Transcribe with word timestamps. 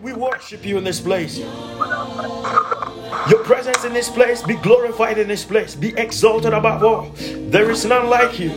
We 0.00 0.12
worship 0.12 0.64
you 0.64 0.78
in 0.78 0.84
this 0.84 1.00
place. 1.00 1.38
Your 1.38 3.42
presence 3.42 3.84
in 3.84 3.92
this 3.92 4.08
place 4.08 4.42
be 4.42 4.54
glorified 4.56 5.18
in 5.18 5.26
this 5.26 5.44
place, 5.44 5.74
be 5.74 5.92
exalted 5.96 6.52
above 6.52 6.84
all. 6.84 7.10
There 7.16 7.70
is 7.70 7.84
none 7.84 8.08
like 8.08 8.38
you. 8.38 8.52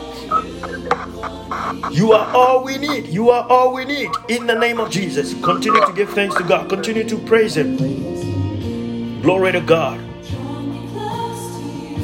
You 1.92 2.12
are 2.12 2.32
all 2.36 2.64
we 2.64 2.78
need. 2.78 3.08
You 3.08 3.32
are 3.32 3.48
all 3.50 3.74
we 3.74 3.86
need. 3.86 4.10
In 4.30 4.46
the 4.46 4.56
name 4.56 4.80
of 4.80 4.92
Jesus, 4.92 5.34
continue 5.44 5.84
to 5.86 5.94
give 5.94 6.10
thanks 6.12 6.36
to 6.36 6.44
God. 6.44 6.70
Continue 6.70 7.08
to 7.10 7.18
praise 7.18 7.58
Him. 7.58 7.78
Glory 9.22 9.52
to 9.54 9.62
God. 9.62 10.00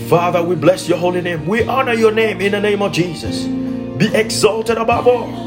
Father, 0.10 0.42
we 0.42 0.56
bless 0.56 0.90
your 0.90 0.98
holy 0.98 1.22
name. 1.22 1.46
We 1.48 1.64
honor 1.68 1.94
your 1.94 2.12
name 2.12 2.42
in 2.42 2.54
the 2.54 2.60
name 2.62 2.82
of 2.82 2.92
Jesus. 2.92 3.44
Be 3.98 4.14
exalted 4.16 4.78
above 4.78 5.08
all. 5.08 5.47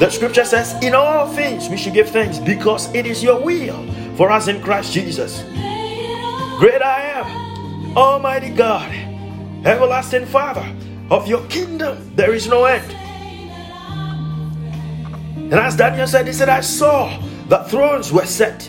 The 0.00 0.10
scripture 0.10 0.44
says, 0.44 0.74
In 0.82 0.94
all 0.94 1.28
things 1.28 1.68
we 1.68 1.76
should 1.76 1.94
give 1.94 2.10
thanks 2.10 2.38
because 2.38 2.92
it 2.94 3.06
is 3.06 3.22
your 3.22 3.40
will 3.40 3.86
for 4.16 4.30
us 4.30 4.48
in 4.48 4.60
Christ 4.60 4.92
Jesus. 4.92 5.42
Great 6.58 6.82
I 6.82 7.00
am, 7.14 7.96
Almighty 7.96 8.50
God, 8.50 8.90
everlasting 9.64 10.26
Father, 10.26 10.68
of 11.10 11.28
your 11.28 11.46
kingdom 11.46 12.10
there 12.16 12.34
is 12.34 12.48
no 12.48 12.64
end. 12.64 12.90
And 15.36 15.54
as 15.54 15.76
Daniel 15.76 16.06
said, 16.08 16.26
he 16.26 16.32
said, 16.32 16.48
I 16.48 16.60
saw 16.60 17.16
that 17.48 17.70
thrones 17.70 18.12
were 18.12 18.26
set, 18.26 18.68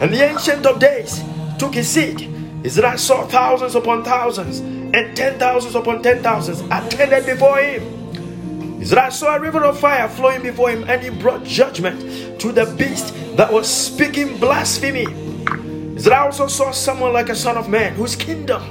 and 0.00 0.12
the 0.12 0.24
Ancient 0.24 0.66
of 0.66 0.80
Days 0.80 1.22
took 1.58 1.74
his 1.74 1.88
seat. 1.88 2.20
He 2.62 2.68
said, 2.68 2.84
I 2.84 2.96
saw 2.96 3.26
thousands 3.26 3.76
upon 3.76 4.02
thousands 4.02 4.58
and 4.60 5.16
ten 5.16 5.38
thousands 5.38 5.76
upon 5.76 6.02
ten 6.02 6.22
thousands 6.22 6.60
attended 6.62 7.24
before 7.24 7.58
him. 7.58 7.99
He 8.80 8.86
said, 8.86 8.96
I 8.96 9.10
saw 9.10 9.36
a 9.36 9.38
river 9.38 9.62
of 9.62 9.78
fire 9.78 10.08
flowing 10.08 10.42
before 10.42 10.70
him, 10.70 10.88
and 10.88 11.02
he 11.02 11.10
brought 11.10 11.44
judgment 11.44 12.40
to 12.40 12.50
the 12.50 12.64
beast 12.78 13.14
that 13.36 13.52
was 13.52 13.68
speaking 13.68 14.38
blasphemy. 14.38 15.04
He 15.92 16.00
said, 16.00 16.14
I 16.14 16.24
also 16.24 16.46
saw 16.46 16.70
someone 16.70 17.12
like 17.12 17.28
a 17.28 17.36
son 17.36 17.58
of 17.58 17.68
man 17.68 17.92
whose 17.94 18.16
kingdom 18.16 18.62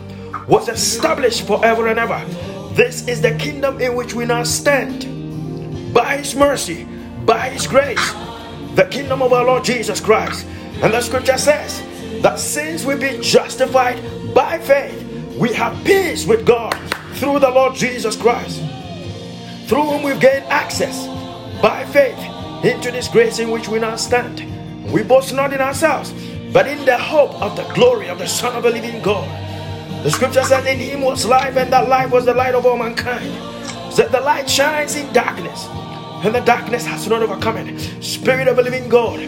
was 0.47 0.67
established 0.67 1.45
forever 1.45 1.89
and 1.89 1.99
ever. 1.99 2.25
This 2.73 3.07
is 3.07 3.21
the 3.21 3.35
kingdom 3.35 3.80
in 3.80 3.93
which 3.93 4.15
we 4.15 4.25
now 4.25 4.41
stand. 4.41 5.93
By 5.93 6.17
his 6.17 6.35
mercy, 6.35 6.87
by 7.23 7.49
his 7.49 7.67
grace, 7.67 8.11
the 8.73 8.87
kingdom 8.89 9.21
of 9.21 9.31
our 9.31 9.45
Lord 9.45 9.63
Jesus 9.63 10.02
Christ. 10.02 10.47
And 10.81 10.91
the 10.91 11.02
scripture 11.02 11.37
says 11.37 11.83
that 12.23 12.39
since 12.39 12.83
we've 12.83 12.99
been 12.99 13.21
justified 13.21 14.02
by 14.33 14.57
faith, 14.57 15.03
we 15.37 15.53
have 15.53 15.85
peace 15.85 16.25
with 16.25 16.47
God 16.47 16.73
through 17.17 17.37
the 17.37 17.52
Lord 17.52 17.75
Jesus 17.75 18.15
Christ 18.15 18.59
through 19.69 19.83
whom 19.83 20.01
we've 20.01 20.19
gained 20.19 20.45
access 20.45 21.05
by 21.61 21.85
faith 21.85 22.17
into 22.65 22.89
this 22.89 23.07
grace 23.07 23.37
in 23.37 23.51
which 23.51 23.67
we 23.67 23.77
now 23.77 23.95
stand. 23.95 24.39
We 24.91 25.03
boast 25.03 25.31
not 25.31 25.53
in 25.53 25.61
ourselves, 25.61 26.11
but 26.51 26.65
in 26.65 26.83
the 26.85 26.97
hope 26.97 27.39
of 27.39 27.55
the 27.55 27.71
glory 27.75 28.09
of 28.09 28.17
the 28.17 28.25
Son 28.25 28.55
of 28.55 28.63
the 28.63 28.71
living 28.71 28.99
God. 29.03 29.29
The 30.03 30.09
scripture 30.09 30.43
says, 30.43 30.65
In 30.65 30.79
him 30.79 31.01
was 31.01 31.23
life, 31.23 31.55
and 31.55 31.71
that 31.71 31.87
life 31.87 32.09
was 32.09 32.25
the 32.25 32.33
light 32.33 32.55
of 32.55 32.65
all 32.65 32.77
mankind. 32.77 33.31
That 33.95 34.11
the 34.11 34.21
light 34.21 34.49
shines 34.49 34.95
in 34.95 35.13
darkness, 35.13 35.67
and 36.25 36.33
the 36.33 36.39
darkness 36.39 36.83
has 36.87 37.07
not 37.07 37.21
overcome 37.21 37.57
it. 37.57 38.03
Spirit 38.03 38.47
of 38.47 38.55
the 38.55 38.63
living 38.63 38.89
God, 38.89 39.19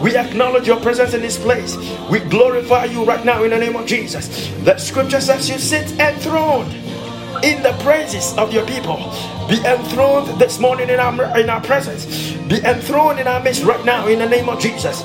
we 0.00 0.16
acknowledge 0.16 0.66
your 0.66 0.80
presence 0.80 1.12
in 1.12 1.20
this 1.20 1.38
place. 1.38 1.76
We 2.10 2.20
glorify 2.20 2.86
you 2.86 3.04
right 3.04 3.22
now 3.22 3.42
in 3.44 3.50
the 3.50 3.58
name 3.58 3.76
of 3.76 3.86
Jesus. 3.86 4.48
The 4.64 4.78
scripture 4.78 5.20
says 5.20 5.50
you 5.50 5.58
sit 5.58 6.00
enthroned 6.00 6.72
in 7.42 7.62
the 7.62 7.72
praises 7.82 8.36
of 8.36 8.52
your 8.52 8.66
people. 8.66 8.96
Be 9.48 9.56
enthroned 9.64 10.40
this 10.40 10.58
morning 10.58 10.90
in 10.90 11.00
our 11.00 11.38
in 11.38 11.50
our 11.50 11.60
presence. 11.60 12.32
Be 12.48 12.62
enthroned 12.64 13.18
in 13.18 13.26
our 13.26 13.42
midst 13.42 13.64
right 13.64 13.84
now 13.84 14.06
in 14.06 14.18
the 14.18 14.28
name 14.28 14.48
of 14.48 14.60
Jesus. 14.60 15.02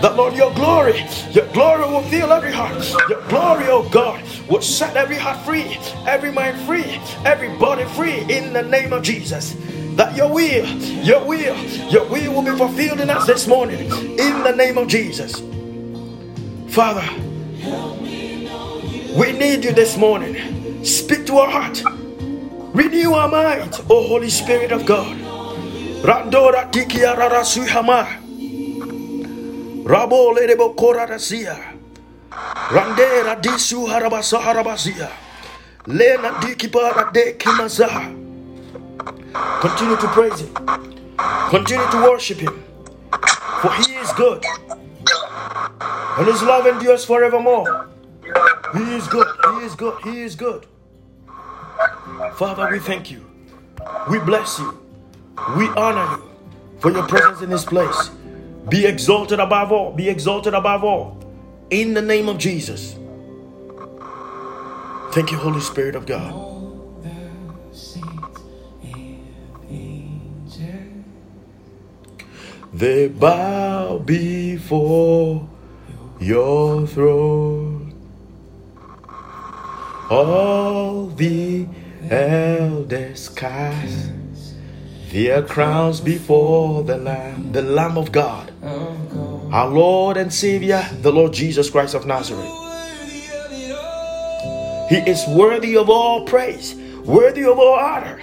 That 0.00 0.14
Lord, 0.14 0.34
your 0.34 0.54
glory, 0.54 1.04
your 1.32 1.46
glory 1.52 1.82
will 1.82 2.02
fill 2.02 2.32
every 2.32 2.52
heart. 2.52 2.78
Your 3.08 3.20
glory, 3.28 3.66
oh 3.68 3.88
God, 3.90 4.22
will 4.48 4.62
set 4.62 4.96
every 4.96 5.16
heart 5.16 5.44
free, 5.44 5.76
every 6.06 6.30
mind 6.30 6.58
free, 6.60 7.00
every 7.24 7.48
body 7.58 7.84
free 7.84 8.20
in 8.32 8.52
the 8.52 8.62
name 8.62 8.92
of 8.92 9.02
Jesus. 9.02 9.56
That 9.96 10.16
your 10.16 10.32
will, 10.32 10.66
your 11.02 11.24
will, 11.24 11.56
your 11.90 12.04
will 12.06 12.34
will 12.34 12.42
be 12.42 12.56
fulfilled 12.56 13.00
in 13.00 13.10
us 13.10 13.26
this 13.26 13.48
morning 13.48 13.90
in 13.90 14.42
the 14.44 14.54
name 14.56 14.78
of 14.78 14.86
Jesus. 14.86 15.42
Father, 16.68 17.08
we 19.18 19.32
need 19.32 19.64
you 19.64 19.72
this 19.72 19.96
morning. 19.96 20.57
Speak 20.82 21.26
to 21.26 21.38
our 21.38 21.50
heart. 21.50 21.82
Renew 22.74 23.12
our 23.12 23.28
mind, 23.28 23.80
O 23.90 24.06
Holy 24.06 24.30
Spirit 24.30 24.72
of 24.72 24.86
God. 24.86 25.16
Randora 26.02 26.70
tikia 26.70 27.16
rara 27.16 27.40
suhama. 27.42 28.06
Rabo 29.84 30.32
lerebo 30.36 30.74
korarasia. 30.76 31.56
Randera 32.70 33.40
disu 33.40 33.86
harabasa 33.86 34.38
harabazia. 34.38 35.10
Lena 35.86 36.30
dikibara 36.40 37.12
de 37.12 37.32
kimazaha. 37.34 38.14
Continue 39.60 39.96
to 39.96 40.08
praise 40.08 40.40
Him. 40.40 40.54
Continue 41.50 41.90
to 41.90 42.02
worship 42.02 42.38
Him. 42.38 42.62
For 43.62 43.72
He 43.74 43.94
is 43.94 44.12
good. 44.12 44.44
And 46.18 46.26
His 46.28 46.42
love 46.42 46.66
endures 46.66 47.04
forevermore. 47.04 47.88
He 48.74 48.94
is 48.94 49.06
good. 49.08 49.26
He 49.44 49.64
is 49.64 49.74
good. 49.74 50.02
He 50.04 50.22
is 50.22 50.36
good. 50.36 50.66
Father, 52.34 52.68
we 52.70 52.78
thank 52.78 53.10
you. 53.10 53.24
We 54.10 54.18
bless 54.18 54.58
you. 54.58 54.78
We 55.56 55.68
honor 55.70 56.18
you 56.18 56.30
for 56.80 56.90
your 56.90 57.06
presence 57.06 57.42
in 57.42 57.50
this 57.50 57.64
place. 57.64 58.10
Be 58.68 58.86
exalted 58.86 59.40
above 59.40 59.72
all. 59.72 59.92
Be 59.92 60.08
exalted 60.08 60.54
above 60.54 60.84
all. 60.84 61.18
In 61.70 61.94
the 61.94 62.02
name 62.02 62.28
of 62.28 62.38
Jesus. 62.38 62.96
Thank 65.12 65.32
you, 65.32 65.38
Holy 65.38 65.60
Spirit 65.60 65.96
of 65.96 66.06
God. 66.06 66.34
They 72.72 73.08
bow 73.08 73.98
before 73.98 75.48
your 76.20 76.86
throne. 76.86 77.67
All 80.10 81.08
the 81.08 81.66
elders 82.08 83.28
cast 83.28 84.10
their 85.12 85.42
crowns 85.42 86.00
before 86.00 86.82
the 86.82 86.96
Lamb, 86.96 87.52
the 87.52 87.60
Lamb 87.60 87.98
of 87.98 88.10
God, 88.10 88.50
our 89.52 89.68
Lord 89.68 90.16
and 90.16 90.32
Savior, 90.32 90.82
the 91.02 91.12
Lord 91.12 91.34
Jesus 91.34 91.68
Christ 91.68 91.94
of 91.94 92.06
Nazareth. 92.06 92.48
He 94.88 94.96
is 95.04 95.26
worthy 95.28 95.76
of 95.76 95.90
all 95.90 96.24
praise, 96.24 96.74
worthy 97.04 97.44
of 97.44 97.58
all 97.58 97.78
honor, 97.78 98.22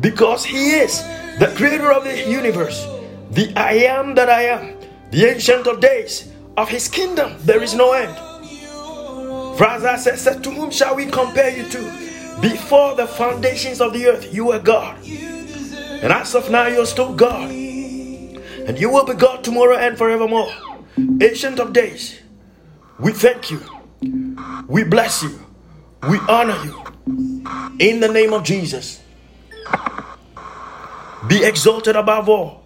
because 0.00 0.44
He 0.44 0.72
is 0.72 1.02
the 1.38 1.50
creator 1.56 1.92
of 1.92 2.04
the 2.04 2.28
universe, 2.28 2.86
the 3.30 3.50
I 3.56 3.88
am 3.88 4.14
that 4.16 4.28
I 4.28 4.42
am, 4.52 4.76
the 5.10 5.24
ancient 5.24 5.66
of 5.66 5.80
days. 5.80 6.28
Of 6.58 6.68
His 6.68 6.88
kingdom, 6.88 7.36
there 7.40 7.62
is 7.62 7.74
no 7.74 7.94
end. 7.94 8.14
As 9.60 9.84
I 9.84 9.96
said, 10.16 10.42
to 10.44 10.50
whom 10.50 10.70
shall 10.70 10.96
we 10.96 11.06
compare 11.06 11.50
you 11.56 11.68
to? 11.68 11.78
Before 12.40 12.94
the 12.94 13.06
foundations 13.06 13.80
of 13.80 13.92
the 13.92 14.06
earth, 14.06 14.32
you 14.32 14.46
were 14.46 14.58
God. 14.58 14.98
And 15.04 16.12
as 16.12 16.34
of 16.34 16.50
now, 16.50 16.66
you're 16.66 16.86
still 16.86 17.14
God. 17.14 17.50
And 17.50 18.78
you 18.78 18.90
will 18.90 19.04
be 19.04 19.14
God 19.14 19.44
tomorrow 19.44 19.76
and 19.76 19.96
forevermore. 19.96 20.52
Ancient 21.20 21.58
of 21.58 21.72
days, 21.72 22.20
we 22.98 23.12
thank 23.12 23.50
you. 23.50 23.60
We 24.66 24.84
bless 24.84 25.22
you. 25.22 25.38
We 26.08 26.18
honor 26.28 26.58
you. 26.64 26.82
In 27.78 28.00
the 28.00 28.08
name 28.08 28.32
of 28.32 28.42
Jesus. 28.42 29.00
Be 31.28 31.44
exalted 31.44 31.96
above 31.96 32.28
all. 32.28 32.64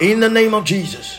In 0.00 0.20
the 0.20 0.28
name 0.28 0.52
of 0.54 0.64
Jesus. 0.64 1.18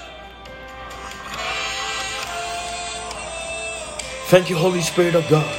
Thank 4.29 4.49
you, 4.49 4.57
Holy 4.57 4.81
Spirit 4.81 5.15
of 5.15 5.25
God. 5.29 5.49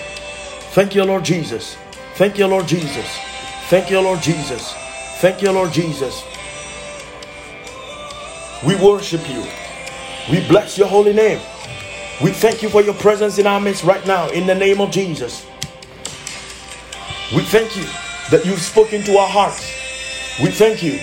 Thank 0.72 0.94
you, 0.94 1.02
Lord 1.02 1.24
Jesus. 1.24 1.78
Thank 2.16 2.36
you, 2.36 2.46
Lord 2.46 2.68
Jesus. 2.68 3.06
Thank 3.70 3.90
you, 3.90 3.98
Lord 3.98 4.20
Jesus. 4.20 4.74
Thank 5.20 5.40
you, 5.40 5.50
Lord 5.52 5.72
Jesus. 5.72 6.22
We 8.66 8.76
worship 8.76 9.26
you. 9.30 9.42
We 10.30 10.46
bless 10.48 10.76
your 10.76 10.86
holy 10.86 11.14
name. 11.14 11.40
We 12.22 12.30
thank 12.32 12.62
you 12.62 12.68
for 12.68 12.82
your 12.82 12.92
presence 12.92 13.38
in 13.38 13.46
our 13.46 13.58
midst 13.58 13.84
right 13.84 14.06
now 14.06 14.28
in 14.28 14.46
the 14.46 14.54
name 14.54 14.82
of 14.82 14.90
Jesus. 14.90 15.46
We 17.34 17.44
thank 17.44 17.74
you 17.74 17.84
that 18.30 18.44
you've 18.44 18.60
spoken 18.60 19.02
to 19.04 19.16
our 19.16 19.28
hearts. 19.28 19.62
We 20.42 20.50
thank 20.50 20.82
you 20.82 20.98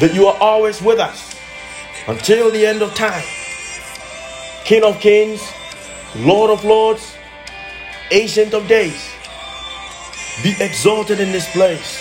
that 0.00 0.14
you 0.14 0.26
are 0.26 0.36
always 0.40 0.80
with 0.80 1.00
us 1.00 1.34
until 2.06 2.50
the 2.50 2.64
end 2.64 2.80
of 2.80 2.94
time. 2.94 3.24
King 4.64 4.84
of 4.84 4.98
kings, 5.00 5.42
Lord 6.16 6.50
of 6.50 6.64
lords, 6.64 7.16
Ancient 8.10 8.54
of 8.54 8.66
Days, 8.66 9.10
be 10.42 10.54
exalted 10.60 11.20
in 11.20 11.32
this 11.32 11.50
place. 11.52 12.00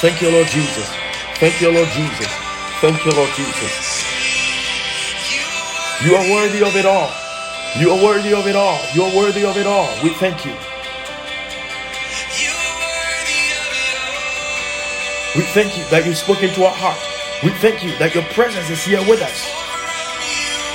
Thank 0.00 0.20
you, 0.22 0.30
Lord 0.30 0.46
Jesus. 0.48 0.88
Thank 1.36 1.60
you, 1.60 1.70
Lord 1.70 1.88
Jesus. 1.88 2.28
Thank 2.80 3.04
you, 3.04 3.12
Lord 3.12 3.30
Jesus. 3.36 4.04
You 6.04 6.14
are 6.16 6.32
worthy 6.32 6.62
of 6.62 6.76
it 6.76 6.86
all. 6.86 7.10
You 7.78 7.90
are 7.90 8.02
worthy 8.02 8.34
of 8.34 8.46
it 8.46 8.56
all. 8.56 8.78
You 8.94 9.02
are 9.04 9.16
worthy 9.16 9.44
of 9.44 9.56
it 9.56 9.66
all. 9.66 9.88
We 10.02 10.10
thank 10.10 10.44
you. 10.44 10.52
We 15.34 15.42
thank 15.50 15.76
you 15.76 15.84
that 15.90 16.04
you 16.06 16.14
spoke 16.14 16.42
into 16.42 16.64
our 16.64 16.74
heart. 16.74 16.98
We 17.42 17.50
thank 17.58 17.82
you 17.82 17.90
that 17.98 18.14
your 18.14 18.24
presence 18.34 18.70
is 18.70 18.84
here 18.84 19.00
with 19.08 19.20
us. 19.20 19.63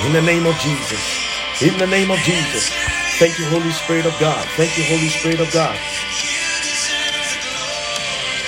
In 0.06 0.12
the 0.14 0.22
name 0.22 0.46
of 0.46 0.56
Jesus. 0.58 1.62
In 1.62 1.76
the 1.78 1.86
name 1.86 2.10
of 2.10 2.18
Jesus. 2.20 2.70
Thank 3.18 3.38
you, 3.38 3.46
Holy 3.46 3.70
Spirit 3.70 4.06
of 4.06 4.18
God. 4.18 4.46
Thank 4.56 4.76
you, 4.78 4.84
Holy 4.84 5.08
Spirit 5.08 5.40
of 5.40 5.52
God. 5.52 5.78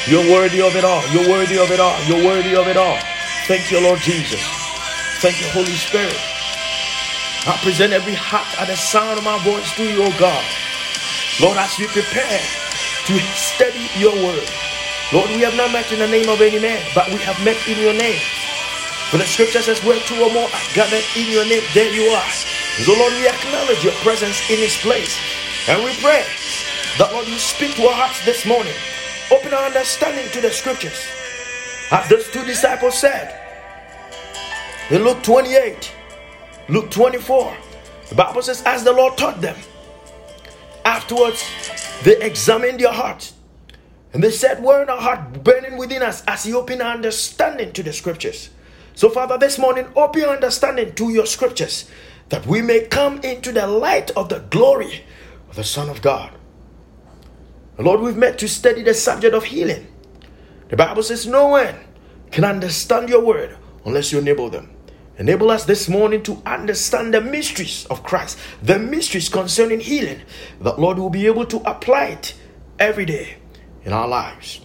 You're 0.08 0.32
worthy 0.32 0.62
of 0.62 0.74
it 0.76 0.84
all. 0.84 1.06
You're 1.12 1.28
worthy 1.28 1.58
of 1.58 1.70
it 1.70 1.78
all. 1.78 1.98
You're 2.04 2.24
worthy 2.24 2.56
of 2.56 2.68
it 2.68 2.76
all. 2.76 2.98
Thank 3.46 3.70
you, 3.70 3.80
Lord 3.80 4.00
Jesus. 4.00 4.40
Thank 5.20 5.40
you, 5.40 5.48
Holy 5.48 5.76
Spirit. 5.76 6.16
I 7.46 7.58
present 7.62 7.92
every 7.92 8.14
heart 8.14 8.48
at 8.60 8.68
the 8.68 8.76
sound 8.76 9.18
of 9.18 9.24
my 9.24 9.38
voice 9.44 9.74
to 9.76 9.84
you, 9.84 10.02
O 10.02 10.10
God. 10.18 10.44
Lord, 11.40 11.58
as 11.58 11.78
we 11.78 11.86
prepare 11.86 12.40
to 13.06 13.18
study 13.36 13.90
your 13.98 14.14
word, 14.14 14.48
Lord, 15.12 15.28
we 15.30 15.42
have 15.42 15.56
not 15.56 15.70
met 15.70 15.92
in 15.92 15.98
the 15.98 16.08
name 16.08 16.28
of 16.28 16.40
any 16.40 16.58
man, 16.58 16.82
but 16.94 17.08
we 17.08 17.18
have 17.18 17.38
met 17.44 17.58
in 17.68 17.78
your 17.78 17.94
name. 17.94 18.20
For 19.12 19.18
the 19.18 19.26
scripture 19.26 19.60
says, 19.60 19.84
Where 19.84 20.00
two 20.00 20.14
or 20.14 20.32
more 20.32 20.48
are 20.48 20.72
gathered 20.72 21.04
in 21.14 21.30
your 21.30 21.44
name, 21.44 21.62
there 21.74 21.92
you 21.92 22.10
are. 22.12 22.30
So, 22.80 22.94
Lord, 22.94 23.12
we 23.12 23.28
acknowledge 23.28 23.84
your 23.84 23.92
presence 24.00 24.40
in 24.48 24.56
this 24.56 24.80
place. 24.80 25.18
And 25.68 25.84
we 25.84 25.92
pray 26.00 26.24
that, 26.96 27.12
Lord, 27.12 27.28
you 27.28 27.36
speak 27.36 27.74
to 27.76 27.88
our 27.88 27.92
hearts 27.92 28.24
this 28.24 28.46
morning. 28.46 28.72
Open 29.30 29.52
our 29.52 29.66
understanding 29.66 30.30
to 30.32 30.40
the 30.40 30.48
scriptures. 30.48 31.06
As 31.90 32.08
those 32.08 32.30
two 32.30 32.42
disciples 32.46 32.98
said 32.98 33.38
in 34.88 35.04
Luke 35.04 35.22
28, 35.22 35.92
Luke 36.70 36.90
24, 36.90 37.54
the 38.08 38.14
Bible 38.14 38.40
says, 38.40 38.62
As 38.64 38.82
the 38.82 38.94
Lord 38.94 39.18
taught 39.18 39.42
them, 39.42 39.58
afterwards 40.86 41.44
they 42.02 42.18
examined 42.22 42.80
their 42.80 42.92
hearts 42.92 43.34
and 44.14 44.24
they 44.24 44.30
said, 44.30 44.62
Were 44.62 44.90
our 44.90 44.98
heart 44.98 45.44
burning 45.44 45.76
within 45.76 46.02
us 46.02 46.24
as 46.26 46.44
he 46.44 46.54
opened 46.54 46.80
our 46.80 46.94
understanding 46.94 47.74
to 47.74 47.82
the 47.82 47.92
scriptures? 47.92 48.48
So, 48.94 49.08
Father, 49.08 49.38
this 49.38 49.58
morning, 49.58 49.86
open 49.96 50.24
our 50.24 50.34
understanding 50.34 50.94
to 50.94 51.10
your 51.10 51.26
scriptures 51.26 51.90
that 52.28 52.46
we 52.46 52.62
may 52.62 52.86
come 52.86 53.20
into 53.20 53.52
the 53.52 53.66
light 53.66 54.10
of 54.12 54.28
the 54.28 54.40
glory 54.40 55.04
of 55.48 55.56
the 55.56 55.64
Son 55.64 55.88
of 55.88 56.02
God. 56.02 56.32
Lord, 57.78 58.00
we've 58.00 58.16
met 58.16 58.38
to 58.38 58.48
study 58.48 58.82
the 58.82 58.94
subject 58.94 59.34
of 59.34 59.44
healing. 59.44 59.86
The 60.68 60.76
Bible 60.76 61.02
says, 61.02 61.26
No 61.26 61.48
one 61.48 61.74
can 62.30 62.44
understand 62.44 63.08
your 63.08 63.24
word 63.24 63.56
unless 63.84 64.12
you 64.12 64.18
enable 64.18 64.50
them. 64.50 64.74
Enable 65.18 65.50
us 65.50 65.64
this 65.64 65.88
morning 65.88 66.22
to 66.22 66.40
understand 66.46 67.12
the 67.12 67.20
mysteries 67.20 67.86
of 67.90 68.02
Christ, 68.02 68.38
the 68.62 68.78
mysteries 68.78 69.28
concerning 69.28 69.80
healing, 69.80 70.22
that 70.60 70.78
Lord 70.78 70.98
will 70.98 71.10
be 71.10 71.26
able 71.26 71.44
to 71.46 71.58
apply 71.68 72.06
it 72.06 72.34
every 72.78 73.04
day 73.04 73.36
in 73.84 73.92
our 73.92 74.08
lives. 74.08 74.60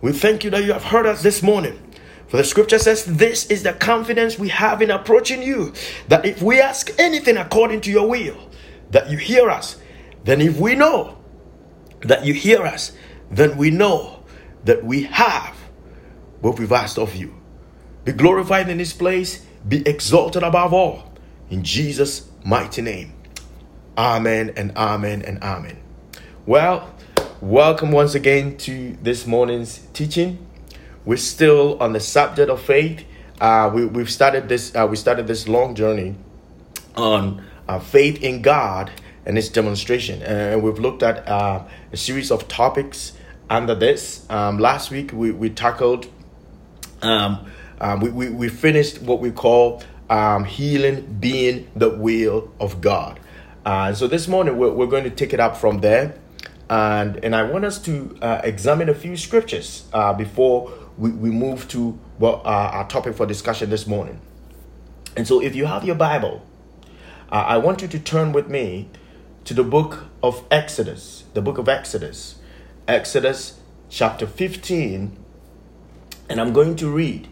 We 0.00 0.12
thank 0.12 0.42
you 0.44 0.50
that 0.50 0.64
you 0.64 0.72
have 0.72 0.84
heard 0.84 1.06
us 1.06 1.22
this 1.22 1.42
morning. 1.42 1.80
For 2.28 2.36
the 2.38 2.44
scripture 2.44 2.78
says, 2.78 3.04
This 3.04 3.46
is 3.46 3.62
the 3.62 3.72
confidence 3.72 4.38
we 4.38 4.48
have 4.48 4.82
in 4.82 4.90
approaching 4.90 5.42
you, 5.42 5.72
that 6.08 6.24
if 6.24 6.42
we 6.42 6.60
ask 6.60 6.90
anything 6.98 7.36
according 7.36 7.82
to 7.82 7.90
your 7.90 8.08
will, 8.08 8.50
that 8.90 9.10
you 9.10 9.18
hear 9.18 9.50
us. 9.50 9.76
Then, 10.24 10.40
if 10.40 10.58
we 10.58 10.74
know 10.74 11.18
that 12.00 12.24
you 12.24 12.34
hear 12.34 12.62
us, 12.62 12.92
then 13.30 13.56
we 13.56 13.70
know 13.70 14.24
that 14.64 14.84
we 14.84 15.04
have 15.04 15.54
what 16.40 16.58
we've 16.58 16.72
asked 16.72 16.98
of 16.98 17.14
you. 17.14 17.34
Be 18.04 18.12
glorified 18.12 18.68
in 18.68 18.78
this 18.78 18.92
place, 18.92 19.44
be 19.66 19.86
exalted 19.86 20.42
above 20.42 20.72
all. 20.72 21.12
In 21.50 21.62
Jesus' 21.62 22.28
mighty 22.44 22.82
name. 22.82 23.14
Amen 23.96 24.52
and 24.56 24.76
amen 24.76 25.22
and 25.22 25.42
amen. 25.42 25.78
Well, 26.46 26.94
Welcome 27.44 27.92
once 27.92 28.14
again 28.14 28.56
to 28.58 28.96
this 29.02 29.26
morning's 29.26 29.80
teaching. 29.92 30.46
We're 31.04 31.16
still 31.18 31.82
on 31.82 31.92
the 31.92 32.00
subject 32.00 32.50
of 32.50 32.62
faith. 32.62 33.04
Uh, 33.40 33.70
we, 33.74 33.84
we've 33.84 34.10
started 34.10 34.48
this. 34.48 34.74
Uh, 34.74 34.86
we 34.88 34.96
started 34.96 35.26
this 35.26 35.46
long 35.46 35.74
journey 35.74 36.14
on 36.96 37.44
uh, 37.68 37.78
faith 37.78 38.22
in 38.22 38.40
God 38.40 38.90
and 39.26 39.36
its 39.36 39.48
demonstration, 39.48 40.22
and 40.22 40.62
we've 40.62 40.78
looked 40.78 41.02
at 41.02 41.28
uh, 41.28 41.64
a 41.92 41.96
series 41.96 42.30
of 42.30 42.48
topics 42.48 43.12
under 43.50 43.74
this. 43.74 44.24
Um, 44.30 44.58
last 44.58 44.90
week 44.90 45.12
we 45.12 45.30
we 45.30 45.50
tackled. 45.50 46.06
Um, 47.02 47.50
um, 47.80 48.00
we, 48.00 48.10
we 48.10 48.30
we 48.30 48.48
finished 48.48 49.02
what 49.02 49.20
we 49.20 49.30
call 49.30 49.82
um, 50.08 50.44
healing 50.44 51.18
being 51.20 51.70
the 51.76 51.90
will 51.90 52.50
of 52.58 52.80
God. 52.80 53.20
Uh, 53.66 53.92
so 53.92 54.06
this 54.06 54.26
morning 54.26 54.56
we're, 54.56 54.72
we're 54.72 54.86
going 54.86 55.04
to 55.04 55.10
take 55.10 55.34
it 55.34 55.40
up 55.40 55.56
from 55.56 55.80
there 55.80 56.14
and 56.70 57.22
and 57.22 57.36
I 57.36 57.42
want 57.42 57.64
us 57.64 57.78
to 57.80 58.16
uh, 58.22 58.40
examine 58.42 58.88
a 58.88 58.94
few 58.94 59.16
scriptures 59.16 59.84
uh, 59.92 60.12
before 60.12 60.72
we, 60.96 61.10
we 61.10 61.30
move 61.30 61.68
to 61.68 61.98
uh, 62.20 62.42
our 62.44 62.88
topic 62.88 63.14
for 63.14 63.26
discussion 63.26 63.70
this 63.70 63.86
morning. 63.86 64.20
And 65.16 65.26
so, 65.26 65.40
if 65.40 65.54
you 65.54 65.66
have 65.66 65.84
your 65.84 65.94
Bible, 65.94 66.44
uh, 67.30 67.44
I 67.46 67.58
want 67.58 67.82
you 67.82 67.88
to 67.88 67.98
turn 67.98 68.32
with 68.32 68.48
me 68.48 68.88
to 69.44 69.54
the 69.54 69.64
book 69.64 70.06
of 70.22 70.44
Exodus, 70.50 71.24
the 71.34 71.42
book 71.42 71.58
of 71.58 71.68
Exodus, 71.68 72.36
Exodus 72.88 73.60
chapter 73.88 74.26
15, 74.26 75.16
and 76.28 76.40
I'm 76.40 76.52
going 76.52 76.76
to 76.76 76.88
read 76.88 77.28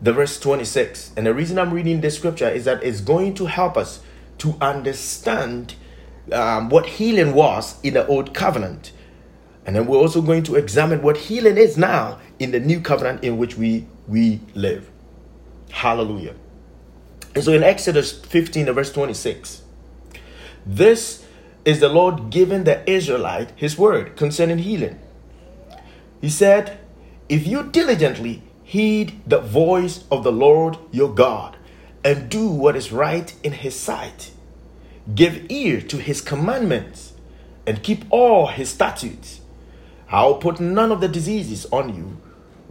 the 0.00 0.12
verse 0.12 0.38
26. 0.40 1.12
And 1.16 1.26
the 1.26 1.34
reason 1.34 1.58
I'm 1.58 1.72
reading 1.72 2.00
this 2.00 2.16
scripture 2.16 2.48
is 2.48 2.64
that 2.64 2.82
it's 2.82 3.00
going 3.00 3.34
to 3.34 3.46
help 3.46 3.76
us 3.76 4.00
to 4.38 4.56
understand 4.60 5.74
um, 6.32 6.68
what 6.68 6.86
healing 6.86 7.34
was 7.34 7.80
in 7.82 7.94
the 7.94 8.06
old 8.06 8.34
covenant. 8.34 8.92
And 9.64 9.76
then 9.76 9.86
we're 9.86 9.98
also 9.98 10.20
going 10.20 10.42
to 10.44 10.56
examine 10.56 11.02
what 11.02 11.16
healing 11.16 11.56
is 11.56 11.78
now 11.78 12.18
in 12.42 12.50
the 12.50 12.60
new 12.60 12.80
covenant 12.80 13.22
in 13.24 13.38
which 13.38 13.56
we, 13.56 13.86
we 14.06 14.40
live. 14.54 14.90
Hallelujah. 15.70 16.34
And 17.34 17.42
so 17.42 17.52
in 17.52 17.62
Exodus 17.62 18.12
15, 18.12 18.66
verse 18.72 18.92
26, 18.92 19.62
this 20.66 21.24
is 21.64 21.80
the 21.80 21.88
Lord 21.88 22.30
giving 22.30 22.64
the 22.64 22.88
Israelite 22.90 23.52
his 23.56 23.78
word 23.78 24.16
concerning 24.16 24.58
healing. 24.58 24.98
He 26.20 26.28
said, 26.28 26.78
If 27.28 27.46
you 27.46 27.64
diligently 27.64 28.42
heed 28.62 29.20
the 29.26 29.40
voice 29.40 30.04
of 30.10 30.24
the 30.24 30.32
Lord 30.32 30.78
your 30.90 31.14
God 31.14 31.56
and 32.04 32.28
do 32.28 32.48
what 32.48 32.76
is 32.76 32.92
right 32.92 33.34
in 33.42 33.52
his 33.52 33.78
sight, 33.78 34.30
give 35.14 35.50
ear 35.50 35.80
to 35.80 35.98
his 35.98 36.20
commandments, 36.20 37.12
and 37.66 37.82
keep 37.82 38.04
all 38.10 38.48
his 38.48 38.68
statutes. 38.70 39.40
I 40.10 40.24
will 40.24 40.36
put 40.36 40.60
none 40.60 40.92
of 40.92 41.00
the 41.00 41.08
diseases 41.08 41.66
on 41.66 41.94
you 41.94 42.21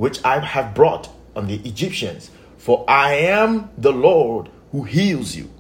which 0.02 0.20
I 0.26 0.40
have 0.40 0.74
brought 0.74 1.10
on 1.36 1.46
the 1.46 1.62
Egyptians, 1.64 2.32
for 2.58 2.84
I 2.88 3.14
am 3.14 3.70
the 3.78 3.92
Lord 3.92 4.50
who 4.72 4.82
heals 4.82 5.36
you. 5.36 5.52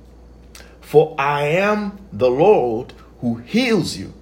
For 0.82 1.16
I 1.20 1.44
am 1.44 2.00
the 2.12 2.32
Lord 2.32 2.94
who 3.20 3.36
heals 3.36 3.98
you. 3.98 4.16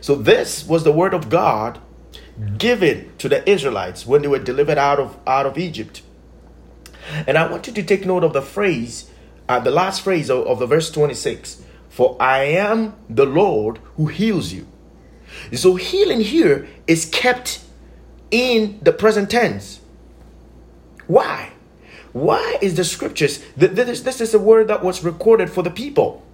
So, 0.00 0.14
this 0.14 0.66
was 0.66 0.84
the 0.84 0.92
word 0.92 1.12
of 1.12 1.28
God 1.28 1.78
given 2.56 3.12
to 3.18 3.28
the 3.28 3.46
Israelites 3.48 4.06
when 4.06 4.22
they 4.22 4.28
were 4.28 4.38
delivered 4.38 4.78
out 4.78 4.98
of, 4.98 5.18
out 5.26 5.44
of 5.44 5.58
Egypt. 5.58 6.00
And 7.26 7.36
I 7.36 7.46
want 7.50 7.66
you 7.66 7.74
to 7.74 7.82
take 7.82 8.06
note 8.06 8.24
of 8.24 8.32
the 8.32 8.40
phrase, 8.40 9.10
uh, 9.46 9.60
the 9.60 9.70
last 9.70 10.00
phrase 10.00 10.30
of, 10.30 10.46
of 10.46 10.58
the 10.58 10.66
verse 10.66 10.90
26 10.90 11.62
for 11.96 12.14
I 12.20 12.44
am 12.44 12.94
the 13.08 13.24
Lord 13.24 13.78
who 13.96 14.06
heals 14.06 14.52
you. 14.52 14.66
So 15.54 15.76
healing 15.76 16.20
here 16.20 16.68
is 16.86 17.06
kept 17.06 17.64
in 18.30 18.78
the 18.82 18.92
present 18.92 19.30
tense. 19.30 19.80
Why? 21.06 21.52
Why 22.12 22.58
is 22.62 22.76
the 22.76 22.84
scriptures 22.84 23.44
this, 23.56 24.00
this 24.00 24.20
is 24.20 24.32
a 24.34 24.38
word 24.38 24.68
that 24.68 24.82
was 24.82 25.04
recorded 25.04 25.50
for 25.50 25.62
the 25.62 25.70
people. 25.70 26.24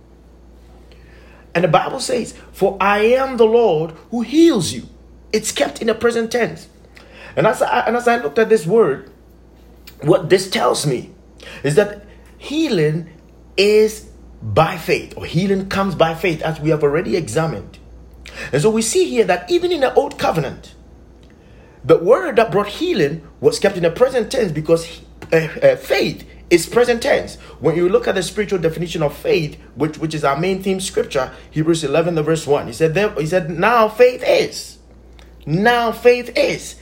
And 1.54 1.64
the 1.64 1.68
Bible 1.68 2.00
says, 2.00 2.34
For 2.52 2.76
I 2.80 3.00
am 3.00 3.36
the 3.36 3.44
Lord 3.44 3.90
who 4.10 4.22
heals 4.22 4.72
you. 4.72 4.88
It's 5.32 5.52
kept 5.52 5.80
in 5.80 5.88
the 5.88 5.94
present 5.94 6.32
tense. 6.32 6.68
And 7.36 7.46
as 7.46 7.62
I, 7.62 7.80
and 7.80 7.96
as 7.96 8.08
I 8.08 8.16
looked 8.16 8.38
at 8.38 8.48
this 8.48 8.66
word, 8.66 9.10
what 10.02 10.30
this 10.30 10.48
tells 10.48 10.86
me 10.86 11.10
is 11.62 11.74
that 11.74 12.04
healing 12.38 13.10
is 13.56 14.08
by 14.42 14.76
faith, 14.76 15.14
or 15.16 15.24
healing 15.24 15.68
comes 15.68 15.94
by 15.94 16.14
faith, 16.14 16.42
as 16.42 16.60
we 16.60 16.70
have 16.70 16.82
already 16.82 17.16
examined. 17.16 17.78
And 18.52 18.60
so 18.60 18.70
we 18.70 18.82
see 18.82 19.08
here 19.08 19.24
that 19.24 19.50
even 19.50 19.70
in 19.70 19.80
the 19.80 19.94
old 19.94 20.18
covenant, 20.18 20.74
the 21.84 21.98
word 21.98 22.36
that 22.36 22.52
brought 22.52 22.68
healing 22.68 23.26
was 23.40 23.58
kept 23.58 23.76
in 23.76 23.82
the 23.82 23.90
present 23.90 24.30
tense 24.30 24.52
because 24.52 25.00
uh, 25.32 25.36
uh, 25.36 25.76
faith 25.76 26.28
is 26.50 26.66
present 26.66 27.02
tense. 27.02 27.36
When 27.60 27.76
you 27.76 27.88
look 27.88 28.06
at 28.06 28.14
the 28.14 28.22
spiritual 28.22 28.58
definition 28.58 29.02
of 29.02 29.16
faith, 29.16 29.58
which, 29.74 29.98
which 29.98 30.14
is 30.14 30.24
our 30.24 30.38
main 30.38 30.62
theme 30.62 30.80
scripture, 30.80 31.32
Hebrews 31.50 31.82
11, 31.82 32.14
the 32.14 32.22
verse 32.22 32.46
1, 32.46 32.66
he 32.66 32.72
said, 32.72 32.94
there, 32.94 33.10
he 33.12 33.26
said, 33.26 33.50
now 33.50 33.88
faith 33.88 34.22
is. 34.26 34.78
Now 35.46 35.92
faith 35.92 36.36
is. 36.36 36.76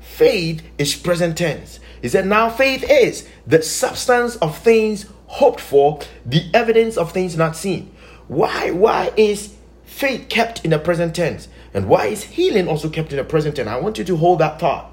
Faith 0.00 0.62
is 0.78 0.94
present 0.96 1.36
tense. 1.36 1.80
He 2.02 2.08
said, 2.08 2.26
Now 2.26 2.48
faith 2.50 2.84
is 2.88 3.28
the 3.46 3.62
substance 3.62 4.36
of 4.36 4.58
things 4.58 5.06
hoped 5.26 5.60
for, 5.60 6.00
the 6.24 6.50
evidence 6.54 6.96
of 6.96 7.12
things 7.12 7.36
not 7.36 7.56
seen. 7.56 7.94
Why? 8.28 8.70
Why 8.70 9.12
is 9.16 9.54
faith 9.84 10.28
kept 10.28 10.64
in 10.64 10.70
the 10.70 10.78
present 10.78 11.14
tense? 11.14 11.48
And 11.72 11.88
why 11.88 12.06
is 12.06 12.24
healing 12.24 12.68
also 12.68 12.88
kept 12.88 13.12
in 13.12 13.18
the 13.18 13.24
present 13.24 13.56
tense? 13.56 13.68
I 13.68 13.78
want 13.78 13.98
you 13.98 14.04
to 14.04 14.16
hold 14.16 14.40
that 14.40 14.58
thought. 14.58 14.92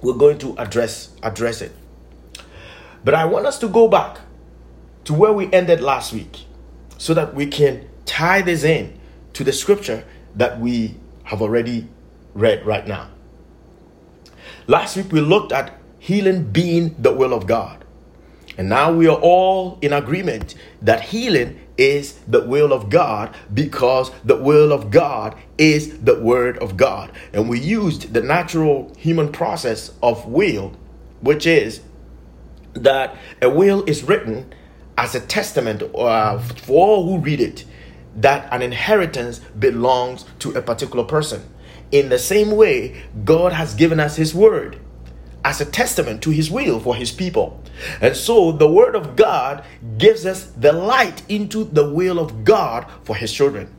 We're 0.00 0.14
going 0.14 0.38
to 0.38 0.54
address 0.58 1.14
address 1.22 1.62
it. 1.62 1.72
But 3.04 3.14
I 3.14 3.26
want 3.26 3.46
us 3.46 3.58
to 3.58 3.68
go 3.68 3.88
back 3.88 4.18
to 5.04 5.14
where 5.14 5.32
we 5.32 5.52
ended 5.52 5.80
last 5.80 6.12
week 6.12 6.46
so 6.98 7.14
that 7.14 7.34
we 7.34 7.46
can 7.46 7.88
tie 8.06 8.42
this 8.42 8.64
in 8.64 8.98
to 9.34 9.44
the 9.44 9.52
scripture 9.52 10.04
that 10.34 10.58
we 10.58 10.96
have 11.24 11.42
already 11.42 11.88
read 12.34 12.64
right 12.66 12.86
now. 12.86 13.10
Last 14.66 14.96
week 14.96 15.12
we 15.12 15.20
looked 15.20 15.52
at 15.52 15.78
healing 15.98 16.50
being 16.50 16.96
the 16.98 17.12
will 17.12 17.32
of 17.32 17.46
God. 17.46 17.83
And 18.56 18.68
now 18.68 18.92
we 18.92 19.08
are 19.08 19.18
all 19.18 19.78
in 19.82 19.92
agreement 19.92 20.54
that 20.82 21.00
healing 21.00 21.60
is 21.76 22.14
the 22.28 22.42
will 22.42 22.72
of 22.72 22.88
God 22.88 23.34
because 23.52 24.10
the 24.24 24.36
will 24.36 24.72
of 24.72 24.90
God 24.90 25.36
is 25.58 25.98
the 26.00 26.20
word 26.20 26.58
of 26.58 26.76
God. 26.76 27.10
And 27.32 27.48
we 27.48 27.58
used 27.58 28.14
the 28.14 28.22
natural 28.22 28.94
human 28.96 29.32
process 29.32 29.92
of 30.02 30.26
will, 30.26 30.76
which 31.20 31.46
is 31.46 31.80
that 32.74 33.16
a 33.42 33.50
will 33.50 33.84
is 33.84 34.04
written 34.04 34.52
as 34.96 35.14
a 35.14 35.20
testament 35.20 35.82
uh, 35.82 36.38
for 36.38 36.86
all 36.86 37.06
who 37.06 37.18
read 37.18 37.40
it 37.40 37.64
that 38.16 38.48
an 38.52 38.62
inheritance 38.62 39.40
belongs 39.58 40.24
to 40.38 40.52
a 40.52 40.62
particular 40.62 41.04
person. 41.04 41.42
In 41.90 42.08
the 42.08 42.18
same 42.18 42.52
way, 42.52 43.02
God 43.24 43.52
has 43.52 43.74
given 43.74 44.00
us 44.00 44.16
His 44.16 44.34
word 44.34 44.78
as 45.44 45.60
a 45.60 45.64
testament 45.64 46.22
to 46.22 46.30
His 46.30 46.50
will 46.50 46.80
for 46.80 46.94
His 46.94 47.10
people. 47.10 47.60
And 48.00 48.16
so 48.16 48.52
the 48.52 48.68
word 48.68 48.94
of 48.94 49.16
God 49.16 49.64
gives 49.98 50.26
us 50.26 50.44
the 50.56 50.72
light 50.72 51.22
into 51.28 51.64
the 51.64 51.90
will 51.90 52.18
of 52.18 52.44
God 52.44 52.86
for 53.02 53.16
His 53.16 53.32
children. 53.32 53.72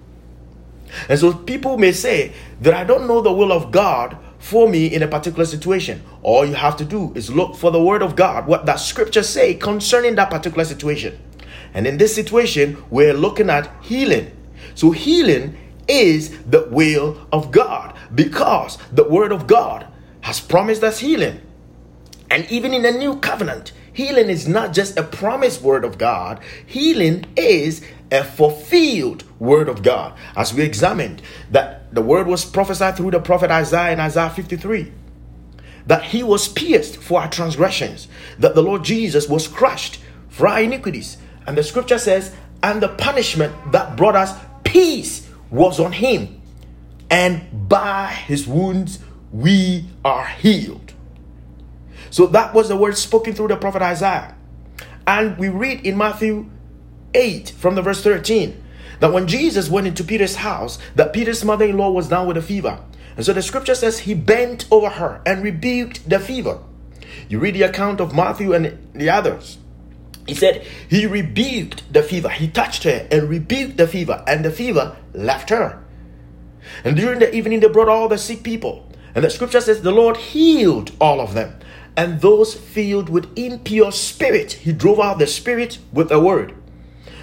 And 1.09 1.19
so 1.19 1.33
people 1.33 1.77
may 1.77 1.91
say 1.91 2.33
that 2.61 2.73
I 2.73 2.83
don't 2.83 3.07
know 3.07 3.21
the 3.21 3.33
will 3.33 3.51
of 3.51 3.71
God 3.71 4.17
for 4.39 4.69
me 4.69 4.87
in 4.93 5.01
a 5.01 5.07
particular 5.07 5.45
situation. 5.45 6.03
All 6.21 6.45
you 6.45 6.53
have 6.53 6.77
to 6.77 6.85
do 6.85 7.11
is 7.15 7.31
look 7.31 7.55
for 7.55 7.71
the 7.71 7.81
word 7.81 8.01
of 8.01 8.15
God, 8.15 8.47
what 8.47 8.65
that 8.67 8.79
scripture 8.79 9.23
say 9.23 9.55
concerning 9.55 10.15
that 10.15 10.29
particular 10.29 10.65
situation. 10.65 11.17
And 11.73 11.85
in 11.87 11.97
this 11.97 12.15
situation, 12.15 12.81
we're 12.89 13.13
looking 13.13 13.49
at 13.49 13.69
healing. 13.83 14.31
So, 14.75 14.91
healing 14.91 15.57
is 15.87 16.37
the 16.43 16.67
will 16.71 17.27
of 17.31 17.51
God 17.51 17.95
because 18.13 18.77
the 18.91 19.03
Word 19.03 19.31
of 19.31 19.45
God 19.45 19.87
has 20.21 20.39
promised 20.39 20.83
us 20.83 20.99
healing. 20.99 21.41
And 22.31 22.49
even 22.49 22.73
in 22.73 22.81
the 22.81 22.91
new 22.91 23.19
covenant, 23.19 23.73
healing 23.95 24.29
is 24.29 24.47
not 24.47 24.73
just 24.73 24.97
a 24.97 25.03
promised 25.03 25.61
word 25.61 25.83
of 25.83 25.97
God, 25.97 26.39
healing 26.65 27.25
is 27.35 27.81
a 28.11 28.23
fulfilled 28.23 29.23
word 29.39 29.69
of 29.69 29.81
God. 29.81 30.13
As 30.35 30.53
we 30.53 30.63
examined 30.63 31.21
that 31.51 31.93
the 31.93 32.01
word 32.01 32.27
was 32.27 32.45
prophesied 32.45 32.97
through 32.97 33.11
the 33.11 33.19
prophet 33.19 33.49
Isaiah 33.49 33.93
in 33.93 33.99
Isaiah 33.99 34.29
53 34.29 34.91
that 35.87 36.03
he 36.03 36.23
was 36.23 36.47
pierced 36.47 36.97
for 36.97 37.21
our 37.21 37.29
transgressions, 37.29 38.07
that 38.39 38.55
the 38.55 38.63
Lord 38.63 38.83
Jesus 38.83 39.29
was 39.29 39.47
crushed 39.47 39.99
for 40.29 40.47
our 40.47 40.61
iniquities, 40.61 41.17
and 41.45 41.57
the 41.57 41.63
scripture 41.63 41.99
says, 41.99 42.35
and 42.63 42.81
the 42.81 42.89
punishment 42.89 43.53
that 43.71 43.95
brought 43.95 44.15
us 44.15 44.37
peace 44.63 45.29
was 45.51 45.79
on 45.79 45.91
him. 45.91 46.41
And 47.09 47.69
by 47.69 48.07
his 48.07 48.47
wounds 48.47 48.99
we 49.31 49.85
are 50.03 50.25
healed. 50.25 50.84
So 52.15 52.27
that 52.27 52.53
was 52.53 52.69
the 52.69 52.77
word 52.77 52.97
spoken 52.97 53.33
through 53.33 53.49
the 53.49 53.57
prophet 53.57 53.81
Isaiah. 53.81 54.37
And 55.05 55.37
we 55.37 55.49
read 55.49 55.85
in 55.85 55.97
Matthew 55.97 56.49
8 57.13 57.49
from 57.49 57.75
the 57.75 57.81
verse 57.81 58.01
13 58.01 58.63
that 59.01 59.11
when 59.11 59.27
Jesus 59.27 59.69
went 59.69 59.85
into 59.85 60.01
Peter's 60.01 60.37
house, 60.37 60.79
that 60.95 61.11
Peter's 61.11 61.43
mother-in-law 61.43 61.91
was 61.91 62.07
down 62.07 62.25
with 62.25 62.37
a 62.37 62.41
fever. 62.41 62.79
And 63.17 63.25
so 63.25 63.33
the 63.33 63.41
scripture 63.41 63.75
says 63.75 63.99
he 63.99 64.13
bent 64.13 64.65
over 64.71 64.91
her 64.91 65.21
and 65.25 65.43
rebuked 65.43 66.09
the 66.09 66.21
fever. 66.21 66.59
You 67.27 67.39
read 67.39 67.55
the 67.55 67.63
account 67.63 67.99
of 67.99 68.15
Matthew 68.15 68.53
and 68.53 68.79
the 68.93 69.09
others. 69.09 69.57
He 70.25 70.35
said 70.35 70.65
he 70.89 71.05
rebuked 71.07 71.91
the 71.91 72.01
fever. 72.01 72.29
He 72.29 72.47
touched 72.47 72.83
her 72.83 73.09
and 73.11 73.29
rebuked 73.29 73.75
the 73.75 73.89
fever, 73.89 74.23
and 74.25 74.45
the 74.45 74.51
fever 74.51 74.95
left 75.13 75.49
her. 75.49 75.83
And 76.85 76.95
during 76.95 77.19
the 77.19 77.35
evening, 77.35 77.59
they 77.59 77.67
brought 77.67 77.89
all 77.89 78.07
the 78.07 78.17
sick 78.17 78.41
people. 78.41 78.89
And 79.13 79.25
the 79.25 79.29
scripture 79.29 79.59
says 79.59 79.81
the 79.81 79.91
Lord 79.91 80.15
healed 80.15 80.91
all 81.01 81.19
of 81.19 81.33
them. 81.33 81.59
And 81.97 82.19
those 82.21 82.53
filled 82.53 83.09
with 83.09 83.37
impure 83.37 83.91
spirit, 83.91 84.53
he 84.53 84.73
drove 84.73 84.99
out 84.99 85.19
the 85.19 85.27
spirit 85.27 85.79
with 85.93 86.11
a 86.11 86.19
word. 86.19 86.53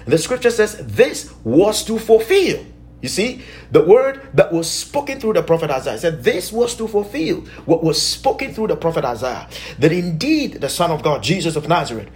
And 0.05 0.13
the 0.13 0.17
scripture 0.17 0.51
says 0.51 0.77
this 0.85 1.33
was 1.43 1.83
to 1.85 1.99
fulfill. 1.99 2.65
You 3.01 3.09
see, 3.09 3.41
the 3.69 3.83
word 3.83 4.21
that 4.33 4.53
was 4.53 4.69
spoken 4.69 5.19
through 5.19 5.33
the 5.33 5.43
prophet 5.43 5.69
Isaiah 5.69 5.97
said 5.97 6.23
this 6.23 6.53
was 6.53 6.73
to 6.77 6.87
fulfill 6.87 7.41
what 7.65 7.83
was 7.83 8.01
spoken 8.01 8.53
through 8.53 8.67
the 8.67 8.77
prophet 8.77 9.03
Isaiah 9.03 9.49
that 9.79 9.91
indeed 9.91 10.53
the 10.53 10.69
Son 10.69 10.89
of 10.89 11.03
God, 11.03 11.21
Jesus 11.21 11.57
of 11.57 11.67
Nazareth, 11.67 12.09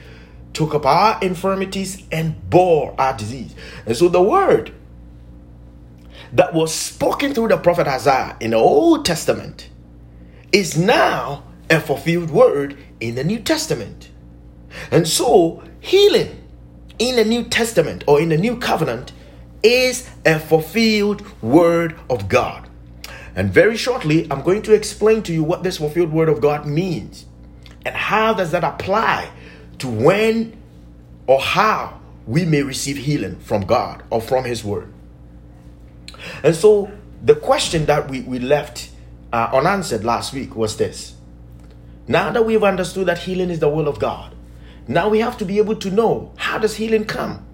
took 0.53 0.73
up 0.73 0.85
our 0.85 1.19
infirmities 1.21 2.03
and 2.09 2.49
bore 2.49 2.95
our 2.97 3.15
disease. 3.15 3.53
And 3.85 3.97
so 3.97 4.07
the 4.07 4.21
word 4.21 4.73
that 6.31 6.53
was 6.53 6.73
spoken 6.73 7.33
through 7.33 7.49
the 7.49 7.57
prophet 7.57 7.87
Isaiah 7.87 8.37
in 8.39 8.51
the 8.51 8.57
Old 8.57 9.05
Testament 9.05 9.69
is 10.53 10.77
now 10.77 11.43
a 11.69 11.79
fulfilled 11.79 12.29
word 12.29 12.77
in 12.99 13.15
the 13.15 13.23
New 13.23 13.39
Testament. 13.39 14.09
And 14.91 15.07
so 15.07 15.63
healing 15.79 16.43
in 16.99 17.15
the 17.15 17.25
New 17.25 17.43
Testament 17.43 18.03
or 18.07 18.19
in 18.19 18.29
the 18.29 18.37
New 18.37 18.57
Covenant 18.57 19.11
is 19.63 20.09
a 20.25 20.39
fulfilled 20.39 21.23
word 21.41 21.97
of 22.09 22.29
God. 22.29 22.69
And 23.35 23.51
very 23.51 23.77
shortly, 23.77 24.27
I'm 24.31 24.41
going 24.41 24.63
to 24.63 24.73
explain 24.73 25.21
to 25.23 25.33
you 25.33 25.43
what 25.43 25.63
this 25.63 25.77
fulfilled 25.77 26.11
word 26.11 26.29
of 26.29 26.41
God 26.41 26.65
means 26.65 27.25
and 27.85 27.95
how 27.95 28.33
does 28.33 28.51
that 28.51 28.63
apply 28.63 29.29
to 29.79 29.87
when 29.87 30.57
or 31.27 31.39
how 31.39 31.99
we 32.25 32.45
may 32.45 32.63
receive 32.63 32.97
healing 32.97 33.37
from 33.39 33.65
God 33.65 34.03
or 34.09 34.21
from 34.21 34.43
His 34.45 34.63
Word. 34.63 34.91
And 36.43 36.55
so 36.55 36.91
the 37.23 37.35
question 37.35 37.85
that 37.85 38.09
we, 38.09 38.21
we 38.21 38.39
left 38.39 38.89
uh, 39.31 39.49
unanswered 39.53 40.03
last 40.03 40.33
week 40.33 40.55
was 40.55 40.77
this. 40.77 41.16
Now 42.07 42.31
that 42.31 42.45
we've 42.45 42.63
understood 42.63 43.07
that 43.07 43.19
healing 43.19 43.49
is 43.49 43.59
the 43.59 43.69
will 43.69 43.87
of 43.87 43.99
God, 43.99 44.33
now 44.87 45.09
we 45.09 45.19
have 45.19 45.37
to 45.39 45.45
be 45.45 45.57
able 45.57 45.75
to 45.77 45.91
know 45.91 46.31
how 46.37 46.57
does 46.57 46.75
healing 46.75 47.05
come? 47.05 47.45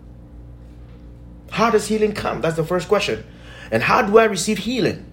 How 1.50 1.70
does 1.70 1.88
healing 1.88 2.14
come? 2.14 2.42
That's 2.42 2.56
the 2.56 2.64
first 2.64 2.88
question. 2.88 3.26
And 3.72 3.82
how 3.84 4.02
do 4.04 4.18
I 4.18 4.26
receive 4.26 4.60
healing? 4.60 5.06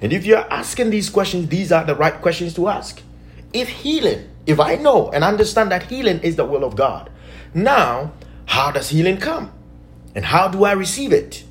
And 0.00 0.12
if 0.12 0.26
you're 0.26 0.52
asking 0.52 0.90
these 0.90 1.10
questions, 1.10 1.48
these 1.48 1.70
are 1.70 1.84
the 1.84 1.94
right 1.94 2.20
questions 2.20 2.54
to 2.54 2.68
ask. 2.68 3.02
If 3.52 3.68
healing 3.68 4.28
if 4.46 4.60
I 4.60 4.76
know 4.76 5.10
and 5.10 5.24
understand 5.24 5.72
that 5.72 5.84
healing 5.84 6.20
is 6.20 6.36
the 6.36 6.44
will 6.44 6.64
of 6.64 6.76
God, 6.76 7.10
now 7.52 8.12
how 8.46 8.70
does 8.70 8.90
healing 8.90 9.16
come? 9.16 9.52
And 10.14 10.24
how 10.24 10.48
do 10.48 10.64
I 10.64 10.72
receive 10.72 11.12
it 11.12 11.44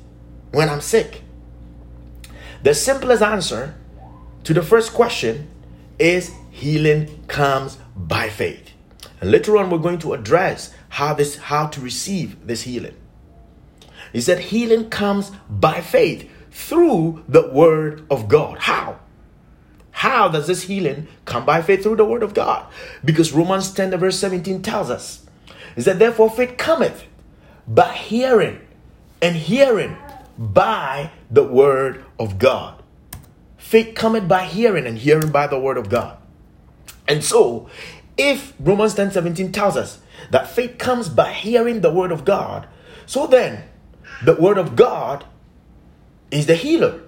when 0.52 0.68
I'm 0.68 0.80
sick? 0.80 1.22
The 2.62 2.74
simplest 2.74 3.22
answer 3.22 3.74
to 4.44 4.54
the 4.54 4.62
first 4.62 4.92
question 4.94 5.48
is 5.98 6.32
healing 6.54 7.24
comes 7.26 7.78
by 7.96 8.28
faith. 8.28 8.70
And 9.20 9.32
later 9.32 9.56
on 9.56 9.70
we're 9.70 9.78
going 9.78 9.98
to 9.98 10.12
address 10.12 10.72
how 10.88 11.12
this 11.12 11.36
how 11.36 11.66
to 11.66 11.80
receive 11.80 12.46
this 12.46 12.62
healing. 12.62 12.96
He 14.12 14.20
said 14.20 14.38
healing 14.38 14.88
comes 14.88 15.32
by 15.50 15.80
faith 15.80 16.30
through 16.52 17.24
the 17.26 17.50
word 17.50 18.06
of 18.08 18.28
God. 18.28 18.58
How? 18.58 19.00
How 19.90 20.28
does 20.28 20.46
this 20.46 20.62
healing 20.62 21.08
come 21.24 21.44
by 21.44 21.60
faith 21.60 21.82
through 21.82 21.96
the 21.96 22.04
word 22.04 22.22
of 22.22 22.34
God? 22.34 22.66
Because 23.04 23.32
Romans 23.32 23.72
10 23.72 23.90
verse 23.98 24.18
17 24.18 24.62
tells 24.62 24.90
us 24.90 25.26
is 25.74 25.86
that 25.86 25.98
therefore 25.98 26.30
faith 26.30 26.56
cometh 26.56 27.04
by 27.66 27.92
hearing, 27.94 28.60
and 29.20 29.34
hearing 29.34 29.96
by 30.38 31.10
the 31.30 31.42
word 31.42 32.04
of 32.18 32.38
God. 32.38 32.80
Faith 33.56 33.96
cometh 33.96 34.28
by 34.28 34.44
hearing, 34.44 34.86
and 34.86 34.98
hearing 34.98 35.30
by 35.30 35.48
the 35.48 35.58
word 35.58 35.78
of 35.78 35.88
God. 35.88 36.18
And 37.06 37.22
so, 37.22 37.68
if 38.16 38.54
Romans 38.58 38.94
10 38.94 39.10
17 39.10 39.52
tells 39.52 39.76
us 39.76 40.00
that 40.30 40.50
faith 40.50 40.78
comes 40.78 41.08
by 41.08 41.32
hearing 41.32 41.80
the 41.80 41.92
word 41.92 42.12
of 42.12 42.24
God, 42.24 42.68
so 43.06 43.26
then 43.26 43.64
the 44.24 44.34
word 44.34 44.58
of 44.58 44.76
God 44.76 45.24
is 46.30 46.46
the 46.46 46.54
healer. 46.54 47.02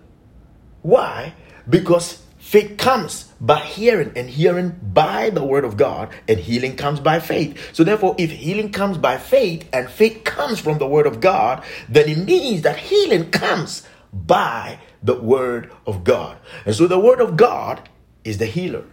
Why? 0.83 1.35
Because 1.69 2.23
Faith 2.47 2.79
comes 2.79 3.25
by 3.41 3.59
hearing, 3.59 4.13
and 4.15 4.31
hearing 4.31 4.79
by 4.81 5.31
the 5.31 5.43
word 5.43 5.65
of 5.65 5.77
God, 5.77 6.11
and 6.29 6.39
healing 6.39 6.77
comes 6.77 7.01
by 7.01 7.19
faith. 7.19 7.75
So, 7.75 7.83
therefore, 7.83 8.15
if 8.19 8.31
healing 8.31 8.71
comes 8.71 8.99
by 8.99 9.19
faith 9.19 9.69
and 9.73 9.91
faith 9.91 10.23
comes 10.23 10.61
from 10.61 10.79
the 10.79 10.87
word 10.87 11.07
of 11.07 11.19
God, 11.19 11.65
then 11.89 12.09
it 12.09 12.19
means 12.19 12.63
that 12.63 12.77
healing 12.77 13.33
comes 13.33 13.83
by 14.13 14.79
the 15.03 15.21
word 15.21 15.73
of 15.89 16.05
God. 16.05 16.39
And 16.65 16.73
so, 16.73 16.87
the 16.87 17.01
word 17.01 17.21
of 17.21 17.37
God 17.37 17.89
is 18.23 18.39
the 18.39 18.47
healer. 18.47 18.85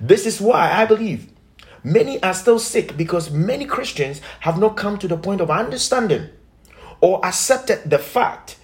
This 0.00 0.26
is 0.26 0.40
why 0.40 0.72
I 0.72 0.84
believe 0.84 1.30
many 1.82 2.22
are 2.22 2.34
still 2.34 2.58
sick 2.58 2.96
because 2.96 3.30
many 3.30 3.64
Christians 3.64 4.20
have 4.40 4.58
not 4.58 4.76
come 4.76 4.98
to 4.98 5.08
the 5.08 5.16
point 5.16 5.40
of 5.40 5.50
understanding 5.50 6.28
or 7.00 7.24
accepted 7.24 7.88
the 7.88 7.98
fact 7.98 8.56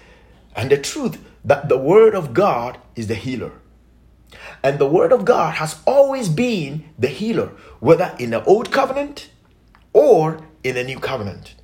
and 0.56 0.71
the 0.71 0.78
truth 0.78 1.23
that 1.44 1.68
the 1.68 1.78
Word 1.78 2.14
of 2.14 2.35
God 2.35 2.78
is 2.97 3.06
the 3.06 3.14
healer. 3.14 3.52
And 4.62 4.78
the 4.78 4.87
Word 4.87 5.12
of 5.12 5.25
God 5.25 5.54
has 5.54 5.80
always 5.87 6.28
been 6.28 6.85
the 6.99 7.09
healer, 7.09 7.52
whether 7.80 8.14
in 8.18 8.30
the 8.30 8.44
Old 8.44 8.73
Covenant 8.73 9.30
or 9.92 10.40
in 10.62 10.75
the 10.75 10.85
New 10.85 10.99
Covenant. 10.99 11.54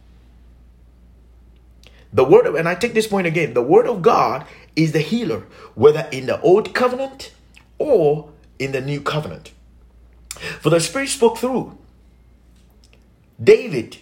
The 2.12 2.24
Word 2.24 2.46
of, 2.46 2.54
and 2.56 2.68
I 2.68 2.74
take 2.74 2.94
this 2.94 3.06
point 3.06 3.26
again, 3.26 3.54
the 3.54 3.62
Word 3.62 3.86
of 3.86 4.02
God 4.02 4.44
is 4.76 4.92
the 4.92 5.00
healer, 5.00 5.46
whether 5.74 6.08
in 6.12 6.26
the 6.26 6.40
Old 6.40 6.74
Covenant 6.74 7.32
or 7.78 8.30
in 8.60 8.72
the 8.72 8.80
New 8.80 9.00
Covenant. 9.00 9.50
For 10.60 10.70
the 10.70 10.80
Spirit 10.80 11.08
spoke 11.08 11.38
through 11.38 11.76
David 13.42 13.96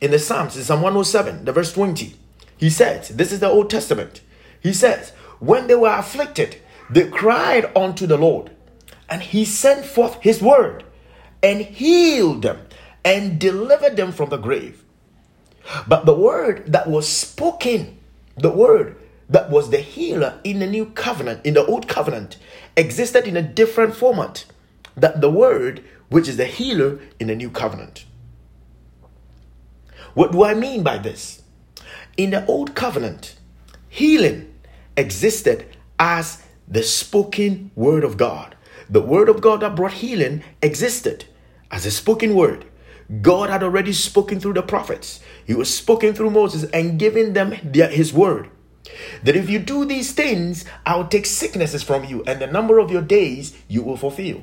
in 0.00 0.10
the 0.10 0.18
Psalms, 0.18 0.56
in 0.56 0.64
Psalm 0.64 0.82
107, 0.82 1.44
the 1.44 1.52
verse 1.52 1.72
20. 1.72 2.14
He 2.56 2.70
says, 2.70 3.08
This 3.10 3.30
is 3.30 3.40
the 3.40 3.48
Old 3.48 3.70
Testament. 3.70 4.22
He 4.60 4.72
says, 4.72 5.10
When 5.38 5.66
they 5.66 5.74
were 5.74 5.94
afflicted, 5.94 6.56
they 6.90 7.08
cried 7.08 7.70
unto 7.76 8.06
the 8.06 8.16
Lord, 8.16 8.50
and 9.08 9.22
he 9.22 9.44
sent 9.44 9.84
forth 9.84 10.20
his 10.22 10.42
word 10.42 10.84
and 11.42 11.60
healed 11.60 12.42
them 12.42 12.66
and 13.04 13.38
delivered 13.38 13.96
them 13.96 14.10
from 14.12 14.30
the 14.30 14.38
grave. 14.38 14.82
But 15.86 16.06
the 16.06 16.14
word 16.14 16.72
that 16.72 16.88
was 16.88 17.06
spoken, 17.06 17.98
the 18.36 18.50
word 18.50 18.96
that 19.28 19.50
was 19.50 19.70
the 19.70 19.78
healer 19.78 20.40
in 20.44 20.58
the 20.58 20.66
new 20.66 20.86
covenant, 20.86 21.44
in 21.44 21.54
the 21.54 21.64
old 21.66 21.88
covenant, 21.88 22.38
existed 22.76 23.26
in 23.26 23.36
a 23.36 23.42
different 23.42 23.94
format 23.94 24.44
that 24.96 25.20
the 25.20 25.30
word 25.30 25.84
which 26.08 26.28
is 26.28 26.36
the 26.36 26.46
healer 26.46 26.98
in 27.20 27.26
the 27.26 27.36
new 27.36 27.50
covenant. 27.50 28.06
What 30.14 30.32
do 30.32 30.42
I 30.42 30.54
mean 30.54 30.82
by 30.82 30.98
this? 30.98 31.42
In 32.16 32.30
the 32.30 32.44
old 32.46 32.74
covenant, 32.74 33.36
healing 33.88 34.52
existed 34.96 35.66
as 35.98 36.42
the 36.66 36.82
spoken 36.82 37.70
word 37.74 38.04
of 38.04 38.16
God. 38.16 38.56
The 38.90 39.02
word 39.02 39.28
of 39.28 39.40
God 39.40 39.60
that 39.60 39.76
brought 39.76 39.92
healing 39.92 40.42
existed 40.62 41.26
as 41.70 41.84
a 41.84 41.90
spoken 41.90 42.34
word. 42.34 42.64
God 43.22 43.50
had 43.50 43.62
already 43.62 43.92
spoken 43.92 44.40
through 44.40 44.54
the 44.54 44.62
prophets. 44.62 45.20
He 45.46 45.54
was 45.54 45.72
spoken 45.72 46.14
through 46.14 46.30
Moses 46.30 46.64
and 46.72 46.98
giving 46.98 47.34
them 47.34 47.52
his 47.52 48.12
word. 48.12 48.50
That 49.22 49.36
if 49.36 49.50
you 49.50 49.58
do 49.58 49.84
these 49.84 50.12
things, 50.12 50.64
I'll 50.86 51.08
take 51.08 51.26
sicknesses 51.26 51.82
from 51.82 52.04
you, 52.04 52.22
and 52.26 52.40
the 52.40 52.46
number 52.46 52.78
of 52.78 52.90
your 52.90 53.02
days 53.02 53.56
you 53.68 53.82
will 53.82 53.96
fulfill. 53.96 54.42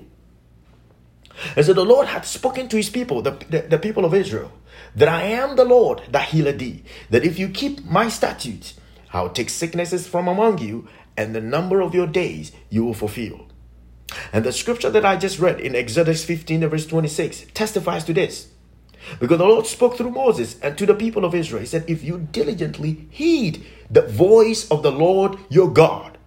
And 1.56 1.66
so 1.66 1.74
the 1.74 1.86
Lord 1.86 2.08
had 2.08 2.26
spoken 2.26 2.68
to 2.70 2.78
his 2.78 2.90
people, 2.90 3.22
the, 3.22 3.32
the, 3.50 3.62
the 3.62 3.78
people 3.78 4.06
of 4.06 4.14
Israel, 4.14 4.52
that 4.96 5.10
I 5.10 5.24
am 5.24 5.56
the 5.56 5.66
Lord 5.66 6.02
that 6.12 6.30
healeth 6.30 6.60
thee. 6.60 6.84
That 7.10 7.26
if 7.26 7.38
you 7.38 7.50
keep 7.50 7.86
my 7.86 8.10
statutes, 8.10 8.76
I'll 9.14 9.30
take 9.30 9.50
sicknesses 9.50 10.08
from 10.08 10.28
among 10.28 10.60
you, 10.60 10.88
and 11.18 11.36
the 11.36 11.42
number 11.42 11.82
of 11.82 11.94
your 11.94 12.08
days 12.08 12.52
you 12.70 12.84
will 12.86 12.94
fulfill. 12.94 13.48
And 14.32 14.44
the 14.44 14.52
scripture 14.52 14.90
that 14.90 15.06
I 15.06 15.18
just 15.18 15.40
read 15.40 15.60
in 15.60 15.76
Exodus 15.76 16.24
15, 16.24 16.68
verse 16.68 16.86
26, 16.86 17.46
testifies 17.54 18.04
to 18.06 18.14
this. 18.14 18.50
Because 19.20 19.38
the 19.38 19.46
Lord 19.46 19.66
spoke 19.68 19.98
through 19.98 20.12
Moses 20.12 20.60
and 20.62 20.78
to 20.78 20.86
the 20.86 20.96
people 20.96 21.26
of 21.26 21.36
Israel. 21.36 21.62
He 21.62 21.68
said, 21.68 21.86
If 21.88 22.04
you 22.04 22.28
diligently 22.32 23.08
heed 23.10 23.66
the 23.90 24.02
voice 24.02 24.70
of 24.70 24.84
the 24.84 24.92
Lord 24.92 25.38
your 25.50 25.70
God, 25.70 26.18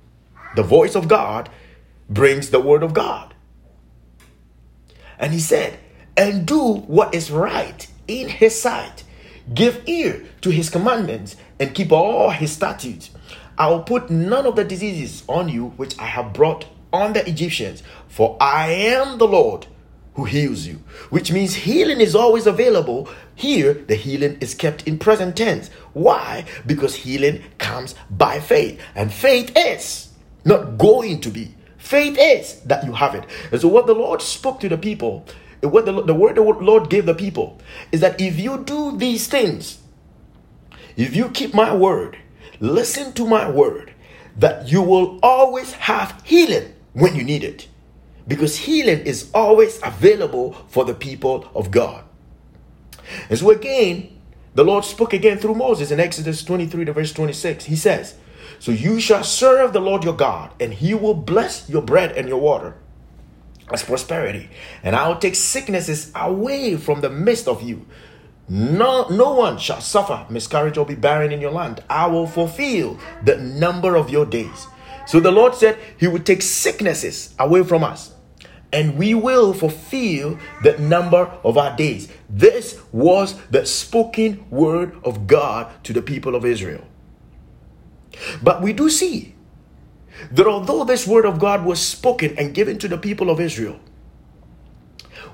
the 0.56 0.62
voice 0.62 0.94
of 0.94 1.08
God 1.08 1.48
brings 2.08 2.50
the 2.50 2.60
word 2.60 2.82
of 2.82 2.94
God. 2.94 3.34
And 5.18 5.32
he 5.32 5.40
said, 5.40 5.78
And 6.16 6.46
do 6.46 6.74
what 6.74 7.14
is 7.14 7.30
right 7.30 7.86
in 8.06 8.28
his 8.28 8.60
sight. 8.60 9.04
Give 9.52 9.82
ear 9.86 10.24
to 10.42 10.50
his 10.50 10.70
commandments 10.70 11.36
and 11.58 11.74
keep 11.74 11.92
all 11.92 12.30
his 12.30 12.52
statutes. 12.52 13.10
I 13.56 13.68
will 13.68 13.82
put 13.82 14.10
none 14.10 14.46
of 14.46 14.56
the 14.56 14.64
diseases 14.64 15.24
on 15.28 15.48
you 15.48 15.70
which 15.76 15.98
I 15.98 16.04
have 16.04 16.32
brought 16.32 16.66
on 16.92 17.12
the 17.12 17.28
Egyptians, 17.28 17.82
for 18.06 18.36
I 18.40 18.70
am 18.70 19.18
the 19.18 19.26
Lord 19.26 19.66
who 20.18 20.24
heals 20.24 20.66
you, 20.66 20.74
which 21.10 21.30
means 21.30 21.54
healing 21.54 22.00
is 22.00 22.16
always 22.16 22.44
available. 22.44 23.08
Here, 23.36 23.72
the 23.72 23.94
healing 23.94 24.36
is 24.40 24.52
kept 24.52 24.82
in 24.88 24.98
present 24.98 25.36
tense. 25.36 25.68
Why? 25.92 26.44
Because 26.66 26.96
healing 26.96 27.44
comes 27.58 27.94
by 28.10 28.40
faith, 28.40 28.80
and 28.96 29.12
faith 29.12 29.52
is 29.56 30.08
not 30.44 30.76
going 30.76 31.20
to 31.20 31.30
be. 31.30 31.54
Faith 31.76 32.16
is 32.18 32.60
that 32.62 32.84
you 32.84 32.94
have 32.94 33.14
it. 33.14 33.26
And 33.52 33.60
so, 33.60 33.68
what 33.68 33.86
the 33.86 33.94
Lord 33.94 34.20
spoke 34.20 34.58
to 34.58 34.68
the 34.68 34.76
people, 34.76 35.24
what 35.60 35.86
the, 35.86 36.02
the 36.02 36.14
word 36.14 36.34
the 36.34 36.42
Lord 36.42 36.90
gave 36.90 37.06
the 37.06 37.14
people, 37.14 37.60
is 37.92 38.00
that 38.00 38.20
if 38.20 38.40
you 38.40 38.64
do 38.64 38.98
these 38.98 39.28
things, 39.28 39.78
if 40.96 41.14
you 41.14 41.28
keep 41.28 41.54
my 41.54 41.72
word, 41.72 42.18
listen 42.58 43.12
to 43.12 43.24
my 43.24 43.48
word, 43.48 43.94
that 44.36 44.66
you 44.66 44.82
will 44.82 45.20
always 45.22 45.70
have 45.74 46.20
healing 46.24 46.74
when 46.92 47.14
you 47.14 47.22
need 47.22 47.44
it 47.44 47.68
because 48.28 48.56
healing 48.56 49.00
is 49.00 49.30
always 49.34 49.80
available 49.82 50.52
for 50.68 50.84
the 50.84 50.94
people 50.94 51.50
of 51.54 51.70
God. 51.70 52.04
And 53.30 53.38
so 53.38 53.50
again, 53.50 54.20
the 54.54 54.64
Lord 54.64 54.84
spoke 54.84 55.14
again 55.14 55.38
through 55.38 55.54
Moses 55.54 55.90
in 55.90 55.98
Exodus 55.98 56.44
23 56.44 56.84
to 56.84 56.92
verse 56.92 57.12
26. 57.12 57.64
He 57.64 57.76
says, 57.76 58.16
So 58.58 58.70
you 58.70 59.00
shall 59.00 59.24
serve 59.24 59.72
the 59.72 59.80
Lord 59.80 60.04
your 60.04 60.16
God, 60.16 60.52
and 60.60 60.74
he 60.74 60.92
will 60.92 61.14
bless 61.14 61.68
your 61.70 61.80
bread 61.80 62.12
and 62.12 62.28
your 62.28 62.40
water 62.40 62.76
as 63.72 63.82
prosperity. 63.82 64.50
And 64.82 64.94
I 64.94 65.08
will 65.08 65.16
take 65.16 65.34
sicknesses 65.34 66.12
away 66.14 66.76
from 66.76 67.00
the 67.00 67.10
midst 67.10 67.48
of 67.48 67.62
you. 67.62 67.86
No, 68.50 69.08
no 69.08 69.34
one 69.34 69.58
shall 69.58 69.80
suffer 69.80 70.26
miscarriage 70.30 70.78
or 70.78 70.86
be 70.86 70.94
barren 70.94 71.32
in 71.32 71.40
your 71.40 71.50
land. 71.52 71.82
I 71.88 72.06
will 72.06 72.26
fulfill 72.26 72.98
the 73.22 73.36
number 73.36 73.94
of 73.94 74.10
your 74.10 74.24
days. 74.26 74.66
So 75.06 75.20
the 75.20 75.32
Lord 75.32 75.54
said 75.54 75.78
he 75.98 76.06
would 76.06 76.26
take 76.26 76.42
sicknesses 76.42 77.34
away 77.38 77.62
from 77.62 77.84
us 77.84 78.14
and 78.72 78.98
we 78.98 79.14
will 79.14 79.54
fulfill 79.54 80.38
the 80.62 80.76
number 80.78 81.30
of 81.42 81.56
our 81.56 81.76
days. 81.76 82.08
This 82.28 82.80
was 82.92 83.34
the 83.50 83.64
spoken 83.64 84.44
word 84.50 84.96
of 85.04 85.26
God 85.26 85.72
to 85.84 85.92
the 85.92 86.02
people 86.02 86.34
of 86.34 86.44
Israel. 86.44 86.86
But 88.42 88.62
we 88.62 88.72
do 88.72 88.90
see 88.90 89.34
that 90.32 90.46
although 90.46 90.84
this 90.84 91.06
word 91.06 91.24
of 91.24 91.38
God 91.38 91.64
was 91.64 91.80
spoken 91.80 92.36
and 92.38 92.54
given 92.54 92.78
to 92.78 92.88
the 92.88 92.98
people 92.98 93.30
of 93.30 93.40
Israel, 93.40 93.78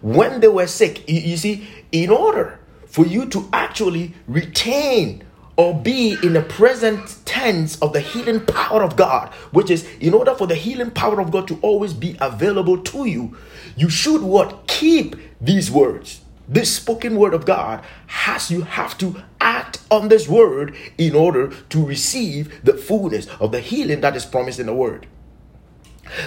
when 0.00 0.40
they 0.40 0.48
were 0.48 0.66
sick, 0.66 1.08
you, 1.08 1.20
you 1.20 1.36
see, 1.36 1.66
in 1.90 2.10
order 2.10 2.60
for 2.86 3.06
you 3.06 3.26
to 3.26 3.48
actually 3.52 4.14
retain 4.28 5.24
or 5.56 5.74
be 5.74 6.16
in 6.22 6.32
the 6.32 6.42
present 6.42 7.16
tense 7.24 7.80
of 7.80 7.92
the 7.92 8.00
healing 8.00 8.44
power 8.44 8.82
of 8.82 8.96
God, 8.96 9.32
which 9.52 9.70
is 9.70 9.86
in 10.00 10.14
order 10.14 10.34
for 10.34 10.46
the 10.46 10.54
healing 10.54 10.90
power 10.90 11.20
of 11.20 11.30
God 11.30 11.46
to 11.48 11.58
always 11.62 11.92
be 11.92 12.16
available 12.20 12.78
to 12.78 13.06
you, 13.06 13.36
you 13.76 13.88
should 13.88 14.22
what? 14.22 14.66
Keep 14.66 15.16
these 15.40 15.70
words. 15.70 16.20
This 16.48 16.74
spoken 16.76 17.16
word 17.16 17.32
of 17.32 17.46
God 17.46 17.82
has 18.06 18.50
you 18.50 18.62
have 18.62 18.98
to 18.98 19.22
act 19.40 19.80
on 19.90 20.08
this 20.08 20.28
word 20.28 20.74
in 20.98 21.14
order 21.14 21.48
to 21.70 21.84
receive 21.84 22.62
the 22.64 22.74
fullness 22.74 23.26
of 23.40 23.52
the 23.52 23.60
healing 23.60 24.00
that 24.02 24.16
is 24.16 24.26
promised 24.26 24.58
in 24.58 24.66
the 24.66 24.74
word. 24.74 25.06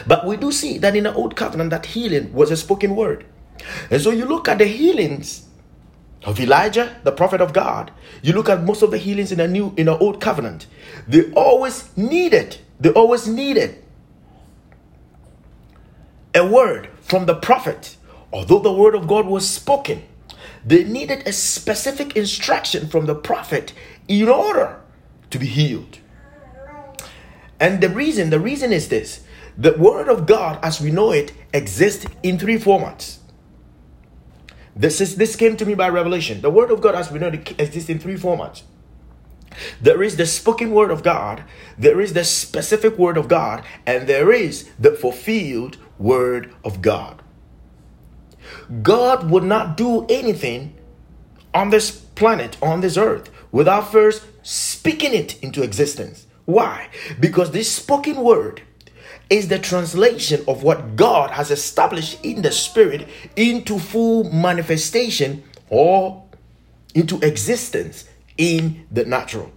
But 0.07 0.25
we 0.25 0.37
do 0.37 0.51
see 0.51 0.77
that 0.79 0.95
in 0.95 1.03
the 1.03 1.13
old 1.13 1.35
covenant 1.35 1.69
that 1.69 1.87
healing 1.87 2.33
was 2.33 2.49
a 2.49 2.57
spoken 2.57 2.95
word. 2.95 3.25
And 3.91 4.01
so 4.01 4.09
you 4.09 4.25
look 4.25 4.47
at 4.47 4.57
the 4.57 4.65
healings 4.65 5.46
of 6.27 6.41
Elijah, 6.41 6.99
the 7.03 7.11
prophet 7.11 7.39
of 7.39 7.53
God. 7.53 7.89
You 8.21 8.33
look 8.33 8.49
at 8.49 8.61
most 8.61 8.81
of 8.81 8.91
the 8.91 8.97
healings 8.97 9.31
in 9.31 9.37
the 9.37 9.47
new 9.47 9.73
in 9.77 9.85
the 9.85 9.97
old 9.97 10.19
covenant. 10.19 10.67
They 11.07 11.31
always 11.31 11.89
needed, 11.97 12.57
they 12.79 12.89
always 12.89 13.27
needed 13.27 13.81
a 16.35 16.45
word 16.45 16.89
from 17.01 17.25
the 17.25 17.35
prophet. 17.35 17.95
Although 18.33 18.59
the 18.59 18.73
word 18.73 18.93
of 18.93 19.07
God 19.07 19.25
was 19.25 19.49
spoken, 19.49 20.03
they 20.65 20.83
needed 20.83 21.25
a 21.25 21.31
specific 21.31 22.17
instruction 22.17 22.89
from 22.89 23.05
the 23.05 23.15
prophet 23.15 23.71
in 24.09 24.27
order 24.27 24.81
to 25.29 25.39
be 25.39 25.45
healed. 25.45 25.99
And 27.57 27.79
the 27.79 27.89
reason, 27.89 28.31
the 28.31 28.39
reason 28.39 28.73
is 28.73 28.89
this 28.89 29.21
the 29.57 29.73
word 29.73 30.09
of 30.09 30.27
God 30.27 30.59
as 30.61 30.81
we 30.81 30.91
know 30.91 31.11
it 31.11 31.31
exists 31.53 32.05
in 32.21 32.37
three 32.37 32.59
formats. 32.59 33.19
This 34.77 35.01
is 35.01 35.15
this 35.15 35.35
came 35.35 35.57
to 35.57 35.65
me 35.65 35.73
by 35.73 35.89
revelation. 35.89 36.41
The 36.41 36.51
word 36.51 36.69
of 36.69 36.81
God, 36.81 36.93
as 36.93 37.11
we 37.11 37.17
know, 37.17 37.29
exists 37.29 37.89
in 37.89 37.97
three 37.97 38.15
formats. 38.15 38.61
There 39.81 40.03
is 40.03 40.17
the 40.17 40.27
spoken 40.27 40.71
word 40.71 40.91
of 40.91 41.01
God, 41.01 41.43
there 41.79 41.99
is 41.99 42.13
the 42.13 42.23
specific 42.23 42.95
word 42.95 43.17
of 43.17 43.27
God, 43.27 43.63
and 43.87 44.07
there 44.07 44.31
is 44.31 44.69
the 44.77 44.91
fulfilled 44.91 45.77
word 45.97 46.53
of 46.63 46.83
God. 46.83 47.23
God 48.83 49.31
would 49.31 49.43
not 49.43 49.77
do 49.77 50.05
anything 50.09 50.75
on 51.55 51.71
this 51.71 51.89
planet, 51.89 52.55
on 52.61 52.81
this 52.81 52.97
earth, 52.97 53.31
without 53.51 53.91
first 53.91 54.23
speaking 54.43 55.13
it 55.13 55.41
into 55.41 55.63
existence. 55.63 56.27
Why? 56.45 56.89
Because 57.19 57.49
this 57.49 57.71
spoken 57.71 58.17
word 58.17 58.61
is 59.29 59.47
the 59.47 59.59
translation 59.59 60.43
of 60.47 60.63
what 60.63 60.95
God 60.95 61.31
has 61.31 61.51
established 61.51 62.23
in 62.23 62.41
the 62.41 62.51
spirit 62.51 63.07
into 63.35 63.79
full 63.79 64.23
manifestation 64.31 65.43
or 65.69 66.23
into 66.93 67.19
existence 67.19 68.07
in 68.37 68.87
the 68.91 69.05
natural. 69.05 69.51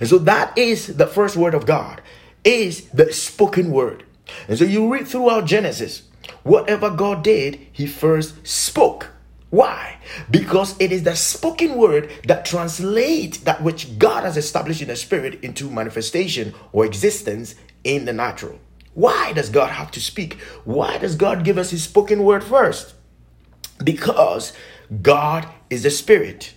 And 0.00 0.08
so 0.08 0.18
that 0.18 0.56
is 0.56 0.96
the 0.96 1.06
first 1.06 1.36
word 1.36 1.54
of 1.54 1.66
God, 1.66 2.02
is 2.44 2.88
the 2.90 3.12
spoken 3.12 3.70
word. 3.70 4.04
And 4.48 4.58
so 4.58 4.64
you 4.64 4.92
read 4.92 5.06
throughout 5.06 5.46
Genesis, 5.46 6.02
whatever 6.42 6.90
God 6.90 7.22
did, 7.22 7.66
he 7.72 7.86
first 7.86 8.46
spoke. 8.46 9.10
Why? 9.50 9.98
Because 10.30 10.74
it 10.80 10.90
is 10.90 11.04
the 11.04 11.14
spoken 11.14 11.76
word 11.76 12.10
that 12.26 12.44
translates 12.44 13.38
that 13.38 13.62
which 13.62 13.98
God 13.98 14.24
has 14.24 14.36
established 14.36 14.82
in 14.82 14.88
the 14.88 14.96
spirit 14.96 15.44
into 15.44 15.70
manifestation 15.70 16.54
or 16.72 16.84
existence 16.84 17.54
in 17.84 18.06
the 18.06 18.12
natural. 18.12 18.58
Why 18.94 19.32
does 19.32 19.50
God 19.50 19.70
have 19.70 19.90
to 19.92 20.00
speak? 20.00 20.34
Why 20.64 20.98
does 20.98 21.16
God 21.16 21.44
give 21.44 21.58
us 21.58 21.70
his 21.70 21.82
spoken 21.82 22.24
word 22.24 22.42
first? 22.42 22.94
Because 23.82 24.52
God 25.02 25.48
is 25.70 25.84
a 25.84 25.90
spirit. 25.90 26.54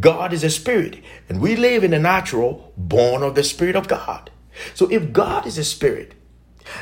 God 0.00 0.32
is 0.32 0.42
a 0.42 0.50
spirit, 0.50 1.02
and 1.28 1.40
we 1.40 1.54
live 1.54 1.84
in 1.84 1.90
the 1.90 1.98
natural, 1.98 2.72
born 2.78 3.22
of 3.22 3.34
the 3.34 3.44
Spirit 3.44 3.76
of 3.76 3.88
God. 3.88 4.30
So 4.74 4.90
if 4.90 5.12
God 5.12 5.46
is 5.46 5.58
a 5.58 5.64
spirit, 5.64 6.14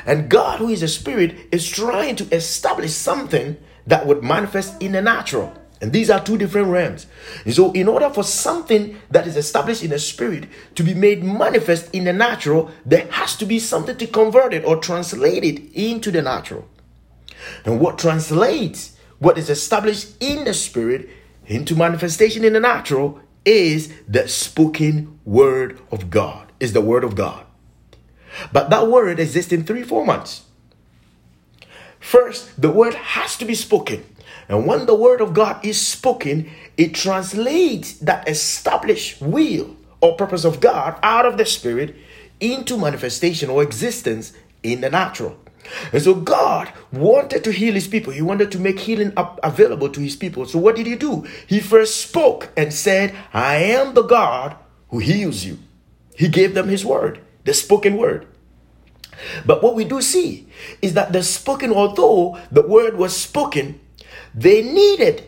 and 0.06 0.28
God, 0.28 0.58
who 0.58 0.68
is 0.68 0.82
a 0.82 0.88
spirit, 0.88 1.34
is 1.50 1.68
trying 1.68 2.16
to 2.16 2.34
establish 2.34 2.92
something 2.92 3.56
that 3.86 4.06
would 4.06 4.22
manifest 4.22 4.80
in 4.80 4.92
the 4.92 5.02
natural. 5.02 5.52
And 5.80 5.92
these 5.92 6.10
are 6.10 6.22
two 6.22 6.36
different 6.36 6.68
realms. 6.68 7.06
And 7.44 7.54
so, 7.54 7.72
in 7.72 7.88
order 7.88 8.10
for 8.10 8.22
something 8.22 9.00
that 9.10 9.26
is 9.26 9.36
established 9.36 9.82
in 9.82 9.90
the 9.90 9.98
spirit 9.98 10.46
to 10.74 10.82
be 10.82 10.92
made 10.92 11.24
manifest 11.24 11.94
in 11.94 12.04
the 12.04 12.12
natural, 12.12 12.70
there 12.84 13.06
has 13.12 13.34
to 13.36 13.46
be 13.46 13.58
something 13.58 13.96
to 13.96 14.06
convert 14.06 14.52
it 14.52 14.64
or 14.64 14.76
translate 14.76 15.42
it 15.42 15.72
into 15.74 16.10
the 16.10 16.20
natural. 16.20 16.68
And 17.64 17.80
what 17.80 17.98
translates 17.98 18.96
what 19.18 19.38
is 19.38 19.48
established 19.48 20.16
in 20.20 20.44
the 20.44 20.54
spirit 20.54 21.08
into 21.46 21.74
manifestation 21.74 22.44
in 22.44 22.52
the 22.52 22.60
natural 22.60 23.20
is 23.44 23.92
the 24.06 24.28
spoken 24.28 25.18
word 25.24 25.80
of 25.90 26.10
God, 26.10 26.52
is 26.60 26.74
the 26.74 26.80
word 26.80 27.04
of 27.04 27.14
God. 27.14 27.46
But 28.52 28.70
that 28.70 28.88
word 28.88 29.18
exists 29.18 29.52
in 29.52 29.64
three 29.64 29.82
formats. 29.82 30.42
First, 31.98 32.60
the 32.60 32.70
word 32.70 32.94
has 32.94 33.36
to 33.38 33.44
be 33.44 33.54
spoken. 33.54 34.04
And 34.50 34.66
when 34.66 34.86
the 34.86 34.96
word 34.96 35.20
of 35.20 35.32
God 35.32 35.64
is 35.64 35.80
spoken, 35.80 36.50
it 36.76 36.92
translates 36.92 37.92
that 38.00 38.28
established 38.28 39.22
will 39.22 39.76
or 40.00 40.16
purpose 40.16 40.44
of 40.44 40.58
God 40.58 40.98
out 41.04 41.24
of 41.24 41.36
the 41.38 41.46
spirit 41.46 41.94
into 42.40 42.76
manifestation 42.76 43.48
or 43.48 43.62
existence 43.62 44.32
in 44.64 44.80
the 44.80 44.90
natural. 44.90 45.38
And 45.92 46.02
so 46.02 46.14
God 46.14 46.72
wanted 46.92 47.44
to 47.44 47.52
heal 47.52 47.74
his 47.74 47.86
people. 47.86 48.12
He 48.12 48.22
wanted 48.22 48.50
to 48.50 48.58
make 48.58 48.80
healing 48.80 49.12
available 49.16 49.88
to 49.90 50.00
his 50.00 50.16
people. 50.16 50.44
So 50.46 50.58
what 50.58 50.74
did 50.74 50.86
he 50.88 50.96
do? 50.96 51.28
He 51.46 51.60
first 51.60 52.00
spoke 52.00 52.50
and 52.56 52.74
said, 52.74 53.14
I 53.32 53.56
am 53.56 53.94
the 53.94 54.02
God 54.02 54.56
who 54.88 54.98
heals 54.98 55.44
you. 55.44 55.58
He 56.16 56.26
gave 56.26 56.54
them 56.54 56.68
his 56.68 56.84
word, 56.84 57.20
the 57.44 57.54
spoken 57.54 57.96
word. 57.96 58.26
But 59.46 59.62
what 59.62 59.76
we 59.76 59.84
do 59.84 60.02
see 60.02 60.48
is 60.82 60.94
that 60.94 61.12
the 61.12 61.22
spoken, 61.22 61.72
although 61.72 62.40
the 62.50 62.66
word 62.66 62.96
was 62.96 63.16
spoken, 63.16 63.78
they 64.34 64.62
needed 64.62 65.24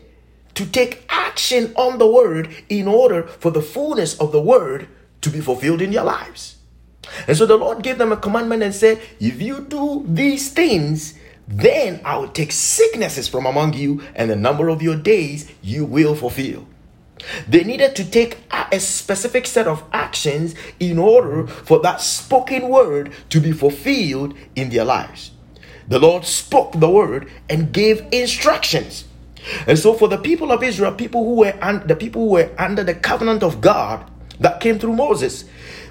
to 0.55 0.65
take 0.65 1.05
action 1.09 1.73
on 1.75 1.97
the 1.97 2.07
word 2.07 2.49
in 2.69 2.87
order 2.87 3.23
for 3.23 3.51
the 3.51 3.61
fullness 3.61 4.19
of 4.19 4.31
the 4.31 4.41
word 4.41 4.87
to 5.21 5.29
be 5.29 5.41
fulfilled 5.41 5.81
in 5.81 5.91
their 5.91 6.03
lives. 6.03 6.57
And 7.27 7.35
so 7.35 7.45
the 7.45 7.57
Lord 7.57 7.83
gave 7.83 7.97
them 7.97 8.11
a 8.11 8.17
commandment 8.17 8.63
and 8.63 8.73
said, 8.73 9.01
If 9.19 9.41
you 9.41 9.61
do 9.61 10.05
these 10.07 10.51
things, 10.51 11.17
then 11.47 12.01
I 12.05 12.17
will 12.17 12.29
take 12.29 12.51
sicknesses 12.51 13.27
from 13.27 13.45
among 13.45 13.73
you, 13.73 14.01
and 14.15 14.29
the 14.29 14.35
number 14.35 14.69
of 14.69 14.81
your 14.81 14.95
days 14.95 15.51
you 15.61 15.85
will 15.85 16.15
fulfill. 16.15 16.67
They 17.47 17.63
needed 17.63 17.95
to 17.97 18.09
take 18.09 18.37
a 18.71 18.79
specific 18.79 19.45
set 19.45 19.67
of 19.67 19.83
actions 19.93 20.55
in 20.79 20.97
order 20.97 21.47
for 21.47 21.79
that 21.79 22.01
spoken 22.01 22.69
word 22.69 23.13
to 23.29 23.39
be 23.39 23.51
fulfilled 23.51 24.33
in 24.55 24.69
their 24.69 24.83
lives. 24.83 25.31
The 25.87 25.99
Lord 25.99 26.25
spoke 26.25 26.73
the 26.79 26.89
word 26.89 27.29
and 27.49 27.71
gave 27.73 28.05
instructions. 28.11 29.05
And 29.67 29.77
so 29.77 29.93
for 29.93 30.07
the 30.07 30.17
people 30.17 30.51
of 30.51 30.63
Israel, 30.63 30.93
people 30.93 31.23
who 31.23 31.35
were 31.35 31.53
un- 31.61 31.83
the 31.85 31.95
people 31.95 32.23
who 32.23 32.29
were 32.31 32.51
under 32.57 32.83
the 32.83 32.95
covenant 32.95 33.43
of 33.43 33.61
God 33.61 34.09
that 34.39 34.59
came 34.61 34.79
through 34.79 34.93
Moses, 34.95 35.45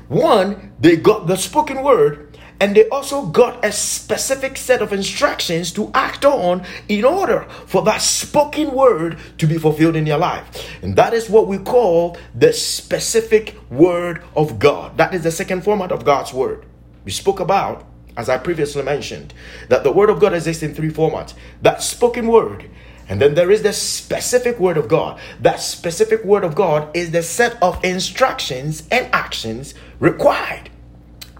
one, 0.09 0.72
they 0.81 0.96
got 0.96 1.26
the 1.26 1.37
spoken 1.37 1.83
word 1.83 2.33
and 2.62 2.76
they 2.76 2.88
also 2.90 3.26
got 3.26 3.64
a 3.64 3.72
specific 3.72 4.57
set 4.57 4.83
of 4.83 4.92
instructions 4.92 5.72
to 5.72 5.90
act 5.94 6.24
on 6.24 6.64
in 6.88 7.05
order 7.05 7.44
for 7.66 7.83
that 7.83 8.00
spoken 8.00 8.70
word 8.70 9.18
to 9.38 9.48
be 9.48 9.59
fulfilled 9.59 9.96
in 9.96 10.07
your 10.07 10.18
life. 10.18 10.70
And 10.81 10.94
that 10.94 11.12
is 11.12 11.28
what 11.28 11.48
we 11.48 11.59
call 11.59 12.16
the 12.37 12.52
specific 12.52 13.57
word 13.68 14.22
of 14.37 14.61
God. 14.61 14.96
That 14.96 15.12
is 15.12 15.24
the 15.24 15.33
second 15.33 15.64
format 15.64 15.90
of 15.90 16.05
God's 16.05 16.33
word. 16.33 16.64
We 17.05 17.11
spoke 17.11 17.40
about, 17.40 17.85
as 18.16 18.29
I 18.29 18.38
previously 18.38 18.83
mentioned, 18.83 19.33
that 19.68 19.85
the 19.85 19.92
word 19.92 20.11
of 20.11 20.20
God 20.20 20.35
exists 20.35 20.62
in 20.62 20.75
three 20.75 20.90
formats 20.90 21.35
that 21.62 21.83
spoken 21.83 22.27
word. 22.29 22.68
And 23.09 23.20
then 23.20 23.35
there 23.35 23.51
is 23.51 23.62
the 23.62 23.72
specific 23.72 24.59
word 24.59 24.77
of 24.77 24.88
God. 24.88 25.20
That 25.40 25.61
specific 25.61 26.25
word 26.25 26.44
of 26.44 26.55
God 26.55 26.94
is 26.96 27.11
the 27.11 27.22
set 27.22 27.61
of 27.62 27.83
instructions 27.85 28.87
and 28.90 29.09
actions 29.12 29.75
required 29.98 30.70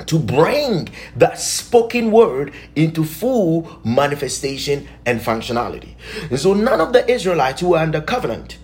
to 0.07 0.19
bring 0.19 0.89
that 1.17 1.39
spoken 1.39 2.11
word 2.11 2.53
into 2.75 3.05
full 3.05 3.81
manifestation 3.85 4.89
and 5.07 5.21
functionality. 5.21 5.95
And 6.31 6.39
so 6.39 6.55
none 6.55 6.81
of 6.81 6.93
the 6.93 7.09
Israelites 7.11 7.61
who 7.61 7.71
were 7.71 7.79
under 7.79 8.01
covenant 8.01 8.59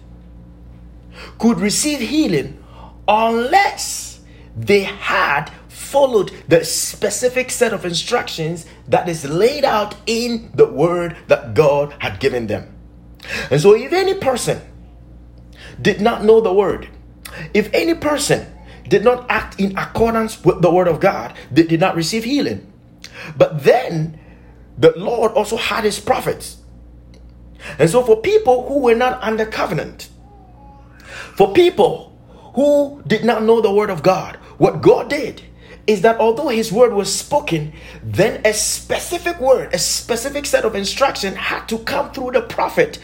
could 1.39 1.61
receive 1.61 2.01
healing 2.01 2.63
unless 3.07 4.21
they 4.57 4.83
had 4.83 5.51
followed 5.89 6.31
the 6.49 6.65
specific 6.65 7.51
set 7.51 7.73
of 7.73 7.85
instructions 7.85 8.67
that 8.87 9.09
is 9.09 9.25
laid 9.25 9.65
out 9.65 9.97
in 10.07 10.51
the 10.55 10.67
word 10.67 11.17
that 11.29 11.55
God 11.55 11.95
had 11.99 12.21
given 12.21 12.47
them. 12.47 12.75
And 13.51 13.61
so 13.61 13.75
if 13.75 13.93
any 13.93 14.15
person 14.15 14.61
did 15.81 16.01
not 16.01 16.25
know 16.25 16.41
the 16.41 16.53
word, 16.53 16.89
if 17.55 17.73
any 17.73 17.95
person 17.95 18.47
did 18.89 19.05
not 19.05 19.27
act 19.31 19.59
in 19.61 19.77
accordance 19.77 20.45
with 20.45 20.63
the 20.63 20.71
word 20.71 20.89
of 20.89 21.01
God, 21.01 21.35
they 21.51 21.63
did 21.63 21.81
not 21.81 21.97
receive 21.97 22.25
healing. 22.25 22.71
But 23.37 23.65
then 23.65 24.19
the 24.77 24.93
Lord 24.97 25.33
also 25.33 25.57
had 25.57 25.85
his 25.85 25.99
prophets. 25.99 26.59
And 27.79 27.91
so, 27.91 28.03
for 28.05 28.21
people 28.21 28.69
who 28.69 28.79
were 28.79 28.95
not 28.95 29.21
under 29.23 29.45
covenant, 29.45 30.09
for 31.37 31.53
people 31.53 32.17
who 32.55 33.03
did 33.07 33.25
not 33.25 33.43
know 33.43 33.61
the 33.61 33.73
word 33.73 33.91
of 33.91 34.03
God, 34.03 34.37
what 34.59 34.81
God 34.81 35.11
did 35.11 35.43
is 35.89 36.03
that 36.03 36.21
although 36.21 36.49
his 36.49 36.71
word 36.71 36.93
was 36.93 37.13
spoken, 37.13 37.73
then 38.05 38.43
a 38.45 38.53
specific 38.53 39.41
word, 39.41 39.75
a 39.75 39.79
specific 39.79 40.45
set 40.45 40.67
of 40.67 40.75
instruction 40.75 41.35
had 41.35 41.67
to 41.67 41.79
come 41.79 42.13
through 42.13 42.31
the 42.33 42.43
prophet 42.43 42.99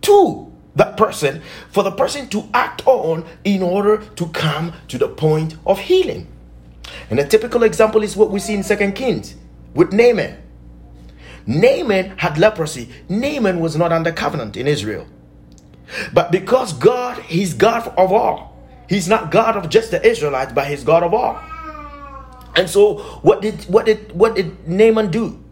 to 0.00 0.50
that 0.74 0.96
person 0.96 1.42
for 1.68 1.82
the 1.82 1.90
person 1.90 2.26
to 2.28 2.48
act 2.54 2.84
on 2.86 3.26
in 3.44 3.62
order 3.62 3.98
to 4.16 4.26
come 4.28 4.72
to 4.88 4.96
the 4.96 5.06
point 5.06 5.54
of 5.66 5.78
healing. 5.80 6.26
And 7.10 7.20
a 7.20 7.26
typical 7.26 7.62
example 7.62 8.02
is 8.02 8.16
what 8.16 8.30
we 8.30 8.40
see 8.40 8.54
in 8.54 8.62
Second 8.62 8.94
Kings 8.94 9.34
with 9.74 9.92
Naaman. 9.92 10.38
Naaman 11.46 12.16
had 12.16 12.38
leprosy. 12.38 12.88
Naaman 13.10 13.60
was 13.60 13.76
not 13.76 13.92
under 13.92 14.12
covenant 14.12 14.56
in 14.56 14.66
Israel. 14.66 15.06
But 16.14 16.32
because 16.32 16.72
God, 16.72 17.18
He's 17.24 17.52
God 17.52 17.88
of 17.98 18.12
all, 18.12 18.56
He's 18.88 19.08
not 19.08 19.30
God 19.30 19.58
of 19.58 19.68
just 19.68 19.90
the 19.90 20.04
Israelites, 20.06 20.52
but 20.54 20.68
He's 20.68 20.84
God 20.84 21.02
of 21.02 21.12
all. 21.12 21.38
And 22.56 22.68
so, 22.68 22.98
what 23.22 23.42
did 23.42 23.62
what 23.64 23.86
did 23.86 24.12
what 24.12 24.34
did 24.34 24.68
Naaman 24.68 25.10
do? 25.10 25.42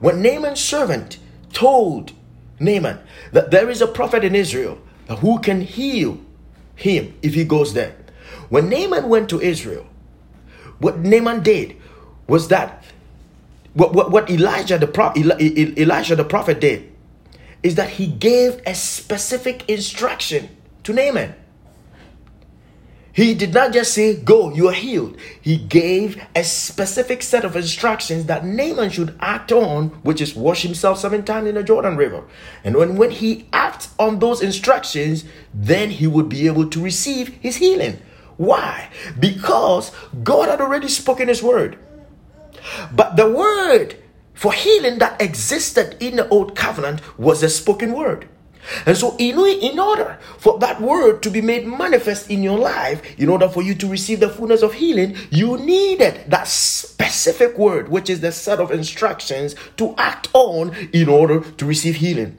When 0.00 0.22
Naaman's 0.22 0.60
servant 0.60 1.18
told 1.52 2.12
Naaman 2.60 2.98
that 3.32 3.50
there 3.50 3.70
is 3.70 3.80
a 3.80 3.86
prophet 3.86 4.24
in 4.24 4.34
Israel 4.34 4.78
who 5.18 5.40
can 5.40 5.60
heal 5.60 6.18
him 6.76 7.14
if 7.22 7.34
he 7.34 7.44
goes 7.44 7.74
there. 7.74 7.96
When 8.48 8.68
Naaman 8.68 9.08
went 9.08 9.30
to 9.30 9.40
Israel, 9.40 9.86
what 10.78 10.98
Naaman 10.98 11.42
did 11.42 11.76
was 12.26 12.48
that 12.48 12.84
what, 13.74 13.92
what, 13.92 14.10
what 14.10 14.30
Elijah 14.30 14.78
the 14.78 14.86
pro, 14.86 15.12
Elijah 15.16 16.16
the 16.16 16.24
prophet 16.24 16.60
did 16.60 16.92
is 17.62 17.74
that 17.74 17.90
he 17.90 18.06
gave 18.06 18.60
a 18.66 18.74
specific 18.74 19.68
instruction 19.68 20.48
to 20.84 20.92
Naaman. 20.92 21.34
He 23.14 23.32
did 23.32 23.54
not 23.54 23.72
just 23.72 23.94
say, 23.94 24.16
Go, 24.16 24.52
you 24.52 24.68
are 24.68 24.74
healed. 24.74 25.16
He 25.40 25.56
gave 25.56 26.20
a 26.34 26.42
specific 26.42 27.22
set 27.22 27.44
of 27.44 27.54
instructions 27.54 28.26
that 28.26 28.44
Naaman 28.44 28.90
should 28.90 29.16
act 29.20 29.52
on, 29.52 29.90
which 30.02 30.20
is 30.20 30.34
wash 30.34 30.62
himself 30.62 30.98
seven 30.98 31.24
times 31.24 31.48
in 31.48 31.54
the 31.54 31.62
Jordan 31.62 31.96
River. 31.96 32.24
And 32.64 32.74
when, 32.74 32.96
when 32.96 33.12
he 33.12 33.46
acts 33.52 33.94
on 34.00 34.18
those 34.18 34.42
instructions, 34.42 35.24
then 35.54 35.90
he 35.90 36.08
would 36.08 36.28
be 36.28 36.48
able 36.48 36.68
to 36.68 36.82
receive 36.82 37.28
his 37.34 37.56
healing. 37.56 38.00
Why? 38.36 38.90
Because 39.18 39.92
God 40.24 40.48
had 40.48 40.60
already 40.60 40.88
spoken 40.88 41.28
his 41.28 41.40
word. 41.40 41.78
But 42.92 43.14
the 43.14 43.30
word 43.30 43.94
for 44.32 44.52
healing 44.52 44.98
that 44.98 45.22
existed 45.22 45.96
in 46.00 46.16
the 46.16 46.28
old 46.30 46.56
covenant 46.56 47.00
was 47.16 47.42
the 47.42 47.48
spoken 47.48 47.92
word. 47.92 48.28
And 48.86 48.96
so, 48.96 49.16
in, 49.18 49.38
in 49.38 49.78
order 49.78 50.18
for 50.38 50.58
that 50.58 50.80
word 50.80 51.22
to 51.22 51.30
be 51.30 51.40
made 51.40 51.66
manifest 51.66 52.30
in 52.30 52.42
your 52.42 52.58
life, 52.58 53.02
in 53.18 53.28
order 53.28 53.48
for 53.48 53.62
you 53.62 53.74
to 53.74 53.88
receive 53.88 54.20
the 54.20 54.28
fullness 54.28 54.62
of 54.62 54.74
healing, 54.74 55.16
you 55.30 55.58
needed 55.58 56.24
that 56.28 56.48
specific 56.48 57.58
word, 57.58 57.88
which 57.88 58.08
is 58.08 58.20
the 58.20 58.32
set 58.32 58.60
of 58.60 58.70
instructions 58.70 59.54
to 59.76 59.94
act 59.98 60.28
on 60.32 60.74
in 60.92 61.08
order 61.08 61.40
to 61.40 61.66
receive 61.66 61.96
healing. 61.96 62.36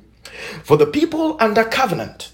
For 0.63 0.77
the 0.77 0.87
people 0.87 1.37
under 1.39 1.63
covenant, 1.63 2.31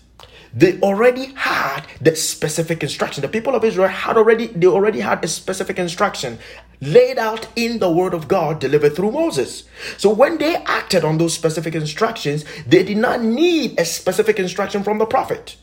they 0.54 0.80
already 0.82 1.34
had 1.36 1.86
the 2.01 2.15
specific 2.15 2.84
instruction. 2.84 3.21
The 3.21 3.30
people 3.30 3.56
of 3.56 3.63
Israel 3.63 3.88
had 3.88 4.17
already 4.17 4.47
they 4.47 4.67
already 4.67 4.99
had 4.99 5.23
a 5.23 5.27
specific 5.27 5.80
instruction 5.80 6.39
laid 6.82 7.20
out 7.20 7.48
in 7.56 7.78
the 7.78 7.91
word 7.91 8.13
of 8.13 8.28
God 8.28 8.60
delivered 8.60 8.96
through 8.96 9.12
Moses. 9.12 9.63
So 9.98 10.10
when 10.10 10.39
they 10.39 10.56
acted 10.56 11.06
on 11.06 11.17
those 11.20 11.34
specific 11.34 11.76
instructions, 11.76 12.44
they 12.65 12.84
did 12.84 12.98
not 12.98 13.22
need 13.22 13.80
a 13.80 13.86
specific 13.86 14.39
instruction 14.39 14.84
from 14.84 14.98
the 14.98 15.06
prophet. 15.06 15.56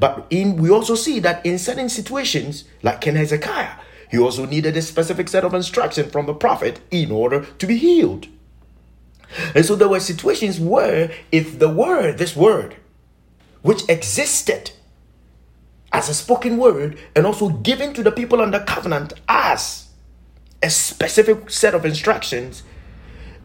But 0.00 0.26
in 0.30 0.56
we 0.56 0.70
also 0.70 0.94
see 0.94 1.20
that 1.20 1.44
in 1.44 1.58
certain 1.58 1.90
situations, 1.90 2.64
like 2.82 3.02
King 3.02 3.16
Hezekiah, 3.16 3.74
he 4.10 4.18
also 4.18 4.46
needed 4.46 4.76
a 4.76 4.82
specific 4.82 5.28
set 5.28 5.44
of 5.44 5.52
instruction 5.52 6.10
from 6.10 6.26
the 6.26 6.34
prophet 6.34 6.80
in 6.90 7.10
order 7.10 7.44
to 7.44 7.66
be 7.66 7.76
healed. 7.76 8.26
And 9.54 9.66
so 9.66 9.74
there 9.74 9.88
were 9.88 10.00
situations 10.00 10.58
where 10.58 11.10
if 11.30 11.58
the 11.58 11.68
word, 11.68 12.16
this 12.16 12.34
word, 12.34 12.76
which 13.62 13.86
existed 13.88 14.70
as 15.92 16.08
a 16.08 16.14
spoken 16.14 16.56
word 16.56 16.98
and 17.14 17.26
also 17.26 17.48
given 17.48 17.92
to 17.94 18.02
the 18.02 18.12
people 18.12 18.40
under 18.40 18.60
covenant 18.60 19.12
as 19.28 19.85
a 20.62 20.70
specific 20.70 21.50
set 21.50 21.74
of 21.74 21.84
instructions 21.84 22.62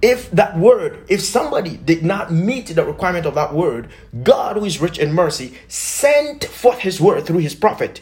if 0.02 0.32
that 0.32 0.58
word, 0.58 1.06
if 1.08 1.22
somebody 1.22 1.78
did 1.78 2.04
not 2.04 2.32
meet 2.32 2.68
the 2.68 2.84
requirement 2.84 3.26
of 3.28 3.36
that 3.36 3.54
word, 3.54 3.90
God, 4.24 4.58
who 4.58 4.66
is 4.66 4.82
rich 4.82 4.98
in 4.98 5.14
mercy, 5.14 5.58
sent 5.68 6.46
forth 6.46 6.80
his 6.80 7.00
word 7.00 7.26
through 7.26 7.40
his 7.40 7.54
prophet. 7.54 8.02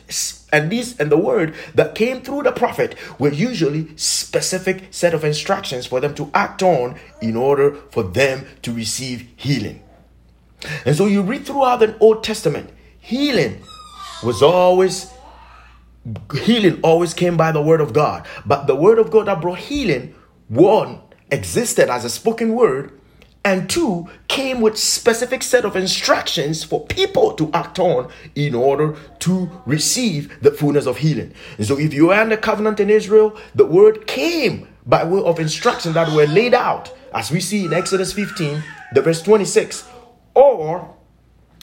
And 0.52 0.72
these 0.72 0.98
and 1.00 1.12
the 1.12 1.18
word 1.18 1.54
that 1.76 1.96
came 1.96 2.22
through 2.22 2.44
the 2.44 2.54
prophet 2.54 2.96
were 3.20 3.34
usually 3.34 3.96
specific 3.98 4.88
set 4.92 5.14
of 5.14 5.26
instructions 5.26 5.86
for 5.86 6.00
them 6.00 6.16
to 6.16 6.32
act 6.34 6.64
on 6.64 6.98
in 7.22 7.36
order 7.36 7.76
for 7.92 8.04
them 8.04 8.48
to 8.62 8.72
receive 8.72 9.28
healing. 9.36 9.84
And 10.86 10.96
so 10.96 11.06
you 11.06 11.22
read 11.22 11.46
throughout 11.46 11.78
the 11.78 11.98
Old 12.00 12.24
Testament, 12.24 12.70
healing 13.00 13.62
was 14.24 14.42
always 14.42 15.12
healing 16.42 16.80
always 16.82 17.14
came 17.14 17.38
by 17.38 17.52
the 17.52 17.62
word 17.62 17.82
of 17.82 17.94
God. 17.94 18.26
But 18.46 18.68
the 18.68 18.76
word 18.76 19.00
of 19.00 19.12
God 19.12 19.28
that 19.28 19.42
brought 19.42 19.60
healing, 19.60 20.16
one, 20.48 21.02
existed 21.32 21.90
as 21.90 22.06
a 22.06 22.10
spoken 22.10 22.56
word, 22.56 23.00
and 23.46 23.70
two, 23.70 24.10
came 24.28 24.60
with 24.60 24.78
specific 24.78 25.44
set 25.44 25.64
of 25.64 25.76
instructions 25.76 26.64
for 26.64 26.86
people 26.88 27.34
to 27.34 27.50
act 27.54 27.80
on 27.80 28.12
in 28.36 28.54
order 28.54 28.98
to 29.20 29.50
receive 29.66 30.42
the 30.42 30.52
fullness 30.52 30.86
of 30.86 30.98
healing. 30.98 31.34
And 31.58 31.66
so 31.66 31.80
if 31.80 31.94
you 31.94 32.12
are 32.12 32.22
in 32.22 32.30
the 32.30 32.38
covenant 32.38 32.80
in 32.80 32.90
Israel, 32.90 33.38
the 33.56 33.66
word 33.66 34.08
came 34.08 34.68
by 34.86 35.04
way 35.04 35.22
of 35.22 35.40
instructions 35.40 35.94
that 35.94 36.12
were 36.12 36.28
laid 36.28 36.54
out, 36.54 36.94
as 37.14 37.32
we 37.32 37.40
see 37.40 37.66
in 37.66 37.74
Exodus 37.74 38.12
15, 38.12 38.64
the 38.94 39.02
verse 39.02 39.22
26, 39.22 39.88
or 40.34 40.96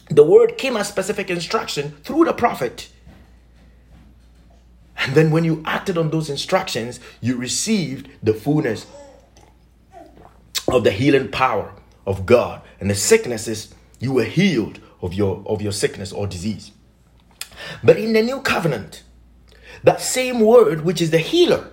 the 0.09 0.25
word 0.25 0.57
came 0.57 0.77
as 0.77 0.89
specific 0.89 1.31
instruction 1.31 1.91
through 2.05 2.25
the 2.25 2.33
prophet 2.33 2.89
and 4.99 5.15
then 5.15 5.31
when 5.31 5.45
you 5.45 5.63
acted 5.65 5.99
on 5.99 6.11
those 6.11 6.31
instructions, 6.31 7.01
you 7.21 7.37
received 7.37 8.09
the 8.23 8.35
fullness 8.35 8.87
of 10.69 10.85
the 10.85 10.91
healing 10.91 11.31
power 11.31 11.73
of 12.07 12.27
God. 12.27 12.63
And 12.81 12.91
the 12.91 12.95
sicknesses, 12.95 13.75
you 14.01 14.13
were 14.13 14.25
healed 14.25 14.81
of 15.03 15.15
your 15.15 15.43
of 15.47 15.63
your 15.63 15.73
sickness 15.73 16.13
or 16.13 16.27
disease. 16.27 16.73
But 17.83 17.99
in 17.99 18.13
the 18.13 18.23
new 18.23 18.41
covenant, 18.41 19.03
that 19.83 20.01
same 20.01 20.41
word 20.41 20.83
which 20.83 21.01
is 21.01 21.11
the 21.11 21.19
healer 21.19 21.71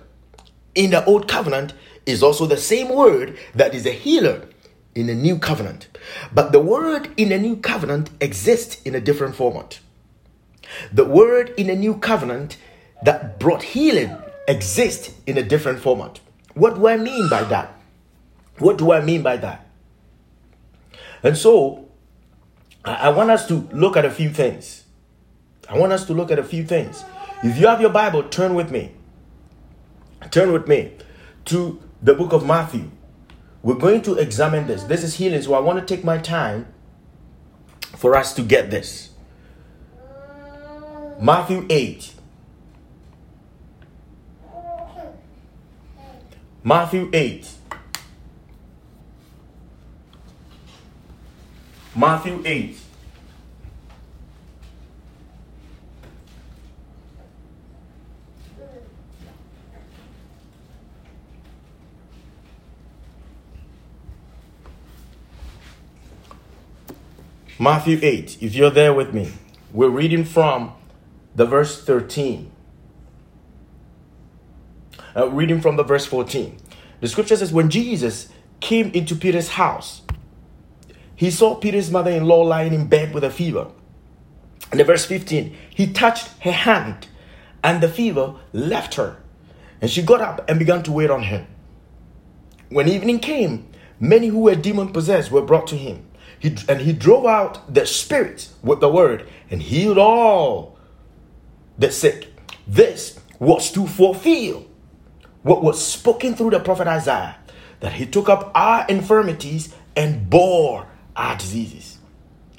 in 0.74 0.90
the 0.90 1.04
old 1.04 1.28
covenant 1.28 1.72
is 2.06 2.22
also 2.22 2.46
the 2.46 2.56
same 2.56 2.88
word 2.88 3.38
that 3.54 3.74
is 3.74 3.86
a 3.86 3.92
healer 3.92 4.48
in 4.94 5.06
the 5.06 5.14
new 5.14 5.38
covenant. 5.38 5.88
But 6.32 6.52
the 6.52 6.60
word 6.60 7.10
in 7.16 7.30
the 7.30 7.38
new 7.38 7.56
covenant 7.56 8.10
exists 8.20 8.80
in 8.82 8.94
a 8.94 9.00
different 9.00 9.34
format. 9.34 9.80
The 10.92 11.04
word 11.04 11.54
in 11.56 11.68
the 11.68 11.76
new 11.76 11.96
covenant 11.96 12.56
that 13.02 13.38
brought 13.38 13.62
healing 13.62 14.16
exist 14.46 15.12
in 15.26 15.38
a 15.38 15.42
different 15.42 15.80
format. 15.80 16.20
What 16.54 16.76
do 16.76 16.86
I 16.86 16.96
mean 16.96 17.28
by 17.28 17.42
that? 17.44 17.74
What 18.58 18.78
do 18.78 18.92
I 18.92 19.00
mean 19.00 19.22
by 19.22 19.36
that? 19.38 19.66
And 21.22 21.36
so, 21.36 21.88
I, 22.84 23.08
want 23.08 23.30
us 23.30 23.48
to 23.48 23.68
look 23.72 23.96
at 23.96 24.04
a 24.04 24.10
few 24.10 24.28
things. 24.28 24.84
I 25.68 25.78
want 25.78 25.92
us 25.92 26.04
to 26.06 26.14
look 26.14 26.30
at 26.30 26.38
a 26.38 26.44
few 26.44 26.64
things. 26.64 27.02
If 27.42 27.58
you 27.58 27.66
have 27.66 27.80
your 27.80 27.90
Bible, 27.90 28.24
turn 28.24 28.54
with 28.54 28.70
me. 28.70 28.92
Turn 30.30 30.52
with 30.52 30.68
me 30.68 30.92
to 31.46 31.80
the 32.02 32.14
book 32.14 32.32
of 32.32 32.46
Matthew. 32.46 32.90
We're 33.62 33.74
going 33.74 34.02
to 34.02 34.16
examine 34.16 34.66
this. 34.66 34.84
This 34.84 35.02
is 35.02 35.14
healing, 35.14 35.40
so 35.40 35.54
I 35.54 35.60
want 35.60 35.78
to 35.78 35.94
take 35.94 36.04
my 36.04 36.18
time 36.18 36.66
for 37.96 38.14
us 38.14 38.34
to 38.34 38.42
get 38.42 38.70
this. 38.70 39.10
Matthew 41.18 41.66
8. 41.70 42.13
Matthew 46.66 47.10
8. 47.12 47.46
Matthew 51.94 52.42
8. 52.42 52.78
Matthew 67.58 67.98
8. 68.00 68.38
If 68.40 68.54
you're 68.54 68.70
there 68.70 68.94
with 68.94 69.12
me, 69.12 69.34
we're 69.70 69.90
reading 69.90 70.24
from 70.24 70.72
the 71.34 71.44
verse 71.44 71.84
13 71.84 72.53
uh, 75.16 75.28
reading 75.28 75.60
from 75.60 75.76
the 75.76 75.82
verse 75.82 76.06
14. 76.06 76.56
The 77.00 77.08
scripture 77.08 77.36
says, 77.36 77.52
When 77.52 77.70
Jesus 77.70 78.28
came 78.60 78.90
into 78.92 79.14
Peter's 79.14 79.50
house, 79.50 80.02
he 81.16 81.30
saw 81.30 81.54
Peter's 81.54 81.90
mother 81.90 82.10
in 82.10 82.24
law 82.24 82.42
lying 82.42 82.72
in 82.72 82.86
bed 82.86 83.14
with 83.14 83.24
a 83.24 83.30
fever. 83.30 83.68
And 84.70 84.80
the 84.80 84.84
verse 84.84 85.04
15, 85.04 85.56
he 85.70 85.92
touched 85.92 86.28
her 86.42 86.52
hand, 86.52 87.06
and 87.62 87.80
the 87.80 87.88
fever 87.88 88.34
left 88.52 88.94
her. 88.94 89.22
And 89.80 89.90
she 89.90 90.02
got 90.02 90.20
up 90.20 90.48
and 90.48 90.58
began 90.58 90.82
to 90.84 90.92
wait 90.92 91.10
on 91.10 91.24
him. 91.24 91.46
When 92.70 92.88
evening 92.88 93.20
came, 93.20 93.68
many 94.00 94.28
who 94.28 94.40
were 94.40 94.54
demon 94.54 94.92
possessed 94.92 95.30
were 95.30 95.42
brought 95.42 95.66
to 95.68 95.76
him. 95.76 96.06
He, 96.38 96.56
and 96.68 96.80
he 96.80 96.92
drove 96.92 97.26
out 97.26 97.72
the 97.72 97.86
spirits 97.86 98.54
with 98.62 98.80
the 98.80 98.88
word 98.88 99.28
and 99.50 99.62
healed 99.62 99.98
all 99.98 100.78
the 101.78 101.90
sick. 101.90 102.32
This 102.66 103.20
was 103.38 103.70
to 103.72 103.86
fulfill 103.86 104.66
what 105.44 105.62
was 105.62 105.84
spoken 105.84 106.34
through 106.34 106.50
the 106.50 106.58
prophet 106.58 106.88
Isaiah 106.88 107.36
that 107.80 107.92
he 107.92 108.06
took 108.06 108.28
up 108.28 108.50
our 108.54 108.86
infirmities 108.88 109.72
and 109.94 110.28
bore 110.28 110.88
our 111.14 111.36
diseases. 111.36 111.98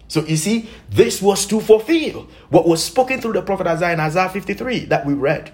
So 0.08 0.24
you 0.24 0.38
see, 0.38 0.70
this 0.90 1.22
was 1.22 1.46
to 1.48 1.60
fulfill 1.60 2.30
what 2.50 2.68
was 2.68 2.84
spoken 2.84 3.20
through 3.20 3.34
the 3.34 3.42
prophet 3.42 3.68
Isaiah 3.68 3.94
in 3.94 4.00
Isaiah 4.00 4.30
53 4.30 4.86
that 4.86 5.06
we 5.06 5.14
read. 5.14 5.52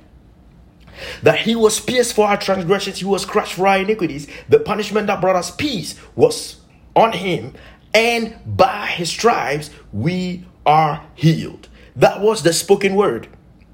That 1.24 1.39
he 1.39 1.56
was 1.56 1.80
pierced 1.80 2.13
for 2.13 2.28
our 2.28 2.38
transgressions, 2.38 3.00
he 3.00 3.06
was 3.06 3.26
crushed 3.26 3.54
for 3.54 3.65
our 3.65 3.80
iniquities. 3.80 4.28
The 4.50 4.60
punishment 4.60 5.08
that 5.08 5.22
brought 5.22 5.38
us 5.38 5.50
peace 5.50 5.96
was 6.15 6.58
on 6.96 7.13
him, 7.13 7.56
and 7.94 8.38
by 8.46 8.88
his 8.88 9.10
stripes 9.10 9.70
we 9.94 10.46
are 10.65 11.06
healed. 11.15 11.70
That 11.96 12.20
was 12.20 12.44
the 12.44 12.54
spoken 12.54 12.96
word. 12.96 13.30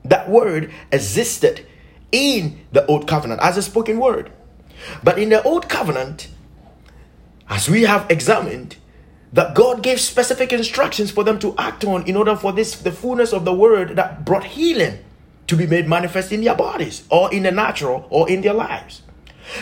That 0.05 0.29
word 0.29 0.71
existed 0.91 1.65
in 2.11 2.65
the 2.71 2.85
old 2.85 3.07
covenant 3.07 3.41
as 3.41 3.57
a 3.57 3.61
spoken 3.61 3.99
word. 3.99 4.31
But 5.03 5.19
in 5.19 5.29
the 5.29 5.41
old 5.43 5.69
covenant, 5.69 6.29
as 7.49 7.69
we 7.69 7.83
have 7.83 8.09
examined, 8.09 8.77
that 9.33 9.55
God 9.55 9.83
gave 9.83 9.99
specific 9.99 10.53
instructions 10.53 11.11
for 11.11 11.23
them 11.23 11.39
to 11.39 11.53
act 11.57 11.83
on 11.83 12.03
in 12.07 12.15
order 12.15 12.35
for 12.35 12.51
this 12.53 12.75
the 12.75 12.91
fullness 12.91 13.33
of 13.33 13.45
the 13.45 13.53
word 13.53 13.95
that 13.95 14.25
brought 14.25 14.45
healing 14.45 14.99
to 15.47 15.55
be 15.55 15.67
made 15.67 15.87
manifest 15.87 16.31
in 16.31 16.41
their 16.41 16.55
bodies 16.55 17.03
or 17.09 17.33
in 17.33 17.43
the 17.43 17.51
natural 17.51 18.07
or 18.09 18.29
in 18.29 18.41
their 18.41 18.53
lives. 18.53 19.01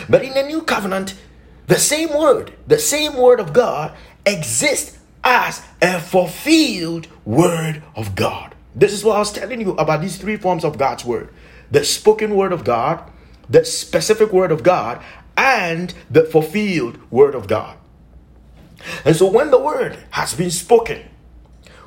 But 0.08 0.24
in 0.24 0.34
the 0.34 0.42
new 0.42 0.62
covenant, 0.62 1.14
the 1.66 1.78
same 1.78 2.16
word, 2.16 2.52
the 2.66 2.78
same 2.78 3.16
word 3.16 3.40
of 3.40 3.52
God 3.52 3.92
exists 4.24 4.98
as 5.22 5.62
a 5.82 6.00
fulfilled 6.00 7.08
word 7.24 7.82
of 7.94 8.14
God. 8.14 8.54
This 8.74 8.92
is 8.92 9.04
what 9.04 9.16
I 9.16 9.20
was 9.20 9.32
telling 9.32 9.60
you 9.60 9.72
about 9.72 10.00
these 10.00 10.16
three 10.16 10.36
forms 10.36 10.64
of 10.64 10.78
God's 10.78 11.04
word 11.04 11.32
the 11.70 11.84
spoken 11.84 12.34
word 12.34 12.52
of 12.52 12.64
God, 12.64 13.10
the 13.48 13.64
specific 13.64 14.32
word 14.32 14.52
of 14.52 14.62
God, 14.62 15.02
and 15.36 15.94
the 16.10 16.24
fulfilled 16.24 16.98
word 17.10 17.34
of 17.34 17.46
God. 17.46 17.76
And 19.04 19.16
so 19.16 19.30
when 19.30 19.50
the 19.50 19.58
word 19.58 19.98
has 20.10 20.34
been 20.34 20.50
spoken, 20.50 21.02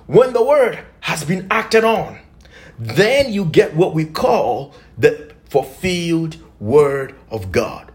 when 0.06 0.34
the 0.34 0.44
word 0.44 0.80
has 1.02 1.24
been 1.24 1.48
acted 1.52 1.84
on, 1.84 2.20
then 2.78 3.32
you 3.32 3.46
get 3.46 3.76
what 3.76 3.94
we 3.94 4.06
call 4.06 4.74
the 4.98 5.34
fulfilled 5.50 6.38
word 6.60 7.16
of 7.30 7.52
God. 7.52 7.92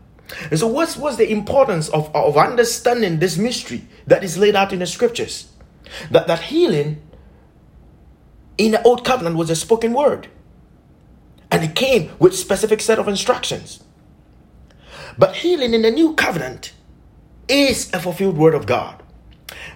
And 0.50 0.58
so, 0.58 0.66
what's, 0.66 0.96
what's 0.96 1.16
the 1.16 1.30
importance 1.30 1.88
of, 1.90 2.14
of 2.14 2.36
understanding 2.36 3.18
this 3.18 3.36
mystery 3.36 3.86
that 4.06 4.24
is 4.24 4.38
laid 4.38 4.56
out 4.56 4.72
in 4.72 4.78
the 4.78 4.86
scriptures? 4.86 5.52
That, 6.10 6.26
that 6.26 6.40
healing 6.40 7.02
in 8.56 8.72
the 8.72 8.82
old 8.82 9.04
covenant 9.04 9.36
was 9.36 9.50
a 9.50 9.56
spoken 9.56 9.92
word, 9.92 10.28
and 11.54 11.62
it 11.62 11.76
came 11.76 12.10
with 12.18 12.34
specific 12.34 12.80
set 12.80 12.98
of 12.98 13.06
instructions. 13.06 13.84
But 15.16 15.36
healing 15.36 15.72
in 15.72 15.82
the 15.82 15.90
new 15.92 16.14
covenant 16.14 16.72
is 17.46 17.92
a 17.94 18.00
fulfilled 18.00 18.36
word 18.36 18.54
of 18.54 18.66
God. 18.66 19.00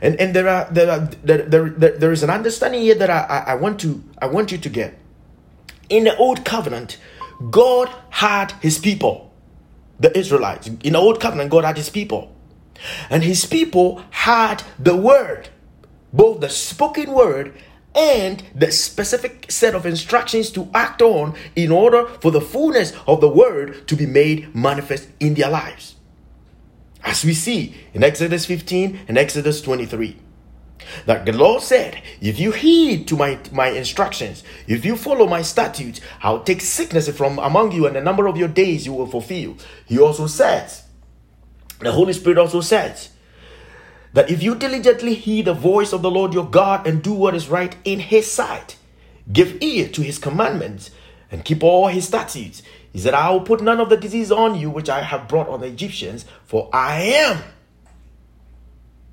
And, 0.01 0.17
and 0.17 0.35
there 0.35 0.49
are 0.49 0.67
there 0.73 0.91
are 0.91 1.09
there, 1.23 1.43
there, 1.43 1.71
there, 1.71 1.97
there 1.97 2.13
is 2.13 2.25
an 2.25 2.31
understanding 2.31 2.81
here 2.81 2.97
that 2.97 3.11
I, 3.11 3.21
I, 3.21 3.39
I 3.53 3.55
want 3.55 3.79
to 3.81 4.03
I 4.21 4.27
want 4.27 4.51
you 4.51 4.59
to 4.59 4.69
get. 4.69 4.99
In 5.89 6.05
the 6.05 6.17
old 6.17 6.45
covenant, 6.45 6.99
God 7.49 7.89
had 8.11 8.51
his 8.61 8.79
people, 8.79 9.33
the 10.01 10.17
Israelites. 10.19 10.67
In 10.67 10.95
the 10.95 10.99
old 10.99 11.21
covenant, 11.21 11.51
God 11.51 11.65
had 11.65 11.77
his 11.77 11.91
people. 11.91 12.35
And 13.09 13.23
his 13.23 13.47
people 13.47 14.03
had 14.11 14.65
the 14.81 14.97
word, 14.97 15.49
both 16.13 16.41
the 16.41 16.51
spoken 16.51 17.13
word 17.13 17.55
and 17.99 18.45
the 18.55 18.71
specific 18.71 19.51
set 19.51 19.75
of 19.75 19.85
instructions 19.85 20.51
to 20.53 20.71
act 20.73 21.03
on 21.03 21.35
in 21.57 21.73
order 21.73 22.07
for 22.21 22.31
the 22.31 22.41
fullness 22.41 22.93
of 23.09 23.21
the 23.21 23.29
word 23.29 23.89
to 23.89 23.97
be 23.97 24.07
made 24.07 24.55
manifest 24.55 25.09
in 25.19 25.35
their 25.35 25.51
lives. 25.51 25.97
As 27.03 27.25
we 27.25 27.35
see 27.35 27.75
in 27.93 28.05
Exodus 28.05 28.47
15 28.47 29.01
and 29.09 29.19
Exodus 29.19 29.61
23. 29.63 30.17
That 31.07 31.27
the 31.27 31.33
Lord 31.33 31.63
said, 31.63 32.01
If 32.21 32.39
you 32.39 32.53
heed 32.53 33.09
to 33.09 33.17
my, 33.17 33.39
my 33.53 33.69
instructions, 33.69 34.45
if 34.67 34.85
you 34.85 34.97
follow 34.97 35.27
my 35.27 35.43
statutes, 35.43 36.01
I'll 36.23 36.43
take 36.43 36.61
sickness 36.61 37.09
from 37.11 37.39
among 37.41 37.73
you, 37.73 37.87
and 37.87 37.97
the 37.97 38.01
number 38.01 38.27
of 38.27 38.37
your 38.37 38.49
days 38.49 38.87
you 38.87 38.93
will 38.93 39.07
fulfill. 39.07 39.57
He 39.87 39.99
also 39.99 40.29
says, 40.29 40.85
the 41.81 41.93
Holy 41.93 42.13
Spirit 42.13 42.39
also 42.39 42.61
says, 42.61 43.11
that 44.13 44.31
if 44.31 44.43
you 44.43 44.55
diligently 44.55 45.15
heed 45.15 45.45
the 45.45 45.55
voice 45.55 45.93
of 45.93 46.03
the 46.03 46.11
Lord 46.11 46.35
your 46.35 46.49
God 46.49 46.87
and 46.87 47.03
do 47.03 47.13
what 47.13 47.35
is 47.35 47.49
right 47.49 47.75
in 47.85 48.01
his 48.01 48.31
sight, 48.31 48.77
give 49.33 49.63
ear 49.63 49.89
to 49.89 50.03
his 50.03 50.19
commandments, 50.19 50.91
and 51.31 51.45
keep 51.45 51.63
all 51.63 51.89
his 51.89 52.07
statutes, 52.07 52.63
he 52.93 52.99
said, 52.99 53.15
I 53.15 53.31
will 53.31 53.43
put 53.43 53.61
none 53.61 53.81
of 53.81 53.91
the 53.91 53.97
disease 53.97 54.33
on 54.33 54.55
you 54.55 54.71
which 54.71 54.89
I 54.89 55.03
have 55.03 55.29
brought 55.29 55.49
on 55.49 55.61
the 55.61 55.67
Egyptians, 55.67 56.25
for 56.47 56.71
I 56.73 57.03
am 57.03 57.43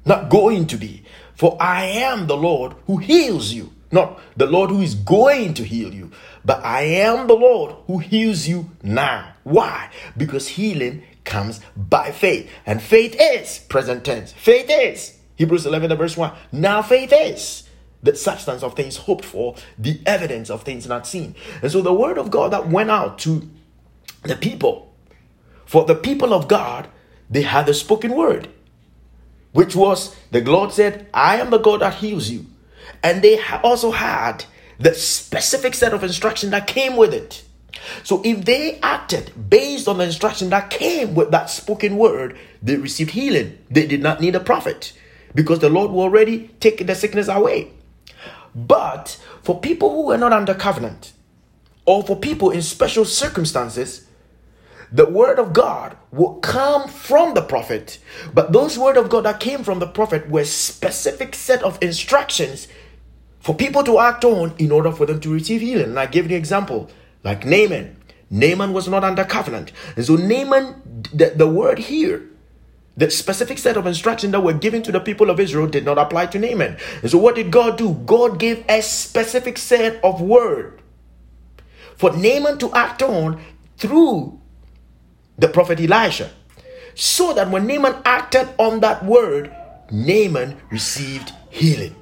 not 0.06 0.30
going 0.30 0.68
to 0.68 0.78
be. 0.78 1.04
For 1.36 1.58
I 1.60 1.86
am 1.86 2.28
the 2.28 2.38
Lord 2.38 2.76
who 2.88 2.98
heals 2.98 3.52
you. 3.52 3.74
Not 3.92 4.20
the 4.36 4.46
Lord 4.46 4.72
who 4.72 4.82
is 4.82 4.96
going 4.96 5.54
to 5.56 5.64
heal 5.64 5.94
you, 5.94 6.12
but 6.44 6.64
I 6.66 6.82
am 6.82 7.28
the 7.28 7.36
Lord 7.36 7.76
who 7.88 8.00
heals 8.00 8.48
you 8.48 8.72
now. 8.82 9.34
Why? 9.44 9.90
Because 10.18 10.48
healing 10.48 11.04
comes 11.26 11.60
by 11.76 12.12
faith. 12.12 12.50
And 12.66 12.82
faith 12.82 13.16
is 13.20 13.60
present 13.60 14.06
tense. 14.06 14.32
Faith 14.32 14.68
is. 14.70 15.18
Hebrews 15.36 15.66
11 15.66 15.96
verse 15.98 16.16
1. 16.16 16.32
Now 16.52 16.82
faith 16.82 17.12
is 17.14 17.68
the 18.02 18.16
substance 18.16 18.64
of 18.64 18.76
things 18.76 18.98
hoped 18.98 19.26
for, 19.26 19.56
the 19.78 20.00
evidence 20.06 20.50
of 20.50 20.64
things 20.64 20.88
not 20.88 21.08
seen. 21.08 21.36
And 21.62 21.72
so 21.72 21.82
the 21.82 21.94
word 21.94 22.18
of 22.18 22.32
God 22.32 22.54
that 22.54 22.70
went 22.70 22.92
out 22.92 23.20
to 23.20 23.50
the 24.24 24.36
people, 24.36 24.94
for 25.66 25.86
the 25.86 25.96
people 25.96 26.34
of 26.34 26.48
God, 26.48 26.88
they 27.30 27.42
had 27.42 27.66
the 27.66 27.74
spoken 27.74 28.16
word 28.16 28.48
which 29.56 29.74
was 29.74 30.14
the 30.32 30.42
Lord 30.42 30.74
said, 30.74 31.08
I 31.14 31.38
am 31.38 31.50
the 31.50 31.58
God 31.58 31.80
that 31.80 31.96
heals 31.96 32.30
you. 32.30 32.46
And 33.02 33.22
they 33.22 33.40
also 33.64 33.92
had 33.92 34.44
the 34.78 34.94
specific 34.94 35.74
set 35.74 35.94
of 35.94 36.04
instruction 36.04 36.50
that 36.50 36.68
came 36.68 36.98
with 36.98 37.14
it. 37.14 37.45
So 38.04 38.22
if 38.24 38.46
they 38.46 38.80
acted 38.82 39.50
based 39.50 39.88
on 39.88 39.98
the 39.98 40.06
instruction 40.06 40.50
that 40.50 40.70
came 40.70 41.16
with 41.16 41.32
that 41.32 41.50
spoken 41.50 41.98
word, 41.98 42.38
they 42.62 42.78
received 42.78 43.12
healing. 43.12 43.58
They 43.70 43.86
did 43.86 44.02
not 44.02 44.22
need 44.22 44.36
a 44.36 44.40
prophet 44.40 44.94
because 45.34 45.60
the 45.60 45.70
Lord 45.70 45.92
will 45.92 46.02
already 46.02 46.50
take 46.60 46.86
the 46.86 46.96
sickness 46.96 47.28
away. 47.28 47.72
But 48.56 49.22
for 49.44 49.60
people 49.60 49.90
who 49.90 50.06
were 50.08 50.18
not 50.18 50.34
under 50.34 50.54
covenant, 50.54 51.12
or 51.86 52.04
for 52.04 52.16
people 52.16 52.50
in 52.50 52.62
special 52.62 53.06
circumstances, 53.06 54.08
the 54.92 55.06
word 55.06 55.40
of 55.40 55.52
God 55.52 55.98
will 56.12 56.36
come 56.36 56.88
from 56.88 57.34
the 57.34 57.42
prophet, 57.42 58.00
but 58.34 58.54
those 58.54 58.78
word 58.78 58.98
of 58.98 59.10
God 59.10 59.26
that 59.26 59.40
came 59.40 59.64
from 59.64 59.80
the 59.80 59.88
prophet 59.88 60.30
were 60.30 60.46
specific 60.46 61.36
set 61.36 61.62
of 61.64 61.78
instructions 61.82 62.68
for 63.40 63.54
people 63.54 63.84
to 63.84 64.00
act 64.00 64.24
on 64.24 64.54
in 64.58 64.72
order 64.72 64.92
for 64.92 65.06
them 65.06 65.20
to 65.20 65.34
receive 65.34 65.62
healing. 65.62 65.90
And 65.90 66.00
I 66.00 66.06
gave 66.06 66.30
the 66.30 66.36
example, 66.36 66.90
like 67.26 67.46
Naaman. 67.46 67.98
Naaman 68.30 68.72
was 68.72 68.88
not 68.88 69.04
under 69.04 69.26
covenant. 69.26 69.74
And 69.98 70.06
so 70.06 70.16
Naaman, 70.16 71.04
the, 71.14 71.34
the 71.36 71.48
word 71.48 71.80
here, 71.80 72.24
the 72.96 73.12
specific 73.12 73.58
set 73.58 73.76
of 73.76 73.86
instructions 73.86 74.32
that 74.32 74.40
were 74.40 74.54
given 74.54 74.82
to 74.84 74.92
the 74.92 75.02
people 75.02 75.30
of 75.30 75.40
Israel 75.40 75.68
did 75.68 75.84
not 75.84 75.98
apply 75.98 76.28
to 76.28 76.40
Naaman. 76.40 76.78
And 77.02 77.12
so 77.12 77.18
what 77.18 77.36
did 77.36 77.52
God 77.52 77.78
do? 77.78 77.94
God 78.06 78.40
gave 78.40 78.64
a 78.70 78.82
specific 78.82 79.58
set 79.58 80.02
of 80.04 80.22
word 80.22 80.82
for 81.98 82.16
Naaman 82.16 82.58
to 82.60 82.72
act 82.74 83.02
on 83.02 83.42
through 83.78 84.40
the 85.38 85.50
prophet 85.50 85.80
Elisha, 85.80 86.32
so 86.94 87.34
that 87.34 87.50
when 87.50 87.68
Naaman 87.68 88.02
acted 88.06 88.48
on 88.58 88.80
that 88.80 89.04
word, 89.04 89.54
Naaman 89.92 90.58
received 90.72 91.34
healing. 91.50 91.96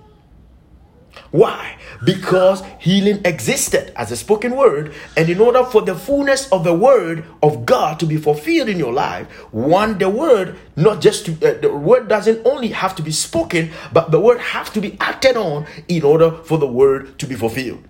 Why? 1.31 1.77
Because 2.03 2.63
healing 2.79 3.21
existed 3.25 3.91
as 3.95 4.11
a 4.11 4.17
spoken 4.17 4.55
word, 4.55 4.93
and 5.17 5.29
in 5.29 5.39
order 5.39 5.63
for 5.63 5.81
the 5.81 5.95
fullness 5.95 6.47
of 6.51 6.63
the 6.63 6.73
word 6.73 7.25
of 7.41 7.65
God 7.65 7.99
to 7.99 8.05
be 8.05 8.17
fulfilled 8.17 8.69
in 8.69 8.77
your 8.77 8.93
life, 8.93 9.27
one, 9.51 9.97
the 9.97 10.09
word, 10.09 10.57
not 10.75 11.01
just 11.01 11.25
to, 11.25 11.31
uh, 11.33 11.59
the 11.59 11.73
word 11.73 12.07
doesn't 12.07 12.45
only 12.45 12.69
have 12.69 12.95
to 12.97 13.01
be 13.01 13.11
spoken, 13.11 13.71
but 13.91 14.11
the 14.11 14.19
word 14.19 14.39
has 14.39 14.69
to 14.71 14.81
be 14.81 14.95
acted 14.99 15.35
on 15.35 15.65
in 15.87 16.03
order 16.03 16.31
for 16.31 16.57
the 16.57 16.67
word 16.67 17.17
to 17.19 17.25
be 17.25 17.35
fulfilled. 17.35 17.83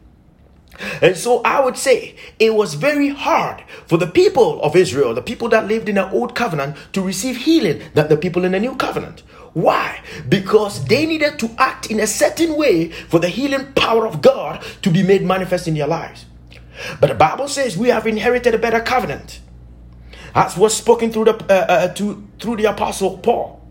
And 1.02 1.16
so 1.16 1.42
I 1.44 1.64
would 1.64 1.78
say 1.78 2.16
it 2.40 2.56
was 2.56 2.74
very 2.74 3.10
hard 3.10 3.64
for 3.86 3.98
the 3.98 4.08
people 4.08 4.62
of 4.62 4.76
Israel, 4.76 5.14
the 5.14 5.22
people 5.22 5.50
that 5.50 5.68
lived 5.68 5.88
in 5.88 5.96
the 5.96 6.10
old 6.12 6.34
covenant, 6.34 6.78
to 6.94 7.02
receive 7.02 7.38
healing 7.38 7.82
than 7.94 8.08
the 8.08 8.18
people 8.18 8.44
in 8.44 8.54
the 8.54 8.60
new 8.60 8.76
covenant. 8.76 9.24
Why? 9.54 10.02
Because 10.28 10.86
they 10.86 11.06
needed 11.06 11.38
to 11.40 11.52
act 11.58 11.92
in 11.92 12.00
a 12.00 12.08
certain 12.08 12.56
way 12.56 12.90
for 12.90 13.20
the 13.20 13.30
healing 13.30 13.74
power 13.74 14.08
of 14.08 14.22
God 14.22 14.64
to 14.82 14.90
be 14.90 15.04
made 15.04 15.24
manifest 15.24 15.68
in 15.68 15.76
their 15.76 15.88
lives. 15.88 16.26
But 17.00 17.08
the 17.08 17.16
Bible 17.16 17.48
says 17.48 17.78
we 17.78 17.90
have 17.90 18.08
inherited 18.08 18.56
a 18.56 18.58
better 18.58 18.80
covenant. 18.82 19.40
As 20.34 20.58
was 20.58 20.76
spoken 20.76 21.12
through 21.12 21.26
the 21.26 21.36
uh, 21.36 21.66
uh, 21.70 21.88
to, 21.94 22.28
through 22.40 22.58
the 22.58 22.66
apostle 22.66 23.20
Paul, 23.20 23.62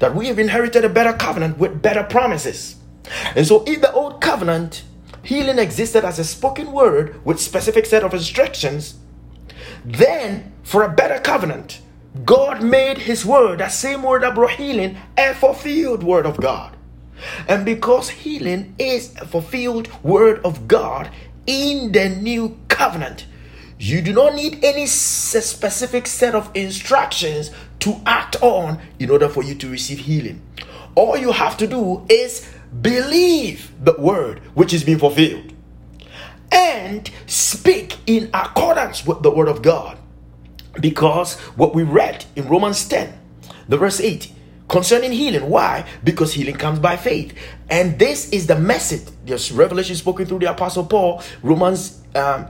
that 0.00 0.14
we 0.14 0.26
have 0.26 0.40
inherited 0.40 0.84
a 0.84 0.88
better 0.88 1.12
covenant 1.12 1.58
with 1.58 1.80
better 1.80 2.02
promises. 2.02 2.76
And 3.36 3.46
so 3.46 3.62
in 3.64 3.80
the 3.80 3.92
old 3.92 4.20
covenant, 4.20 4.82
healing 5.22 5.58
existed 5.60 6.04
as 6.04 6.18
a 6.18 6.24
spoken 6.24 6.72
word 6.72 7.24
with 7.24 7.40
specific 7.40 7.86
set 7.86 8.02
of 8.02 8.12
instructions, 8.12 8.96
then 9.84 10.52
for 10.64 10.82
a 10.82 10.88
better 10.88 11.20
covenant, 11.20 11.80
God 12.24 12.62
made 12.62 12.98
his 12.98 13.24
word, 13.24 13.60
that 13.60 13.72
same 13.72 14.02
word 14.02 14.22
that 14.22 14.34
brought 14.34 14.52
healing, 14.52 14.98
a 15.16 15.34
fulfilled 15.34 16.02
word 16.02 16.26
of 16.26 16.36
God. 16.36 16.76
And 17.48 17.64
because 17.64 18.10
healing 18.10 18.74
is 18.78 19.16
a 19.16 19.26
fulfilled 19.26 19.88
word 20.02 20.44
of 20.44 20.68
God 20.68 21.10
in 21.46 21.92
the 21.92 22.08
new 22.10 22.58
covenant, 22.68 23.26
you 23.78 24.02
do 24.02 24.12
not 24.12 24.34
need 24.34 24.62
any 24.62 24.86
specific 24.86 26.06
set 26.06 26.34
of 26.34 26.50
instructions 26.54 27.50
to 27.80 28.00
act 28.06 28.40
on 28.42 28.78
in 28.98 29.10
order 29.10 29.28
for 29.28 29.42
you 29.42 29.54
to 29.56 29.68
receive 29.68 30.00
healing. 30.00 30.42
All 30.94 31.16
you 31.16 31.32
have 31.32 31.56
to 31.56 31.66
do 31.66 32.06
is 32.08 32.48
believe 32.80 33.72
the 33.82 33.94
word 33.98 34.40
which 34.54 34.72
is 34.72 34.84
being 34.84 34.98
fulfilled 34.98 35.52
and 36.52 37.10
speak 37.26 37.96
in 38.06 38.30
accordance 38.34 39.06
with 39.06 39.22
the 39.22 39.30
word 39.30 39.48
of 39.48 39.62
God. 39.62 39.98
Because 40.80 41.38
what 41.56 41.74
we 41.74 41.82
read 41.82 42.24
in 42.36 42.48
Romans 42.48 42.86
10, 42.88 43.12
the 43.68 43.76
verse 43.76 44.00
8, 44.00 44.32
concerning 44.68 45.12
healing. 45.12 45.48
Why? 45.50 45.86
Because 46.02 46.32
healing 46.32 46.56
comes 46.56 46.78
by 46.78 46.96
faith. 46.96 47.36
And 47.68 47.98
this 47.98 48.30
is 48.30 48.46
the 48.46 48.58
message. 48.58 49.02
There's 49.24 49.52
revelation 49.52 49.96
spoken 49.96 50.26
through 50.26 50.40
the 50.40 50.50
apostle 50.50 50.84
Paul, 50.84 51.22
Romans 51.42 52.00
um, 52.14 52.48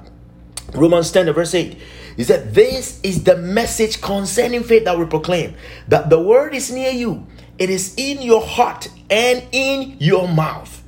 Romans 0.74 1.10
10, 1.10 1.26
the 1.26 1.32
verse 1.32 1.54
8. 1.54 1.76
He 2.16 2.24
said, 2.24 2.54
This 2.54 3.00
is 3.02 3.24
the 3.24 3.36
message 3.36 4.00
concerning 4.00 4.62
faith 4.62 4.84
that 4.84 4.98
we 4.98 5.04
proclaim. 5.06 5.54
That 5.88 6.10
the 6.10 6.20
word 6.20 6.54
is 6.54 6.70
near 6.70 6.90
you, 6.90 7.26
it 7.58 7.70
is 7.70 7.94
in 7.96 8.22
your 8.22 8.42
heart 8.42 8.88
and 9.10 9.44
in 9.52 9.96
your 9.98 10.28
mouth. 10.28 10.81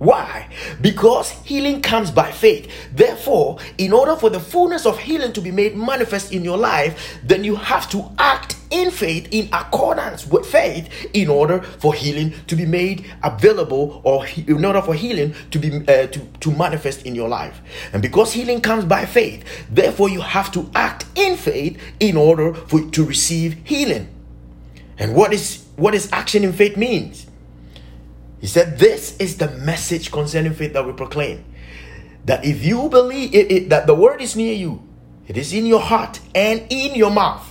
Why? 0.00 0.48
Because 0.80 1.28
healing 1.44 1.82
comes 1.82 2.10
by 2.10 2.32
faith. 2.32 2.72
Therefore, 2.90 3.58
in 3.76 3.92
order 3.92 4.16
for 4.16 4.30
the 4.30 4.40
fullness 4.40 4.86
of 4.86 4.98
healing 4.98 5.34
to 5.34 5.42
be 5.42 5.50
made 5.50 5.76
manifest 5.76 6.32
in 6.32 6.42
your 6.42 6.56
life, 6.56 7.18
then 7.22 7.44
you 7.44 7.54
have 7.54 7.86
to 7.90 8.10
act 8.18 8.56
in 8.70 8.90
faith, 8.90 9.28
in 9.30 9.50
accordance 9.52 10.26
with 10.26 10.46
faith, 10.46 10.88
in 11.12 11.28
order 11.28 11.60
for 11.60 11.92
healing 11.92 12.32
to 12.46 12.56
be 12.56 12.64
made 12.64 13.04
available, 13.22 14.00
or 14.02 14.26
in 14.26 14.64
order 14.64 14.80
for 14.80 14.94
healing 14.94 15.34
to 15.50 15.58
be 15.58 15.68
uh, 15.86 16.06
to, 16.06 16.20
to 16.40 16.50
manifest 16.50 17.04
in 17.04 17.14
your 17.14 17.28
life. 17.28 17.60
And 17.92 18.00
because 18.00 18.32
healing 18.32 18.62
comes 18.62 18.86
by 18.86 19.04
faith, 19.04 19.44
therefore 19.70 20.08
you 20.08 20.22
have 20.22 20.50
to 20.52 20.70
act 20.74 21.04
in 21.14 21.36
faith 21.36 21.78
in 22.00 22.16
order 22.16 22.54
for 22.54 22.80
to 22.80 23.04
receive 23.04 23.58
healing. 23.64 24.08
And 24.96 25.14
what 25.14 25.34
is 25.34 25.66
what 25.76 25.94
is 25.94 26.10
action 26.10 26.42
in 26.42 26.54
faith 26.54 26.78
means? 26.78 27.26
He 28.40 28.46
said, 28.46 28.78
This 28.78 29.16
is 29.18 29.36
the 29.36 29.50
message 29.50 30.10
concerning 30.10 30.54
faith 30.54 30.72
that 30.72 30.86
we 30.86 30.92
proclaim. 30.92 31.44
That 32.24 32.44
if 32.44 32.64
you 32.64 32.88
believe 32.88 33.34
it, 33.34 33.52
it, 33.52 33.68
that 33.70 33.86
the 33.86 33.94
word 33.94 34.20
is 34.20 34.36
near 34.36 34.54
you, 34.54 34.86
it 35.26 35.36
is 35.36 35.52
in 35.52 35.66
your 35.66 35.80
heart 35.80 36.20
and 36.34 36.64
in 36.70 36.94
your 36.94 37.10
mouth. 37.10 37.46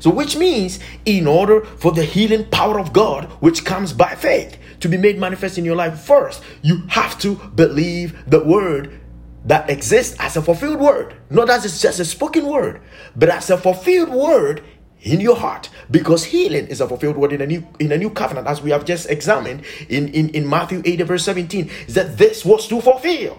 So, 0.00 0.10
which 0.10 0.36
means, 0.36 0.78
in 1.04 1.26
order 1.26 1.64
for 1.64 1.92
the 1.92 2.04
healing 2.04 2.48
power 2.50 2.78
of 2.78 2.92
God, 2.92 3.24
which 3.40 3.64
comes 3.64 3.92
by 3.92 4.14
faith, 4.14 4.58
to 4.80 4.88
be 4.88 4.96
made 4.96 5.18
manifest 5.18 5.58
in 5.58 5.64
your 5.64 5.76
life, 5.76 6.00
first, 6.00 6.42
you 6.62 6.82
have 6.88 7.18
to 7.20 7.36
believe 7.54 8.28
the 8.28 8.42
word 8.44 9.00
that 9.44 9.70
exists 9.70 10.16
as 10.18 10.36
a 10.36 10.42
fulfilled 10.42 10.80
word. 10.80 11.16
Not 11.30 11.48
as 11.48 11.80
just 11.80 12.00
a 12.00 12.04
spoken 12.04 12.46
word, 12.46 12.82
but 13.14 13.28
as 13.28 13.48
a 13.48 13.56
fulfilled 13.56 14.10
word 14.10 14.62
in 15.02 15.20
your 15.20 15.36
heart 15.36 15.68
because 15.90 16.24
healing 16.24 16.66
is 16.66 16.80
a 16.80 16.88
fulfilled 16.88 17.16
word 17.16 17.32
in 17.32 17.40
a 17.40 17.46
new 17.46 17.66
in 17.78 17.92
a 17.92 17.98
new 17.98 18.10
covenant 18.10 18.46
as 18.46 18.62
we 18.62 18.70
have 18.70 18.84
just 18.84 19.08
examined 19.08 19.62
in 19.88 20.08
in, 20.08 20.30
in 20.30 20.48
matthew 20.48 20.82
8 20.84 21.02
verse 21.02 21.24
17 21.24 21.70
is 21.86 21.94
that 21.94 22.18
this 22.18 22.44
was 22.44 22.66
to 22.68 22.80
fulfill 22.80 23.38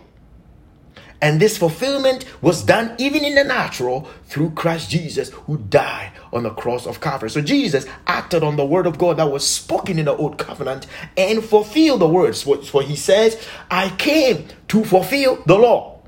and 1.21 1.39
this 1.39 1.57
fulfillment 1.57 2.25
was 2.41 2.63
done 2.63 2.93
even 2.99 3.25
in 3.25 3.35
the 3.35 3.43
natural 3.43 4.07
through 4.25 4.51
Christ 4.51 4.91
Jesus, 4.91 5.29
who 5.29 5.57
died 5.57 6.11
on 6.31 6.43
the 6.43 6.51
cross 6.51 6.85
of 6.85 7.01
Calvary. 7.01 7.31
So 7.31 7.41
Jesus 7.41 7.87
acted 8.05 8.43
on 8.43 8.55
the 8.55 8.65
word 8.65 8.85
of 8.85 8.99
God 8.99 9.17
that 9.17 9.31
was 9.31 9.47
spoken 9.47 9.97
in 9.97 10.05
the 10.05 10.15
old 10.15 10.37
covenant 10.37 10.85
and 11.15 11.43
fulfilled 11.43 12.01
the 12.01 12.07
words. 12.07 12.43
For 12.43 12.83
he 12.83 12.95
says, 12.95 13.43
I 13.71 13.89
came 13.97 14.47
to 14.67 14.83
fulfill 14.83 15.41
the 15.47 15.57
law. 15.57 16.01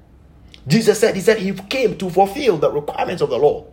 Jesus 0.67 0.99
said, 0.99 1.15
He 1.15 1.21
said 1.21 1.39
he 1.39 1.53
came 1.53 1.97
to 1.97 2.09
fulfill 2.11 2.57
the 2.57 2.71
requirements 2.71 3.23
of 3.23 3.31
the 3.31 3.39
law 3.39 3.65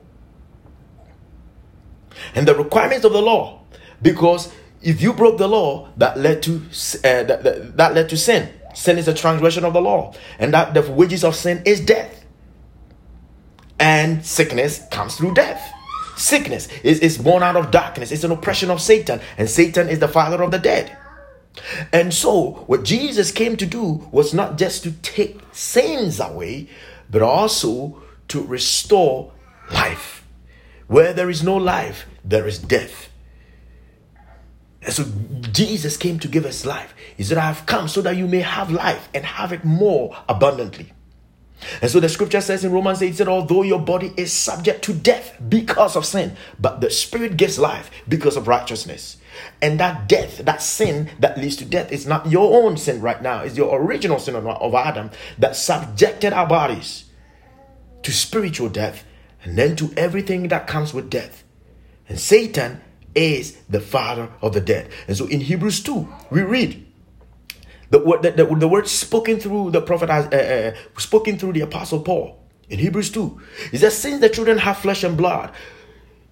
and 2.34 2.46
the 2.46 2.54
requirements 2.54 3.04
of 3.04 3.12
the 3.12 3.22
law. 3.22 3.62
Because 4.02 4.52
if 4.82 5.00
you 5.00 5.12
broke 5.12 5.38
the 5.38 5.48
law 5.48 5.88
that 5.96 6.18
led 6.18 6.42
to 6.44 6.56
uh, 6.56 7.22
that, 7.24 7.42
that, 7.42 7.76
that 7.76 7.94
led 7.94 8.08
to 8.10 8.16
sin. 8.16 8.52
Sin 8.74 8.98
is 8.98 9.08
a 9.08 9.14
transgression 9.14 9.64
of 9.64 9.72
the 9.72 9.80
law. 9.80 10.12
And 10.38 10.52
that 10.52 10.74
the 10.74 10.82
wages 10.92 11.24
of 11.24 11.34
sin 11.34 11.62
is 11.64 11.80
death. 11.80 12.24
And 13.78 14.24
sickness 14.24 14.86
comes 14.90 15.16
through 15.16 15.34
death. 15.34 15.72
Sickness 16.16 16.68
is, 16.82 17.00
is 17.00 17.18
born 17.18 17.42
out 17.42 17.56
of 17.56 17.70
darkness. 17.70 18.12
It's 18.12 18.24
an 18.24 18.32
oppression 18.32 18.70
of 18.70 18.80
satan. 18.80 19.20
And 19.38 19.48
satan 19.48 19.88
is 19.88 19.98
the 19.98 20.08
father 20.08 20.42
of 20.42 20.50
the 20.50 20.58
dead. 20.58 20.96
And 21.92 22.12
so 22.12 22.64
what 22.66 22.84
jesus 22.84 23.32
came 23.32 23.56
to 23.56 23.66
do 23.66 24.06
was 24.12 24.34
not 24.34 24.58
just 24.58 24.82
to 24.82 24.92
take 24.92 25.40
sins 25.52 26.20
away 26.20 26.68
but 27.10 27.22
also 27.22 28.02
to 28.28 28.42
restore 28.42 29.32
life 29.72 30.15
where 30.86 31.12
there 31.12 31.30
is 31.30 31.42
no 31.42 31.56
life, 31.56 32.06
there 32.24 32.46
is 32.46 32.58
death. 32.58 33.10
And 34.82 34.92
so 34.92 35.04
Jesus 35.52 35.96
came 35.96 36.18
to 36.20 36.28
give 36.28 36.46
us 36.46 36.64
life. 36.64 36.94
He 37.16 37.24
said, 37.24 37.38
I 37.38 37.48
have 37.48 37.66
come 37.66 37.88
so 37.88 38.02
that 38.02 38.16
you 38.16 38.28
may 38.28 38.40
have 38.40 38.70
life 38.70 39.08
and 39.12 39.24
have 39.24 39.52
it 39.52 39.64
more 39.64 40.16
abundantly. 40.28 40.92
And 41.80 41.90
so 41.90 42.00
the 42.00 42.08
scripture 42.08 42.40
says 42.40 42.64
in 42.64 42.72
Romans 42.72 43.02
8, 43.02 43.14
said, 43.14 43.28
although 43.28 43.62
your 43.62 43.80
body 43.80 44.12
is 44.16 44.32
subject 44.32 44.84
to 44.84 44.92
death 44.92 45.36
because 45.48 45.96
of 45.96 46.04
sin, 46.04 46.36
but 46.60 46.80
the 46.80 46.90
spirit 46.90 47.36
gives 47.36 47.58
life 47.58 47.90
because 48.06 48.36
of 48.36 48.46
righteousness. 48.46 49.16
And 49.62 49.80
that 49.80 50.08
death, 50.08 50.38
that 50.38 50.62
sin 50.62 51.10
that 51.18 51.38
leads 51.38 51.56
to 51.56 51.64
death, 51.64 51.90
is 51.90 52.06
not 52.06 52.30
your 52.30 52.62
own 52.62 52.76
sin 52.76 53.00
right 53.00 53.20
now, 53.20 53.40
it's 53.40 53.56
your 53.56 53.80
original 53.80 54.18
sin 54.18 54.36
of 54.36 54.74
Adam 54.74 55.10
that 55.38 55.56
subjected 55.56 56.32
our 56.32 56.46
bodies 56.46 57.06
to 58.02 58.12
spiritual 58.12 58.68
death 58.68 59.04
and 59.46 59.56
then 59.56 59.76
to 59.76 59.92
everything 59.96 60.48
that 60.48 60.66
comes 60.66 60.92
with 60.92 61.08
death. 61.08 61.44
And 62.08 62.18
Satan 62.18 62.80
is 63.14 63.56
the 63.70 63.80
father 63.80 64.28
of 64.42 64.52
the 64.52 64.60
dead. 64.60 64.90
And 65.06 65.16
so 65.16 65.26
in 65.26 65.40
Hebrews 65.40 65.84
2, 65.84 66.08
we 66.30 66.42
read 66.42 66.84
the 67.90 68.00
word, 68.00 68.22
the, 68.22 68.32
the, 68.32 68.44
the 68.44 68.66
word 68.66 68.88
spoken 68.88 69.38
through 69.38 69.70
the 69.70 69.80
prophet, 69.80 70.10
uh, 70.10 70.36
uh, 70.36 70.74
spoken 70.98 71.38
through 71.38 71.52
the 71.52 71.60
apostle 71.60 72.00
Paul 72.00 72.42
in 72.68 72.80
Hebrews 72.80 73.12
2. 73.12 73.40
Is 73.70 73.82
that 73.82 73.92
since 73.92 74.20
the 74.20 74.28
children 74.28 74.58
have 74.58 74.78
flesh 74.78 75.04
and 75.04 75.16
blood, 75.16 75.52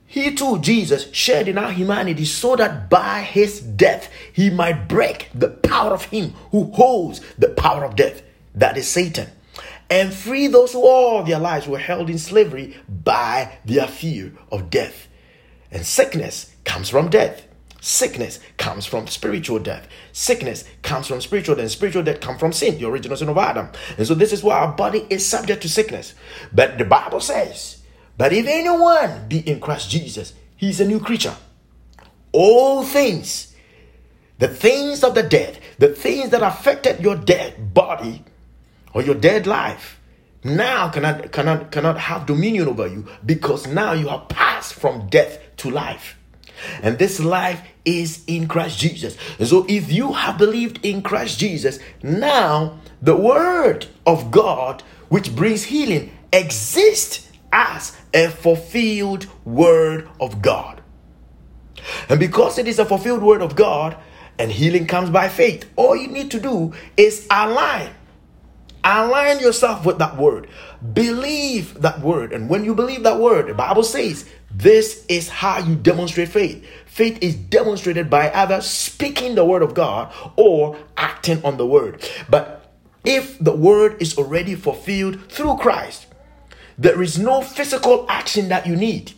he 0.06 0.34
too, 0.34 0.58
Jesus, 0.58 1.12
shared 1.12 1.46
in 1.46 1.56
our 1.56 1.70
humanity 1.70 2.24
so 2.24 2.56
that 2.56 2.90
by 2.90 3.22
his 3.22 3.60
death 3.60 4.10
he 4.32 4.50
might 4.50 4.88
break 4.88 5.30
the 5.32 5.50
power 5.50 5.92
of 5.92 6.06
him 6.06 6.30
who 6.50 6.64
holds 6.72 7.20
the 7.38 7.48
power 7.48 7.84
of 7.84 7.94
death, 7.94 8.22
that 8.56 8.76
is 8.76 8.88
Satan 8.88 9.28
and 9.91 10.12
free 10.12 10.47
those 10.47 10.72
who 10.72 10.82
all 10.82 11.22
their 11.22 11.39
lives 11.39 11.66
were 11.66 11.78
held 11.78 12.11
in 12.11 12.18
slavery 12.18 12.76
by 12.89 13.59
their 13.64 13.87
fear 13.87 14.32
of 14.51 14.70
death. 14.70 15.09
And 15.70 15.85
sickness 15.85 16.55
comes 16.64 16.89
from 16.89 17.11
death. 17.11 17.47
Sickness 17.80 18.41
comes 18.57 18.87
from 18.87 19.07
spiritual 19.09 19.59
death. 19.59 19.87
Sickness 20.12 20.64
comes 20.80 21.07
from 21.07 21.20
spiritual 21.20 21.57
death. 21.57 21.70
Spiritual 21.70 22.03
death 22.03 22.20
comes 22.20 22.41
from 22.41 22.53
sin, 22.53 22.78
the 22.78 22.89
original 22.89 23.16
sin 23.16 23.28
of 23.28 23.37
Adam. 23.37 23.68
And 23.99 24.07
so 24.07 24.14
this 24.14 24.32
is 24.32 24.43
why 24.43 24.59
our 24.59 24.72
body 24.72 25.07
is 25.11 25.26
subject 25.26 25.61
to 25.62 25.68
sickness. 25.68 26.14
But 26.51 26.78
the 26.78 26.87
Bible 26.87 27.20
says, 27.20 27.82
But 28.16 28.32
if 28.32 28.47
anyone 28.47 29.28
be 29.28 29.41
in 29.41 29.61
Christ 29.61 29.91
Jesus, 29.91 30.32
he's 30.57 30.80
a 30.80 30.87
new 30.87 30.99
creature. 30.99 31.37
All 32.32 32.85
things, 32.85 33.55
the 34.39 34.49
things 34.49 35.05
of 35.05 35.14
the 35.14 35.22
dead, 35.22 35.59
the 35.78 35.91
things 35.91 36.30
that 36.30 36.43
affected 36.43 37.01
your 37.01 37.16
dead 37.16 37.74
body, 37.74 38.24
or 38.95 39.03
your 39.03 39.14
dead 39.14 39.47
life 39.47 40.01
now 40.42 40.88
cannot 40.88 41.32
cannot 41.32 41.70
cannot 41.70 41.99
have 41.99 42.26
dominion 42.26 42.68
over 42.68 42.86
you 42.86 43.07
because 43.24 43.66
now 43.66 43.92
you 43.92 44.09
have 44.09 44.28
passed 44.28 44.74
from 44.74 45.09
death 45.09 45.38
to 45.57 45.70
life 45.70 46.16
and 46.82 46.99
this 46.99 47.20
life 47.20 47.61
is 47.84 48.24
in 48.26 48.49
Christ 48.49 48.78
Jesus. 48.78 49.16
And 49.38 49.49
so 49.49 49.66
if 49.68 49.92
you 49.92 50.12
have 50.12 50.38
believed 50.38 50.84
in 50.84 51.03
Christ 51.03 51.38
Jesus, 51.38 51.78
now 52.03 52.80
the 53.03 53.16
word 53.16 53.86
of 54.07 54.30
God 54.30 54.82
which 55.09 55.34
brings 55.34 55.64
healing 55.64 56.16
exists 56.32 57.30
as 57.53 57.97
a 58.12 58.28
fulfilled 58.28 59.26
word 59.45 60.09
of 60.20 60.42
God. 60.42 60.82
And 62.09 62.18
because 62.18 62.59
it 62.59 62.66
is 62.66 62.78
a 62.78 62.84
fulfilled 62.84 63.22
word 63.22 63.42
of 63.42 63.57
God 63.57 63.97
and 64.38 64.51
healing 64.51 64.86
comes 64.86 65.11
by 65.11 65.28
faith, 65.28 65.68
all 65.76 65.95
you 65.95 66.09
need 66.09 66.30
to 66.30 66.40
do 66.40 66.72
is 66.97 67.26
align 67.30 67.90
Align 68.85 69.41
yourself 69.41 69.87
with 69.87 69.99
that 69.99 70.18
word. 70.18 70.47
Believe 70.93 71.80
that 71.80 72.01
word. 72.01 72.32
And 72.35 72.51
when 72.51 72.64
you 72.64 72.74
believe 72.74 73.03
that 73.05 73.18
word, 73.18 73.47
the 73.49 73.55
Bible 73.55 73.82
says 73.82 74.28
this 74.55 75.05
is 75.09 75.28
how 75.28 75.59
you 75.59 75.74
demonstrate 75.74 76.28
faith. 76.28 76.64
Faith 76.87 77.18
is 77.22 77.35
demonstrated 77.35 78.11
by 78.11 78.30
either 78.30 78.61
speaking 78.61 79.35
the 79.35 79.45
word 79.45 79.62
of 79.62 79.74
God 79.74 80.12
or 80.37 80.76
acting 80.99 81.43
on 81.45 81.57
the 81.57 81.66
word. 81.66 82.09
But 82.28 82.70
if 83.05 83.39
the 83.39 83.57
word 83.57 84.01
is 84.01 84.18
already 84.18 84.55
fulfilled 84.55 85.30
through 85.30 85.57
Christ, 85.57 86.07
there 86.76 87.01
is 87.03 87.18
no 87.18 87.41
physical 87.41 88.07
action 88.09 88.49
that 88.49 88.66
you 88.66 88.76
need. 88.76 89.12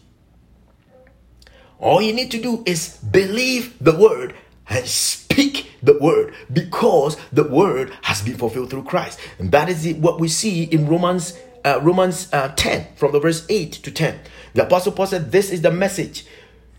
All 1.78 2.00
you 2.00 2.12
need 2.12 2.30
to 2.30 2.40
do 2.40 2.62
is 2.66 2.96
believe 2.98 3.76
the 3.80 3.96
word 3.96 4.34
and 4.68 4.86
speak 4.86 5.70
the 5.86 5.98
word 5.98 6.34
because 6.52 7.16
the 7.32 7.44
word 7.44 7.92
has 8.02 8.20
been 8.20 8.36
fulfilled 8.36 8.70
through 8.70 8.84
Christ. 8.84 9.18
And 9.38 9.50
that 9.52 9.68
is 9.68 9.86
what 9.94 10.20
we 10.20 10.28
see 10.28 10.64
in 10.64 10.86
Romans 10.86 11.38
uh, 11.64 11.80
Romans 11.82 12.28
uh, 12.32 12.48
10 12.54 12.94
from 12.94 13.10
the 13.10 13.18
verse 13.18 13.44
8 13.48 13.72
to 13.72 13.90
10. 13.90 14.20
The 14.54 14.64
apostle 14.64 14.92
Paul 14.92 15.08
said 15.08 15.32
this 15.32 15.50
is 15.50 15.62
the 15.62 15.70
message 15.72 16.24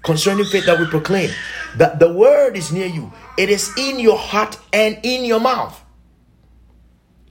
concerning 0.03 0.45
faith 0.45 0.65
that 0.65 0.79
we 0.79 0.85
proclaim 0.85 1.29
that 1.75 1.99
the 1.99 2.13
word 2.13 2.55
is 2.55 2.71
near 2.71 2.87
you. 2.87 3.11
It 3.37 3.49
is 3.49 3.69
in 3.77 3.99
your 3.99 4.17
heart 4.17 4.57
and 4.71 4.97
in 5.03 5.25
your 5.25 5.41
mouth. 5.41 5.83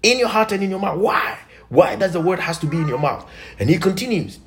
In 0.02 0.18
your 0.18 0.28
heart 0.28 0.52
and 0.52 0.62
in 0.62 0.68
your 0.68 0.78
mouth. 0.78 0.98
Why? 0.98 1.38
Why 1.70 1.96
does 1.96 2.12
the 2.12 2.20
word 2.20 2.40
has 2.40 2.58
to 2.58 2.66
be 2.66 2.76
in 2.76 2.88
your 2.88 2.98
mouth? 2.98 3.28
And 3.58 3.70
he 3.70 3.78
continues. 3.78 4.38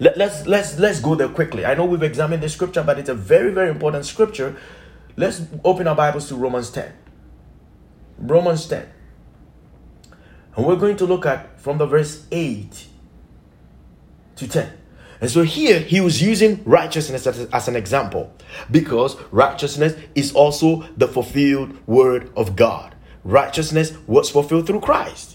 Let, 0.00 0.18
let's 0.18 0.46
let's 0.48 0.78
let's 0.80 0.98
go 1.00 1.14
there 1.14 1.28
quickly. 1.28 1.64
I 1.64 1.74
know 1.74 1.84
we've 1.84 2.02
examined 2.02 2.42
the 2.42 2.48
scripture, 2.48 2.82
but 2.82 2.98
it's 2.98 3.08
a 3.08 3.14
very 3.14 3.52
very 3.52 3.70
important 3.70 4.04
scripture 4.04 4.56
Let's 5.16 5.42
open 5.62 5.86
our 5.86 5.94
Bibles 5.94 6.28
to 6.28 6.36
Romans 6.36 6.70
10. 6.70 6.92
Romans 8.18 8.66
10. 8.66 8.88
And 10.56 10.66
we're 10.66 10.76
going 10.76 10.96
to 10.96 11.06
look 11.06 11.26
at 11.26 11.60
from 11.60 11.78
the 11.78 11.86
verse 11.86 12.26
8 12.32 12.86
to 14.36 14.48
10. 14.48 14.72
And 15.20 15.30
so 15.30 15.42
here 15.42 15.78
he 15.78 16.00
was 16.00 16.20
using 16.20 16.62
righteousness 16.64 17.26
as, 17.26 17.46
as, 17.52 17.68
an 17.68 17.76
example 17.76 18.34
because 18.70 19.16
righteousness 19.30 19.94
is 20.14 20.32
also 20.32 20.88
the 20.96 21.06
fulfilled 21.06 21.78
word 21.86 22.30
of 22.36 22.56
God. 22.56 22.94
righteousness 23.24 23.92
was 24.06 24.30
fulfilled 24.30 24.66
through 24.66 24.80
Christ. 24.80 25.31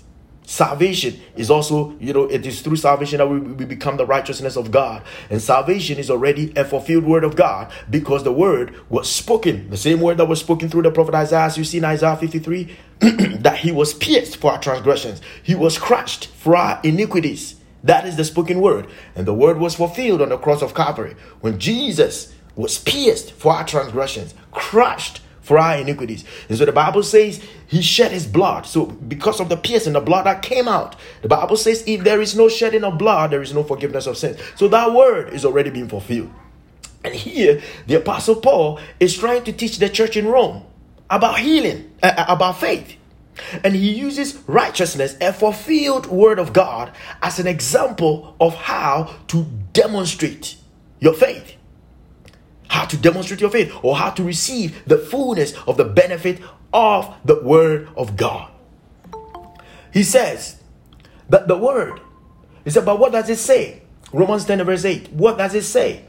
Salvation 0.49 1.19
is 1.35 1.51
also, 1.51 1.93
you 1.99 2.13
know, 2.13 2.23
it 2.23 2.45
is 2.45 2.61
through 2.61 2.77
salvation 2.77 3.17
that 3.17 3.27
we, 3.27 3.37
we 3.37 3.65
become 3.65 3.97
the 3.97 4.05
righteousness 4.05 4.55
of 4.55 4.71
God. 4.71 5.03
And 5.29 5.41
salvation 5.41 5.97
is 5.97 6.09
already 6.09 6.53
a 6.55 6.63
fulfilled 6.63 7.03
word 7.03 7.25
of 7.25 7.35
God 7.35 7.69
because 7.89 8.23
the 8.23 8.31
word 8.31 8.73
was 8.87 9.11
spoken. 9.11 9.69
The 9.69 9.75
same 9.75 9.99
word 9.99 10.15
that 10.19 10.29
was 10.29 10.39
spoken 10.39 10.69
through 10.69 10.83
the 10.83 10.91
prophet 10.91 11.15
Isaiah, 11.15 11.41
as 11.41 11.57
you 11.57 11.65
see 11.65 11.79
in 11.79 11.83
Isaiah 11.83 12.15
53, 12.15 12.77
that 13.39 13.57
he 13.57 13.73
was 13.73 13.93
pierced 13.93 14.37
for 14.37 14.53
our 14.53 14.59
transgressions, 14.61 15.19
he 15.43 15.53
was 15.53 15.77
crushed 15.77 16.27
for 16.27 16.55
our 16.55 16.79
iniquities. 16.81 17.55
That 17.83 18.05
is 18.05 18.15
the 18.15 18.23
spoken 18.23 18.61
word. 18.61 18.87
And 19.15 19.27
the 19.27 19.33
word 19.33 19.57
was 19.57 19.75
fulfilled 19.75 20.21
on 20.21 20.29
the 20.29 20.37
cross 20.37 20.61
of 20.61 20.73
Calvary 20.73 21.17
when 21.41 21.59
Jesus 21.59 22.33
was 22.55 22.79
pierced 22.79 23.33
for 23.33 23.51
our 23.51 23.65
transgressions, 23.65 24.33
crushed 24.51 25.19
for 25.47 25.57
our 25.57 25.77
iniquities. 25.77 26.25
And 26.49 26.57
so 26.57 26.65
the 26.65 26.73
Bible 26.73 27.03
says 27.03 27.41
he 27.67 27.81
shed 27.81 28.11
his 28.11 28.27
blood. 28.27 28.65
So 28.65 28.85
because 28.85 29.39
of 29.39 29.47
the 29.47 29.55
piercing, 29.55 29.93
the 29.93 30.01
blood 30.01 30.25
that 30.25 30.41
came 30.41 30.67
out, 30.67 30.97
the 31.21 31.29
Bible 31.29 31.55
says 31.55 31.85
if 31.87 32.03
there 32.03 32.19
is 32.19 32.35
no 32.35 32.49
shedding 32.49 32.83
of 32.83 32.97
blood, 32.97 33.31
there 33.31 33.41
is 33.41 33.53
no 33.53 33.63
forgiveness 33.63 34.07
of 34.07 34.17
sins. 34.17 34.37
So 34.57 34.67
that 34.67 34.93
word 34.93 35.33
is 35.33 35.45
already 35.45 35.69
being 35.69 35.87
fulfilled. 35.87 36.31
And 37.05 37.15
here, 37.15 37.61
the 37.85 37.95
Apostle 37.95 38.35
Paul 38.35 38.81
is 38.99 39.17
trying 39.17 39.45
to 39.45 39.53
teach 39.53 39.77
the 39.77 39.87
church 39.87 40.17
in 40.17 40.27
Rome 40.27 40.65
about 41.09 41.39
healing, 41.39 41.93
uh, 42.03 42.11
uh 42.17 42.25
about 42.27 42.59
faith. 42.59 42.97
And 43.63 43.73
he 43.73 43.93
uses 43.93 44.37
righteousness, 44.47 45.15
a 45.21 45.31
fulfilled 45.31 46.07
word 46.07 46.39
of 46.39 46.51
God, 46.51 46.91
as 47.21 47.39
an 47.39 47.47
example 47.47 48.35
of 48.41 48.53
how 48.53 49.15
to 49.27 49.45
demonstrate 49.71 50.57
your 50.99 51.13
faith 51.13 51.56
how 52.69 52.85
to 52.85 52.97
demonstrate 52.97 53.41
your 53.41 53.49
faith 53.49 53.73
or 53.81 53.95
how 53.95 54.09
to 54.11 54.23
receive 54.23 54.83
the 54.85 54.97
fullness 54.97 55.53
of 55.67 55.77
the 55.77 55.85
benefit 55.85 56.41
of 56.73 57.13
the 57.25 57.41
word 57.41 57.89
of 57.95 58.15
God. 58.15 58.51
He 59.93 60.03
says 60.03 60.61
that 61.29 61.47
the 61.47 61.57
word 61.57 62.01
is 62.65 62.77
about 62.77 62.99
what 62.99 63.11
does 63.11 63.29
it 63.29 63.37
say? 63.37 63.81
Romans 64.13 64.45
10 64.45 64.63
verse 64.63 64.85
8. 64.85 65.11
What 65.13 65.37
does 65.37 65.55
it 65.55 65.63
say? 65.63 66.05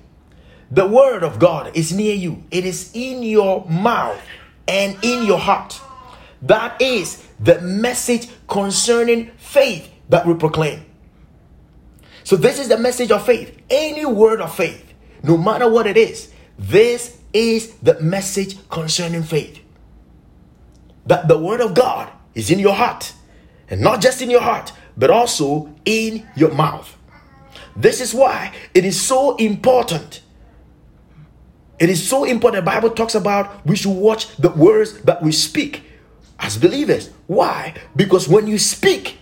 The 0.70 0.86
word 0.86 1.22
of 1.22 1.38
God 1.38 1.74
is 1.76 1.92
near 1.92 2.14
you. 2.14 2.44
It 2.50 2.66
is 2.66 2.90
in 2.92 3.22
your 3.22 3.64
mouth 3.66 4.20
and 4.66 5.02
in 5.02 5.24
your 5.24 5.38
heart. 5.38 5.80
That 6.42 6.80
is 6.80 7.26
the 7.40 7.60
message 7.60 8.28
concerning 8.46 9.30
faith 9.38 9.90
that 10.08 10.26
we 10.26 10.34
proclaim. 10.34 10.84
So 12.24 12.36
this 12.36 12.58
is 12.58 12.68
the 12.68 12.76
message 12.78 13.10
of 13.10 13.24
faith. 13.24 13.58
Any 13.70 14.04
word 14.04 14.40
of 14.40 14.54
faith, 14.54 14.92
no 15.22 15.38
matter 15.38 15.70
what 15.70 15.86
it 15.86 15.96
is, 15.96 16.32
this 16.58 17.16
is 17.32 17.74
the 17.76 18.00
message 18.00 18.56
concerning 18.68 19.22
faith. 19.22 19.60
That 21.06 21.28
the 21.28 21.38
word 21.38 21.60
of 21.60 21.74
God 21.74 22.10
is 22.34 22.50
in 22.50 22.58
your 22.58 22.74
heart, 22.74 23.12
and 23.70 23.80
not 23.80 24.00
just 24.00 24.20
in 24.20 24.30
your 24.30 24.40
heart, 24.40 24.72
but 24.96 25.10
also 25.10 25.72
in 25.84 26.26
your 26.36 26.52
mouth. 26.52 26.96
This 27.76 28.00
is 28.00 28.12
why 28.12 28.52
it 28.74 28.84
is 28.84 29.00
so 29.00 29.36
important. 29.36 30.22
It 31.78 31.88
is 31.88 32.06
so 32.08 32.24
important. 32.24 32.64
The 32.64 32.70
Bible 32.70 32.90
talks 32.90 33.14
about 33.14 33.64
we 33.64 33.76
should 33.76 33.92
watch 33.96 34.36
the 34.36 34.50
words 34.50 35.00
that 35.02 35.22
we 35.22 35.30
speak 35.30 35.84
as 36.40 36.58
believers. 36.58 37.10
Why? 37.28 37.74
Because 37.94 38.28
when 38.28 38.48
you 38.48 38.58
speak, 38.58 39.18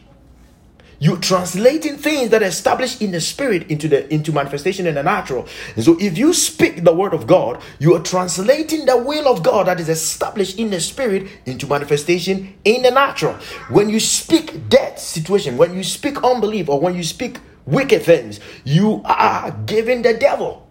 you're 0.98 1.18
translating 1.18 1.96
things 1.96 2.30
that 2.30 2.42
are 2.42 2.46
established 2.46 3.02
in 3.02 3.12
the 3.12 3.20
spirit 3.20 3.70
into 3.70 3.88
the 3.88 4.12
into 4.12 4.32
manifestation 4.32 4.86
in 4.86 4.94
the 4.94 5.02
natural. 5.02 5.46
And 5.74 5.84
so 5.84 5.96
if 6.00 6.16
you 6.16 6.32
speak 6.32 6.84
the 6.84 6.94
word 6.94 7.12
of 7.12 7.26
God, 7.26 7.62
you 7.78 7.94
are 7.94 8.02
translating 8.02 8.86
the 8.86 8.96
will 8.96 9.28
of 9.28 9.42
God 9.42 9.66
that 9.66 9.80
is 9.80 9.88
established 9.88 10.58
in 10.58 10.70
the 10.70 10.80
spirit 10.80 11.28
into 11.44 11.66
manifestation 11.66 12.54
in 12.64 12.82
the 12.82 12.90
natural. 12.90 13.34
When 13.68 13.90
you 13.90 14.00
speak 14.00 14.68
death 14.68 14.98
situation, 14.98 15.56
when 15.56 15.74
you 15.74 15.84
speak 15.84 16.22
unbelief, 16.24 16.68
or 16.68 16.80
when 16.80 16.94
you 16.94 17.02
speak 17.02 17.40
wicked 17.66 18.02
things, 18.02 18.40
you 18.64 19.02
are 19.04 19.50
giving 19.66 20.02
the 20.02 20.14
devil 20.14 20.66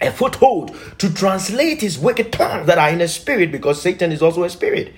a 0.00 0.10
foothold 0.10 0.76
to 0.98 1.12
translate 1.14 1.80
his 1.80 1.98
wicked 1.98 2.32
plans 2.32 2.66
that 2.66 2.78
are 2.78 2.88
in 2.88 2.98
the 2.98 3.08
spirit 3.08 3.52
because 3.52 3.80
Satan 3.80 4.10
is 4.10 4.20
also 4.20 4.42
a 4.42 4.50
spirit 4.50 4.92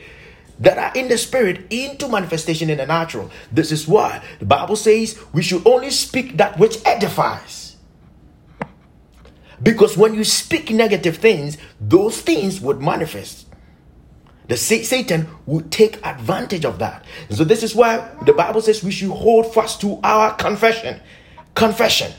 that 0.59 0.79
are 0.79 0.93
in 0.95 1.09
the 1.09 1.19
spirit 1.19 1.67
into 1.71 2.09
manifestation 2.09 2.71
in 2.71 2.79
the 2.79 2.87
natural. 2.87 3.31
This 3.51 3.73
is 3.73 3.89
why 3.89 4.23
the 4.39 4.47
Bible 4.47 4.77
says 4.77 5.19
we 5.33 5.43
should 5.43 5.67
only 5.67 5.91
speak 5.91 6.37
that 6.37 6.59
which 6.59 6.79
edifies. 6.85 7.77
Because 9.63 9.97
when 9.97 10.15
you 10.15 10.25
speak 10.25 10.71
negative 10.71 11.17
things, 11.19 11.57
those 11.81 12.21
things 12.21 12.61
would 12.61 12.81
manifest. 12.81 13.47
The 14.47 14.57
Satan 14.57 15.27
would 15.47 15.73
take 15.73 16.05
advantage 16.05 16.67
of 16.67 16.79
that. 16.79 17.05
So 17.31 17.45
this 17.45 17.63
is 17.63 17.75
why 17.75 18.11
the 18.27 18.35
Bible 18.35 18.61
says 18.61 18.85
we 18.85 18.91
should 18.91 19.11
hold 19.11 19.55
fast 19.55 19.81
to 19.81 19.99
our 20.05 20.35
confession. 20.35 21.01
Confession. 21.55 22.13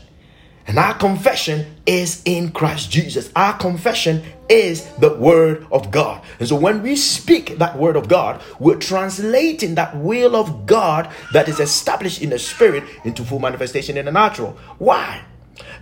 And 0.68 0.80
our 0.80 0.96
confession 0.96 1.76
is 1.86 2.22
in 2.26 2.52
Christ 2.52 2.90
Jesus. 2.90 3.30
Our 3.36 3.56
confession 3.58 4.24
is 4.50 4.86
the 4.96 5.14
word 5.16 5.68
of 5.72 5.92
God. 5.92 6.24
And 6.40 6.48
so 6.48 6.56
when 6.56 6.82
we 6.82 6.96
speak 6.96 7.60
that 7.60 7.78
word 7.78 7.96
of 7.96 8.08
God, 8.08 8.42
we're 8.60 8.80
translating 8.80 9.76
that 9.76 9.96
will 9.96 10.36
of 10.36 10.66
God 10.66 11.12
that 11.34 11.48
is 11.48 11.60
established 11.60 12.22
in 12.22 12.32
the 12.32 12.40
spirit 12.40 12.84
into 13.04 13.24
full 13.24 13.40
manifestation 13.40 13.96
in 13.96 14.06
the 14.06 14.12
natural. 14.12 14.58
Why? 14.80 15.24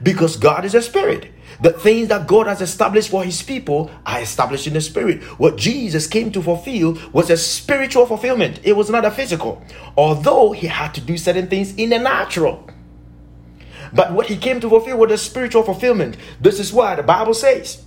Because 0.01 0.35
God 0.35 0.65
is 0.65 0.75
a 0.75 0.81
spirit. 0.81 1.31
The 1.61 1.71
things 1.71 2.09
that 2.09 2.27
God 2.27 2.47
has 2.47 2.61
established 2.61 3.09
for 3.09 3.23
his 3.23 3.41
people 3.41 3.89
are 4.05 4.19
established 4.19 4.67
in 4.67 4.73
the 4.73 4.81
spirit. 4.81 5.23
What 5.39 5.55
Jesus 5.55 6.07
came 6.07 6.31
to 6.31 6.41
fulfill 6.41 6.97
was 7.13 7.29
a 7.29 7.37
spiritual 7.37 8.05
fulfillment, 8.05 8.59
it 8.63 8.73
was 8.73 8.89
not 8.89 9.05
a 9.05 9.11
physical. 9.11 9.63
Although 9.95 10.51
he 10.51 10.67
had 10.67 10.93
to 10.95 11.01
do 11.01 11.17
certain 11.17 11.47
things 11.47 11.73
in 11.75 11.91
the 11.91 11.99
natural. 11.99 12.67
But 13.93 14.13
what 14.13 14.27
he 14.27 14.37
came 14.37 14.59
to 14.61 14.69
fulfill 14.69 14.97
was 14.97 15.11
a 15.11 15.17
spiritual 15.17 15.63
fulfillment. 15.63 16.17
This 16.41 16.59
is 16.59 16.73
why 16.73 16.95
the 16.95 17.03
Bible 17.03 17.33
says 17.33 17.83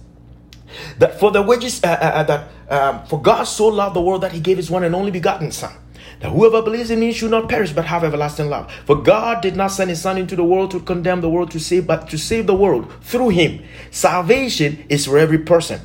that 0.98 1.18
for 1.18 1.30
the 1.30 1.42
wages 1.42 1.82
uh, 1.82 1.88
uh, 1.88 1.90
uh, 1.90 2.22
that 2.24 2.48
um, 2.70 3.06
for 3.06 3.20
God 3.20 3.44
so 3.44 3.68
loved 3.68 3.96
the 3.96 4.00
world 4.00 4.22
that 4.22 4.32
he 4.32 4.40
gave 4.40 4.56
his 4.56 4.70
one 4.70 4.84
and 4.84 4.94
only 4.94 5.10
begotten 5.10 5.50
Son. 5.50 5.72
That 6.20 6.30
whoever 6.30 6.62
believes 6.62 6.90
in 6.90 7.02
him 7.02 7.12
should 7.12 7.30
not 7.30 7.48
perish 7.48 7.72
but 7.72 7.84
have 7.84 8.02
everlasting 8.02 8.48
life. 8.48 8.70
For 8.86 8.96
God 9.02 9.42
did 9.42 9.54
not 9.54 9.68
send 9.68 9.90
his 9.90 10.00
son 10.00 10.16
into 10.16 10.34
the 10.34 10.44
world 10.44 10.70
to 10.70 10.80
condemn 10.80 11.20
the 11.20 11.28
world 11.28 11.50
to 11.50 11.60
save, 11.60 11.86
but 11.86 12.08
to 12.08 12.16
save 12.16 12.46
the 12.46 12.54
world 12.54 12.90
through 13.02 13.30
him. 13.30 13.62
Salvation 13.90 14.86
is 14.88 15.04
for 15.04 15.18
every 15.18 15.38
person. 15.38 15.80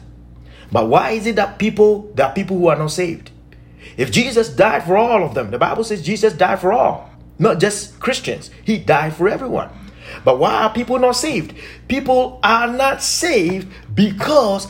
But 0.71 0.87
why 0.87 1.11
is 1.11 1.27
it 1.27 1.35
that 1.35 1.59
people 1.59 2.11
there 2.15 2.27
are 2.27 2.33
people 2.33 2.57
who 2.57 2.67
are 2.67 2.77
not 2.77 2.91
saved? 2.91 3.31
If 3.97 4.09
Jesus 4.11 4.47
died 4.47 4.85
for 4.85 4.95
all 4.95 5.23
of 5.23 5.33
them, 5.33 5.51
the 5.51 5.57
Bible 5.57 5.83
says 5.83 6.01
Jesus 6.01 6.31
died 6.31 6.59
for 6.59 6.71
all, 6.71 7.09
not 7.37 7.59
just 7.59 7.99
Christians. 7.99 8.49
He 8.63 8.77
died 8.77 9.13
for 9.13 9.27
everyone. 9.27 9.69
But 10.23 10.39
why 10.39 10.63
are 10.63 10.73
people 10.73 10.99
not 10.99 11.15
saved? 11.15 11.53
People 11.87 12.39
are 12.43 12.67
not 12.67 13.01
saved 13.01 13.67
because 13.93 14.67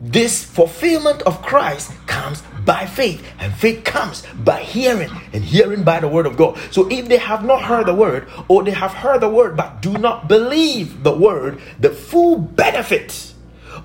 this 0.00 0.44
fulfillment 0.44 1.22
of 1.22 1.42
Christ 1.42 1.92
comes 2.06 2.42
by 2.64 2.84
faith, 2.84 3.24
and 3.38 3.54
faith 3.54 3.84
comes 3.84 4.26
by 4.34 4.60
hearing, 4.60 5.10
and 5.32 5.42
hearing 5.42 5.84
by 5.84 6.00
the 6.00 6.08
word 6.08 6.26
of 6.26 6.36
God. 6.36 6.58
So 6.70 6.90
if 6.90 7.08
they 7.08 7.16
have 7.16 7.44
not 7.44 7.62
heard 7.62 7.86
the 7.86 7.94
word, 7.94 8.28
or 8.48 8.64
they 8.64 8.72
have 8.72 8.92
heard 8.92 9.20
the 9.20 9.28
word 9.28 9.56
but 9.56 9.80
do 9.80 9.92
not 9.92 10.28
believe 10.28 11.02
the 11.02 11.16
word, 11.16 11.60
the 11.78 11.90
full 11.90 12.38
benefit 12.38 13.32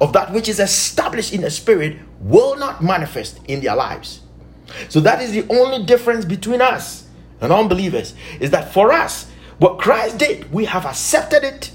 of 0.02 0.14
that 0.14 0.34
which 0.34 0.50
is 0.50 0.60
established 0.60 1.34
in 1.34 1.42
the 1.42 1.52
spirit 1.52 1.98
will 2.20 2.58
not 2.58 2.84
manifest 2.84 3.40
in 3.48 3.62
their 3.62 3.76
lives. 3.76 4.22
So 4.90 5.00
that 5.02 5.22
is 5.22 5.32
the 5.32 5.46
only 5.50 5.86
difference 5.86 6.26
between 6.26 6.62
us 6.62 7.08
and 7.40 7.52
unbelievers 7.52 8.16
is 8.40 8.52
that 8.52 8.74
for 8.74 8.92
us 8.92 9.31
what 9.62 9.78
Christ 9.78 10.18
did, 10.18 10.52
we 10.52 10.66
have 10.66 10.88
accepted 10.88 11.44
it, 11.44 11.70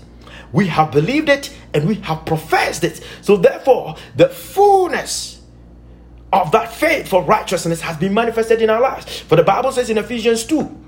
we 0.52 0.66
have 0.66 0.90
believed 0.90 1.28
it, 1.28 1.56
and 1.72 1.86
we 1.86 1.94
have 1.94 2.26
professed 2.26 2.82
it. 2.82 3.00
So, 3.20 3.36
therefore, 3.36 3.94
the 4.16 4.28
fullness 4.28 5.40
of 6.32 6.50
that 6.50 6.72
faith 6.72 7.06
for 7.06 7.22
righteousness 7.22 7.80
has 7.82 7.96
been 7.96 8.12
manifested 8.12 8.60
in 8.60 8.70
our 8.70 8.80
lives. 8.80 9.20
For 9.20 9.36
the 9.36 9.44
Bible 9.44 9.70
says 9.70 9.88
in 9.88 9.98
Ephesians 9.98 10.44
2 10.46 10.84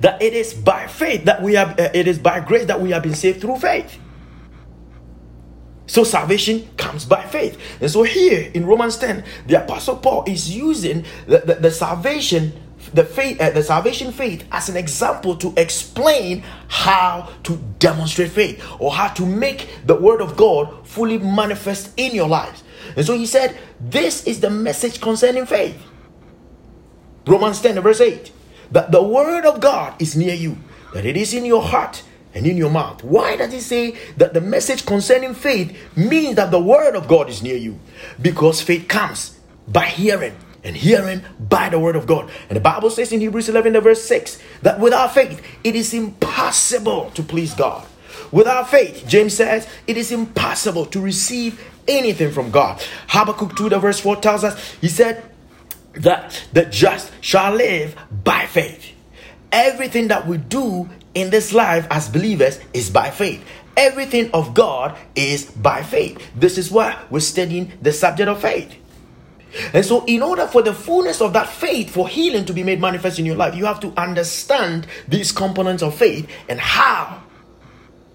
that 0.00 0.22
it 0.22 0.32
is 0.32 0.54
by 0.54 0.86
faith 0.86 1.26
that 1.26 1.42
we 1.42 1.52
have, 1.52 1.78
uh, 1.78 1.90
it 1.92 2.08
is 2.08 2.18
by 2.18 2.40
grace 2.40 2.64
that 2.64 2.80
we 2.80 2.92
have 2.92 3.02
been 3.02 3.14
saved 3.14 3.42
through 3.42 3.58
faith. 3.58 3.98
So 5.86 6.02
salvation 6.02 6.66
comes 6.78 7.04
by 7.04 7.26
faith. 7.26 7.60
And 7.82 7.90
so 7.90 8.04
here 8.04 8.50
in 8.54 8.64
Romans 8.64 8.96
10, 8.96 9.22
the 9.48 9.62
Apostle 9.62 9.98
Paul 9.98 10.24
is 10.26 10.56
using 10.56 11.04
the, 11.26 11.40
the, 11.40 11.54
the 11.56 11.70
salvation 11.70 12.54
the 12.94 13.04
faith, 13.04 13.40
uh, 13.40 13.50
the 13.50 13.62
salvation 13.62 14.12
faith, 14.12 14.44
as 14.52 14.68
an 14.68 14.76
example 14.76 15.36
to 15.36 15.52
explain 15.56 16.42
how 16.68 17.32
to 17.44 17.56
demonstrate 17.78 18.30
faith 18.30 18.64
or 18.78 18.92
how 18.92 19.08
to 19.14 19.26
make 19.26 19.68
the 19.84 19.94
word 19.94 20.20
of 20.20 20.36
God 20.36 20.86
fully 20.86 21.18
manifest 21.18 21.92
in 21.96 22.14
your 22.14 22.28
lives. 22.28 22.62
And 22.96 23.04
so 23.04 23.16
he 23.16 23.26
said, 23.26 23.56
This 23.80 24.26
is 24.26 24.40
the 24.40 24.50
message 24.50 25.00
concerning 25.00 25.46
faith. 25.46 25.80
Romans 27.26 27.60
10, 27.60 27.80
verse 27.80 28.00
8 28.00 28.32
that 28.70 28.90
the 28.90 29.02
word 29.02 29.44
of 29.44 29.60
God 29.60 30.00
is 30.00 30.16
near 30.16 30.34
you, 30.34 30.56
that 30.92 31.06
it 31.06 31.16
is 31.16 31.34
in 31.34 31.44
your 31.44 31.62
heart 31.62 32.02
and 32.34 32.46
in 32.46 32.56
your 32.56 32.70
mouth. 32.70 33.02
Why 33.02 33.36
does 33.36 33.52
he 33.52 33.60
say 33.60 33.96
that 34.16 34.34
the 34.34 34.40
message 34.40 34.84
concerning 34.84 35.34
faith 35.34 35.76
means 35.96 36.36
that 36.36 36.50
the 36.50 36.60
word 36.60 36.94
of 36.94 37.08
God 37.08 37.28
is 37.28 37.42
near 37.42 37.56
you? 37.56 37.78
Because 38.20 38.60
faith 38.60 38.88
comes 38.88 39.38
by 39.68 39.86
hearing 39.86 40.36
and 40.66 40.76
hearing 40.76 41.22
by 41.38 41.68
the 41.68 41.78
word 41.78 41.94
of 41.94 42.06
God. 42.06 42.28
And 42.48 42.56
the 42.56 42.60
Bible 42.60 42.90
says 42.90 43.12
in 43.12 43.20
Hebrews 43.20 43.48
11, 43.48 43.80
verse 43.80 44.02
6, 44.02 44.38
that 44.62 44.80
without 44.80 45.14
faith, 45.14 45.40
it 45.62 45.76
is 45.76 45.94
impossible 45.94 47.10
to 47.12 47.22
please 47.22 47.54
God. 47.54 47.86
Without 48.32 48.68
faith, 48.68 49.04
James 49.06 49.34
says, 49.34 49.68
it 49.86 49.96
is 49.96 50.10
impossible 50.10 50.84
to 50.86 51.00
receive 51.00 51.62
anything 51.86 52.32
from 52.32 52.50
God. 52.50 52.82
Habakkuk 53.06 53.56
2, 53.56 53.68
the 53.68 53.78
verse 53.78 54.00
4 54.00 54.16
tells 54.16 54.42
us, 54.42 54.74
he 54.80 54.88
said 54.88 55.22
that 55.94 56.44
the 56.52 56.64
just 56.64 57.12
shall 57.20 57.54
live 57.54 57.96
by 58.24 58.46
faith. 58.46 58.92
Everything 59.52 60.08
that 60.08 60.26
we 60.26 60.36
do 60.36 60.90
in 61.14 61.30
this 61.30 61.52
life 61.52 61.86
as 61.90 62.08
believers 62.08 62.58
is 62.74 62.90
by 62.90 63.10
faith. 63.10 63.42
Everything 63.76 64.30
of 64.32 64.52
God 64.52 64.98
is 65.14 65.44
by 65.44 65.84
faith. 65.84 66.20
This 66.34 66.58
is 66.58 66.72
why 66.72 67.00
we're 67.08 67.20
studying 67.20 67.72
the 67.80 67.92
subject 67.92 68.28
of 68.28 68.40
faith. 68.40 68.74
And 69.72 69.84
so, 69.84 70.04
in 70.06 70.22
order 70.22 70.46
for 70.46 70.62
the 70.62 70.74
fullness 70.74 71.20
of 71.20 71.32
that 71.32 71.48
faith 71.48 71.90
for 71.90 72.08
healing 72.08 72.44
to 72.46 72.52
be 72.52 72.62
made 72.62 72.80
manifest 72.80 73.18
in 73.18 73.24
your 73.24 73.36
life, 73.36 73.54
you 73.54 73.64
have 73.64 73.80
to 73.80 73.92
understand 73.96 74.86
these 75.08 75.32
components 75.32 75.82
of 75.82 75.94
faith 75.94 76.28
and 76.48 76.60
how 76.60 77.22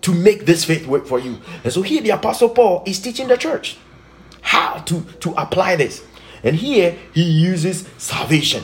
to 0.02 0.14
make 0.14 0.46
this 0.46 0.66
faith 0.66 0.86
work 0.88 1.06
for 1.06 1.20
you. 1.20 1.40
And 1.64 1.72
so 1.72 1.82
here 1.82 2.02
the 2.02 2.10
apostle 2.12 2.50
Paul 2.50 2.84
is 2.86 3.00
teaching 3.00 3.28
the 3.28 3.38
church 3.38 3.78
how 4.42 4.80
to, 4.80 5.02
to 5.22 5.32
apply 5.32 5.76
this. 5.76 6.04
And 6.44 6.56
here 6.56 6.98
he 7.14 7.24
uses 7.24 7.88
salvation. 7.98 8.64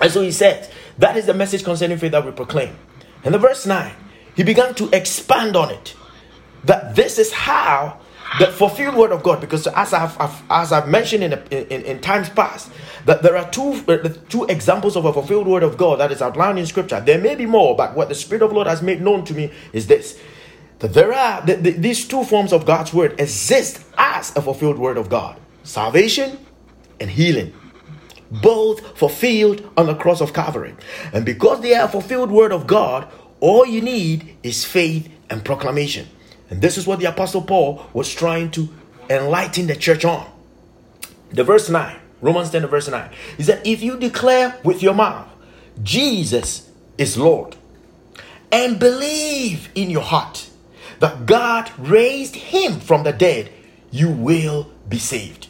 And 0.00 0.10
so 0.10 0.20
he 0.22 0.32
says, 0.32 0.70
that 0.98 1.16
is 1.16 1.26
the 1.26 1.34
message 1.34 1.64
concerning 1.64 1.98
faith 1.98 2.12
that 2.12 2.24
we 2.24 2.32
proclaim. 2.32 2.76
And 3.24 3.34
the 3.34 3.38
verse 3.38 3.66
9, 3.66 3.94
he 4.34 4.42
began 4.42 4.74
to 4.74 4.88
expand 4.94 5.56
on 5.56 5.70
it. 5.70 5.94
That 6.64 6.96
this 6.96 7.18
is 7.18 7.32
how 7.32 8.00
the 8.38 8.48
fulfilled 8.48 8.96
word 8.96 9.12
of 9.12 9.22
God, 9.22 9.40
because 9.40 9.66
as 9.66 9.92
I've, 9.92 10.20
I've 10.20 10.42
as 10.50 10.72
I've 10.72 10.88
mentioned 10.88 11.24
in, 11.24 11.32
in, 11.50 11.82
in, 11.82 12.00
times 12.00 12.28
past, 12.28 12.70
that 13.06 13.22
there 13.22 13.36
are 13.36 13.50
two 13.50 13.82
uh, 13.88 14.08
two 14.28 14.44
examples 14.44 14.96
of 14.96 15.04
a 15.04 15.12
fulfilled 15.12 15.46
word 15.46 15.62
of 15.62 15.78
God 15.78 16.00
that 16.00 16.12
is 16.12 16.20
outlined 16.20 16.58
in 16.58 16.66
Scripture. 16.66 17.00
There 17.00 17.20
may 17.20 17.34
be 17.34 17.46
more, 17.46 17.76
but 17.76 17.94
what 17.94 18.08
the 18.08 18.14
Spirit 18.14 18.42
of 18.42 18.50
the 18.50 18.54
Lord 18.54 18.66
has 18.66 18.82
made 18.82 19.00
known 19.00 19.24
to 19.24 19.34
me 19.34 19.52
is 19.72 19.86
this: 19.86 20.18
that 20.80 20.92
there 20.92 21.12
are 21.12 21.40
the, 21.46 21.54
the, 21.54 21.70
these 21.70 22.06
two 22.06 22.24
forms 22.24 22.52
of 22.52 22.66
God's 22.66 22.92
word 22.92 23.18
exist 23.20 23.84
as 23.96 24.36
a 24.36 24.42
fulfilled 24.42 24.78
word 24.78 24.98
of 24.98 25.08
God: 25.08 25.40
salvation 25.62 26.38
and 27.00 27.10
healing, 27.10 27.54
both 28.30 28.98
fulfilled 28.98 29.70
on 29.76 29.86
the 29.86 29.94
cross 29.94 30.20
of 30.20 30.34
Calvary. 30.34 30.74
And 31.12 31.24
because 31.24 31.60
they 31.60 31.74
are 31.74 31.88
fulfilled 31.88 32.30
word 32.30 32.52
of 32.52 32.66
God, 32.66 33.08
all 33.40 33.64
you 33.64 33.80
need 33.80 34.36
is 34.42 34.64
faith 34.64 35.08
and 35.30 35.44
proclamation. 35.44 36.08
And 36.50 36.62
this 36.62 36.78
is 36.78 36.86
what 36.86 37.00
the 37.00 37.06
Apostle 37.06 37.42
Paul 37.42 37.86
was 37.92 38.12
trying 38.12 38.50
to 38.52 38.68
enlighten 39.10 39.66
the 39.66 39.76
church 39.76 40.04
on. 40.04 40.30
The 41.30 41.44
verse 41.44 41.68
9, 41.68 41.96
Romans 42.20 42.50
10, 42.50 42.66
verse 42.66 42.88
9. 42.88 43.10
He 43.36 43.42
said, 43.42 43.66
If 43.66 43.82
you 43.82 43.98
declare 43.98 44.58
with 44.62 44.82
your 44.82 44.94
mouth, 44.94 45.28
Jesus 45.82 46.70
is 46.96 47.18
Lord, 47.18 47.56
and 48.52 48.78
believe 48.78 49.68
in 49.74 49.90
your 49.90 50.02
heart 50.02 50.48
that 51.00 51.26
God 51.26 51.70
raised 51.78 52.36
him 52.36 52.80
from 52.80 53.02
the 53.02 53.12
dead, 53.12 53.50
you 53.90 54.10
will 54.10 54.70
be 54.88 54.98
saved. 54.98 55.48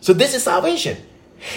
So, 0.00 0.12
this 0.12 0.34
is 0.34 0.44
salvation. 0.44 0.98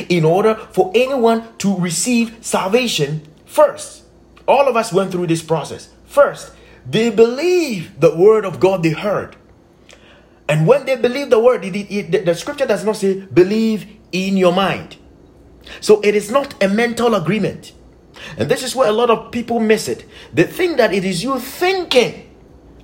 In 0.08 0.26
order 0.26 0.56
for 0.56 0.92
anyone 0.96 1.48
to 1.60 1.76
receive 1.78 2.38
salvation, 2.42 3.28
first, 3.46 4.04
all 4.48 4.68
of 4.68 4.76
us 4.76 4.92
went 4.92 5.12
through 5.12 5.28
this 5.28 5.44
process. 5.44 5.90
First, 6.06 6.54
they 6.90 7.10
believe 7.10 8.00
the 8.00 8.16
word 8.16 8.46
of 8.46 8.60
God 8.60 8.84
they 8.84 8.92
heard. 8.92 9.36
And 10.48 10.66
when 10.66 10.86
they 10.86 10.96
believe 10.96 11.30
the 11.30 11.40
word, 11.40 11.64
it, 11.64 11.76
it, 11.76 12.14
it, 12.14 12.26
the 12.26 12.34
scripture 12.34 12.66
does 12.66 12.84
not 12.84 12.98
say 12.98 13.22
believe 13.22 13.86
in 14.12 14.36
your 14.36 14.52
mind. 14.52 14.98
So 15.82 16.02
it 16.02 16.16
is 16.16 16.32
not 16.32 16.62
a 16.64 16.68
mental 16.68 17.14
agreement. 17.14 17.74
And 18.38 18.50
this 18.50 18.64
is 18.64 18.76
where 18.76 18.90
a 18.90 18.92
lot 18.92 19.12
of 19.12 19.32
people 19.32 19.60
miss 19.60 19.88
it. 19.88 20.06
They 20.34 20.44
think 20.44 20.78
that 20.78 20.94
it 20.94 21.06
is 21.06 21.24
you 21.24 21.40
thinking 21.40 22.26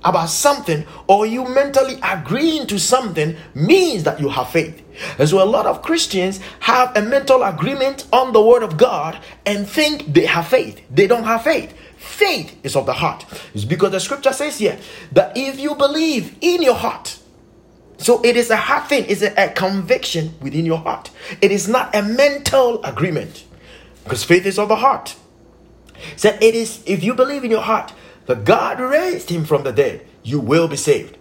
about 0.04 0.26
something 0.26 0.86
or 1.08 1.26
you 1.26 1.48
mentally 1.48 1.98
agreeing 2.02 2.66
to 2.68 2.78
something 2.78 3.36
means 3.54 4.04
that 4.04 4.20
you 4.20 4.28
have 4.28 4.50
faith. 4.50 4.82
And 5.18 5.28
so 5.28 5.42
a 5.42 5.44
lot 5.44 5.66
of 5.66 5.82
Christians 5.82 6.38
have 6.60 6.96
a 6.96 7.02
mental 7.02 7.42
agreement 7.42 8.06
on 8.12 8.32
the 8.32 8.40
word 8.40 8.62
of 8.62 8.76
God 8.76 9.18
and 9.44 9.68
think 9.68 10.12
they 10.12 10.26
have 10.26 10.46
faith. 10.46 10.80
They 10.90 11.08
don't 11.08 11.24
have 11.24 11.42
faith. 11.42 11.74
Faith 12.06 12.58
is 12.62 12.76
of 12.76 12.86
the 12.86 12.94
heart. 12.94 13.26
It's 13.52 13.64
because 13.64 13.90
the 13.90 14.00
scripture 14.00 14.32
says 14.32 14.58
here 14.58 14.78
that 15.12 15.36
if 15.36 15.58
you 15.58 15.74
believe 15.74 16.36
in 16.40 16.62
your 16.62 16.74
heart, 16.74 17.18
so 17.98 18.22
it 18.24 18.36
is 18.36 18.50
a 18.50 18.56
heart 18.56 18.88
thing, 18.88 19.04
it's 19.08 19.22
a, 19.22 19.34
a 19.36 19.50
conviction 19.50 20.34
within 20.40 20.64
your 20.64 20.78
heart. 20.78 21.10
It 21.42 21.50
is 21.50 21.68
not 21.68 21.94
a 21.94 22.02
mental 22.02 22.82
agreement 22.84 23.44
because 24.04 24.24
faith 24.24 24.46
is 24.46 24.58
of 24.58 24.68
the 24.68 24.76
heart. 24.76 25.16
Said 26.16 26.38
so 26.40 26.46
it 26.46 26.54
is 26.54 26.82
if 26.86 27.02
you 27.02 27.14
believe 27.14 27.44
in 27.44 27.50
your 27.50 27.62
heart 27.62 27.92
that 28.26 28.44
God 28.44 28.80
raised 28.80 29.30
him 29.30 29.44
from 29.44 29.64
the 29.64 29.72
dead, 29.72 30.06
you 30.22 30.40
will 30.40 30.68
be 30.68 30.76
saved. 30.76 31.16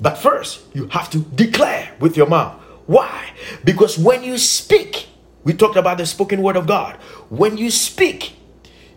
But 0.00 0.16
first, 0.16 0.62
you 0.72 0.86
have 0.88 1.10
to 1.10 1.18
declare 1.18 1.92
with 2.00 2.16
your 2.16 2.26
mouth. 2.26 2.54
Why? 2.86 3.30
Because 3.64 3.98
when 3.98 4.22
you 4.22 4.38
speak, 4.38 5.08
we 5.44 5.52
talked 5.54 5.76
about 5.76 5.98
the 5.98 6.06
spoken 6.06 6.42
word 6.42 6.56
of 6.56 6.66
God. 6.66 6.96
When 7.28 7.56
you 7.56 7.70
speak, 7.70 8.34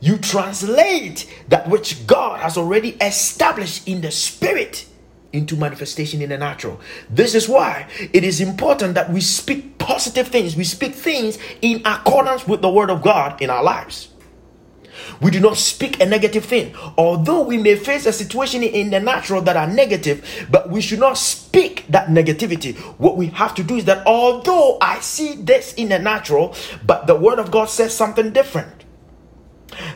you 0.04 0.18
translate 0.18 1.34
that 1.48 1.70
which 1.70 2.06
God 2.06 2.42
has 2.42 2.58
already 2.58 2.90
established 3.00 3.88
in 3.88 4.02
the 4.02 4.12
spirit 4.12 4.86
into 5.32 5.56
manifestation 5.56 6.22
in 6.22 6.28
the 6.28 6.38
natural. 6.38 6.82
This 7.10 7.34
is 7.34 7.48
why 7.48 7.88
it 8.12 8.26
is 8.26 8.42
important 8.42 8.96
that 8.96 9.10
we 9.10 9.22
speak 9.22 9.78
positive 9.78 10.28
things. 10.28 10.58
We 10.58 10.66
speak 10.66 10.94
things 10.94 11.40
in 11.62 11.82
accordance 11.86 12.46
with 12.46 12.62
the 12.62 12.70
word 12.70 12.90
of 12.90 13.02
God 13.02 13.42
in 13.42 13.50
our 13.50 13.64
lives. 13.64 14.10
We 15.22 15.32
do 15.32 15.40
not 15.40 15.56
speak 15.56 16.02
a 16.02 16.06
negative 16.06 16.44
thing. 16.44 16.76
Although 16.98 17.44
we 17.44 17.58
may 17.58 17.78
face 17.78 18.06
a 18.06 18.12
situation 18.12 18.62
in 18.62 18.90
the 18.90 19.00
natural 19.00 19.42
that 19.44 19.56
are 19.56 19.68
negative, 19.68 20.48
but 20.52 20.70
we 20.70 20.82
should 20.82 21.00
not 21.00 21.18
speak 21.18 21.86
that 21.88 22.10
negativity. 22.10 22.76
What 23.00 23.16
we 23.16 23.28
have 23.28 23.56
to 23.56 23.64
do 23.64 23.78
is 23.78 23.86
that 23.86 24.06
although 24.06 24.78
I 24.82 25.00
see 25.00 25.36
this 25.36 25.74
in 25.76 25.88
the 25.88 26.00
natural, 26.00 26.54
but 26.86 27.08
the 27.08 27.16
word 27.16 27.40
of 27.40 27.52
God 27.52 27.70
says 27.70 27.96
something 27.96 28.34
different. 28.34 28.84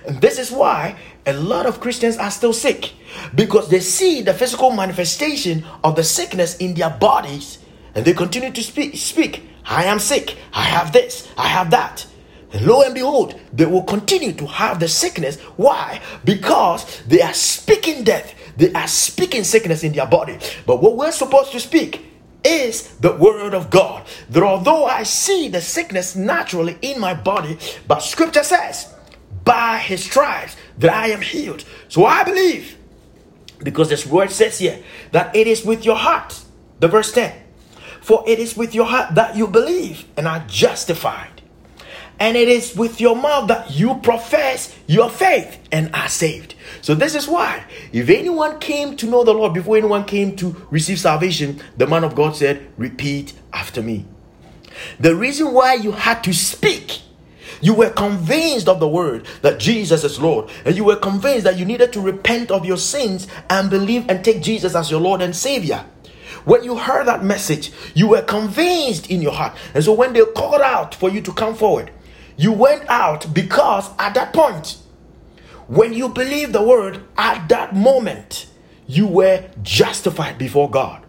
And 0.08 0.22
this 0.22 0.39
is 0.39 0.51
why 0.51 0.97
a 1.26 1.34
lot 1.34 1.66
of 1.66 1.82
Christians 1.82 2.18
are 2.18 2.32
still 2.32 2.53
sick 2.53 2.93
because 3.36 3.70
they 3.70 3.82
see 3.82 4.22
the 4.22 4.34
physical 4.34 4.72
manifestation 4.72 5.66
of 5.84 5.97
the 5.97 6.03
sickness 6.03 6.55
in 6.58 6.74
their 6.74 6.89
bodies 6.89 7.60
and 7.93 8.05
they 8.05 8.14
continue 8.14 8.51
to 8.51 8.64
speak, 8.64 8.95
speak 8.95 9.43
I 9.66 9.84
am 9.84 9.99
sick, 9.99 10.38
I 10.53 10.64
have 10.64 10.93
this, 10.93 11.28
I 11.38 11.47
have 11.47 11.72
that. 11.72 12.08
And 12.53 12.66
lo 12.66 12.84
and 12.84 12.93
behold, 12.93 13.38
they 13.51 13.66
will 13.66 13.84
continue 13.84 14.32
to 14.34 14.47
have 14.47 14.80
the 14.80 14.88
sickness. 14.88 15.38
Why? 15.58 16.01
Because 16.24 17.01
they 17.01 17.22
are 17.22 17.34
speaking 17.34 18.05
death, 18.05 18.34
they 18.55 18.72
are 18.72 18.88
speaking 18.88 19.43
sickness 19.43 19.84
in 19.84 19.91
their 19.91 20.08
body. 20.08 20.39
But 20.66 20.82
what 20.82 20.95
we're 20.95 21.12
supposed 21.12 21.51
to 21.51 21.60
speak 21.60 22.05
is 22.45 22.95
the 22.99 23.14
word 23.14 23.53
of 23.53 23.70
God. 23.70 24.08
That 24.30 24.43
although 24.43 24.86
I 24.86 25.03
see 25.03 25.49
the 25.49 25.60
sickness 25.60 26.16
naturally 26.16 26.78
in 26.82 27.01
my 27.01 27.14
body, 27.14 27.58
but 27.89 27.99
scripture 27.99 28.43
says, 28.43 28.93
by 29.48 29.80
his 29.80 30.04
stripes 30.04 30.56
that 30.78 30.93
I 30.93 31.08
am 31.08 31.22
healed. 31.22 31.64
So 31.88 32.06
I 32.06 32.24
believe, 32.24 32.78
because 33.60 33.89
this 33.89 34.06
word 34.06 34.30
says 34.30 34.60
here 34.60 34.84
that 35.12 35.36
it 35.36 35.48
is 35.48 35.66
with 35.66 35.86
your 35.86 35.95
heart, 35.95 36.39
the 36.80 36.88
verse 36.88 37.12
10. 37.12 37.34
For 38.02 38.24
it 38.28 38.39
is 38.39 38.56
with 38.56 38.76
your 38.76 38.86
heart 38.86 39.16
that 39.16 39.36
you 39.36 39.48
believe 39.48 40.06
and 40.16 40.28
are 40.28 40.45
justified. 40.48 41.41
And 42.20 42.36
it 42.36 42.48
is 42.48 42.76
with 42.76 43.00
your 43.00 43.16
mouth 43.16 43.48
that 43.48 43.72
you 43.72 43.95
profess 43.95 44.76
your 44.88 45.10
faith 45.10 45.60
and 45.72 45.93
are 45.93 46.10
saved. 46.10 46.56
So, 46.82 46.95
this 46.95 47.14
is 47.14 47.28
why, 47.28 47.64
if 47.93 48.10
anyone 48.10 48.60
came 48.60 48.98
to 48.98 49.06
know 49.06 49.24
the 49.24 49.34
Lord 49.34 49.54
before 49.54 49.78
anyone 49.78 50.04
came 50.04 50.36
to 50.38 50.66
receive 50.72 51.00
salvation, 51.00 51.62
the 51.76 51.86
man 51.86 52.04
of 52.04 52.16
God 52.16 52.36
said, 52.36 52.72
Repeat 52.76 53.34
after 53.54 53.84
me. 53.84 54.06
The 55.00 55.16
reason 55.16 55.54
why 55.54 55.76
you 55.76 55.91
had 55.91 56.24
to 56.24 56.34
speak 56.34 57.02
you 57.62 57.74
were 57.74 57.89
convinced 57.89 58.68
of 58.68 58.80
the 58.80 58.88
word 58.88 59.26
that 59.41 59.60
Jesus 59.60 60.03
is 60.03 60.20
Lord, 60.20 60.49
and 60.66 60.76
you 60.76 60.84
were 60.84 60.95
convinced 60.95 61.43
that 61.45 61.58
you 61.58 61.66
needed 61.66 61.93
to 61.93 62.01
repent 62.01 62.51
of 62.51 62.66
your 62.66 62.78
sins 62.78 63.28
and 63.49 63.70
believe 63.70 64.05
and 64.10 64.24
take 64.24 64.41
Jesus 64.41 64.76
as 64.76 64.91
your 64.91 65.01
Lord 65.01 65.22
and 65.22 65.36
Savior. 65.36 65.86
When 66.45 66.64
you 66.64 66.78
heard 66.78 67.08
that 67.08 67.24
message, 67.24 67.72
you 67.93 68.08
were 68.08 68.22
convinced 68.22 69.10
in 69.10 69.22
your 69.22 69.34
heart. 69.34 69.58
And 69.74 69.84
so 69.84 69.93
when 69.93 70.14
they 70.14 70.24
called 70.24 70.62
out 70.62 70.95
for 70.95 71.10
you 71.10 71.22
to 71.22 71.34
come 71.34 71.55
forward, 71.55 71.91
you 72.38 72.53
went 72.53 72.88
out 72.88 73.34
because 73.34 73.89
at 73.99 74.14
that 74.14 74.34
point, 74.34 74.78
when 75.68 75.91
you 75.91 76.08
believed 76.08 76.53
the 76.53 76.62
word, 76.62 77.01
at 77.18 77.49
that 77.49 77.76
moment, 77.76 78.47
you 78.88 79.08
were 79.08 79.43
justified 79.62 80.38
before 80.38 80.70
God. 80.70 81.03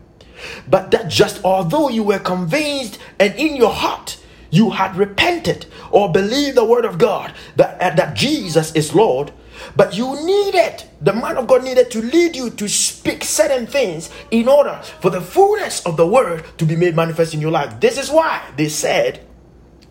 But 0.69 0.91
that 0.91 1.09
just 1.09 1.45
although 1.45 1.89
you 1.89 2.03
were 2.03 2.19
convinced 2.19 2.99
and 3.19 3.35
in 3.35 3.57
your 3.57 3.73
heart 3.73 4.19
you 4.51 4.71
had 4.71 4.97
repented 4.97 5.67
or 5.91 6.13
believed 6.13 6.57
the 6.57 6.65
word 6.65 6.85
of 6.85 6.99
God 6.99 7.33
that, 7.57 7.81
uh, 7.81 7.95
that 7.95 8.17
Jesus 8.17 8.75
is 8.75 8.95
Lord, 8.95 9.33
but 9.77 9.97
you 9.97 10.25
needed, 10.25 10.85
the 11.01 11.13
man 11.13 11.37
of 11.37 11.47
God 11.47 11.65
needed 11.65 11.91
to 11.91 12.03
lead 12.03 12.37
you 12.37 12.51
to 12.51 12.69
speak 12.69 13.25
certain 13.25 13.67
things 13.67 14.11
in 14.31 14.49
order 14.49 14.81
for 15.01 15.11
the 15.11 15.21
fullness 15.21 15.85
of 15.85 15.97
the 15.97 16.07
word 16.07 16.45
to 16.59 16.65
be 16.65 16.77
made 16.77 16.97
manifest 16.97 17.35
in 17.35 17.41
your 17.41 17.51
life. 17.51 17.81
This 17.81 17.99
is 17.99 18.11
why 18.11 18.43
they 18.57 18.69
said, 18.69 19.25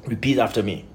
Repeat 0.05 0.39
after 0.39 0.63
me. 0.63 0.85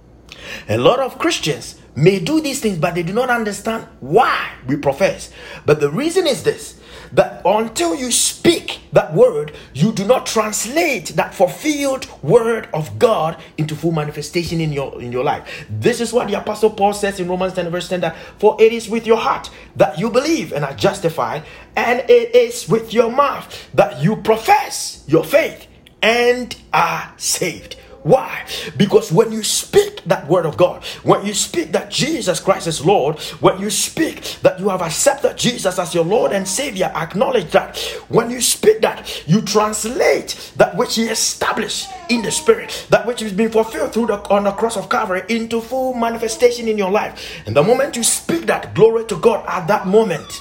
A 0.69 0.79
lot 0.79 1.01
of 1.01 1.19
Christians 1.19 1.79
may 1.95 2.19
do 2.19 2.41
these 2.41 2.61
things, 2.61 2.79
but 2.79 2.95
they 2.95 3.03
do 3.03 3.13
not 3.13 3.31
understand 3.31 3.87
why 4.01 4.53
we 4.67 4.77
profess. 4.77 5.31
But 5.67 5.81
the 5.81 5.91
reason 5.91 6.27
is 6.27 6.43
this 6.43 6.81
that 7.13 7.43
until 7.45 7.95
you 7.95 8.11
speak 8.11 8.81
that 8.93 9.15
word, 9.15 9.53
you 9.75 9.93
do 9.93 10.07
not 10.07 10.27
translate 10.27 11.07
that 11.11 11.35
fulfilled 11.35 12.07
word 12.23 12.69
of 12.73 12.99
God 12.99 13.41
into 13.59 13.75
full 13.77 13.93
manifestation 13.93 14.61
in 14.61 14.73
your 14.73 15.01
in 15.01 15.13
your 15.13 15.25
life. 15.25 15.67
This 15.69 16.01
is 16.01 16.13
what 16.13 16.29
the 16.29 16.35
apostle 16.35 16.71
Paul 16.71 16.93
says 16.93 17.21
in 17.21 17.29
Romans 17.29 17.55
10 17.55 17.71
verse 17.71 17.89
10 17.89 18.01
that 18.01 18.17
for 18.39 18.57
it 18.61 18.73
is 18.73 18.89
with 18.89 19.07
your 19.07 19.19
heart 19.19 19.51
that 19.77 19.99
you 19.99 20.11
believe 20.11 20.53
and 20.53 20.65
are 20.65 20.75
justified, 20.75 21.43
and 21.77 22.01
it 22.09 22.35
is 22.35 22.69
with 22.69 22.93
your 22.93 23.11
mouth 23.11 23.69
that 23.75 24.03
you 24.03 24.17
profess 24.17 25.05
your 25.07 25.25
faith 25.25 25.67
and 26.03 26.57
are 26.73 27.13
saved. 27.17 27.77
Why? 28.03 28.45
Because 28.77 29.13
when 29.13 29.31
you 29.31 29.45
speak 29.45 30.03
that 30.07 30.27
word 30.27 30.45
of 30.45 30.57
God, 30.57 30.85
when 31.05 31.25
you 31.25 31.35
speak 31.35 31.71
that 31.73 31.91
Jesus 31.91 32.41
Christ 32.41 32.67
is 32.67 32.85
Lord, 32.85 33.21
when 33.41 33.61
you 33.61 33.71
speak 33.71 34.23
that 34.43 34.59
you 34.59 34.69
have 34.71 34.83
accepted 34.83 35.37
Jesus 35.37 35.79
as 35.79 35.95
your 35.95 36.05
Lord 36.05 36.33
and 36.33 36.47
Savior, 36.47 36.91
acknowledge 36.97 37.53
that. 37.53 37.79
When 38.09 38.31
you 38.31 38.41
speak 38.41 38.81
that, 38.81 39.23
you 39.29 39.41
translate 39.41 40.53
that 40.57 40.77
which 40.77 40.97
He 40.97 41.05
established 41.05 41.89
in 42.09 42.23
the 42.23 42.33
Spirit, 42.33 42.87
that 42.91 43.07
which 43.07 43.21
has 43.21 43.33
been 43.33 43.51
fulfilled 43.51 43.93
through 43.93 44.07
the 44.07 44.19
on 44.31 44.45
the 44.45 44.53
cross 44.53 44.77
of 44.77 44.89
Calvary 44.89 45.23
into 45.29 45.61
full 45.61 45.95
manifestation 45.95 46.67
in 46.67 46.77
your 46.77 46.91
life. 46.91 47.43
And 47.47 47.55
the 47.55 47.63
moment 47.63 47.97
you 47.97 48.03
speak 48.03 48.47
that, 48.47 48.75
glory 48.75 49.05
to 49.07 49.17
God, 49.17 49.45
at 49.47 49.69
that 49.69 49.87
moment, 49.87 50.41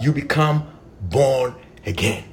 you 0.00 0.12
become 0.12 0.66
born 1.00 1.54
again. 1.86 2.24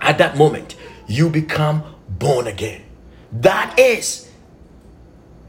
At 0.00 0.18
that 0.18 0.36
moment, 0.38 0.76
you 1.06 1.28
become 1.28 1.82
born 2.08 2.46
again. 2.46 2.81
That 3.32 3.78
is 3.78 4.30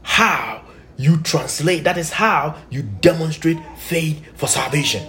how 0.02 0.62
you 0.96 1.20
translate, 1.22 1.84
that 1.84 1.98
is 1.98 2.12
how 2.12 2.56
you 2.70 2.82
demonstrate 2.82 3.58
faith 3.76 4.24
for 4.36 4.46
salvation. 4.46 5.04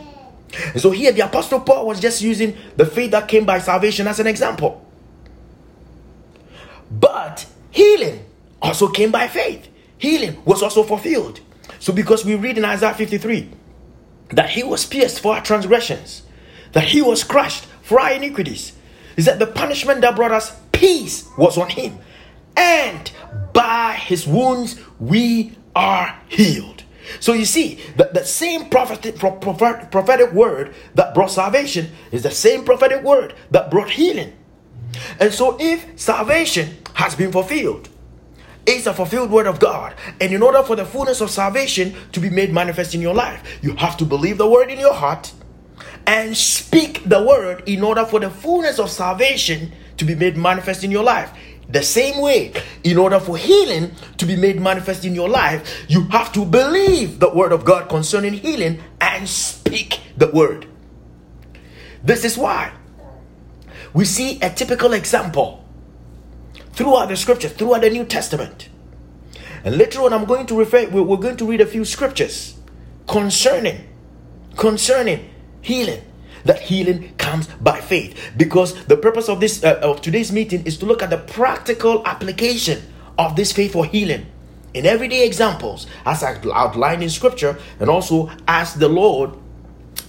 And 0.73 0.81
so 0.81 0.91
here 0.91 1.11
the 1.11 1.21
Apostle 1.21 1.59
Paul 1.61 1.87
was 1.87 1.99
just 1.99 2.21
using 2.21 2.55
the 2.75 2.85
faith 2.85 3.11
that 3.11 3.27
came 3.27 3.45
by 3.45 3.59
salvation 3.59 4.07
as 4.07 4.19
an 4.19 4.27
example. 4.27 4.85
But 6.91 7.45
healing 7.71 8.25
also 8.61 8.87
came 8.89 9.11
by 9.11 9.27
faith. 9.27 9.67
Healing 9.97 10.43
was 10.45 10.61
also 10.61 10.83
fulfilled. 10.83 11.39
So 11.79 11.93
because 11.93 12.25
we 12.25 12.35
read 12.35 12.57
in 12.57 12.65
Isaiah 12.65 12.93
53 12.93 13.49
that 14.31 14.49
he 14.49 14.63
was 14.63 14.85
pierced 14.85 15.19
for 15.19 15.35
our 15.35 15.41
transgressions, 15.41 16.23
that 16.71 16.85
he 16.85 17.01
was 17.01 17.23
crushed 17.23 17.65
for 17.81 17.99
our 17.99 18.11
iniquities, 18.11 18.73
is 19.17 19.25
that 19.25 19.39
the 19.39 19.47
punishment 19.47 20.01
that 20.01 20.15
brought 20.15 20.31
us 20.31 20.57
peace 20.71 21.29
was 21.37 21.57
on 21.57 21.69
him 21.69 21.99
and 22.57 23.11
by 23.53 23.93
his 23.93 24.27
wounds 24.27 24.79
we 24.99 25.57
are 25.75 26.19
healed. 26.27 26.83
So 27.19 27.33
you 27.33 27.45
see, 27.45 27.79
the, 27.97 28.09
the 28.13 28.25
same 28.25 28.69
prophetic, 28.69 29.17
prophetic 29.17 30.31
word 30.31 30.73
that 30.95 31.13
brought 31.13 31.31
salvation 31.31 31.91
is 32.11 32.23
the 32.23 32.31
same 32.31 32.65
prophetic 32.65 33.03
word 33.03 33.35
that 33.51 33.69
brought 33.69 33.91
healing. 33.91 34.33
And 35.19 35.33
so 35.33 35.57
if 35.59 35.99
salvation 35.99 36.77
has 36.93 37.15
been 37.15 37.31
fulfilled, 37.31 37.89
it's 38.65 38.87
a 38.87 38.93
fulfilled 38.93 39.29
word 39.29 39.45
of 39.45 39.59
God. 39.59 39.93
And 40.19 40.33
in 40.33 40.41
order 40.41 40.63
for 40.63 40.75
the 40.75 40.85
fullness 40.85 41.21
of 41.21 41.29
salvation 41.29 41.95
to 42.13 42.19
be 42.19 42.29
made 42.29 42.51
manifest 42.51 42.95
in 42.95 43.01
your 43.01 43.13
life, 43.13 43.59
you 43.61 43.75
have 43.75 43.97
to 43.97 44.05
believe 44.05 44.37
the 44.37 44.49
word 44.49 44.71
in 44.71 44.79
your 44.79 44.93
heart 44.93 45.31
and 46.07 46.35
speak 46.35 47.03
the 47.05 47.21
word 47.21 47.63
in 47.67 47.83
order 47.83 48.05
for 48.05 48.19
the 48.19 48.29
fullness 48.29 48.79
of 48.79 48.89
salvation 48.89 49.71
to 49.97 50.05
be 50.05 50.15
made 50.15 50.37
manifest 50.37 50.83
in 50.83 50.91
your 50.91 51.03
life. 51.03 51.31
The 51.69 51.81
same 51.81 52.21
way, 52.21 52.53
in 52.83 52.97
order 52.97 53.19
for 53.19 53.37
healing 53.37 53.91
to 54.17 54.25
be 54.25 54.35
made 54.35 54.61
manifest 54.61 55.03
in 55.03 55.15
your 55.15 55.29
life, 55.29 55.85
you 55.87 56.03
have 56.09 56.31
to 56.33 56.45
believe 56.45 57.19
the 57.19 57.29
word 57.29 57.51
of 57.51 57.65
God 57.65 57.89
concerning 57.89 58.33
healing 58.33 58.81
and 59.01 59.27
speak 59.27 59.99
the 60.15 60.27
word. 60.27 60.67
This 62.03 62.23
is 62.23 62.37
why 62.37 62.71
we 63.93 64.05
see 64.05 64.39
a 64.41 64.49
typical 64.49 64.93
example 64.93 65.65
throughout 66.73 67.09
the 67.09 67.17
scriptures, 67.17 67.53
throughout 67.53 67.81
the 67.81 67.89
New 67.89 68.05
Testament. 68.05 68.69
And 69.63 69.77
later 69.77 70.01
on, 70.01 70.13
I'm 70.13 70.25
going 70.25 70.45
to 70.47 70.59
refer, 70.59 70.87
we're 70.87 71.17
going 71.17 71.37
to 71.37 71.45
read 71.45 71.61
a 71.61 71.65
few 71.65 71.83
scriptures 71.83 72.59
concerning, 73.07 73.87
concerning 74.55 75.29
healing 75.61 76.03
that 76.45 76.61
healing 76.61 77.13
comes 77.17 77.47
by 77.47 77.81
faith. 77.81 78.17
Because 78.37 78.85
the 78.85 78.95
purpose 78.95 79.27
of 79.27 79.39
this 79.39 79.63
uh, 79.63 79.79
of 79.81 80.01
today's 80.01 80.31
meeting 80.31 80.65
is 80.65 80.77
to 80.77 80.85
look 80.85 81.03
at 81.03 81.09
the 81.09 81.17
practical 81.17 82.05
application 82.07 82.81
of 83.17 83.35
this 83.35 83.51
faith 83.51 83.73
for 83.73 83.85
healing. 83.85 84.27
In 84.73 84.85
everyday 84.85 85.25
examples 85.25 85.87
as 86.05 86.23
I 86.23 86.39
outlined 86.53 87.01
in 87.01 87.09
scripture 87.09 87.57
and 87.79 87.89
also 87.89 88.29
as 88.47 88.73
the 88.75 88.89
Lord 88.89 89.31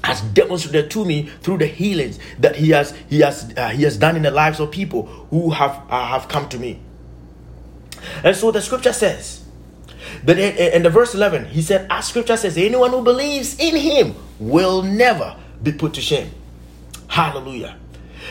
has 0.02 0.20
demonstrated 0.20 0.90
to 0.90 1.04
me 1.04 1.28
through 1.40 1.58
the 1.58 1.66
healings 1.66 2.18
that 2.38 2.56
he 2.56 2.70
has 2.70 2.94
he 3.08 3.20
has 3.20 3.52
uh, 3.56 3.68
he 3.68 3.82
has 3.84 3.96
done 3.96 4.16
in 4.16 4.22
the 4.22 4.30
lives 4.30 4.60
of 4.60 4.70
people 4.70 5.06
who 5.30 5.50
have 5.50 5.82
uh, 5.88 6.06
have 6.06 6.28
come 6.28 6.48
to 6.48 6.58
me. 6.58 6.80
And 8.22 8.36
so 8.36 8.50
the 8.50 8.60
scripture 8.60 8.92
says 8.92 9.44
that 10.24 10.38
in, 10.38 10.56
in 10.56 10.82
the 10.82 10.90
verse 10.90 11.14
11 11.14 11.46
he 11.46 11.62
said 11.62 11.86
as 11.90 12.06
scripture 12.06 12.36
says 12.36 12.56
anyone 12.56 12.90
who 12.90 13.02
believes 13.02 13.58
in 13.58 13.76
him 13.76 14.14
will 14.38 14.82
never 14.82 15.36
be 15.66 15.72
put 15.72 15.94
to 15.94 16.00
shame. 16.00 16.30
Hallelujah. 17.08 17.76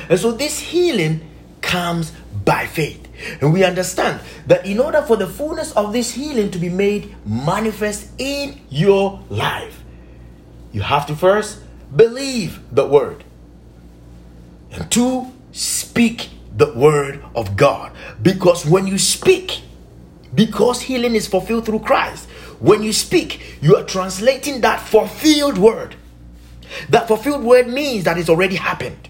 And 0.10 0.20
so 0.20 0.32
this 0.32 0.60
healing 0.60 1.30
comes 1.62 2.12
by 2.44 2.66
faith. 2.66 3.02
And 3.42 3.54
we 3.54 3.64
understand 3.64 4.22
that 4.48 4.66
in 4.66 4.80
order 4.80 5.02
for 5.02 5.16
the 5.16 5.28
fullness 5.28 5.72
of 5.74 5.94
this 5.94 6.12
healing 6.12 6.52
to 6.52 6.60
be 6.60 6.70
made 6.70 7.16
manifest 7.26 8.10
in 8.18 8.62
your 8.70 9.24
life, 9.30 9.84
you 10.72 10.82
have 10.82 11.06
to 11.08 11.16
first 11.16 11.62
believe 11.96 12.60
the 12.72 12.86
word. 12.86 13.24
And 14.72 14.92
two, 14.92 15.32
speak 15.52 16.30
the 16.56 16.74
word 16.74 17.24
of 17.36 17.56
God. 17.56 17.94
Because 18.22 18.66
when 18.66 18.88
you 18.88 18.98
speak, 18.98 19.62
because 20.34 20.82
healing 20.82 21.16
is 21.16 21.28
fulfilled 21.28 21.66
through 21.66 21.80
Christ, 21.80 22.28
when 22.60 22.84
you 22.84 22.92
speak, 22.92 23.60
you 23.62 23.78
are 23.78 23.84
translating 23.84 24.62
that 24.62 24.82
fulfilled 24.82 25.58
word 25.58 25.96
that 26.90 27.08
fulfilled 27.08 27.44
word 27.44 27.68
means 27.68 28.04
that 28.06 28.18
it's 28.18 28.30
already 28.30 28.56
happened. 28.56 29.10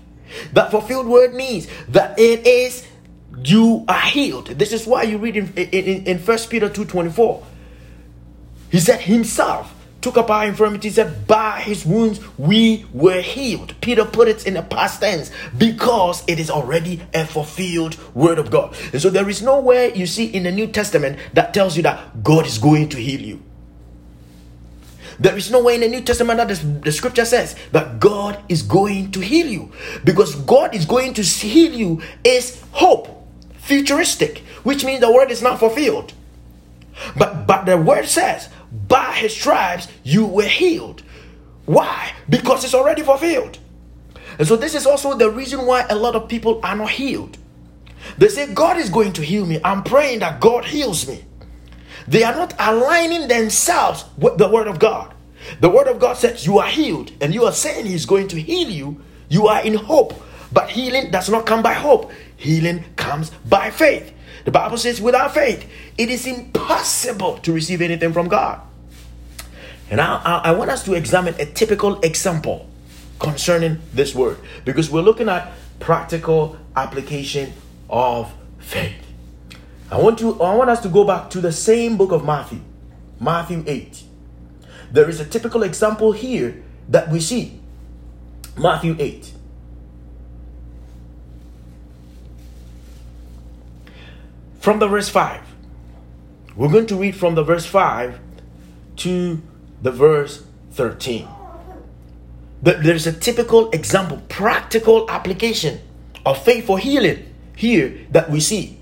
That 0.53 0.71
fulfilled 0.71 1.07
word 1.07 1.33
means 1.33 1.67
that 1.89 2.19
it 2.19 2.45
is 2.45 2.85
you 3.43 3.85
are 3.87 4.01
healed. 4.01 4.47
This 4.47 4.71
is 4.71 4.87
why 4.87 5.03
you 5.03 5.17
read 5.17 5.37
in, 5.37 5.53
in, 5.55 6.05
in 6.05 6.17
1 6.19 6.37
Peter 6.49 6.69
2.24. 6.69 7.43
He 8.71 8.79
said 8.79 9.01
himself 9.01 9.73
took 10.05 10.17
up 10.17 10.29
our 10.29 10.45
infirmity. 10.45 10.89
Said, 10.91 11.27
by 11.27 11.59
his 11.61 11.85
wounds 11.85 12.19
we 12.37 12.85
were 12.93 13.21
healed. 13.21 13.73
Peter 13.81 14.05
put 14.05 14.27
it 14.27 14.45
in 14.45 14.53
the 14.53 14.61
past 14.61 15.01
tense 15.01 15.31
because 15.57 16.23
it 16.27 16.39
is 16.39 16.49
already 16.51 17.01
a 17.13 17.25
fulfilled 17.25 17.97
word 18.13 18.37
of 18.37 18.51
God. 18.51 18.75
And 18.93 19.01
so 19.01 19.09
there 19.09 19.27
is 19.29 19.41
nowhere 19.41 19.89
you 19.89 20.05
see 20.05 20.25
in 20.25 20.43
the 20.43 20.51
New 20.51 20.67
Testament 20.67 21.17
that 21.33 21.53
tells 21.53 21.75
you 21.75 21.83
that 21.83 22.23
God 22.23 22.45
is 22.45 22.57
going 22.57 22.89
to 22.89 22.97
heal 22.97 23.21
you. 23.21 23.41
There 25.19 25.37
is 25.37 25.51
no 25.51 25.63
way 25.63 25.75
in 25.75 25.81
the 25.81 25.87
New 25.87 26.01
Testament 26.01 26.37
that 26.37 26.83
the 26.83 26.91
scripture 26.91 27.25
says 27.25 27.55
that 27.71 27.99
God 27.99 28.37
is 28.49 28.61
going 28.61 29.11
to 29.11 29.19
heal 29.19 29.47
you. 29.47 29.71
Because 30.03 30.35
God 30.35 30.75
is 30.75 30.85
going 30.85 31.13
to 31.15 31.21
heal 31.21 31.73
you 31.73 32.01
is 32.23 32.61
hope, 32.71 33.07
futuristic, 33.55 34.39
which 34.63 34.83
means 34.83 35.01
the 35.01 35.11
word 35.11 35.31
is 35.31 35.41
not 35.41 35.59
fulfilled. 35.59 36.13
But 37.17 37.45
but 37.47 37.65
the 37.65 37.77
word 37.77 38.05
says, 38.05 38.49
by 38.87 39.13
his 39.13 39.35
stripes 39.35 39.87
you 40.03 40.25
were 40.25 40.43
healed. 40.43 41.03
Why? 41.65 42.13
Because 42.29 42.63
it's 42.63 42.73
already 42.75 43.01
fulfilled. 43.01 43.59
And 44.37 44.47
so 44.47 44.55
this 44.55 44.75
is 44.75 44.85
also 44.85 45.15
the 45.15 45.29
reason 45.29 45.65
why 45.65 45.85
a 45.89 45.95
lot 45.95 46.15
of 46.15 46.27
people 46.27 46.59
are 46.63 46.75
not 46.75 46.91
healed. 46.91 47.37
They 48.17 48.27
say, 48.27 48.53
God 48.53 48.77
is 48.77 48.89
going 48.89 49.13
to 49.13 49.21
heal 49.21 49.45
me. 49.45 49.59
I'm 49.63 49.83
praying 49.83 50.19
that 50.19 50.39
God 50.39 50.65
heals 50.65 51.07
me. 51.07 51.23
They 52.07 52.23
are 52.23 52.35
not 52.35 52.53
aligning 52.59 53.27
themselves 53.27 54.05
with 54.17 54.37
the 54.37 54.49
word 54.49 54.67
of 54.67 54.79
God. 54.79 55.13
The 55.59 55.69
word 55.69 55.87
of 55.87 55.99
God 55.99 56.17
says 56.17 56.45
you 56.45 56.59
are 56.59 56.67
healed, 56.67 57.11
and 57.21 57.33
you 57.33 57.45
are 57.45 57.51
saying 57.51 57.85
He's 57.85 58.05
going 58.05 58.27
to 58.29 58.41
heal 58.41 58.69
you. 58.69 59.01
You 59.29 59.47
are 59.47 59.61
in 59.61 59.75
hope, 59.75 60.13
but 60.51 60.69
healing 60.69 61.11
does 61.11 61.29
not 61.29 61.45
come 61.45 61.61
by 61.63 61.73
hope, 61.73 62.11
healing 62.37 62.83
comes 62.95 63.31
by 63.45 63.71
faith. 63.71 64.11
The 64.45 64.51
Bible 64.51 64.77
says, 64.77 65.01
without 65.01 65.33
faith, 65.33 65.67
it 65.97 66.09
is 66.09 66.27
impossible 66.27 67.39
to 67.39 67.51
receive 67.51 67.81
anything 67.81 68.13
from 68.13 68.27
God. 68.27 68.61
And 69.89 69.99
I, 69.99 70.21
I, 70.23 70.41
I 70.45 70.51
want 70.51 70.69
us 70.69 70.83
to 70.85 70.93
examine 70.93 71.33
a 71.39 71.45
typical 71.45 71.99
example 72.01 72.69
concerning 73.19 73.81
this 73.93 74.13
word 74.13 74.37
because 74.63 74.89
we're 74.89 75.01
looking 75.01 75.29
at 75.29 75.51
practical 75.79 76.57
application 76.75 77.53
of 77.89 78.31
faith. 78.59 79.04
I 79.91 79.99
want 79.99 80.17
to 80.19 80.41
I 80.41 80.55
want 80.55 80.69
us 80.69 80.81
to 80.81 80.89
go 80.89 81.03
back 81.03 81.29
to 81.31 81.41
the 81.41 81.51
same 81.51 81.97
book 81.97 82.11
of 82.11 82.25
Matthew, 82.25 82.61
Matthew 83.19 83.63
8. 83.67 84.03
There 84.91 85.09
is 85.09 85.19
a 85.19 85.25
typical 85.25 85.63
example 85.63 86.11
here 86.11 86.63
that 86.89 87.09
we 87.09 87.19
see. 87.19 87.59
Matthew 88.57 88.95
8. 88.97 89.33
From 94.59 94.79
the 94.79 94.87
verse 94.87 95.09
5. 95.09 95.41
We're 96.55 96.69
going 96.69 96.87
to 96.87 96.95
read 96.95 97.15
from 97.15 97.35
the 97.35 97.43
verse 97.43 97.65
5 97.65 98.19
to 98.97 99.41
the 99.81 99.91
verse 99.91 100.43
13. 100.71 101.27
There's 102.61 103.05
a 103.05 103.11
typical 103.11 103.69
example, 103.71 104.21
practical 104.29 105.09
application 105.09 105.81
of 106.25 106.43
faith 106.43 106.65
for 106.65 106.79
healing 106.79 107.35
here 107.55 108.07
that 108.09 108.31
we 108.31 108.39
see. 108.39 108.79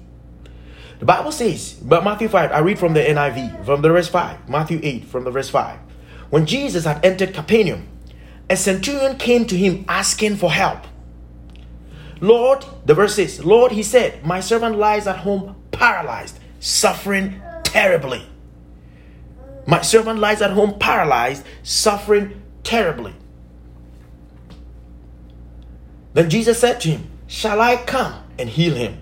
The 1.03 1.07
Bible 1.07 1.33
says, 1.33 1.73
but 1.81 2.05
Matthew 2.05 2.29
5, 2.29 2.53
I 2.53 2.59
read 2.59 2.79
from 2.79 2.93
the 2.93 3.01
NIV, 3.01 3.65
from 3.65 3.81
the 3.81 3.89
verse 3.89 4.07
5, 4.07 4.47
Matthew 4.47 4.79
8, 4.81 5.03
from 5.03 5.25
the 5.25 5.31
verse 5.31 5.49
5. 5.49 5.77
When 6.29 6.45
Jesus 6.45 6.85
had 6.85 7.05
entered 7.05 7.33
Capernaum, 7.33 7.89
a 8.49 8.55
centurion 8.55 9.17
came 9.17 9.45
to 9.47 9.57
him 9.57 9.83
asking 9.89 10.37
for 10.37 10.49
help. 10.49 10.85
Lord, 12.21 12.63
the 12.85 12.93
verse 12.93 13.15
says, 13.15 13.43
Lord, 13.43 13.73
he 13.73 13.83
said, 13.83 14.25
my 14.25 14.39
servant 14.39 14.77
lies 14.77 15.05
at 15.05 15.17
home 15.17 15.57
paralyzed, 15.71 16.39
suffering 16.61 17.41
terribly. 17.63 18.25
My 19.67 19.81
servant 19.81 20.19
lies 20.19 20.41
at 20.41 20.51
home 20.51 20.79
paralyzed, 20.79 21.43
suffering 21.63 22.41
terribly. 22.63 23.13
Then 26.13 26.29
Jesus 26.29 26.59
said 26.59 26.79
to 26.79 26.91
him, 26.91 27.11
Shall 27.27 27.59
I 27.59 27.75
come 27.75 28.23
and 28.39 28.47
heal 28.47 28.75
him? 28.75 28.99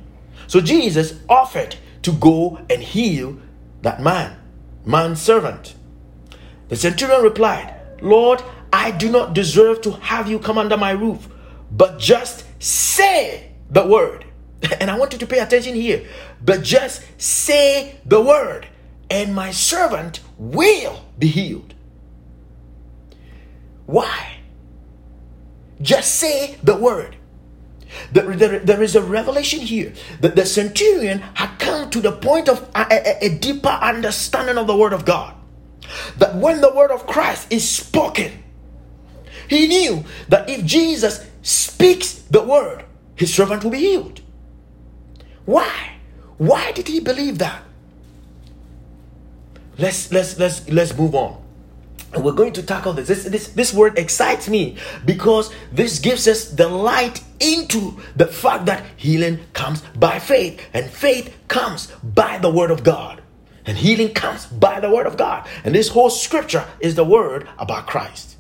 So 0.48 0.62
Jesus 0.62 1.20
offered 1.30 1.76
to 2.04 2.12
go 2.12 2.60
and 2.70 2.82
heal 2.82 3.38
that 3.82 4.02
man, 4.02 4.38
man's 4.86 5.22
servant. 5.22 5.76
The 6.70 6.76
centurion 6.76 7.22
replied, 7.22 7.76
Lord, 8.02 8.42
I 8.74 8.92
do 8.92 9.12
not 9.12 9.34
deserve 9.34 9.82
to 9.82 9.92
have 9.92 10.30
you 10.30 10.40
come 10.40 10.58
under 10.58 10.78
my 10.78 10.92
roof, 10.92 11.28
but 11.72 12.00
just 12.00 12.46
say 12.62 13.52
the 13.70 13.86
word. 13.86 14.26
And 14.80 14.90
I 14.92 14.98
want 14.98 15.14
you 15.14 15.20
to 15.20 15.28
pay 15.28 15.40
attention 15.40 15.76
here. 15.76 16.08
But 16.44 16.64
just 16.64 17.04
say 17.22 18.00
the 18.06 18.22
word, 18.22 18.68
and 19.10 19.36
my 19.36 19.52
servant 19.52 20.22
will 20.38 21.04
be 21.18 21.28
healed. 21.28 21.74
Why? 23.86 24.38
Just 25.82 26.16
say 26.16 26.58
the 26.64 26.76
word. 26.76 27.18
There, 28.12 28.36
there, 28.36 28.60
there 28.60 28.84
is 28.84 28.96
a 28.96 29.02
revelation 29.02 29.60
here 29.60 29.94
that 30.22 30.36
the 30.36 30.46
centurion 30.46 31.20
had 31.36 31.58
come 31.60 31.90
to 31.90 32.00
the 32.00 32.12
point 32.12 32.50
of 32.50 32.70
a, 32.76 32.86
a, 32.90 33.26
a 33.26 33.30
deeper 33.30 33.70
understanding 33.70 34.58
of 34.58 34.68
the 34.68 34.76
word 34.76 34.94
of 34.94 35.06
God. 35.06 35.36
That 36.18 36.36
when 36.36 36.62
the 36.62 36.74
word 36.74 36.92
of 36.92 37.06
Christ 37.06 37.52
is 37.52 37.68
spoken, 37.68 38.44
he 39.48 39.68
knew 39.68 40.06
that 40.30 40.50
if 40.50 40.66
Jesus 40.66 41.28
speaks 41.42 42.14
the 42.14 42.42
word, 42.42 42.86
his 43.16 43.34
servant 43.34 43.64
will 43.64 43.72
be 43.72 43.80
healed. 43.80 44.22
Why? 45.46 45.98
Why 46.38 46.72
did 46.72 46.88
he 46.88 47.00
believe 47.00 47.40
that? 47.40 47.64
Let's 49.78 50.12
let's 50.12 50.38
let's 50.38 50.70
let's 50.70 50.96
move 50.98 51.16
on. 51.16 51.41
We're 52.18 52.34
going 52.34 52.54
to 52.54 52.64
tackle 52.64 52.94
this. 52.94 53.08
This, 53.08 53.24
this. 53.24 53.48
this 53.50 53.74
word 53.74 53.98
excites 53.98 54.50
me 54.50 54.78
because 55.06 55.52
this 55.72 56.00
gives 56.00 56.28
us 56.28 56.50
the 56.50 56.68
light 56.68 57.24
into 57.40 57.98
the 58.16 58.28
fact 58.28 58.66
that 58.66 58.86
healing 58.98 59.40
comes 59.54 59.82
by 59.98 60.20
faith, 60.20 60.62
and 60.74 60.90
faith 60.90 61.36
comes 61.48 61.88
by 62.04 62.38
the 62.38 62.52
word 62.52 62.70
of 62.70 62.84
God, 62.84 63.22
and 63.66 63.78
healing 63.78 64.14
comes 64.14 64.46
by 64.46 64.80
the 64.80 64.90
word 64.90 65.08
of 65.08 65.18
God. 65.18 65.48
And 65.64 65.74
this 65.74 65.90
whole 65.90 66.10
scripture 66.10 66.66
is 66.80 66.96
the 66.96 67.06
word 67.06 67.48
about 67.58 67.88
Christ. 67.88 68.38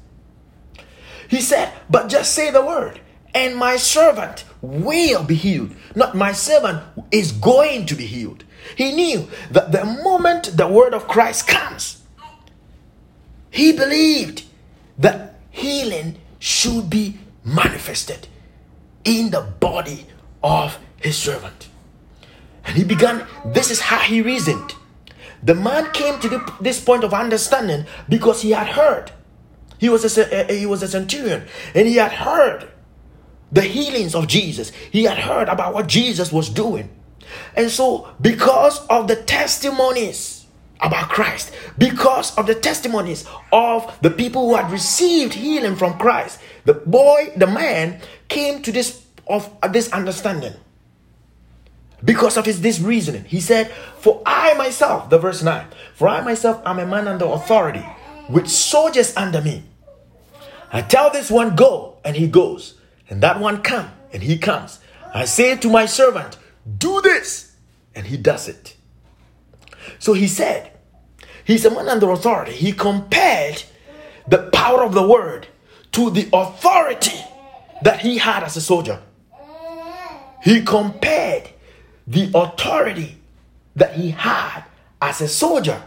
He 1.29 1.39
said, 1.39 1.73
But 1.89 2.09
just 2.09 2.33
say 2.33 2.51
the 2.51 2.65
word, 2.65 2.99
and 3.33 3.55
my 3.55 3.77
servant 3.77 4.43
will 4.61 5.23
be 5.23 5.35
healed. 5.35 5.73
Not 5.95 6.15
my 6.15 6.33
servant 6.33 6.83
is 7.09 7.31
going 7.31 7.85
to 7.87 7.95
be 7.95 8.05
healed. 8.05 8.43
He 8.75 8.91
knew 8.91 9.27
that 9.49 9.71
the 9.71 9.85
moment 9.85 10.57
the 10.57 10.67
word 10.67 10.93
of 10.93 11.07
Christ 11.07 11.47
comes, 11.47 12.00
he 13.51 13.73
believed 13.73 14.45
that 14.97 15.35
healing 15.51 16.17
should 16.39 16.89
be 16.89 17.19
manifested 17.43 18.27
in 19.03 19.29
the 19.29 19.41
body 19.41 20.07
of 20.43 20.79
his 20.97 21.17
servant. 21.17 21.67
And 22.65 22.77
he 22.77 22.83
began, 22.83 23.27
this 23.45 23.69
is 23.69 23.81
how 23.81 23.99
he 23.99 24.21
reasoned. 24.21 24.73
The 25.43 25.55
man 25.55 25.91
came 25.91 26.19
to 26.19 26.29
the, 26.29 26.53
this 26.61 26.83
point 26.83 27.03
of 27.03 27.13
understanding 27.13 27.85
because 28.07 28.41
he 28.41 28.51
had 28.51 28.67
heard. 28.67 29.11
He 29.79 29.89
was, 29.89 30.17
a, 30.17 30.53
he 30.53 30.65
was 30.65 30.81
a 30.81 30.87
centurion 30.87 31.45
and 31.75 31.87
he 31.87 31.95
had 31.95 32.11
heard 32.11 32.69
the 33.51 33.63
healings 33.63 34.15
of 34.15 34.27
Jesus. 34.27 34.69
He 34.91 35.03
had 35.03 35.17
heard 35.17 35.49
about 35.49 35.73
what 35.73 35.87
Jesus 35.87 36.31
was 36.31 36.49
doing. 36.49 36.89
And 37.55 37.69
so, 37.69 38.09
because 38.21 38.85
of 38.87 39.07
the 39.07 39.15
testimonies, 39.15 40.40
about 40.81 41.09
Christ 41.09 41.53
because 41.77 42.35
of 42.37 42.47
the 42.47 42.55
testimonies 42.55 43.25
of 43.51 43.97
the 44.01 44.09
people 44.09 44.49
who 44.49 44.55
had 44.55 44.71
received 44.71 45.33
healing 45.33 45.75
from 45.75 45.97
Christ. 45.97 46.39
The 46.65 46.73
boy, 46.73 47.33
the 47.35 47.47
man 47.47 48.01
came 48.27 48.61
to 48.63 48.71
this 48.71 49.05
of 49.27 49.49
uh, 49.61 49.67
this 49.67 49.91
understanding 49.91 50.53
because 52.03 52.37
of 52.37 52.45
his 52.45 52.61
this 52.61 52.79
reasoning. 52.79 53.25
He 53.25 53.39
said, 53.39 53.69
"For 53.99 54.21
I 54.25 54.53
myself, 54.55 55.09
the 55.09 55.19
verse 55.19 55.43
9, 55.43 55.67
for 55.93 56.07
I 56.07 56.21
myself 56.21 56.61
am 56.65 56.79
a 56.79 56.85
man 56.85 57.07
under 57.07 57.25
authority 57.25 57.85
with 58.29 58.47
soldiers 58.47 59.15
under 59.15 59.41
me. 59.41 59.63
I 60.71 60.81
tell 60.81 61.11
this 61.11 61.29
one 61.29 61.55
go 61.55 61.97
and 62.03 62.15
he 62.15 62.27
goes, 62.27 62.75
and 63.09 63.21
that 63.21 63.39
one 63.39 63.61
come 63.61 63.91
and 64.13 64.23
he 64.23 64.37
comes. 64.37 64.79
I 65.13 65.25
say 65.25 65.57
to 65.57 65.69
my 65.69 65.85
servant, 65.85 66.37
do 66.77 67.01
this 67.01 67.55
and 67.93 68.07
he 68.07 68.17
does 68.17 68.47
it." 68.47 68.75
So 69.99 70.13
he 70.13 70.27
said, 70.27 70.70
He's 71.51 71.65
a 71.65 71.69
man 71.69 71.89
under 71.89 72.09
authority. 72.11 72.53
He 72.53 72.71
compared 72.71 73.63
the 74.25 74.49
power 74.53 74.85
of 74.85 74.93
the 74.93 75.05
word 75.05 75.47
to 75.91 76.09
the 76.09 76.29
authority 76.31 77.19
that 77.81 77.99
he 77.99 78.19
had 78.19 78.43
as 78.43 78.55
a 78.55 78.61
soldier. 78.61 79.01
He 80.41 80.63
compared 80.63 81.49
the 82.07 82.31
authority 82.33 83.17
that 83.75 83.95
he 83.95 84.11
had 84.11 84.63
as 85.01 85.19
a 85.19 85.27
soldier 85.27 85.83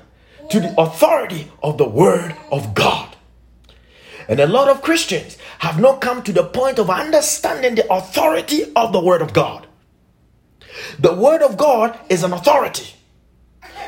to 0.51 0.61
the 0.61 0.79
authority 0.79 1.51
of 1.63 1.79
the 1.79 1.89
word 1.89 2.37
of 2.53 2.75
God. 2.75 3.17
And 4.29 4.41
a 4.41 4.47
lot 4.47 4.69
of 4.69 4.83
Christians 4.83 5.39
have 5.61 5.81
not 5.81 6.03
come 6.03 6.23
to 6.25 6.33
the 6.35 6.45
point 6.45 6.79
of 6.79 6.91
understanding 6.91 7.77
the 7.77 7.91
authority 7.91 8.71
of 8.77 8.93
the 8.93 9.01
word 9.01 9.23
of 9.23 9.33
God. 9.33 9.67
The 10.99 11.15
word 11.15 11.41
of 11.41 11.57
God 11.57 11.99
is 12.11 12.23
an 12.23 12.35
authority. 12.35 12.93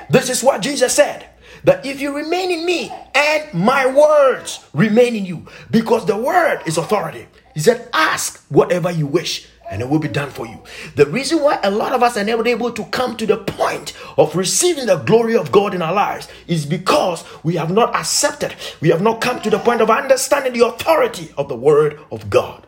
This 0.08 0.30
is 0.30 0.42
what 0.42 0.62
Jesus 0.62 0.94
said 0.94 1.28
that 1.66 1.84
if 1.84 2.00
you 2.00 2.16
remain 2.16 2.52
in 2.52 2.64
me 2.64 2.92
and 3.12 3.52
my 3.52 3.86
words 3.86 4.64
remain 4.72 5.16
in 5.16 5.26
you, 5.26 5.46
because 5.68 6.06
the 6.06 6.16
word 6.16 6.62
is 6.64 6.78
authority. 6.78 7.26
He 7.54 7.60
said, 7.60 7.88
Ask 7.92 8.46
whatever 8.48 8.90
you 8.90 9.06
wish 9.06 9.48
and 9.68 9.82
it 9.82 9.88
will 9.88 9.98
be 9.98 10.06
done 10.06 10.30
for 10.30 10.46
you. 10.46 10.62
The 10.94 11.06
reason 11.06 11.42
why 11.42 11.58
a 11.64 11.70
lot 11.72 11.92
of 11.92 12.04
us 12.04 12.16
are 12.16 12.22
never 12.22 12.46
able 12.46 12.70
to 12.70 12.84
come 12.84 13.16
to 13.16 13.26
the 13.26 13.38
point 13.38 13.94
of 14.16 14.36
receiving 14.36 14.86
the 14.86 14.98
glory 14.98 15.36
of 15.36 15.50
God 15.50 15.74
in 15.74 15.82
our 15.82 15.92
lives 15.92 16.28
is 16.46 16.64
because 16.64 17.24
we 17.42 17.56
have 17.56 17.72
not 17.72 17.96
accepted, 17.96 18.54
we 18.80 18.90
have 18.90 19.02
not 19.02 19.20
come 19.20 19.40
to 19.42 19.50
the 19.50 19.58
point 19.58 19.80
of 19.80 19.90
understanding 19.90 20.52
the 20.52 20.64
authority 20.64 21.32
of 21.36 21.48
the 21.48 21.56
word 21.56 21.98
of 22.12 22.30
God. 22.30 22.64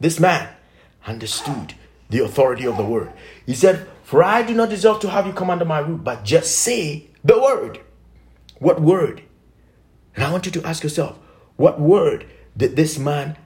This 0.00 0.18
man 0.18 0.48
understood 1.06 1.74
the 2.08 2.24
authority 2.24 2.66
of 2.66 2.78
the 2.78 2.84
word. 2.84 3.12
He 3.44 3.52
said, 3.52 3.86
For 4.02 4.24
I 4.24 4.42
do 4.42 4.54
not 4.54 4.70
deserve 4.70 5.00
to 5.00 5.10
have 5.10 5.26
you 5.26 5.34
come 5.34 5.50
under 5.50 5.66
my 5.66 5.80
roof, 5.80 6.00
but 6.02 6.24
just 6.24 6.56
say 6.58 7.10
the 7.22 7.38
word. 7.38 7.80
What 8.58 8.80
word? 8.80 9.22
And 10.14 10.24
I 10.24 10.30
want 10.30 10.46
you 10.46 10.52
to 10.52 10.66
ask 10.66 10.82
yourself, 10.82 11.18
what 11.56 11.80
word 11.80 12.26
did 12.56 12.76
this 12.76 12.98
man 12.98 13.36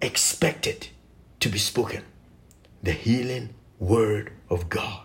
expected 0.00 0.88
to 1.40 1.48
be 1.48 1.58
spoken? 1.58 2.02
The 2.82 2.92
healing 2.92 3.54
word 3.78 4.32
of 4.48 4.68
God. 4.68 5.02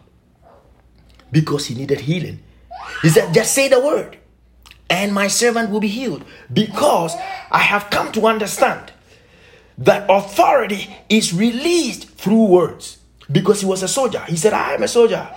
Because 1.32 1.68
he 1.68 1.76
needed 1.76 2.02
healing. 2.02 2.40
He 3.02 3.10
said, 3.10 3.34
just 3.34 3.54
say 3.54 3.68
the 3.68 3.80
word, 3.80 4.18
and 4.90 5.14
my 5.14 5.28
servant 5.28 5.70
will 5.70 5.80
be 5.80 5.88
healed. 5.88 6.24
Because 6.52 7.16
I 7.52 7.60
have 7.60 7.90
come 7.90 8.12
to 8.14 8.28
understand 8.28 8.94
that 9.78 10.06
authority 10.10 10.96
is 11.10 11.34
released 11.34 12.10
through 12.10 12.46
words. 12.46 13.00
Because 13.32 13.60
he 13.62 13.68
was 13.68 13.84
a 13.84 13.88
soldier. 13.88 14.24
He 14.28 14.38
said, 14.38 14.54
I 14.54 14.74
am 14.74 14.84
a 14.84 14.88
soldier, 14.88 15.28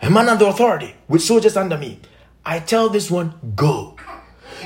a 0.00 0.10
man 0.10 0.28
under 0.28 0.46
authority, 0.46 0.94
with 1.08 1.22
soldiers 1.22 1.56
under 1.56 1.78
me. 1.78 2.00
I 2.44 2.58
tell 2.58 2.88
this 2.88 3.10
one, 3.10 3.34
go. 3.54 3.96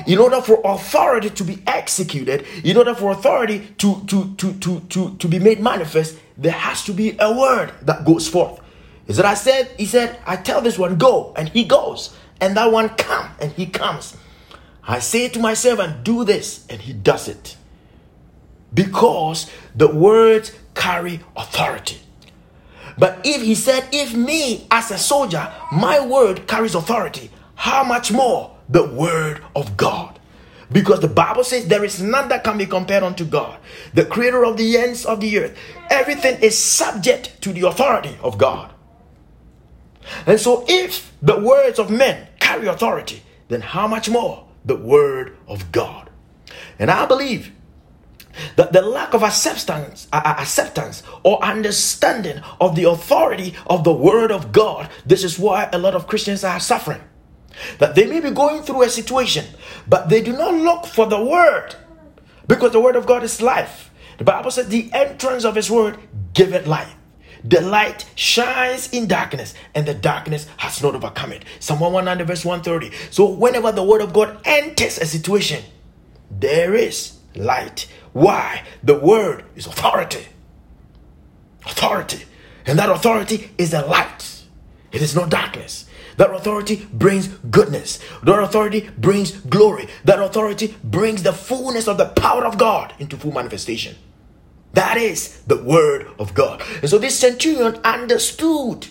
In 0.05 0.19
order 0.19 0.41
for 0.41 0.61
authority 0.63 1.29
to 1.31 1.43
be 1.43 1.61
executed, 1.65 2.45
in 2.63 2.77
order 2.77 2.93
for 2.93 3.11
authority 3.11 3.73
to, 3.77 4.03
to, 4.05 4.35
to, 4.35 4.53
to, 4.53 4.79
to, 4.79 5.15
to 5.15 5.27
be 5.27 5.39
made 5.39 5.59
manifest, 5.59 6.19
there 6.37 6.51
has 6.51 6.83
to 6.85 6.93
be 6.93 7.15
a 7.19 7.35
word 7.35 7.71
that 7.81 8.05
goes 8.05 8.27
forth. 8.27 8.61
Is 9.07 9.17
that 9.17 9.25
I 9.25 9.33
said, 9.33 9.71
he 9.77 9.85
said, 9.85 10.19
I 10.25 10.35
tell 10.35 10.61
this 10.61 10.77
one, 10.77 10.97
go, 10.97 11.33
and 11.35 11.49
he 11.49 11.63
goes. 11.63 12.15
And 12.39 12.55
that 12.57 12.71
one 12.71 12.89
come, 12.89 13.29
and 13.39 13.51
he 13.53 13.65
comes. 13.65 14.15
I 14.83 14.99
say 14.99 15.29
to 15.29 15.39
my 15.39 15.53
servant, 15.53 16.03
do 16.03 16.23
this, 16.23 16.65
and 16.69 16.81
he 16.81 16.93
does 16.93 17.27
it. 17.27 17.57
Because 18.73 19.49
the 19.75 19.87
words 19.87 20.51
carry 20.75 21.21
authority. 21.35 21.99
But 22.97 23.21
if 23.23 23.41
he 23.41 23.55
said, 23.55 23.87
if 23.91 24.13
me 24.13 24.67
as 24.69 24.91
a 24.91 24.97
soldier, 24.97 25.51
my 25.71 26.05
word 26.05 26.47
carries 26.47 26.75
authority, 26.75 27.31
how 27.57 27.83
much 27.83 28.11
more 28.11 28.55
the 28.69 28.83
word 28.83 29.43
of 29.55 29.75
God? 29.75 30.19
Because 30.71 30.99
the 30.99 31.07
Bible 31.07 31.43
says 31.43 31.67
there 31.67 31.83
is 31.83 32.01
none 32.01 32.29
that 32.29 32.43
can 32.43 32.57
be 32.57 32.65
compared 32.65 33.03
unto 33.03 33.25
God, 33.25 33.59
the 33.93 34.05
creator 34.05 34.45
of 34.45 34.57
the 34.57 34.77
ends 34.77 35.05
of 35.05 35.21
the 35.21 35.39
earth. 35.39 35.57
Everything 35.89 36.39
is 36.41 36.57
subject 36.57 37.41
to 37.41 37.51
the 37.51 37.67
authority 37.67 38.17
of 38.21 38.37
God. 38.37 38.73
And 40.25 40.39
so, 40.39 40.65
if 40.67 41.11
the 41.21 41.39
words 41.39 41.79
of 41.79 41.89
men 41.89 42.27
carry 42.39 42.67
authority, 42.67 43.23
then 43.47 43.61
how 43.61 43.87
much 43.87 44.09
more 44.09 44.47
the 44.63 44.75
word 44.75 45.35
of 45.47 45.71
God? 45.71 46.09
And 46.77 46.91
I 46.91 47.05
believe 47.05 47.51
that 48.55 48.71
the 48.71 48.81
lack 48.81 49.13
of 49.13 49.23
acceptance, 49.23 50.07
acceptance 50.13 51.01
or 51.23 51.43
understanding 51.43 52.41
of 52.61 52.75
the 52.75 52.83
authority 52.83 53.55
of 53.65 53.83
the 53.83 53.93
word 53.93 54.31
of 54.31 54.51
God, 54.51 54.89
this 55.05 55.23
is 55.23 55.39
why 55.39 55.69
a 55.73 55.77
lot 55.77 55.95
of 55.95 56.07
Christians 56.07 56.43
are 56.43 56.59
suffering. 56.59 57.01
That 57.79 57.95
they 57.95 58.05
may 58.05 58.19
be 58.19 58.31
going 58.31 58.63
through 58.63 58.83
a 58.83 58.89
situation, 58.89 59.45
but 59.87 60.09
they 60.09 60.21
do 60.21 60.33
not 60.33 60.53
look 60.53 60.85
for 60.85 61.05
the 61.05 61.23
word 61.23 61.75
because 62.47 62.71
the 62.71 62.79
word 62.79 62.95
of 62.95 63.05
God 63.05 63.23
is 63.23 63.41
life. 63.41 63.91
The 64.17 64.23
Bible 64.23 64.51
says 64.51 64.67
the 64.67 64.89
entrance 64.93 65.45
of 65.45 65.55
his 65.55 65.69
word 65.69 65.97
giveth 66.33 66.67
life. 66.67 66.93
The 67.43 67.61
light 67.61 68.05
shines 68.15 68.91
in 68.91 69.07
darkness, 69.07 69.53
and 69.75 69.85
the 69.85 69.93
darkness 69.93 70.47
has 70.57 70.81
not 70.81 70.95
overcome 70.95 71.31
it. 71.31 71.45
Psalm 71.59 71.79
190, 71.79 72.23
verse 72.25 72.43
130. 72.43 72.95
So, 73.11 73.29
whenever 73.29 73.71
the 73.71 73.83
word 73.83 74.01
of 74.01 74.11
God 74.11 74.41
enters 74.43 74.97
a 74.97 75.05
situation, 75.05 75.63
there 76.31 76.75
is 76.75 77.17
light. 77.35 77.87
Why? 78.13 78.63
The 78.83 78.97
word 78.97 79.45
is 79.55 79.67
authority. 79.67 80.25
Authority. 81.65 82.25
And 82.65 82.79
that 82.79 82.89
authority 82.89 83.51
is 83.57 83.71
the 83.71 83.81
light, 83.81 84.43
it 84.91 85.01
is 85.01 85.15
not 85.15 85.29
darkness. 85.29 85.86
That 86.17 86.33
authority 86.33 86.87
brings 86.91 87.27
goodness. 87.27 87.99
That 88.23 88.39
authority 88.39 88.89
brings 88.97 89.31
glory. 89.31 89.87
That 90.03 90.19
authority 90.19 90.75
brings 90.83 91.23
the 91.23 91.33
fullness 91.33 91.87
of 91.87 91.97
the 91.97 92.07
power 92.07 92.45
of 92.45 92.57
God 92.57 92.93
into 92.99 93.17
full 93.17 93.31
manifestation. 93.31 93.95
That 94.73 94.97
is 94.97 95.41
the 95.47 95.57
word 95.57 96.07
of 96.19 96.33
God. 96.33 96.61
And 96.81 96.89
so 96.89 96.97
this 96.97 97.17
centurion 97.17 97.79
understood 97.83 98.87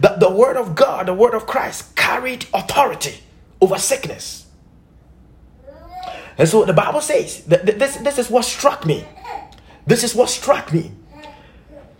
that 0.00 0.20
the 0.20 0.30
word 0.30 0.56
of 0.56 0.74
God, 0.74 1.06
the 1.06 1.14
word 1.14 1.34
of 1.34 1.46
Christ, 1.46 1.96
carried 1.96 2.46
authority 2.54 3.20
over 3.60 3.78
sickness. 3.78 4.46
And 6.36 6.48
so 6.48 6.64
the 6.64 6.72
Bible 6.72 7.00
says 7.00 7.44
that 7.44 7.64
this, 7.64 7.96
this 7.96 8.18
is 8.18 8.28
what 8.28 8.44
struck 8.44 8.84
me. 8.84 9.06
This 9.86 10.02
is 10.02 10.14
what 10.14 10.28
struck 10.28 10.72
me. 10.72 10.92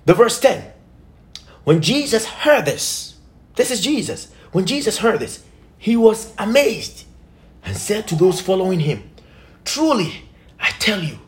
The 0.05 0.15
verse 0.15 0.39
10. 0.41 0.73
When 1.65 1.81
Jesus 1.81 2.27
heard 2.27 2.67
this, 2.67 3.14
this 3.57 3.71
is 3.71 3.81
Jesus. 3.81 4.29
When 4.53 4.67
Jesus 4.67 4.99
heard 4.99 5.21
this, 5.21 5.45
he 5.79 5.97
was 5.97 6.33
amazed 6.39 7.05
and 7.65 7.77
said 7.77 8.07
to 8.09 8.15
those 8.15 8.41
following 8.41 8.81
him, 8.81 9.11
Truly, 9.65 10.25
I 10.61 10.71
tell 10.79 11.03
you, 11.03 11.19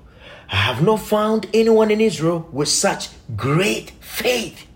I 0.51 0.57
have 0.57 0.83
not 0.83 1.01
found 1.01 1.47
anyone 1.53 1.91
in 1.91 2.01
Israel 2.01 2.49
with 2.53 2.69
such 2.69 3.09
great 3.37 3.91
faith. 4.01 4.67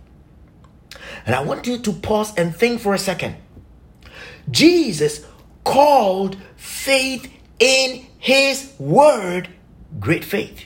And 1.26 1.34
I 1.34 1.42
want 1.42 1.66
you 1.66 1.78
to 1.78 1.92
pause 1.92 2.34
and 2.36 2.54
think 2.54 2.80
for 2.80 2.94
a 2.94 2.98
second. 2.98 3.36
Jesus 4.50 5.24
called 5.64 6.36
faith 6.56 7.30
in 7.58 8.06
his 8.18 8.72
word 8.78 9.48
great 9.98 10.24
faith. 10.24 10.64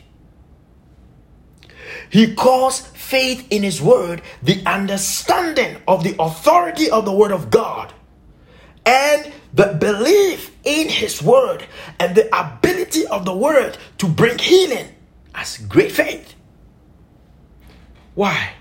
He 2.09 2.35
calls 2.35 2.87
faith 3.15 3.47
in 3.51 3.63
his 3.63 3.81
word 3.81 4.21
the 4.43 4.61
understanding 4.67 5.77
of 5.87 6.03
the 6.03 6.17
authority 6.19 6.91
of 6.91 7.05
the 7.05 7.13
word 7.13 7.31
of 7.31 7.49
God 7.49 7.93
and 8.85 9.33
the 9.53 9.67
belief 9.79 10.51
in 10.65 10.89
his 10.89 11.23
word 11.23 11.65
and 12.01 12.17
the 12.17 12.27
ability 12.37 13.07
of 13.07 13.25
the 13.25 13.33
word 13.33 13.79
to 13.99 14.09
bring 14.09 14.37
healing 14.39 14.89
as 15.33 15.59
great 15.59 15.93
faith. 15.93 16.35
Why? 18.17 18.55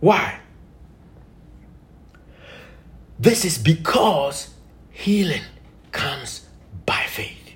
Why? 0.00 0.38
This 3.18 3.46
is 3.46 3.56
because 3.56 4.52
healing 4.90 5.44
comes 5.90 6.44
by 6.84 7.02
faith. 7.08 7.54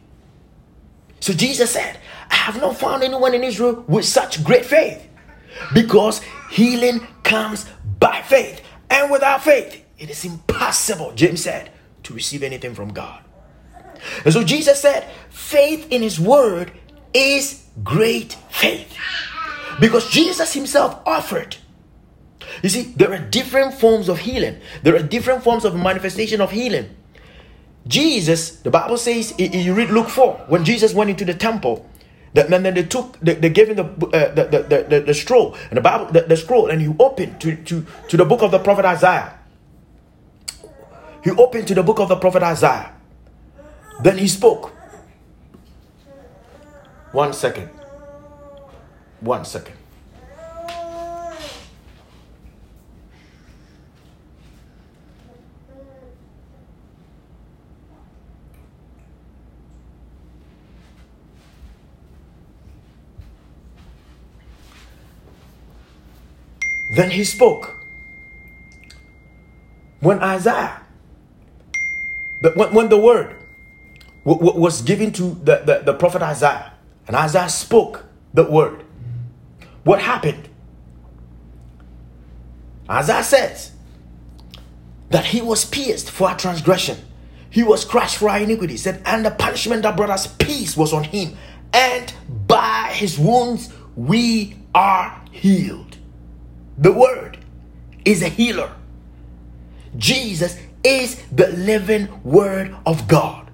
So 1.20 1.34
Jesus 1.34 1.70
said, 1.70 1.98
I 2.32 2.36
have 2.36 2.60
not 2.60 2.76
found 2.78 3.04
anyone 3.04 3.34
in 3.34 3.44
Israel 3.44 3.84
with 3.86 4.06
such 4.06 4.42
great 4.42 4.64
faith 4.64 5.06
because 5.74 6.22
healing 6.50 7.06
comes 7.22 7.66
by 8.00 8.22
faith. 8.22 8.62
And 8.90 9.10
without 9.10 9.44
faith, 9.44 9.84
it 9.98 10.10
is 10.10 10.24
impossible, 10.24 11.12
James 11.12 11.42
said, 11.42 11.70
to 12.04 12.14
receive 12.14 12.42
anything 12.42 12.74
from 12.74 12.92
God. 12.92 13.22
And 14.24 14.32
so 14.32 14.42
Jesus 14.42 14.80
said, 14.80 15.08
faith 15.30 15.86
in 15.90 16.02
his 16.02 16.18
word 16.18 16.72
is 17.14 17.64
great 17.84 18.36
faith. 18.50 18.96
Because 19.78 20.10
Jesus 20.10 20.52
himself 20.54 21.00
offered. 21.06 21.56
You 22.62 22.68
see, 22.68 22.82
there 22.96 23.12
are 23.12 23.18
different 23.18 23.74
forms 23.74 24.08
of 24.08 24.18
healing, 24.18 24.60
there 24.82 24.96
are 24.96 25.02
different 25.02 25.44
forms 25.44 25.64
of 25.64 25.76
manifestation 25.76 26.40
of 26.40 26.50
healing. 26.50 26.96
Jesus, 27.86 28.56
the 28.56 28.70
Bible 28.70 28.96
says, 28.96 29.34
you 29.38 29.74
read 29.74 29.90
Luke 29.90 30.08
4, 30.08 30.44
when 30.48 30.64
Jesus 30.64 30.94
went 30.94 31.10
into 31.10 31.24
the 31.24 31.34
temple, 31.34 31.88
that 32.34 32.48
then 32.48 32.62
they 32.62 32.82
took, 32.84 33.18
they, 33.20 33.34
they 33.34 33.50
gave 33.50 33.68
him 33.68 33.76
the, 33.76 33.84
uh, 33.84 34.34
the, 34.34 34.44
the, 34.44 34.86
the, 34.88 35.00
the, 35.00 35.14
scroll, 35.14 35.54
and 35.68 35.76
the 35.76 35.80
Bible, 35.82 36.06
the, 36.06 36.22
the 36.22 36.36
scroll, 36.36 36.68
and 36.68 36.80
he 36.80 36.88
opened 36.98 37.40
to, 37.42 37.56
to, 37.56 37.84
to 38.08 38.16
the 38.16 38.24
book 38.24 38.42
of 38.42 38.50
the 38.50 38.58
prophet 38.58 38.84
Isaiah. 38.84 39.38
He 41.22 41.30
opened 41.30 41.68
to 41.68 41.74
the 41.74 41.82
book 41.82 42.00
of 42.00 42.08
the 42.08 42.16
prophet 42.16 42.42
Isaiah. 42.42 42.92
Then 44.02 44.18
he 44.18 44.26
spoke. 44.28 44.72
One 47.12 47.32
second. 47.32 47.68
One 49.20 49.44
second. 49.44 49.76
Then 66.92 67.10
he 67.10 67.24
spoke. 67.24 67.76
When 70.00 70.18
Isaiah, 70.18 70.82
when, 72.54 72.74
when 72.74 72.88
the 72.90 72.98
word 72.98 73.36
was 74.24 74.82
given 74.82 75.10
to 75.12 75.22
the, 75.42 75.62
the, 75.64 75.82
the 75.86 75.94
prophet 75.94 76.22
Isaiah, 76.22 76.74
and 77.06 77.16
Isaiah 77.16 77.48
spoke 77.48 78.04
the 78.34 78.44
word. 78.44 78.84
What 79.84 80.00
happened? 80.00 80.48
Isaiah 82.88 83.24
says 83.24 83.72
that 85.10 85.24
he 85.24 85.40
was 85.40 85.64
pierced 85.64 86.10
for 86.10 86.28
our 86.28 86.36
transgression, 86.36 86.98
he 87.48 87.62
was 87.62 87.84
crushed 87.84 88.18
for 88.18 88.28
our 88.28 88.38
iniquity. 88.38 88.76
Said, 88.76 89.02
and 89.06 89.24
the 89.24 89.30
punishment 89.30 89.82
that 89.82 89.96
brought 89.96 90.10
us 90.10 90.26
peace 90.26 90.76
was 90.76 90.92
on 90.92 91.04
him, 91.04 91.36
and 91.72 92.12
by 92.46 92.90
his 92.92 93.18
wounds 93.18 93.72
we 93.96 94.56
are 94.74 95.22
healed. 95.30 95.91
The 96.78 96.92
word 96.92 97.38
is 98.04 98.22
a 98.22 98.28
healer. 98.28 98.72
Jesus 99.96 100.58
is 100.84 101.22
the 101.30 101.48
living 101.48 102.20
word 102.24 102.74
of 102.86 103.06
God. 103.08 103.50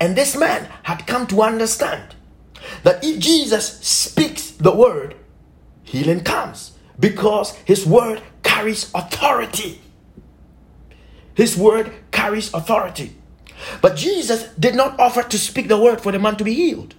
And 0.00 0.16
this 0.16 0.36
man 0.36 0.68
had 0.82 1.06
come 1.06 1.26
to 1.28 1.42
understand 1.42 2.14
that 2.82 3.02
if 3.04 3.18
Jesus 3.18 3.78
speaks 3.78 4.50
the 4.50 4.74
word, 4.74 5.16
healing 5.82 6.24
comes 6.24 6.72
because 6.98 7.54
his 7.64 7.86
word 7.86 8.20
carries 8.42 8.90
authority. 8.94 9.80
His 11.34 11.56
word 11.56 11.92
carries 12.10 12.52
authority. 12.52 13.16
But 13.80 13.96
Jesus 13.96 14.44
did 14.58 14.74
not 14.74 14.98
offer 14.98 15.22
to 15.22 15.38
speak 15.38 15.68
the 15.68 15.80
word 15.80 16.00
for 16.00 16.12
the 16.12 16.18
man 16.18 16.36
to 16.36 16.44
be 16.44 16.54
healed. 16.54 16.94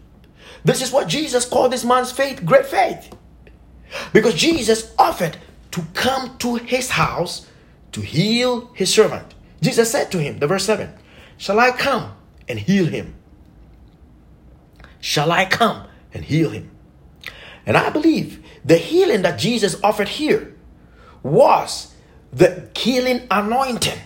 This 0.63 0.81
is 0.81 0.91
what 0.91 1.07
Jesus 1.07 1.45
called 1.45 1.73
this 1.73 1.83
man's 1.83 2.11
faith 2.11 2.45
great 2.45 2.65
faith. 2.65 3.13
Because 4.11 4.35
Jesus 4.35 4.93
offered 4.97 5.37
to 5.71 5.83
come 5.93 6.37
to 6.39 6.55
his 6.55 6.91
house 6.91 7.47
to 7.91 8.01
heal 8.01 8.71
his 8.73 8.93
servant. 8.93 9.33
Jesus 9.61 9.91
said 9.91 10.11
to 10.11 10.19
him, 10.19 10.39
the 10.39 10.47
verse 10.47 10.65
7, 10.65 10.93
Shall 11.37 11.59
I 11.59 11.71
come 11.71 12.13
and 12.47 12.59
heal 12.59 12.85
him? 12.85 13.15
shall 15.03 15.33
I 15.33 15.43
come 15.43 15.85
and 16.13 16.23
heal 16.23 16.51
him. 16.51 16.71
And 17.65 17.75
I 17.75 17.89
believe 17.89 18.41
the 18.63 18.77
healing 18.77 19.21
that 19.23 19.37
Jesus 19.37 19.75
offered 19.83 20.07
here 20.07 20.55
was 21.21 21.93
the 22.31 22.69
healing 22.75 23.27
anointing. 23.29 23.99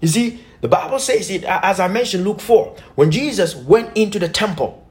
You 0.00 0.08
see, 0.08 0.44
the 0.62 0.68
Bible 0.68 0.98
says 0.98 1.30
it, 1.30 1.44
as 1.44 1.78
I 1.78 1.86
mentioned, 1.86 2.24
Luke 2.24 2.40
4, 2.40 2.74
when 2.96 3.12
Jesus 3.12 3.54
went 3.54 3.96
into 3.96 4.18
the 4.18 4.28
temple 4.28 4.83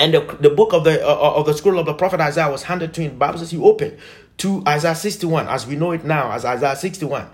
and 0.00 0.14
the, 0.14 0.20
the 0.40 0.48
book 0.48 0.72
of 0.72 0.84
the 0.84 1.06
uh, 1.06 1.12
uh, 1.12 1.34
of 1.34 1.46
the 1.46 1.52
scroll 1.52 1.78
of 1.78 1.84
the 1.84 1.92
prophet 1.92 2.20
Isaiah 2.20 2.50
was 2.50 2.62
handed 2.64 2.94
to 2.94 3.02
him. 3.02 3.12
The 3.12 3.18
Bible 3.18 3.38
says 3.38 3.50
he 3.50 3.58
opened 3.58 3.98
to 4.38 4.62
Isaiah 4.66 4.94
61, 4.94 5.46
as 5.46 5.66
we 5.66 5.76
know 5.76 5.92
it 5.92 6.04
now 6.04 6.32
as 6.32 6.44
Isaiah 6.44 6.74
61. 6.74 7.28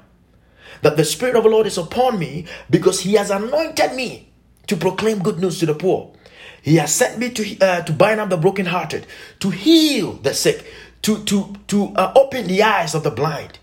That 0.82 0.96
the 0.96 1.04
Spirit 1.04 1.36
of 1.36 1.44
the 1.44 1.48
Lord 1.48 1.68
is 1.68 1.78
upon 1.78 2.18
me 2.18 2.46
because 2.68 3.00
he 3.00 3.14
has 3.14 3.30
anointed 3.30 3.94
me 3.94 4.32
to 4.66 4.76
proclaim 4.76 5.22
good 5.22 5.38
news 5.38 5.60
to 5.60 5.66
the 5.66 5.74
poor. 5.74 6.12
He 6.60 6.76
has 6.76 6.92
sent 6.92 7.18
me 7.18 7.30
to 7.30 7.58
uh, 7.60 7.82
to 7.82 7.92
bind 7.92 8.18
up 8.18 8.30
the 8.30 8.36
brokenhearted, 8.36 9.06
to 9.40 9.50
heal 9.50 10.14
the 10.14 10.34
sick, 10.34 10.66
to 11.02 11.22
to 11.24 11.54
to 11.68 11.94
uh, 11.94 12.12
open 12.16 12.48
the 12.48 12.64
eyes 12.64 12.96
of 12.96 13.04
the 13.04 13.12
blind. 13.12 13.60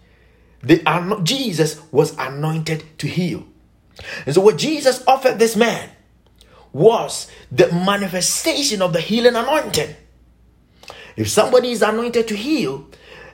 The, 0.62 0.82
Jesus 1.24 1.82
was 1.92 2.18
anointed 2.18 2.86
to 3.00 3.08
heal. 3.08 3.44
And 4.26 4.34
so 4.34 4.40
what 4.40 4.58
Jesus 4.58 5.04
offered 5.06 5.40
this 5.40 5.58
man 5.58 5.90
was 6.74 7.28
the 7.52 7.72
manifestation 7.72 8.82
of 8.82 8.92
the 8.92 9.00
healing 9.00 9.36
anointing. 9.36 9.96
If 11.16 11.30
somebody 11.30 11.72
is 11.72 11.82
anointed 11.82 12.28
to 12.28 12.36
heal, 12.36 12.88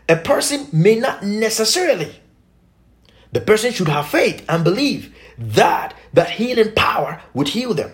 a 0.07 0.17
person 0.17 0.67
may 0.73 0.95
not 0.95 1.23
necessarily. 1.23 2.13
The 3.31 3.41
person 3.41 3.71
should 3.71 3.87
have 3.87 4.09
faith 4.09 4.43
and 4.49 4.63
believe 4.63 5.15
that 5.37 5.95
that 6.13 6.31
healing 6.31 6.73
power 6.75 7.21
would 7.33 7.49
heal 7.49 7.73
them 7.73 7.91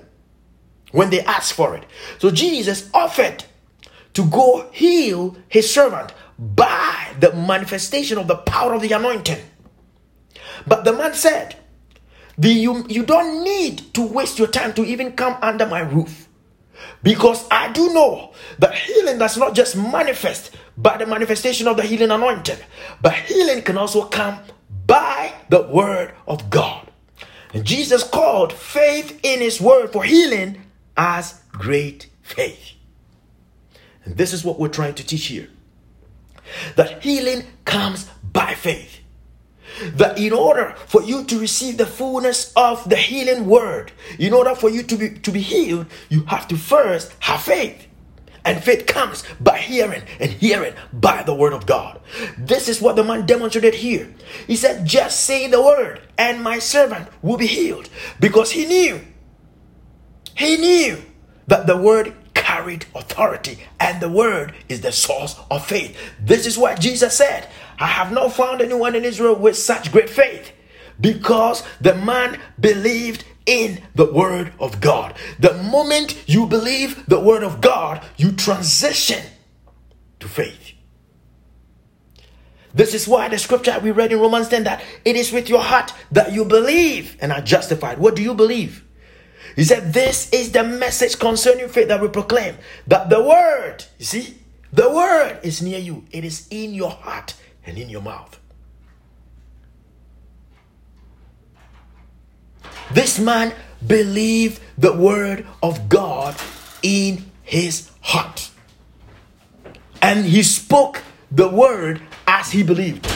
when 0.91 1.09
they 1.09 1.21
ask 1.21 1.53
for 1.53 1.75
it. 1.75 1.85
So 2.19 2.31
Jesus 2.31 2.89
offered 2.93 3.43
to 4.13 4.25
go 4.25 4.69
heal 4.71 5.37
his 5.49 5.71
servant 5.71 6.13
by 6.39 7.13
the 7.19 7.33
manifestation 7.33 8.17
of 8.17 8.27
the 8.27 8.37
power 8.37 8.73
of 8.73 8.81
the 8.81 8.93
anointing. 8.93 9.43
But 10.65 10.85
the 10.85 10.93
man 10.93 11.13
said, 11.13 11.57
the, 12.37 12.49
you, 12.49 12.85
you 12.89 13.03
don't 13.03 13.43
need 13.43 13.93
to 13.93 14.05
waste 14.05 14.39
your 14.39 14.47
time 14.47 14.73
to 14.73 14.85
even 14.85 15.13
come 15.13 15.37
under 15.41 15.65
my 15.65 15.79
roof. 15.79 16.27
Because 17.01 17.47
I 17.49 17.71
do 17.71 17.93
know 17.93 18.33
that 18.59 18.75
healing 18.75 19.17
does 19.17 19.37
not 19.37 19.55
just 19.55 19.75
manifest 19.77 20.55
by 20.77 20.97
the 20.97 21.05
manifestation 21.05 21.67
of 21.67 21.77
the 21.77 21.83
healing 21.83 22.11
anointing, 22.11 22.57
but 23.01 23.13
healing 23.13 23.61
can 23.61 23.77
also 23.77 24.05
come 24.05 24.39
by 24.85 25.33
the 25.49 25.61
word 25.61 26.13
of 26.27 26.49
God. 26.49 26.91
And 27.53 27.63
Jesus 27.63 28.03
called 28.03 28.51
faith 28.51 29.19
in 29.23 29.39
his 29.39 29.61
word 29.61 29.93
for 29.93 30.03
healing 30.03 30.61
as 30.97 31.41
great 31.51 32.09
faith. 32.21 32.71
And 34.03 34.17
this 34.17 34.33
is 34.33 34.43
what 34.43 34.59
we're 34.59 34.67
trying 34.67 34.95
to 34.95 35.05
teach 35.05 35.27
here 35.27 35.49
that 36.75 37.01
healing 37.01 37.43
comes 37.65 38.05
by 38.31 38.53
faith 38.53 38.99
that 39.93 40.17
in 40.17 40.33
order 40.33 40.75
for 40.87 41.01
you 41.03 41.23
to 41.25 41.39
receive 41.39 41.77
the 41.77 41.85
fullness 41.85 42.51
of 42.55 42.87
the 42.89 42.95
healing 42.95 43.45
word, 43.45 43.91
in 44.19 44.33
order 44.33 44.55
for 44.55 44.69
you 44.69 44.83
to 44.83 44.95
be 44.95 45.09
to 45.09 45.31
be 45.31 45.41
healed, 45.41 45.87
you 46.09 46.23
have 46.25 46.47
to 46.49 46.57
first 46.57 47.13
have 47.19 47.41
faith. 47.41 47.87
And 48.45 48.63
faith 48.63 48.85
comes 48.85 49.23
by 49.39 49.57
hearing, 49.57 50.03
and 50.19 50.29
hearing 50.29 50.75
by 50.93 51.23
the 51.23 51.33
word 51.33 51.51
of 51.51 51.65
God. 51.65 51.99
This 52.37 52.69
is 52.69 52.79
what 52.79 52.95
the 52.95 53.03
man 53.03 53.25
demonstrated 53.25 53.73
here. 53.73 54.13
He 54.45 54.55
said, 54.55 54.85
Just 54.85 55.21
say 55.21 55.47
the 55.47 55.61
word, 55.61 56.01
and 56.15 56.43
my 56.43 56.59
servant 56.59 57.07
will 57.23 57.37
be 57.37 57.47
healed. 57.47 57.89
Because 58.19 58.51
he 58.51 58.67
knew, 58.67 59.01
he 60.35 60.57
knew 60.57 61.01
that 61.47 61.65
the 61.65 61.75
word 61.75 62.13
carried 62.35 62.85
authority, 62.93 63.57
and 63.79 63.99
the 63.99 64.09
word 64.09 64.53
is 64.69 64.81
the 64.81 64.91
source 64.91 65.39
of 65.49 65.65
faith. 65.65 65.97
This 66.19 66.45
is 66.45 66.55
what 66.55 66.79
Jesus 66.79 67.17
said 67.17 67.49
I 67.79 67.87
have 67.87 68.11
not 68.11 68.33
found 68.33 68.61
anyone 68.61 68.95
in 68.95 69.05
Israel 69.05 69.35
with 69.35 69.57
such 69.57 69.91
great 69.91 70.09
faith 70.09 70.51
because 70.99 71.63
the 71.81 71.95
man 71.95 72.39
believed 72.59 73.25
in 73.45 73.81
the 73.93 74.11
word 74.11 74.53
of 74.59 74.81
God. 74.81 75.15
The 75.39 75.53
moment 75.63 76.23
you 76.27 76.47
believe 76.47 77.05
the 77.05 77.19
word 77.19 77.43
of 77.43 77.61
God, 77.61 78.03
you 78.17 78.31
transition 78.31 79.23
to 80.19 80.27
faith. 80.27 80.73
This 82.73 82.93
is 82.93 83.07
why 83.07 83.29
the 83.29 83.37
scripture 83.37 83.79
we 83.81 83.91
read 83.91 84.11
in 84.11 84.19
Romans 84.19 84.49
10 84.49 84.65
that 84.65 84.83
it 85.05 85.15
is 85.15 85.31
with 85.31 85.47
your 85.47 85.61
heart 85.61 85.93
that 86.11 86.33
you 86.33 86.43
believe 86.43 87.15
and 87.21 87.31
are 87.31 87.41
justified. 87.41 87.99
What 87.99 88.15
do 88.15 88.21
you 88.21 88.33
believe? 88.33 88.83
He 89.55 89.63
said, 89.63 89.93
This 89.93 90.29
is 90.33 90.51
the 90.51 90.63
message 90.63 91.17
concerning 91.17 91.69
faith 91.69 91.87
that 91.87 92.01
we 92.01 92.09
proclaim 92.09 92.57
that 92.87 93.09
the 93.09 93.23
word, 93.23 93.85
you 93.97 94.05
see, 94.05 94.37
the 94.73 94.89
word 94.89 95.39
is 95.41 95.61
near 95.61 95.79
you, 95.79 96.03
it 96.11 96.25
is 96.25 96.47
in 96.51 96.73
your 96.73 96.89
heart 96.89 97.35
and 97.65 97.77
in 97.77 97.89
your 97.89 98.01
mouth. 98.01 98.39
This 102.91 103.19
man 103.19 103.53
believed 103.85 104.61
the 104.77 104.93
word 104.93 105.45
of 105.61 105.89
God 105.89 106.35
in 106.83 107.31
his 107.43 107.89
heart. 108.01 108.51
And 110.01 110.25
he 110.25 110.43
spoke 110.43 111.01
the 111.31 111.49
word 111.49 112.01
as 112.27 112.51
he 112.51 112.63
believed. 112.63 113.07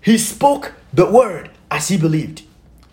He 0.00 0.18
spoke 0.18 0.74
the 0.92 1.10
word 1.10 1.50
as 1.70 1.88
he 1.88 1.96
believed. 1.96 2.42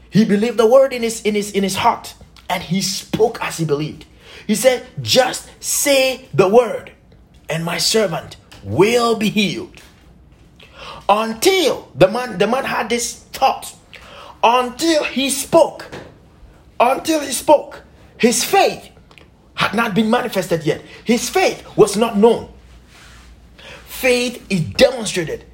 He 0.10 0.26
believed 0.26 0.58
the 0.58 0.68
word 0.68 0.94
in 0.94 1.04
his 1.04 1.22
in 1.24 1.36
his 1.36 1.52
in 1.52 1.64
his 1.64 1.76
heart 1.78 2.16
and 2.50 2.64
he 2.64 2.82
spoke 2.82 3.38
as 3.42 3.58
he 3.58 3.66
believed. 3.66 4.06
He 4.48 4.56
said, 4.56 4.86
"Just 5.02 5.50
say 5.60 6.30
the 6.34 6.48
word 6.48 6.92
and 7.50 7.66
my 7.66 7.78
servant 7.78 8.38
will 8.64 9.16
be 9.16 9.30
healed. 9.30 9.82
Until 11.08 11.92
the 11.96 12.08
man, 12.08 12.38
the 12.38 12.48
man 12.48 12.66
had 12.66 12.90
this 12.90 13.16
thought, 13.34 13.76
until 14.44 15.04
he 15.04 15.30
spoke, 15.30 15.90
until 16.80 17.20
he 17.20 17.32
spoke, 17.32 17.82
his 18.18 18.44
faith 18.44 18.90
had 19.56 19.74
not 19.74 19.94
been 19.94 20.10
manifested 20.10 20.64
yet. 20.64 20.82
His 21.04 21.30
faith 21.30 21.66
was 21.78 21.96
not 21.98 22.18
known. 22.18 22.52
Faith 23.86 24.46
is 24.50 24.62
demonstrated 24.62 25.46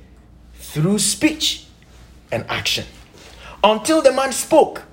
through 0.56 1.00
speech 1.00 1.66
and 2.32 2.46
action. 2.48 2.86
Until 3.64 4.02
the 4.02 4.12
man 4.12 4.32
spoke, 4.32 4.84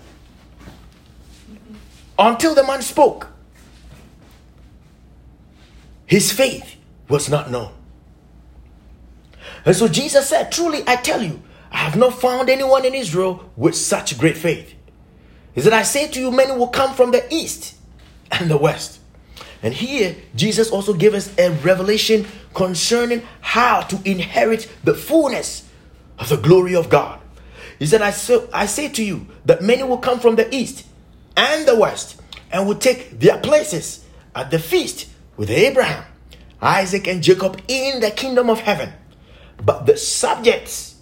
until 2.18 2.54
the 2.54 2.64
man 2.64 2.82
spoke, 2.82 3.28
his 6.06 6.32
faith 6.32 6.76
was 7.08 7.28
not 7.28 7.50
known. 7.50 7.75
And 9.66 9.74
so 9.74 9.88
Jesus 9.88 10.28
said, 10.28 10.52
Truly, 10.52 10.84
I 10.86 10.96
tell 10.96 11.22
you, 11.22 11.42
I 11.70 11.78
have 11.78 11.96
not 11.96 12.20
found 12.20 12.48
anyone 12.48 12.84
in 12.84 12.94
Israel 12.94 13.50
with 13.56 13.74
such 13.74 14.16
great 14.16 14.36
faith. 14.36 14.72
He 15.54 15.60
said, 15.60 15.72
I 15.72 15.82
say 15.82 16.08
to 16.08 16.20
you, 16.20 16.30
many 16.30 16.52
will 16.52 16.68
come 16.68 16.94
from 16.94 17.10
the 17.10 17.26
east 17.34 17.74
and 18.30 18.48
the 18.50 18.56
west. 18.56 19.00
And 19.62 19.74
here, 19.74 20.14
Jesus 20.34 20.70
also 20.70 20.94
gave 20.94 21.14
us 21.14 21.36
a 21.38 21.50
revelation 21.50 22.26
concerning 22.54 23.22
how 23.40 23.80
to 23.82 24.00
inherit 24.08 24.70
the 24.84 24.94
fullness 24.94 25.68
of 26.18 26.28
the 26.28 26.36
glory 26.36 26.76
of 26.76 26.88
God. 26.88 27.20
He 27.78 27.86
said, 27.86 28.02
I 28.02 28.10
say, 28.10 28.46
I 28.52 28.66
say 28.66 28.88
to 28.90 29.02
you 29.02 29.26
that 29.44 29.62
many 29.62 29.82
will 29.82 29.98
come 29.98 30.20
from 30.20 30.36
the 30.36 30.54
east 30.54 30.86
and 31.36 31.66
the 31.66 31.76
west 31.76 32.20
and 32.52 32.66
will 32.66 32.76
take 32.76 33.18
their 33.18 33.38
places 33.38 34.04
at 34.34 34.50
the 34.50 34.58
feast 34.58 35.10
with 35.36 35.50
Abraham, 35.50 36.04
Isaac, 36.62 37.06
and 37.08 37.22
Jacob 37.22 37.60
in 37.66 38.00
the 38.00 38.10
kingdom 38.10 38.48
of 38.48 38.60
heaven. 38.60 38.92
But 39.64 39.86
the 39.86 39.96
subjects, 39.96 40.96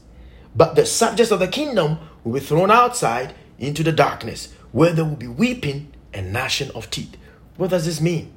but 0.55 0.75
the 0.77 0.87
subjects 0.87 1.33
of 1.33 1.41
the 1.41 1.49
kingdom 1.49 1.99
will 2.23 2.35
be 2.35 2.41
thrown 2.41 2.71
outside 2.71 3.35
into 3.59 3.83
the 3.83 3.93
darkness, 3.93 4.53
where 4.73 4.93
there 4.93 5.05
will 5.05 5.17
be 5.17 5.27
weeping 5.27 5.93
and 6.13 6.33
gnashing 6.33 6.71
of 6.71 6.91
teeth. 6.91 7.17
What 7.57 7.71
does 7.71 7.87
this 7.87 8.01
mean? 8.01 8.33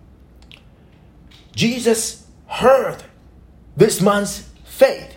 Jesus 1.56 2.28
heard 2.48 3.04
this 3.76 4.02
man's 4.02 4.50
faith, 4.64 5.16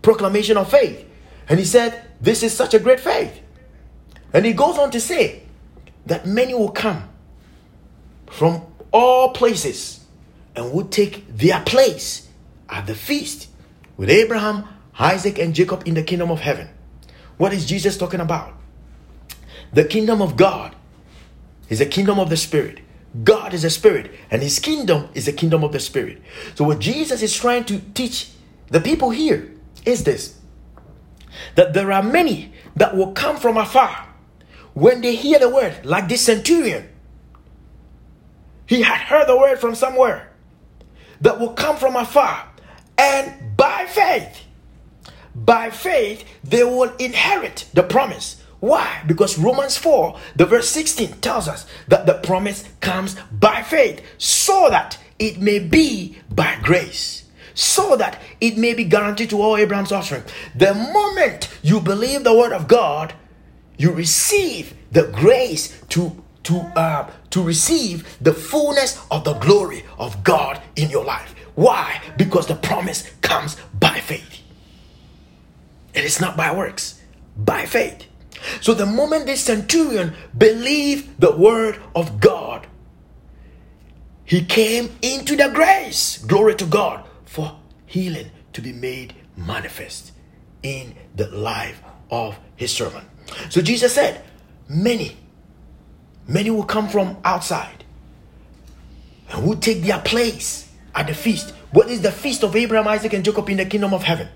proclamation 0.00 0.56
of 0.56 0.70
faith, 0.70 1.06
and 1.48 1.58
he 1.58 1.64
said, 1.64 2.02
This 2.20 2.42
is 2.42 2.56
such 2.56 2.74
a 2.74 2.78
great 2.78 3.00
faith. 3.00 3.40
And 4.32 4.46
he 4.46 4.52
goes 4.52 4.78
on 4.78 4.90
to 4.92 5.00
say 5.00 5.42
that 6.06 6.26
many 6.26 6.54
will 6.54 6.70
come 6.70 7.08
from 8.30 8.62
all 8.90 9.30
places 9.30 10.00
and 10.56 10.72
will 10.72 10.86
take 10.86 11.26
their 11.36 11.60
place 11.60 12.28
at 12.68 12.86
the 12.86 12.94
feast 12.94 13.48
with 14.02 14.10
Abraham, 14.10 14.64
Isaac, 14.98 15.38
and 15.38 15.54
Jacob 15.54 15.86
in 15.86 15.94
the 15.94 16.02
kingdom 16.02 16.28
of 16.32 16.40
heaven. 16.40 16.68
What 17.36 17.52
is 17.52 17.64
Jesus 17.64 17.96
talking 17.96 18.18
about? 18.18 18.52
The 19.72 19.84
kingdom 19.84 20.20
of 20.20 20.34
God 20.36 20.74
is 21.68 21.80
a 21.80 21.86
kingdom 21.86 22.18
of 22.18 22.28
the 22.28 22.36
spirit. 22.36 22.80
God 23.22 23.54
is 23.54 23.62
a 23.62 23.70
spirit, 23.70 24.10
and 24.28 24.42
his 24.42 24.58
kingdom 24.58 25.08
is 25.14 25.26
the 25.26 25.32
kingdom 25.32 25.62
of 25.62 25.70
the 25.70 25.78
spirit. 25.78 26.20
So, 26.56 26.64
what 26.64 26.80
Jesus 26.80 27.22
is 27.22 27.32
trying 27.32 27.62
to 27.66 27.78
teach 27.94 28.32
the 28.66 28.80
people 28.80 29.10
here 29.10 29.54
is 29.86 30.02
this 30.02 30.36
that 31.54 31.72
there 31.72 31.92
are 31.92 32.02
many 32.02 32.52
that 32.74 32.96
will 32.96 33.12
come 33.12 33.36
from 33.36 33.56
afar 33.56 34.08
when 34.74 35.00
they 35.00 35.14
hear 35.14 35.38
the 35.38 35.48
word, 35.48 35.86
like 35.86 36.08
this 36.08 36.22
centurion. 36.22 36.88
He 38.66 38.82
had 38.82 38.98
heard 38.98 39.28
the 39.28 39.36
word 39.36 39.60
from 39.60 39.76
somewhere 39.76 40.32
that 41.20 41.38
will 41.38 41.52
come 41.52 41.76
from 41.76 41.94
afar 41.94 42.48
and 42.98 43.41
by 43.62 43.86
faith, 43.86 44.40
by 45.36 45.70
faith, 45.70 46.24
they 46.42 46.64
will 46.64 46.92
inherit 46.98 47.68
the 47.72 47.84
promise 47.84 48.42
Why? 48.58 49.02
Because 49.06 49.38
Romans 49.38 49.76
4, 49.76 50.18
the 50.36 50.46
verse 50.46 50.68
16 50.70 51.20
tells 51.20 51.46
us 51.48 51.66
that 51.88 52.06
the 52.06 52.14
promise 52.14 52.62
comes 52.80 53.16
by 53.30 53.62
faith, 53.62 54.00
so 54.18 54.68
that 54.70 54.98
it 55.18 55.40
may 55.40 55.58
be 55.58 56.18
by 56.30 56.58
grace, 56.62 57.24
so 57.54 57.96
that 57.96 58.20
it 58.40 58.56
may 58.56 58.74
be 58.74 58.84
guaranteed 58.84 59.30
to 59.30 59.42
all 59.42 59.56
Abraham's 59.56 59.90
offspring. 59.90 60.22
The 60.54 60.74
moment 60.74 61.48
you 61.62 61.80
believe 61.80 62.22
the 62.22 62.36
word 62.36 62.52
of 62.52 62.68
God, 62.68 63.14
you 63.78 63.90
receive 63.92 64.74
the 64.92 65.08
grace 65.08 65.80
to 65.90 66.22
to 66.44 66.56
uh, 66.76 67.10
to 67.30 67.42
receive 67.42 67.96
the 68.20 68.34
fullness 68.34 69.00
of 69.10 69.24
the 69.24 69.34
glory 69.34 69.84
of 69.98 70.22
God 70.22 70.60
in 70.76 70.88
your 70.90 71.04
life. 71.04 71.34
Why? 71.54 72.00
Because 72.16 72.46
the 72.46 72.54
promise 72.54 73.08
comes 73.20 73.56
by 73.78 74.00
faith. 74.00 74.40
It 75.94 76.04
is 76.04 76.20
not 76.20 76.36
by 76.36 76.54
works, 76.54 77.00
by 77.36 77.66
faith. 77.66 78.06
So 78.60 78.74
the 78.74 78.86
moment 78.86 79.26
this 79.26 79.42
centurion 79.44 80.14
believed 80.36 81.20
the 81.20 81.36
word 81.36 81.78
of 81.94 82.20
God, 82.20 82.66
he 84.24 84.44
came 84.44 84.90
into 85.02 85.36
the 85.36 85.48
grace. 85.48 86.18
Glory 86.18 86.54
to 86.56 86.64
God 86.64 87.04
for 87.24 87.58
healing 87.86 88.30
to 88.54 88.62
be 88.62 88.72
made 88.72 89.14
manifest 89.36 90.12
in 90.62 90.94
the 91.14 91.28
life 91.28 91.82
of 92.10 92.38
his 92.56 92.72
servant. 92.72 93.06
So 93.50 93.60
Jesus 93.60 93.94
said, 93.94 94.22
Many, 94.68 95.16
many 96.26 96.50
will 96.50 96.64
come 96.64 96.88
from 96.88 97.18
outside 97.24 97.84
and 99.30 99.46
will 99.46 99.56
take 99.56 99.82
their 99.82 99.98
place 99.98 100.71
at 100.94 101.06
the 101.06 101.14
feast. 101.14 101.50
What 101.70 101.88
is 101.88 102.02
the 102.02 102.12
feast 102.12 102.42
of 102.42 102.54
Abraham, 102.54 102.88
Isaac, 102.88 103.12
and 103.12 103.24
Jacob 103.24 103.48
in 103.48 103.56
the 103.56 103.66
kingdom 103.66 103.94
of 103.94 104.02
heaven? 104.02 104.28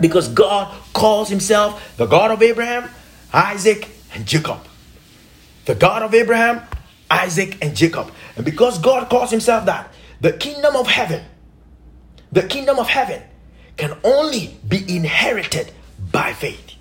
Because 0.00 0.28
God 0.28 0.74
calls 0.92 1.28
himself 1.28 1.96
the 1.96 2.06
God 2.06 2.30
of 2.30 2.42
Abraham, 2.42 2.90
Isaac, 3.32 3.88
and 4.14 4.26
Jacob. 4.26 4.58
The 5.66 5.74
God 5.74 6.02
of 6.02 6.14
Abraham, 6.14 6.62
Isaac, 7.10 7.58
and 7.62 7.76
Jacob. 7.76 8.10
And 8.36 8.44
because 8.44 8.78
God 8.78 9.08
calls 9.08 9.30
himself 9.30 9.66
that, 9.66 9.92
the 10.20 10.32
kingdom 10.32 10.76
of 10.76 10.86
heaven, 10.86 11.24
the 12.32 12.42
kingdom 12.42 12.78
of 12.78 12.88
heaven 12.88 13.22
can 13.76 13.96
only 14.04 14.58
be 14.66 14.96
inherited 14.96 15.70
by 16.10 16.32
faith. 16.32 16.72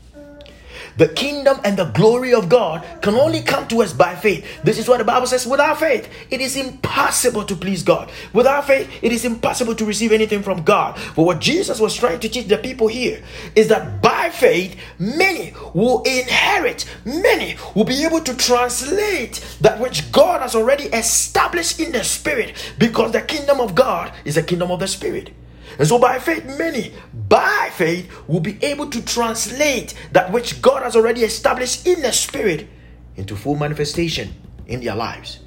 The 0.98 1.07
kingdom 1.10 1.60
and 1.64 1.78
the 1.78 1.86
glory 1.86 2.34
of 2.34 2.49
God 2.49 2.86
can 3.02 3.15
only 3.15 3.41
come 3.41 3.68
to 3.70 3.82
us 3.82 3.94
by 3.94 4.15
faith. 4.15 4.45
This 4.64 4.78
is 4.78 4.88
what 4.88 4.99
the 4.99 5.03
Bible 5.03 5.28
says 5.28 5.48
without 5.48 5.80
faith, 5.80 6.10
it 6.30 6.41
is 6.41 6.56
impossible 6.56 7.44
to 7.45 7.56
please 7.56 7.84
God. 7.84 8.11
Without 8.32 8.68
faith, 8.68 8.90
it 9.02 9.11
is 9.11 9.26
impossible 9.26 9.76
to 9.76 9.86
receive 9.86 10.11
anything 10.11 10.44
from 10.44 10.64
God. 10.64 10.99
But 11.15 11.24
what 11.24 11.40
Jesus 11.40 11.80
was 11.80 11.95
trying 11.95 12.20
to 12.20 12.30
teach 12.30 12.48
the 12.48 12.57
people 12.57 12.88
here 12.88 13.24
is 13.56 13.68
that 13.70 14.02
by 14.02 14.30
faith, 14.30 14.76
many 14.99 15.53
will 15.74 16.03
inherit, 16.03 16.86
many 17.06 17.56
will 17.76 17.86
be 17.86 18.03
able 18.03 18.22
to 18.22 18.36
translate 18.36 19.57
that 19.61 19.80
which 19.80 20.11
God 20.11 20.41
has 20.41 20.56
already 20.56 20.86
established 20.86 21.80
in 21.80 21.91
the 21.91 22.03
spirit 22.03 22.53
because 22.78 23.11
the 23.11 23.22
kingdom 23.22 23.60
of 23.60 23.76
God 23.76 24.14
is 24.26 24.36
the 24.36 24.44
kingdom 24.44 24.72
of 24.72 24.80
the 24.80 24.88
spirit. 24.88 25.34
And 25.79 25.87
so, 25.87 25.97
by 25.97 26.19
faith, 26.19 26.45
many 26.57 26.93
by 27.29 27.69
faith 27.73 28.11
will 28.27 28.39
be 28.39 28.63
able 28.63 28.89
to 28.89 29.03
translate 29.03 29.93
that 30.11 30.31
which 30.31 30.61
God 30.61 30.83
has 30.83 30.95
already 30.95 31.23
established 31.23 31.87
in 31.87 32.01
the 32.01 32.11
spirit 32.11 32.67
into 33.15 33.35
full 33.35 33.55
manifestation 33.55 34.33
in 34.67 34.81
their 34.81 34.95
lives. 34.95 35.39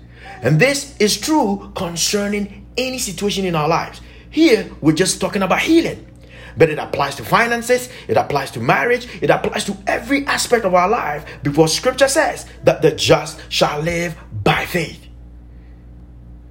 And 0.42 0.58
this 0.58 0.96
is 0.98 1.18
true 1.18 1.72
concerning 1.74 2.66
any 2.76 2.98
situation 2.98 3.44
in 3.44 3.54
our 3.54 3.68
lives. 3.68 4.00
Here, 4.30 4.70
we're 4.80 4.92
just 4.92 5.20
talking 5.20 5.42
about 5.42 5.60
healing, 5.60 6.06
but 6.56 6.68
it 6.68 6.78
applies 6.78 7.14
to 7.16 7.24
finances, 7.24 7.88
it 8.08 8.16
applies 8.16 8.50
to 8.52 8.60
marriage, 8.60 9.08
it 9.22 9.30
applies 9.30 9.64
to 9.64 9.76
every 9.86 10.26
aspect 10.26 10.64
of 10.64 10.74
our 10.74 10.88
life 10.88 11.24
because 11.42 11.74
scripture 11.74 12.08
says 12.08 12.46
that 12.64 12.82
the 12.82 12.92
just 12.92 13.40
shall 13.50 13.80
live 13.80 14.16
by 14.44 14.66
faith. 14.66 15.06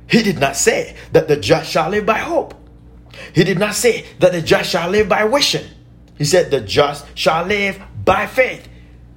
He 0.07 0.23
did 0.23 0.39
not 0.39 0.56
say 0.56 0.95
that 1.11 1.27
the 1.27 1.38
just 1.38 1.69
shall 1.69 1.89
live 1.89 2.06
by 2.06 2.19
hope. 2.19 2.53
He 3.34 3.44
did 3.44 3.60
not 3.60 3.76
say 3.76 4.06
that 4.20 4.32
the 4.32 4.42
just 4.42 4.70
shall 4.70 4.90
live 4.90 5.10
by 5.10 5.24
wishing. 5.26 5.66
He 6.18 6.26
said 6.26 6.52
the 6.52 6.62
just 6.62 7.06
shall 7.18 7.46
live 7.46 7.82
by 8.04 8.28
faith. 8.28 8.68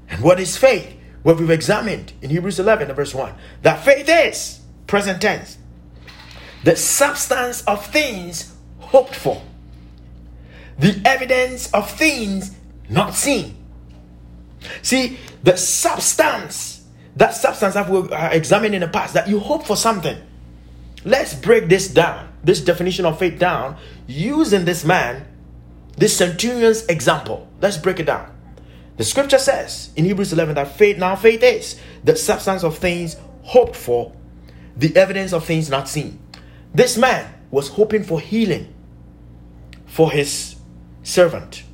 And 0.08 0.22
what 0.22 0.40
is 0.40 0.56
faith? 0.56 0.94
What 1.22 1.38
we've 1.38 1.50
examined 1.50 2.12
in 2.22 2.30
Hebrews 2.30 2.58
11, 2.58 2.92
verse 2.94 3.14
1. 3.14 3.34
That 3.62 3.84
faith 3.84 4.08
is, 4.08 4.60
present 4.86 5.20
tense, 5.20 5.58
the 6.64 6.76
substance 6.76 7.62
of 7.62 7.84
things 7.86 8.54
hoped 8.78 9.14
for, 9.14 9.42
the 10.78 11.00
evidence 11.04 11.72
of 11.72 11.90
things 11.90 12.54
not 12.88 13.14
seen. 13.14 13.56
See, 14.82 15.18
the 15.42 15.56
substance, 15.56 16.84
that 17.16 17.34
substance 17.34 17.74
that 17.74 17.88
we 17.88 18.10
uh, 18.10 18.28
examined 18.30 18.74
in 18.74 18.80
the 18.80 18.88
past, 18.88 19.14
that 19.14 19.28
you 19.28 19.38
hope 19.38 19.66
for 19.66 19.76
something. 19.76 20.16
Let's 21.04 21.34
break 21.34 21.68
this 21.68 21.88
down 21.88 22.27
this 22.42 22.60
definition 22.60 23.04
of 23.04 23.18
faith 23.18 23.38
down 23.38 23.76
using 24.06 24.64
this 24.64 24.84
man, 24.84 25.26
this 25.96 26.16
centurion's 26.16 26.86
example. 26.86 27.48
Let's 27.60 27.76
break 27.76 28.00
it 28.00 28.04
down. 28.06 28.34
The 28.96 29.04
scripture 29.04 29.38
says 29.38 29.90
in 29.96 30.04
Hebrews 30.04 30.32
11 30.32 30.56
that 30.56 30.76
faith, 30.76 30.98
now 30.98 31.16
faith 31.16 31.42
is 31.42 31.80
the 32.02 32.16
substance 32.16 32.64
of 32.64 32.78
things 32.78 33.16
hoped 33.42 33.76
for, 33.76 34.12
the 34.76 34.96
evidence 34.96 35.32
of 35.32 35.44
things 35.44 35.70
not 35.70 35.88
seen. 35.88 36.20
This 36.74 36.96
man 36.96 37.32
was 37.50 37.68
hoping 37.68 38.02
for 38.02 38.20
healing 38.20 38.74
for 39.86 40.10
his 40.10 40.56
servant. 41.02 41.64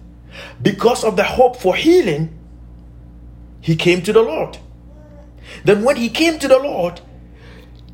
Because 0.60 1.04
of 1.04 1.16
the 1.16 1.24
hope 1.24 1.56
for 1.56 1.74
healing, 1.74 2.38
he 3.60 3.76
came 3.76 4.02
to 4.02 4.12
the 4.12 4.22
Lord. 4.22 4.58
Then, 5.64 5.84
when 5.84 5.96
he 5.96 6.08
came 6.08 6.38
to 6.38 6.48
the 6.48 6.58
Lord, 6.58 7.00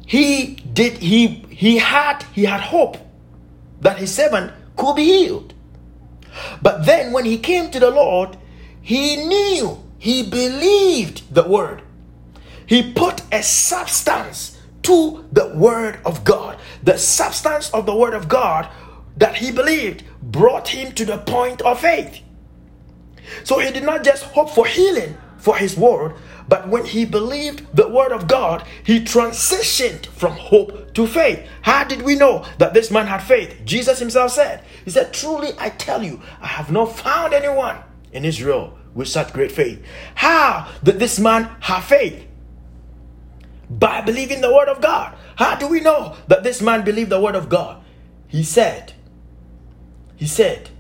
he 0.07 0.55
did 0.55 0.95
he 0.95 1.45
he 1.61 1.77
had 1.77 2.23
he 2.33 2.45
had 2.47 2.63
hope 2.63 2.97
that 3.83 3.99
his 3.99 4.15
servant 4.15 4.51
could 4.79 4.97
be 4.97 5.05
healed. 5.05 5.53
But 6.63 6.87
then 6.87 7.13
when 7.13 7.27
he 7.27 7.37
came 7.37 7.71
to 7.71 7.79
the 7.79 7.91
lord 7.91 8.39
he 8.81 9.17
knew 9.17 9.79
he 9.99 10.23
believed 10.23 11.35
the 11.35 11.47
word. 11.47 11.83
He 12.65 12.95
put 12.95 13.21
a 13.31 13.43
substance 13.43 14.59
to 14.85 15.27
the 15.33 15.49
word 15.49 16.01
of 16.07 16.25
god. 16.25 16.59
The 16.83 16.97
substance 16.97 17.69
of 17.73 17.85
the 17.85 17.95
word 17.95 18.15
of 18.15 18.27
god 18.27 18.67
that 19.19 19.37
he 19.37 19.53
believed 19.53 20.03
brought 20.23 20.69
him 20.69 20.93
to 20.93 21.05
the 21.05 21.19
point 21.19 21.61
of 21.61 21.81
faith. 21.81 22.21
So 23.45 23.59
he 23.59 23.71
did 23.71 23.85
not 23.85 24.03
just 24.03 24.23
hope 24.23 24.49
for 24.49 24.65
healing 24.65 25.15
for 25.37 25.59
his 25.59 25.77
word 25.77 26.15
but 26.51 26.67
when 26.67 26.85
he 26.85 27.05
believed 27.05 27.65
the 27.77 27.89
word 27.89 28.11
of 28.11 28.27
God, 28.27 28.65
he 28.83 28.99
transitioned 28.99 30.07
from 30.07 30.33
hope 30.33 30.93
to 30.95 31.07
faith. 31.07 31.49
How 31.63 31.85
did 31.85 32.03
we 32.03 32.17
know 32.17 32.45
that 32.59 32.75
this 32.75 32.91
man 32.91 33.07
had 33.07 33.23
faith? 33.23 33.63
Jesus 33.65 34.01
himself 34.01 34.33
said, 34.33 34.65
He 34.85 34.91
said, 34.91 35.15
Truly 35.15 35.51
I 35.59 35.69
tell 35.69 36.03
you, 36.03 36.21
I 36.41 36.49
have 36.49 36.73
not 36.73 36.99
found 36.99 37.35
anyone 37.35 37.77
in 38.13 38.25
Israel 38.25 38.77
with 38.95 39.07
such 39.07 39.33
great 39.33 39.53
faith. 39.53 39.81
How 40.17 40.67
did 40.83 40.99
this 40.99 41.21
man 41.21 41.49
have 41.61 41.85
faith? 41.85 42.27
By 43.71 44.01
believing 44.01 44.41
the 44.41 44.53
word 44.53 44.69
of 44.69 44.81
God. 44.81 45.17
How 45.37 45.55
do 45.55 45.69
we 45.69 45.79
know 45.79 46.17
that 46.27 46.43
this 46.43 46.61
man 46.61 46.85
believed 46.85 47.11
the 47.11 47.21
word 47.21 47.37
of 47.37 47.49
God? 47.49 47.81
He 48.27 48.43
said, 48.43 48.93
He 50.17 50.27
said 50.27 50.71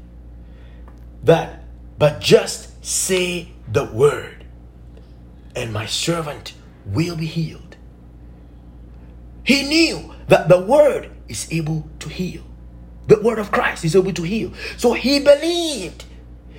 that, 1.22 1.62
but 1.96 2.20
just 2.20 2.84
say 2.84 3.52
the 3.70 3.84
word 3.84 4.39
and 5.54 5.72
my 5.72 5.86
servant 5.86 6.54
will 6.86 7.16
be 7.16 7.26
healed. 7.26 7.76
He 9.44 9.64
knew 9.64 10.14
that 10.28 10.48
the 10.48 10.60
word 10.60 11.10
is 11.28 11.48
able 11.50 11.88
to 12.00 12.08
heal. 12.08 12.42
The 13.06 13.20
word 13.20 13.38
of 13.38 13.50
Christ 13.50 13.84
is 13.84 13.96
able 13.96 14.12
to 14.12 14.22
heal. 14.22 14.52
So 14.76 14.92
he 14.92 15.18
believed. 15.18 16.04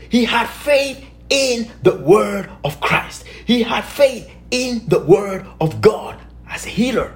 He 0.09 0.25
had 0.25 0.47
faith 0.47 1.03
in 1.29 1.71
the 1.83 1.95
word 1.95 2.49
of 2.63 2.81
Christ. 2.81 3.23
He 3.45 3.63
had 3.63 3.85
faith 3.85 4.29
in 4.49 4.87
the 4.87 4.99
word 4.99 5.45
of 5.61 5.81
God 5.81 6.19
as 6.49 6.65
a 6.65 6.69
healer. 6.69 7.15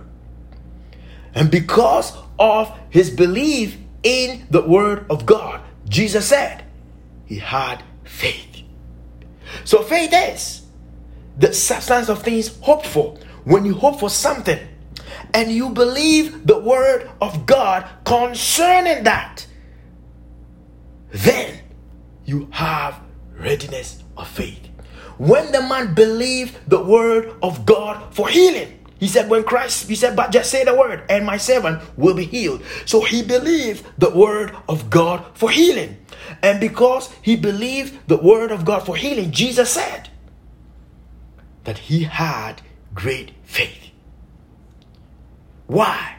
And 1.34 1.52
because 1.52 2.16
of 2.40 2.78
his 2.90 3.10
belief 3.10 3.78
in 4.04 4.48
the 4.50 4.62
word 4.62 5.06
of 5.10 5.26
God, 5.26 5.62
Jesus 5.90 6.28
said 6.28 6.64
he 7.26 7.40
had 7.40 7.84
faith. 8.06 8.62
So 9.66 9.82
faith 9.82 10.12
is 10.14 10.65
the 11.38 11.54
substance 11.54 12.10
of 12.10 12.24
things 12.24 12.58
hoped 12.62 12.88
for. 12.88 13.18
When 13.44 13.66
you 13.66 13.74
hope 13.74 14.00
for 14.00 14.10
something 14.10 14.60
and 15.34 15.52
you 15.52 15.70
believe 15.70 16.48
the 16.48 16.60
word 16.60 17.10
of 17.22 17.46
God 17.46 17.88
concerning 18.06 19.04
that, 19.04 19.46
then 21.12 21.60
you 22.26 22.48
have 22.52 23.00
readiness 23.38 24.04
of 24.18 24.28
faith. 24.28 24.70
When 25.18 25.52
the 25.52 25.62
man 25.62 25.94
believed 25.94 26.58
the 26.68 26.84
word 26.84 27.36
of 27.42 27.66
God 27.66 28.14
for 28.14 28.28
healing, 28.28 28.80
he 29.00 29.08
said, 29.08 29.30
when 29.30 29.44
Christ, 29.44 29.88
he 29.88 29.96
said, 29.96 30.16
but 30.16 30.32
just 30.32 30.50
say 30.50 30.64
the 30.64 30.74
word, 30.74 31.04
and 31.10 31.26
my 31.26 31.38
servant 31.38 31.82
will 31.98 32.16
be 32.16 32.26
healed. 32.26 32.64
So 32.86 33.02
he 33.02 33.22
believed 33.22 33.86
the 33.98 34.10
word 34.10 34.56
of 34.68 34.90
God 34.90 35.26
for 35.34 35.52
healing. 35.52 35.98
And 36.42 36.60
because 36.60 37.14
he 37.22 37.36
believed 37.36 38.08
the 38.08 38.18
word 38.18 38.52
of 38.52 38.66
God 38.66 38.86
for 38.86 38.96
healing, 38.96 39.32
Jesus 39.32 39.70
said, 39.70 40.10
that 41.66 41.78
he 41.78 42.04
had 42.04 42.62
great 42.94 43.32
faith. 43.44 43.92
Why? 45.68 46.18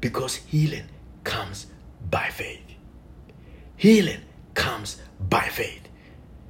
Because 0.00 0.36
healing 0.36 0.88
comes 1.24 1.66
by 2.10 2.28
faith. 2.30 2.60
Healing 3.76 4.22
comes 4.54 5.00
by 5.20 5.48
faith. 5.48 5.88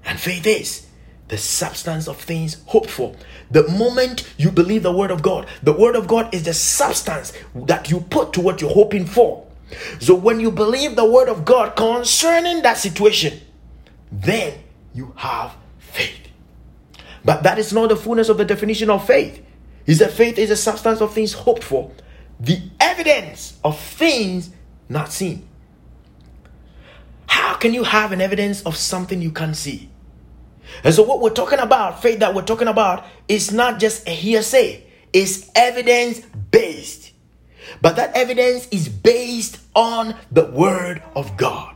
And 0.04 0.20
faith 0.20 0.46
is 0.46 0.86
the 1.28 1.38
substance 1.38 2.06
of 2.06 2.18
things 2.18 2.62
hoped 2.66 2.90
for. 2.90 3.14
The 3.50 3.66
moment 3.68 4.32
you 4.36 4.50
believe 4.50 4.82
the 4.82 4.92
word 4.92 5.10
of 5.10 5.22
God, 5.22 5.46
the 5.62 5.72
word 5.72 5.96
of 5.96 6.06
God 6.06 6.34
is 6.34 6.44
the 6.44 6.54
substance 6.54 7.32
that 7.54 7.90
you 7.90 8.00
put 8.00 8.34
to 8.34 8.40
what 8.40 8.60
you're 8.60 8.70
hoping 8.70 9.06
for. 9.06 9.46
So 9.98 10.14
when 10.14 10.40
you 10.40 10.50
believe 10.50 10.94
the 10.94 11.10
word 11.10 11.28
of 11.28 11.44
God 11.44 11.74
concerning 11.74 12.62
that 12.62 12.76
situation, 12.76 13.40
then 14.12 14.58
you 14.92 15.12
have 15.16 15.56
faith. 15.78 16.23
But 17.24 17.42
that 17.42 17.58
is 17.58 17.72
not 17.72 17.88
the 17.88 17.96
fullness 17.96 18.28
of 18.28 18.38
the 18.38 18.44
definition 18.44 18.90
of 18.90 19.06
faith. 19.06 19.44
Is 19.86 19.98
that 19.98 20.12
faith 20.12 20.38
is 20.38 20.48
the 20.48 20.56
substance 20.56 21.00
of 21.00 21.12
things 21.12 21.32
hoped 21.32 21.62
for, 21.62 21.90
the 22.40 22.60
evidence 22.80 23.58
of 23.62 23.78
things 23.78 24.50
not 24.88 25.12
seen. 25.12 25.46
How 27.26 27.54
can 27.54 27.74
you 27.74 27.84
have 27.84 28.12
an 28.12 28.20
evidence 28.20 28.62
of 28.62 28.76
something 28.76 29.20
you 29.20 29.30
can't 29.30 29.56
see? 29.56 29.90
And 30.82 30.94
so, 30.94 31.02
what 31.02 31.20
we're 31.20 31.30
talking 31.30 31.58
about, 31.58 32.02
faith 32.02 32.20
that 32.20 32.34
we're 32.34 32.42
talking 32.42 32.68
about, 32.68 33.04
is 33.28 33.52
not 33.52 33.78
just 33.78 34.08
a 34.08 34.10
hearsay, 34.10 34.84
it's 35.12 35.50
evidence 35.54 36.20
based. 36.50 37.12
But 37.80 37.96
that 37.96 38.16
evidence 38.16 38.68
is 38.68 38.88
based 38.88 39.60
on 39.74 40.14
the 40.30 40.46
Word 40.46 41.02
of 41.14 41.36
God. 41.36 41.73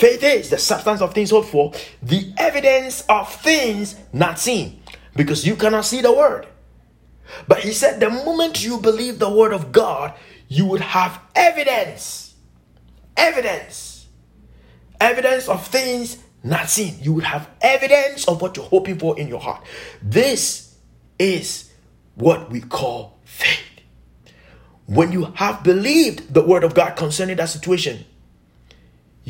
Faith 0.00 0.22
is 0.22 0.48
the 0.48 0.56
substance 0.56 1.02
of 1.02 1.12
things 1.12 1.28
hoped 1.28 1.50
for, 1.50 1.74
the 2.02 2.32
evidence 2.38 3.04
of 3.10 3.30
things 3.42 3.96
not 4.14 4.38
seen, 4.38 4.82
because 5.14 5.46
you 5.46 5.54
cannot 5.54 5.84
see 5.84 6.00
the 6.00 6.10
Word. 6.10 6.46
But 7.46 7.58
he 7.58 7.72
said, 7.74 8.00
the 8.00 8.08
moment 8.08 8.64
you 8.64 8.78
believe 8.78 9.18
the 9.18 9.28
Word 9.28 9.52
of 9.52 9.72
God, 9.72 10.14
you 10.48 10.64
would 10.64 10.80
have 10.80 11.20
evidence. 11.34 12.34
Evidence. 13.14 14.08
Evidence 14.98 15.50
of 15.50 15.66
things 15.66 16.16
not 16.42 16.70
seen. 16.70 16.96
You 17.02 17.12
would 17.12 17.24
have 17.24 17.50
evidence 17.60 18.26
of 18.26 18.40
what 18.40 18.56
you're 18.56 18.64
hoping 18.64 18.98
for 18.98 19.18
in 19.18 19.28
your 19.28 19.40
heart. 19.40 19.62
This 20.00 20.78
is 21.18 21.70
what 22.14 22.50
we 22.50 22.62
call 22.62 23.18
faith. 23.24 23.60
When 24.86 25.12
you 25.12 25.26
have 25.34 25.62
believed 25.62 26.32
the 26.32 26.42
word 26.42 26.64
of 26.64 26.74
God 26.74 26.96
concerning 26.96 27.36
that 27.36 27.50
situation, 27.50 28.06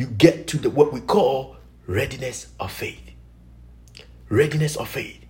you 0.00 0.06
get 0.06 0.46
to 0.46 0.56
the, 0.56 0.70
what 0.70 0.94
we 0.94 1.00
call 1.00 1.58
readiness 1.86 2.46
of 2.58 2.72
faith. 2.72 3.10
Readiness 4.30 4.74
of 4.76 4.88
faith. 4.88 5.22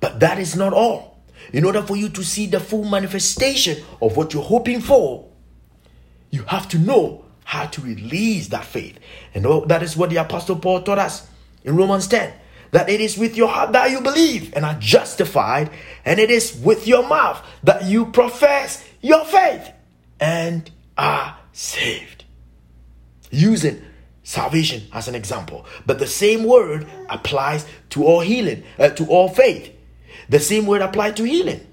But 0.00 0.18
that 0.18 0.40
is 0.40 0.56
not 0.56 0.72
all. 0.72 1.22
In 1.52 1.64
order 1.64 1.82
for 1.82 1.96
you 1.96 2.08
to 2.08 2.24
see 2.24 2.46
the 2.46 2.58
full 2.58 2.82
manifestation 2.82 3.84
of 4.02 4.16
what 4.16 4.34
you're 4.34 4.42
hoping 4.42 4.80
for, 4.80 5.28
you 6.30 6.42
have 6.42 6.68
to 6.70 6.78
know 6.80 7.26
how 7.44 7.66
to 7.66 7.80
release 7.80 8.48
that 8.48 8.64
faith. 8.64 8.98
And 9.34 9.46
oh, 9.46 9.64
that 9.66 9.84
is 9.84 9.96
what 9.96 10.10
the 10.10 10.16
Apostle 10.16 10.56
Paul 10.56 10.82
taught 10.82 10.98
us 10.98 11.28
in 11.62 11.76
Romans 11.76 12.08
10 12.08 12.32
that 12.72 12.90
it 12.90 13.00
is 13.00 13.16
with 13.16 13.36
your 13.36 13.48
heart 13.48 13.70
that 13.72 13.92
you 13.92 14.00
believe 14.00 14.52
and 14.54 14.64
are 14.64 14.76
justified, 14.80 15.70
and 16.04 16.18
it 16.18 16.30
is 16.30 16.54
with 16.56 16.88
your 16.88 17.06
mouth 17.08 17.40
that 17.62 17.84
you 17.84 18.04
profess 18.06 18.84
your 19.00 19.24
faith 19.24 19.70
and 20.18 20.70
are 20.98 21.38
saved. 21.52 22.24
Using 23.30 23.82
salvation 24.28 24.82
as 24.92 25.08
an 25.08 25.14
example, 25.14 25.64
but 25.86 25.98
the 25.98 26.06
same 26.06 26.44
word 26.44 26.86
applies 27.08 27.66
to 27.88 28.04
all 28.04 28.20
healing, 28.20 28.62
uh, 28.78 28.90
to 28.90 29.06
all 29.06 29.28
faith. 29.28 29.74
The 30.28 30.38
same 30.38 30.66
word 30.66 30.82
applied 30.82 31.16
to 31.16 31.24
healing. 31.24 31.66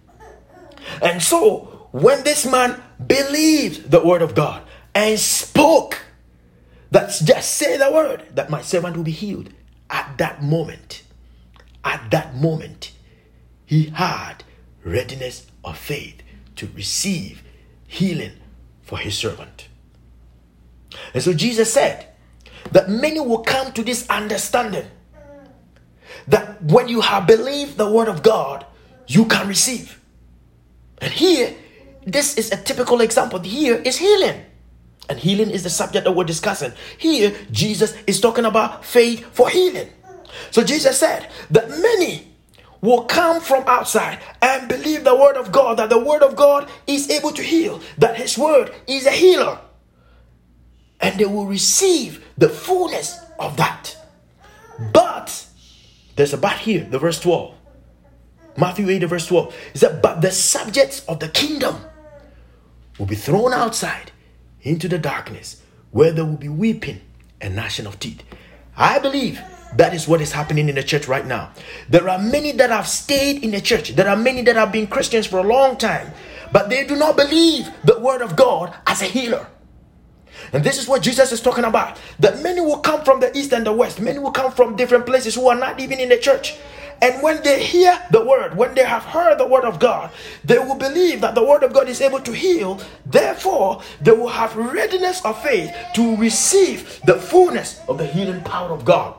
And 1.01 1.21
so, 1.21 1.89
when 1.91 2.23
this 2.23 2.45
man 2.45 2.81
believed 3.05 3.91
the 3.91 3.99
word 3.99 4.21
of 4.21 4.35
God, 4.35 4.61
and 4.93 5.19
spoke 5.19 5.99
that 6.91 7.09
just 7.09 7.57
say 7.57 7.75
the 7.75 7.91
word 7.91 8.23
that 8.33 8.49
my 8.49 8.61
servant 8.61 8.95
will 8.95 9.03
be 9.03 9.11
healed 9.11 9.49
at 9.89 10.17
that 10.17 10.41
moment 10.41 11.03
at 11.83 12.09
that 12.11 12.33
moment 12.33 12.93
he 13.65 13.87
had 13.87 14.45
readiness 14.85 15.47
of 15.65 15.77
faith 15.77 16.21
to 16.55 16.69
receive 16.73 17.43
healing 17.85 18.31
for 18.81 18.97
his 18.97 19.17
servant 19.17 19.67
and 21.13 21.21
so 21.21 21.33
jesus 21.33 21.73
said 21.73 22.07
that 22.71 22.89
many 22.89 23.19
will 23.19 23.43
come 23.43 23.71
to 23.73 23.83
this 23.83 24.09
understanding 24.09 24.85
that 26.27 26.61
when 26.63 26.87
you 26.87 27.01
have 27.01 27.27
believed 27.27 27.77
the 27.77 27.89
word 27.89 28.07
of 28.07 28.23
god 28.23 28.65
you 29.07 29.25
can 29.25 29.47
receive 29.47 29.99
and 30.99 31.11
here 31.11 31.53
this 32.05 32.37
is 32.37 32.51
a 32.51 32.57
typical 32.57 33.01
example 33.01 33.39
here 33.39 33.75
is 33.75 33.97
healing 33.97 34.45
and 35.09 35.19
healing 35.19 35.51
is 35.51 35.63
the 35.63 35.69
subject 35.69 36.05
that 36.05 36.11
we're 36.13 36.23
discussing. 36.23 36.73
Here, 36.97 37.35
Jesus 37.51 37.95
is 38.07 38.19
talking 38.19 38.45
about 38.45 38.83
faith 38.83 39.25
for 39.33 39.49
healing. 39.49 39.89
So 40.51 40.63
Jesus 40.63 40.99
said 40.99 41.29
that 41.51 41.69
many 41.69 42.27
will 42.81 43.03
come 43.05 43.39
from 43.41 43.63
outside 43.67 44.19
and 44.41 44.67
believe 44.67 45.03
the 45.03 45.15
word 45.15 45.37
of 45.37 45.51
God, 45.51 45.77
that 45.77 45.89
the 45.89 46.03
word 46.03 46.23
of 46.23 46.35
God 46.35 46.69
is 46.87 47.09
able 47.09 47.31
to 47.31 47.43
heal, 47.43 47.81
that 47.97 48.15
his 48.15 48.37
word 48.37 48.73
is 48.87 49.05
a 49.05 49.11
healer. 49.11 49.59
And 50.99 51.19
they 51.19 51.25
will 51.25 51.45
receive 51.45 52.24
the 52.37 52.49
fullness 52.49 53.19
of 53.39 53.57
that. 53.57 53.95
But 54.93 55.47
there's 56.15 56.33
a 56.33 56.37
but 56.37 56.57
here, 56.57 56.83
the 56.83 56.99
verse 56.99 57.19
12. 57.19 57.53
Matthew 58.57 58.89
8, 58.89 58.99
the 58.99 59.07
verse 59.07 59.27
12. 59.27 59.55
Is 59.73 59.81
that 59.81 60.01
but 60.01 60.21
the 60.21 60.31
subjects 60.31 61.05
of 61.07 61.19
the 61.19 61.29
kingdom 61.29 61.77
will 62.97 63.05
be 63.05 63.15
thrown 63.15 63.53
outside 63.53 64.11
into 64.61 64.87
the 64.87 64.97
darkness 64.97 65.61
where 65.91 66.11
there 66.11 66.25
will 66.25 66.37
be 66.37 66.49
weeping 66.49 67.01
and 67.41 67.55
gnashing 67.55 67.85
of 67.85 67.99
teeth. 67.99 68.23
I 68.77 68.99
believe 68.99 69.41
that 69.75 69.93
is 69.93 70.07
what 70.07 70.21
is 70.21 70.31
happening 70.31 70.69
in 70.69 70.75
the 70.75 70.83
church 70.83 71.07
right 71.07 71.25
now. 71.25 71.51
There 71.89 72.09
are 72.09 72.19
many 72.19 72.51
that 72.53 72.69
have 72.69 72.87
stayed 72.87 73.43
in 73.43 73.51
the 73.51 73.61
church. 73.61 73.95
There 73.95 74.07
are 74.07 74.15
many 74.15 74.41
that 74.43 74.55
have 74.55 74.71
been 74.71 74.87
Christians 74.87 75.27
for 75.27 75.39
a 75.39 75.43
long 75.43 75.77
time, 75.77 76.11
but 76.51 76.69
they 76.69 76.85
do 76.85 76.95
not 76.95 77.17
believe 77.17 77.69
the 77.83 77.99
word 77.99 78.21
of 78.21 78.35
God 78.35 78.73
as 78.87 79.01
a 79.01 79.05
healer. 79.05 79.47
And 80.53 80.63
this 80.63 80.77
is 80.77 80.87
what 80.87 81.01
Jesus 81.01 81.31
is 81.31 81.41
talking 81.41 81.63
about. 81.63 81.99
That 82.19 82.41
many 82.41 82.61
will 82.61 82.79
come 82.79 83.03
from 83.03 83.19
the 83.19 83.35
east 83.37 83.53
and 83.53 83.65
the 83.65 83.73
west. 83.73 83.99
Many 83.99 84.19
will 84.19 84.31
come 84.31 84.51
from 84.51 84.75
different 84.75 85.05
places 85.05 85.35
who 85.35 85.47
are 85.47 85.55
not 85.55 85.79
even 85.79 85.99
in 85.99 86.09
the 86.09 86.17
church. 86.17 86.55
And 87.01 87.21
when 87.21 87.43
they 87.43 87.61
hear 87.63 88.01
the 88.11 88.23
word, 88.23 88.55
when 88.55 88.73
they 88.73 88.85
have 88.85 89.03
heard 89.03 89.37
the 89.37 89.47
word 89.47 89.65
of 89.65 89.79
God, 89.79 90.11
they 90.43 90.57
will 90.59 90.75
believe 90.75 91.21
that 91.21 91.35
the 91.35 91.43
word 91.43 91.63
of 91.63 91.73
God 91.73 91.89
is 91.89 91.99
able 92.01 92.21
to 92.21 92.31
heal. 92.31 92.79
Therefore, 93.05 93.81
they 94.01 94.11
will 94.11 94.29
have 94.29 94.55
readiness 94.55 95.23
of 95.25 95.41
faith 95.43 95.75
to 95.95 96.15
receive 96.15 97.01
the 97.05 97.15
fullness 97.15 97.81
of 97.89 97.97
the 97.97 98.05
healing 98.05 98.41
power 98.43 98.71
of 98.71 98.85
God. 98.85 99.15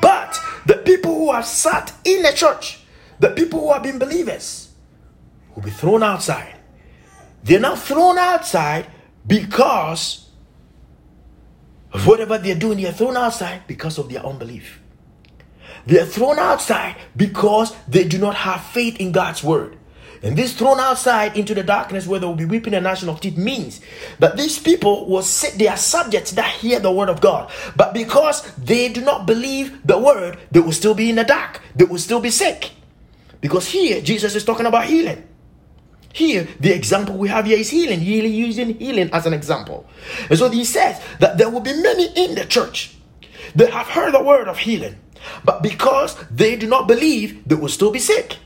But 0.00 0.38
the 0.66 0.76
people 0.76 1.14
who 1.14 1.32
have 1.32 1.46
sat 1.46 1.92
in 2.04 2.22
the 2.22 2.32
church, 2.32 2.80
the 3.18 3.30
people 3.30 3.60
who 3.60 3.72
have 3.72 3.82
been 3.82 3.98
believers, 3.98 4.70
will 5.54 5.62
be 5.62 5.70
thrown 5.70 6.02
outside. 6.02 6.54
They're 7.42 7.60
not 7.60 7.78
thrown 7.78 8.18
outside 8.18 8.86
because 9.26 10.28
of 11.92 12.06
whatever 12.06 12.38
they're 12.38 12.54
doing, 12.54 12.80
they're 12.80 12.92
thrown 12.92 13.16
outside 13.16 13.62
because 13.66 13.98
of 13.98 14.10
their 14.10 14.24
unbelief. 14.24 14.80
They 15.86 16.00
are 16.00 16.06
thrown 16.06 16.38
outside 16.38 16.96
because 17.16 17.74
they 17.88 18.04
do 18.04 18.18
not 18.18 18.34
have 18.34 18.64
faith 18.64 19.00
in 19.00 19.12
God's 19.12 19.42
word. 19.42 19.78
And 20.22 20.36
this 20.36 20.54
thrown 20.54 20.78
outside 20.78 21.36
into 21.36 21.52
the 21.52 21.64
darkness 21.64 22.06
where 22.06 22.20
there 22.20 22.28
will 22.28 22.36
be 22.36 22.44
weeping 22.44 22.74
and 22.74 22.84
gnashing 22.84 23.08
of 23.08 23.20
teeth 23.20 23.36
means 23.36 23.80
that 24.20 24.36
these 24.36 24.56
people 24.56 25.08
will 25.08 25.22
sit, 25.22 25.58
they 25.58 25.66
are 25.66 25.76
subjects 25.76 26.30
that 26.32 26.48
hear 26.48 26.78
the 26.78 26.92
word 26.92 27.08
of 27.08 27.20
God. 27.20 27.50
But 27.74 27.92
because 27.92 28.42
they 28.54 28.88
do 28.88 29.00
not 29.00 29.26
believe 29.26 29.84
the 29.84 29.98
word, 29.98 30.38
they 30.52 30.60
will 30.60 30.72
still 30.72 30.94
be 30.94 31.10
in 31.10 31.16
the 31.16 31.24
dark. 31.24 31.60
They 31.74 31.84
will 31.84 31.98
still 31.98 32.20
be 32.20 32.30
sick. 32.30 32.70
Because 33.40 33.66
here, 33.66 34.00
Jesus 34.00 34.36
is 34.36 34.44
talking 34.44 34.66
about 34.66 34.84
healing. 34.84 35.26
Here, 36.12 36.46
the 36.60 36.72
example 36.72 37.16
we 37.16 37.28
have 37.28 37.46
here 37.46 37.58
is 37.58 37.70
healing. 37.70 38.00
Healing 38.00 38.32
using 38.32 38.78
healing 38.78 39.10
as 39.12 39.26
an 39.26 39.32
example. 39.32 39.86
And 40.28 40.38
so 40.38 40.50
he 40.50 40.64
says 40.64 41.00
that 41.20 41.38
there 41.38 41.50
will 41.50 41.60
be 41.60 41.72
many 41.72 42.12
in 42.14 42.34
the 42.34 42.44
church 42.44 42.96
that 43.54 43.70
have 43.70 43.88
heard 43.88 44.14
the 44.14 44.22
word 44.22 44.48
of 44.48 44.58
healing. 44.58 44.96
But 45.44 45.62
because 45.62 46.16
they 46.30 46.56
do 46.56 46.66
not 46.66 46.88
believe, 46.88 47.46
they 47.48 47.54
will 47.54 47.68
still 47.68 47.90
be 47.90 47.98
sick. 47.98 48.36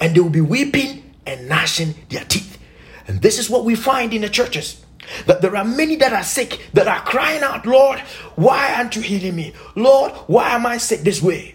And 0.00 0.14
they 0.14 0.20
will 0.20 0.30
be 0.30 0.40
weeping 0.40 1.14
and 1.26 1.48
gnashing 1.48 1.94
their 2.08 2.24
teeth. 2.24 2.58
And 3.06 3.20
this 3.20 3.38
is 3.38 3.50
what 3.50 3.64
we 3.64 3.74
find 3.74 4.14
in 4.14 4.22
the 4.22 4.28
churches. 4.28 4.84
That 5.26 5.42
there 5.42 5.56
are 5.56 5.64
many 5.64 5.96
that 5.96 6.12
are 6.12 6.22
sick 6.22 6.68
that 6.72 6.86
are 6.86 7.00
crying 7.00 7.42
out, 7.42 7.66
Lord, 7.66 7.98
why 8.36 8.74
aren't 8.74 8.96
you 8.96 9.02
healing 9.02 9.36
me? 9.36 9.52
Lord, 9.74 10.12
why 10.28 10.50
am 10.50 10.64
I 10.64 10.78
sick 10.78 11.00
this 11.00 11.20
way? 11.20 11.54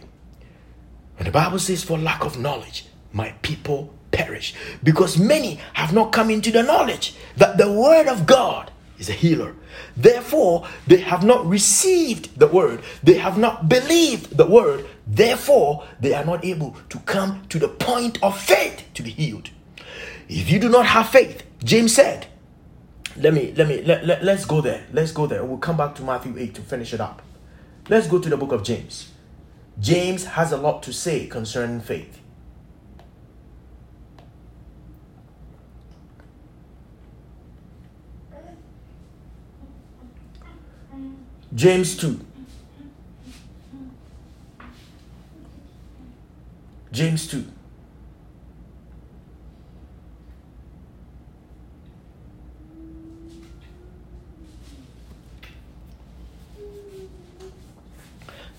And 1.17 1.27
the 1.27 1.31
Bible 1.31 1.59
says, 1.59 1.83
for 1.83 1.97
lack 1.97 2.25
of 2.25 2.37
knowledge, 2.37 2.85
my 3.13 3.31
people 3.41 3.94
perish. 4.15 4.53
Because 4.83 5.17
many 5.17 5.59
have 5.73 5.93
not 5.93 6.11
come 6.11 6.29
into 6.29 6.51
the 6.51 6.63
knowledge 6.63 7.15
that 7.37 7.57
the 7.57 7.71
word 7.71 8.07
of 8.07 8.25
God 8.25 8.71
is 8.97 9.09
a 9.09 9.13
healer. 9.13 9.55
Therefore, 9.97 10.67
they 10.87 10.97
have 10.97 11.23
not 11.23 11.45
received 11.45 12.39
the 12.39 12.47
word, 12.47 12.81
they 13.03 13.15
have 13.15 13.37
not 13.37 13.67
believed 13.67 14.37
the 14.37 14.45
word. 14.45 14.85
Therefore, 15.05 15.85
they 15.99 16.13
are 16.13 16.25
not 16.25 16.45
able 16.45 16.75
to 16.89 16.99
come 16.99 17.45
to 17.49 17.59
the 17.59 17.67
point 17.67 18.21
of 18.23 18.39
faith 18.39 18.85
to 18.93 19.03
be 19.03 19.11
healed. 19.11 19.49
If 20.27 20.49
you 20.49 20.59
do 20.59 20.69
not 20.69 20.85
have 20.87 21.09
faith, 21.09 21.43
James 21.63 21.93
said, 21.93 22.27
let 23.17 23.33
me 23.33 23.53
let 23.55 23.67
me 23.67 23.81
let, 23.81 24.05
let, 24.05 24.23
let's 24.23 24.43
go 24.45 24.59
there. 24.59 24.85
Let's 24.91 25.13
go 25.13 25.25
there. 25.25 25.45
We'll 25.45 25.57
come 25.57 25.77
back 25.77 25.95
to 25.95 26.03
Matthew 26.03 26.35
8 26.37 26.53
to 26.55 26.61
finish 26.61 26.93
it 26.93 26.99
up. 26.99 27.21
Let's 27.87 28.07
go 28.07 28.19
to 28.19 28.29
the 28.29 28.35
book 28.35 28.51
of 28.51 28.63
James. 28.63 29.11
James 29.79 30.25
has 30.25 30.51
a 30.51 30.57
lot 30.57 30.83
to 30.83 30.91
say 30.91 31.27
concerning 31.27 31.79
faith. 31.79 32.19
James 41.55 41.95
2. 41.95 42.19
James 46.91 47.27
2. 47.27 47.45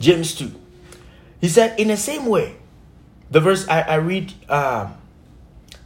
James 0.01 0.35
2. 0.35 0.51
He 1.41 1.49
said, 1.49 1.79
in 1.79 1.89
the 1.89 1.97
same 1.97 2.27
way, 2.27 2.57
the 3.31 3.41
verse 3.41 3.69
I, 3.69 3.83
I 3.83 3.95
read, 3.97 4.33
um, 4.49 4.95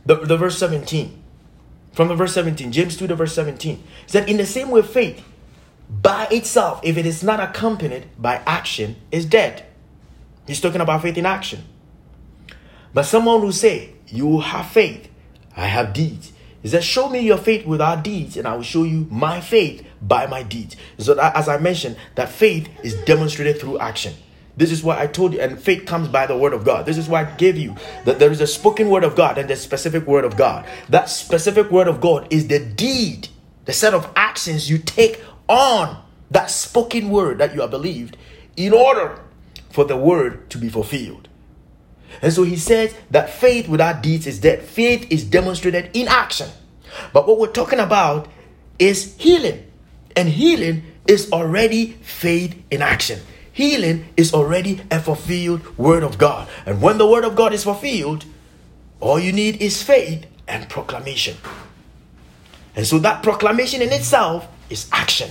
the, 0.06 0.16
the 0.16 0.36
verse 0.36 0.58
17. 0.58 1.16
From 1.92 2.08
the 2.08 2.14
verse 2.14 2.34
17, 2.34 2.70
James 2.70 2.96
2, 2.96 3.08
the 3.08 3.16
verse 3.16 3.34
17. 3.34 3.76
He 3.76 3.84
said, 4.06 4.28
in 4.28 4.36
the 4.36 4.46
same 4.46 4.70
way, 4.70 4.82
faith 4.82 5.24
by 5.90 6.28
itself, 6.30 6.80
if 6.84 6.96
it 6.96 7.04
is 7.04 7.24
not 7.24 7.40
accompanied 7.40 8.06
by 8.16 8.36
action, 8.46 8.96
is 9.10 9.26
dead. 9.26 9.66
He's 10.46 10.60
talking 10.60 10.80
about 10.80 11.02
faith 11.02 11.18
in 11.18 11.26
action. 11.26 11.64
But 12.94 13.04
someone 13.04 13.42
will 13.42 13.52
say, 13.52 13.94
You 14.06 14.40
have 14.40 14.66
faith, 14.66 15.08
I 15.56 15.66
have 15.66 15.92
deeds. 15.92 16.32
He 16.62 16.68
says, 16.68 16.84
Show 16.84 17.08
me 17.08 17.20
your 17.20 17.38
faith 17.38 17.66
without 17.66 18.04
deeds, 18.04 18.36
and 18.36 18.46
I 18.46 18.54
will 18.54 18.62
show 18.62 18.84
you 18.84 19.08
my 19.10 19.40
faith 19.40 19.84
by 20.00 20.26
my 20.26 20.44
deeds. 20.44 20.76
So, 20.98 21.14
that, 21.14 21.34
as 21.36 21.48
I 21.48 21.58
mentioned, 21.58 21.96
that 22.14 22.28
faith 22.28 22.68
is 22.84 22.94
demonstrated 23.02 23.60
through 23.60 23.80
action. 23.80 24.14
This 24.56 24.70
is 24.70 24.82
what 24.84 24.98
I 24.98 25.06
told 25.06 25.32
you, 25.32 25.40
and 25.40 25.58
faith 25.58 25.86
comes 25.86 26.08
by 26.08 26.26
the 26.26 26.36
word 26.36 26.52
of 26.52 26.64
God. 26.64 26.86
This 26.86 26.98
is 26.98 27.08
why 27.08 27.22
I 27.22 27.36
gave 27.36 27.56
you 27.56 27.74
that 28.04 28.18
there 28.18 28.30
is 28.30 28.40
a 28.40 28.46
spoken 28.46 28.90
word 28.90 29.04
of 29.04 29.16
God 29.16 29.38
and 29.38 29.48
the 29.48 29.56
specific 29.56 30.06
word 30.06 30.24
of 30.24 30.36
God. 30.36 30.66
That 30.88 31.08
specific 31.08 31.70
word 31.70 31.88
of 31.88 32.00
God 32.00 32.28
is 32.30 32.48
the 32.48 32.58
deed, 32.58 33.28
the 33.64 33.72
set 33.72 33.94
of 33.94 34.10
actions 34.14 34.68
you 34.68 34.78
take 34.78 35.22
on 35.50 36.02
that 36.30 36.50
spoken 36.50 37.10
word 37.10 37.38
that 37.38 37.54
you 37.54 37.60
have 37.60 37.70
believed 37.70 38.16
in 38.56 38.72
order 38.72 39.20
for 39.70 39.84
the 39.84 39.96
word 39.96 40.48
to 40.50 40.58
be 40.58 40.68
fulfilled. 40.68 41.28
And 42.22 42.32
so 42.32 42.42
he 42.42 42.56
says 42.56 42.94
that 43.10 43.30
faith 43.30 43.68
without 43.68 44.02
deeds 44.02 44.26
is 44.26 44.38
dead. 44.38 44.62
Faith 44.62 45.06
is 45.10 45.24
demonstrated 45.24 45.90
in 45.92 46.08
action. 46.08 46.48
But 47.12 47.26
what 47.26 47.38
we're 47.38 47.48
talking 47.48 47.78
about 47.78 48.28
is 48.78 49.16
healing. 49.16 49.66
And 50.16 50.28
healing 50.28 50.84
is 51.06 51.32
already 51.32 51.92
faith 52.02 52.60
in 52.70 52.82
action. 52.82 53.20
Healing 53.52 54.08
is 54.16 54.32
already 54.34 54.80
a 54.90 55.00
fulfilled 55.00 55.76
word 55.76 56.02
of 56.02 56.18
God. 56.18 56.48
And 56.66 56.80
when 56.82 56.98
the 56.98 57.06
word 57.06 57.24
of 57.24 57.36
God 57.36 57.52
is 57.52 57.64
fulfilled, 57.64 58.24
all 59.00 59.18
you 59.18 59.32
need 59.32 59.60
is 59.62 59.82
faith 59.82 60.26
and 60.46 60.68
proclamation. 60.68 61.36
And 62.76 62.86
so 62.86 62.98
that 63.00 63.22
proclamation 63.22 63.82
in 63.82 63.92
itself 63.92 64.48
is 64.68 64.88
action. 64.92 65.30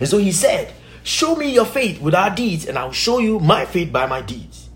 And 0.00 0.08
so 0.08 0.18
he 0.18 0.32
said, 0.32 0.72
Show 1.02 1.36
me 1.36 1.52
your 1.52 1.64
faith 1.64 2.00
without 2.00 2.34
deeds, 2.36 2.66
and 2.66 2.76
I'll 2.76 2.92
show 2.92 3.18
you 3.18 3.38
my 3.38 3.64
faith 3.64 3.92
by 3.92 4.06
my 4.06 4.20
deeds. 4.20 4.68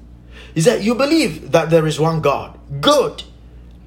He 0.55 0.61
said, 0.61 0.85
You 0.85 0.95
believe 0.95 1.53
that 1.53 1.71
there 1.71 1.87
is 1.87 1.99
one 1.99 2.21
God. 2.21 2.59
Good. 2.81 3.25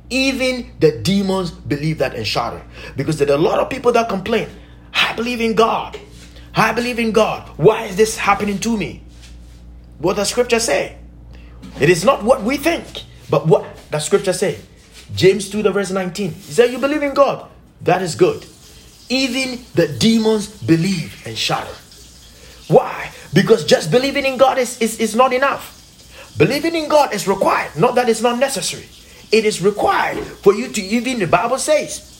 Even 0.09 0.71
the 0.79 0.99
demons 0.99 1.51
believe 1.51 1.99
that 1.99 2.15
and 2.15 2.27
shudder. 2.27 2.61
Because 2.95 3.17
there 3.17 3.29
are 3.31 3.35
a 3.35 3.41
lot 3.41 3.59
of 3.59 3.69
people 3.69 3.91
that 3.93 4.09
complain, 4.09 4.49
I 4.93 5.13
believe 5.13 5.41
in 5.41 5.55
God. 5.55 5.99
I 6.55 6.73
believe 6.73 6.99
in 6.99 7.11
God. 7.11 7.47
Why 7.57 7.85
is 7.85 7.95
this 7.95 8.17
happening 8.17 8.59
to 8.59 8.77
me? 8.77 9.01
What 9.99 10.17
does 10.17 10.29
scripture 10.29 10.59
say? 10.59 10.97
It 11.79 11.89
is 11.89 12.03
not 12.03 12.23
what 12.23 12.43
we 12.43 12.57
think, 12.57 12.85
but 13.29 13.47
what 13.47 13.65
does 13.89 14.05
scripture 14.05 14.33
say. 14.33 14.59
James 15.15 15.49
2, 15.49 15.63
the 15.63 15.71
verse 15.71 15.91
19. 15.91 16.31
He 16.31 16.51
said, 16.53 16.71
You 16.71 16.77
believe 16.77 17.03
in 17.03 17.13
God. 17.13 17.49
That 17.81 18.01
is 18.01 18.15
good. 18.15 18.45
Even 19.09 19.63
the 19.75 19.87
demons 19.87 20.47
believe 20.47 21.21
and 21.25 21.37
shudder. 21.37 21.73
Why? 22.67 23.11
Because 23.33 23.65
just 23.65 23.91
believing 23.91 24.25
in 24.25 24.37
God 24.37 24.57
is, 24.57 24.79
is, 24.81 24.99
is 24.99 25.15
not 25.15 25.33
enough. 25.33 25.73
Believing 26.37 26.75
in 26.75 26.87
God 26.89 27.13
is 27.13 27.27
required, 27.27 27.75
not 27.75 27.95
that 27.95 28.09
it's 28.09 28.21
not 28.21 28.39
necessary. 28.39 28.87
It 29.31 29.45
is 29.45 29.61
required 29.61 30.23
for 30.23 30.53
you 30.53 30.69
to, 30.69 30.81
even 30.81 31.19
the 31.19 31.27
Bible 31.27 31.57
says 31.57 32.13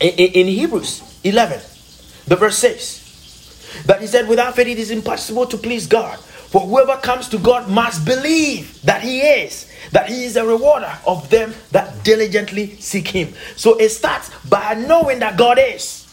in, 0.00 0.10
in, 0.10 0.46
Hebrews 0.46 1.02
11, 1.24 1.60
the 2.26 2.36
verse 2.36 2.58
says, 2.58 3.82
that 3.86 4.00
he 4.00 4.06
said, 4.06 4.28
without 4.28 4.54
faith 4.54 4.68
it 4.68 4.78
is 4.78 4.90
impossible 4.90 5.46
to 5.46 5.56
please 5.56 5.86
God. 5.86 6.18
For 6.18 6.60
whoever 6.60 6.96
comes 6.98 7.28
to 7.30 7.38
God 7.38 7.68
must 7.68 8.04
believe 8.04 8.80
that 8.82 9.02
he 9.02 9.20
is, 9.20 9.70
that 9.92 10.08
he 10.08 10.24
is 10.24 10.36
a 10.36 10.46
rewarder 10.46 10.92
of 11.06 11.28
them 11.28 11.52
that 11.72 12.04
diligently 12.04 12.76
seek 12.76 13.08
him. 13.08 13.34
So 13.56 13.76
it 13.78 13.90
starts 13.90 14.30
by 14.48 14.74
knowing 14.74 15.18
that 15.20 15.36
God 15.36 15.58
is. 15.60 16.05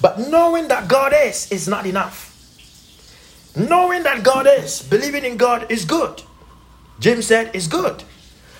But 0.00 0.18
knowing 0.18 0.68
that 0.68 0.88
God 0.88 1.12
is 1.14 1.50
is 1.50 1.68
not 1.68 1.86
enough. 1.86 2.32
Knowing 3.56 4.02
that 4.02 4.22
God 4.22 4.46
is, 4.46 4.82
believing 4.82 5.24
in 5.24 5.36
God 5.36 5.70
is 5.70 5.84
good. 5.84 6.22
James 7.00 7.26
said 7.26 7.50
it's 7.54 7.66
good, 7.66 8.02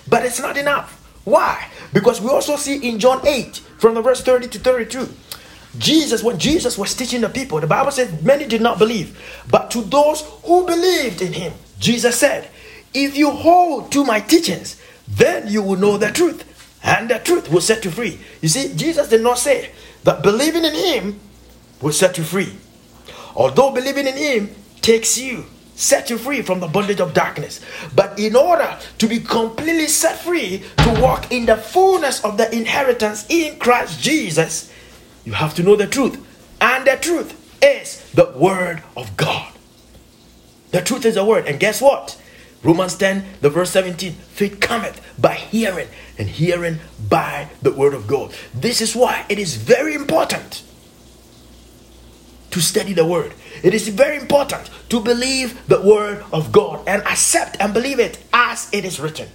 but 0.07 0.25
it's 0.25 0.39
not 0.39 0.57
enough. 0.57 0.93
Why? 1.23 1.69
Because 1.93 2.21
we 2.21 2.29
also 2.29 2.55
see 2.55 2.89
in 2.89 2.99
John 2.99 3.25
8, 3.25 3.57
from 3.77 3.95
the 3.95 4.01
verse 4.01 4.21
30 4.21 4.47
to 4.47 4.59
32, 4.59 5.09
Jesus, 5.77 6.23
when 6.23 6.39
Jesus 6.39 6.77
was 6.77 6.95
teaching 6.95 7.21
the 7.21 7.29
people, 7.29 7.59
the 7.59 7.67
Bible 7.67 7.91
said 7.91 8.23
many 8.23 8.45
did 8.45 8.61
not 8.61 8.79
believe, 8.79 9.19
but 9.49 9.69
to 9.71 9.81
those 9.81 10.21
who 10.43 10.65
believed 10.65 11.21
in 11.21 11.33
him, 11.33 11.53
Jesus 11.79 12.17
said, 12.17 12.47
If 12.93 13.17
you 13.17 13.29
hold 13.29 13.91
to 13.91 14.03
my 14.03 14.19
teachings, 14.19 14.81
then 15.07 15.47
you 15.47 15.61
will 15.61 15.77
know 15.77 15.97
the 15.97 16.11
truth, 16.11 16.43
and 16.83 17.09
the 17.09 17.19
truth 17.19 17.51
will 17.51 17.61
set 17.61 17.85
you 17.85 17.91
free. 17.91 18.19
You 18.41 18.49
see, 18.49 18.73
Jesus 18.75 19.09
did 19.09 19.21
not 19.21 19.37
say 19.37 19.71
that 20.03 20.23
believing 20.23 20.65
in 20.65 20.73
him 20.73 21.19
will 21.81 21.93
set 21.93 22.17
you 22.17 22.23
free. 22.23 22.55
Although 23.35 23.71
believing 23.71 24.07
in 24.07 24.17
him 24.17 24.55
takes 24.81 25.17
you, 25.17 25.45
set 25.75 26.09
you 26.09 26.17
free 26.17 26.41
from 26.41 26.59
the 26.59 26.67
bondage 26.67 26.99
of 26.99 27.13
darkness. 27.13 27.61
But 27.95 28.17
in 28.19 28.35
order 28.35 28.77
to 28.97 29.07
be 29.07 29.19
completely 29.19 29.87
set 29.87 30.19
free, 30.19 30.63
to 30.77 31.01
walk 31.01 31.31
in 31.31 31.45
the 31.45 31.55
fullness 31.55 32.23
of 32.23 32.37
the 32.37 32.53
inheritance 32.55 33.25
in 33.29 33.59
Christ 33.59 34.01
Jesus, 34.01 34.71
you 35.23 35.33
have 35.33 35.53
to 35.55 35.63
know 35.63 35.75
the 35.75 35.87
truth. 35.87 36.25
And 36.59 36.85
the 36.87 36.97
truth 36.97 37.35
is 37.63 38.09
the 38.11 38.31
word 38.35 38.81
of 38.95 39.15
God. 39.17 39.53
The 40.71 40.81
truth 40.81 41.05
is 41.05 41.15
the 41.15 41.23
word. 41.23 41.45
And 41.45 41.59
guess 41.59 41.81
what? 41.81 42.19
Romans 42.63 42.95
10, 42.95 43.23
the 43.41 43.49
verse 43.49 43.69
17, 43.71 44.13
faith 44.13 44.59
cometh 44.59 45.01
by 45.19 45.35
hearing, 45.35 45.87
and 46.17 46.27
hearing 46.27 46.79
by 47.07 47.49
the 47.61 47.71
word 47.71 47.93
of 47.93 48.07
God. 48.07 48.33
This 48.53 48.81
is 48.81 48.95
why 48.95 49.25
it 49.29 49.39
is 49.39 49.55
very 49.55 49.93
important 49.93 50.63
to 52.51 52.61
study 52.61 52.93
the 52.93 53.05
word. 53.05 53.33
It 53.63 53.73
is 53.73 53.87
very 53.89 54.17
important 54.17 54.69
to 54.89 54.99
believe 54.99 55.67
the 55.67 55.81
word 55.81 56.23
of 56.33 56.51
God 56.51 56.87
and 56.87 57.01
accept 57.03 57.57
and 57.59 57.73
believe 57.73 57.99
it 57.99 58.23
as 58.33 58.69
it 58.73 58.85
is 58.85 58.99
written. 58.99 59.29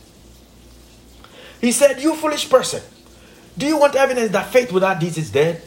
He 1.60 1.70
said, 1.70 2.02
You 2.02 2.16
foolish 2.16 2.50
person, 2.50 2.82
do 3.56 3.66
you 3.66 3.78
want 3.78 3.94
evidence 3.94 4.32
that 4.32 4.48
faith 4.48 4.72
without 4.72 4.98
deeds 4.98 5.18
is 5.18 5.30
dead? 5.30 5.62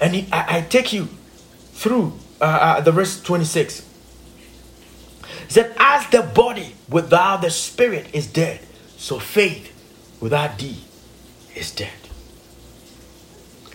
And 0.00 0.14
he, 0.14 0.28
I, 0.32 0.58
I, 0.58 0.60
take 0.62 0.92
you 0.92 1.08
through 1.72 2.12
uh, 2.40 2.44
uh, 2.44 2.80
the 2.80 2.92
verse 2.92 3.20
26. 3.20 3.87
He 5.48 5.54
said, 5.54 5.74
As 5.78 6.06
the 6.10 6.22
body 6.22 6.74
without 6.88 7.40
the 7.40 7.50
spirit 7.50 8.06
is 8.12 8.26
dead, 8.26 8.60
so 8.96 9.18
faith 9.18 9.72
without 10.20 10.58
deed 10.58 10.84
is 11.56 11.70
dead. 11.70 11.98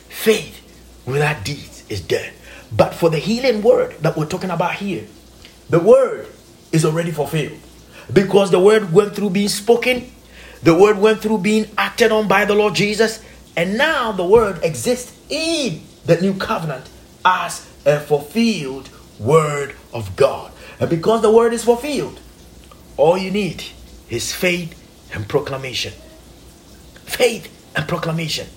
Faith 0.08 0.62
without 1.06 1.44
deeds 1.44 1.84
is 1.90 2.00
dead. 2.00 2.32
But 2.72 2.94
for 2.94 3.10
the 3.10 3.18
healing 3.18 3.64
word 3.64 3.98
that 4.02 4.16
we're 4.16 4.28
talking 4.28 4.52
about 4.52 4.76
here, 4.76 5.06
the 5.70 5.80
word 5.80 6.28
is 6.72 6.86
already 6.86 7.12
fulfilled. 7.12 7.60
Because 8.12 8.52
the 8.52 8.60
word 8.60 8.94
went 8.94 9.16
through 9.16 9.32
being 9.32 9.50
spoken, 9.50 10.12
the 10.62 10.76
word 10.76 10.98
went 11.00 11.22
through 11.22 11.40
being 11.40 11.70
acted 11.78 12.12
on 12.12 12.28
by 12.28 12.46
the 12.46 12.56
Lord 12.56 12.76
Jesus, 12.76 13.24
and 13.58 13.78
now 13.78 14.12
the 14.12 14.26
word 14.26 14.64
exists 14.64 15.18
in 15.30 15.82
the 16.06 16.22
new 16.22 16.36
covenant 16.36 16.88
as 17.26 17.68
a 17.86 18.00
fulfilled 18.00 18.90
word 19.20 19.76
of 19.94 20.16
God. 20.16 20.53
And 20.80 20.90
because 20.90 21.22
the 21.22 21.32
word 21.32 21.54
is 21.54 21.64
fulfilled, 21.64 22.20
all 22.98 23.18
you 23.18 23.32
need 23.32 23.64
is 24.10 24.34
faith 24.34 24.80
and 25.14 25.28
proclamation. 25.28 25.94
Faith 27.06 27.50
and 27.76 27.88
proclamation. 27.88 28.48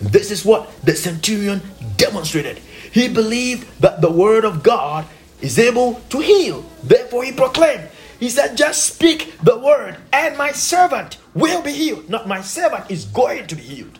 This 0.00 0.30
is 0.30 0.44
what 0.44 0.70
the 0.82 0.94
centurion 0.94 1.62
demonstrated. 1.96 2.58
He 2.92 3.08
believed 3.08 3.80
that 3.80 4.00
the 4.00 4.10
word 4.10 4.44
of 4.44 4.62
God 4.62 5.06
is 5.40 5.58
able 5.58 5.94
to 6.10 6.18
heal. 6.20 6.64
Therefore, 6.82 7.24
he 7.24 7.32
proclaimed, 7.32 7.88
He 8.18 8.28
said, 8.28 8.56
Just 8.56 8.86
speak 8.86 9.38
the 9.42 9.58
word, 9.58 9.96
and 10.12 10.36
my 10.36 10.52
servant 10.52 11.18
will 11.34 11.62
be 11.62 11.72
healed. 11.72 12.08
Not 12.08 12.28
my 12.28 12.40
servant 12.40 12.90
is 12.90 13.04
going 13.04 13.46
to 13.46 13.56
be 13.56 13.62
healed. 13.62 13.98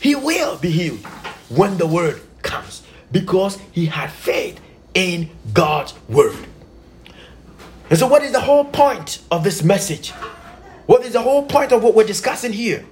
He 0.00 0.14
will 0.14 0.56
be 0.56 0.70
healed 0.70 1.04
when 1.48 1.76
the 1.76 1.86
word 1.86 2.20
comes 2.42 2.82
because 3.12 3.58
he 3.72 3.86
had 3.86 4.10
faith 4.10 4.60
in 4.94 5.30
God's 5.52 5.94
word. 6.08 6.46
And 7.90 7.98
so, 7.98 8.06
what 8.06 8.22
is 8.22 8.32
the 8.32 8.40
whole 8.40 8.64
point 8.64 9.20
of 9.30 9.42
this 9.42 9.62
message? 9.64 10.10
What 10.86 11.04
is 11.04 11.12
the 11.12 11.20
whole 11.20 11.44
point 11.44 11.72
of 11.72 11.82
what 11.82 11.94
we're 11.94 12.06
discussing 12.06 12.52
here? 12.52 12.86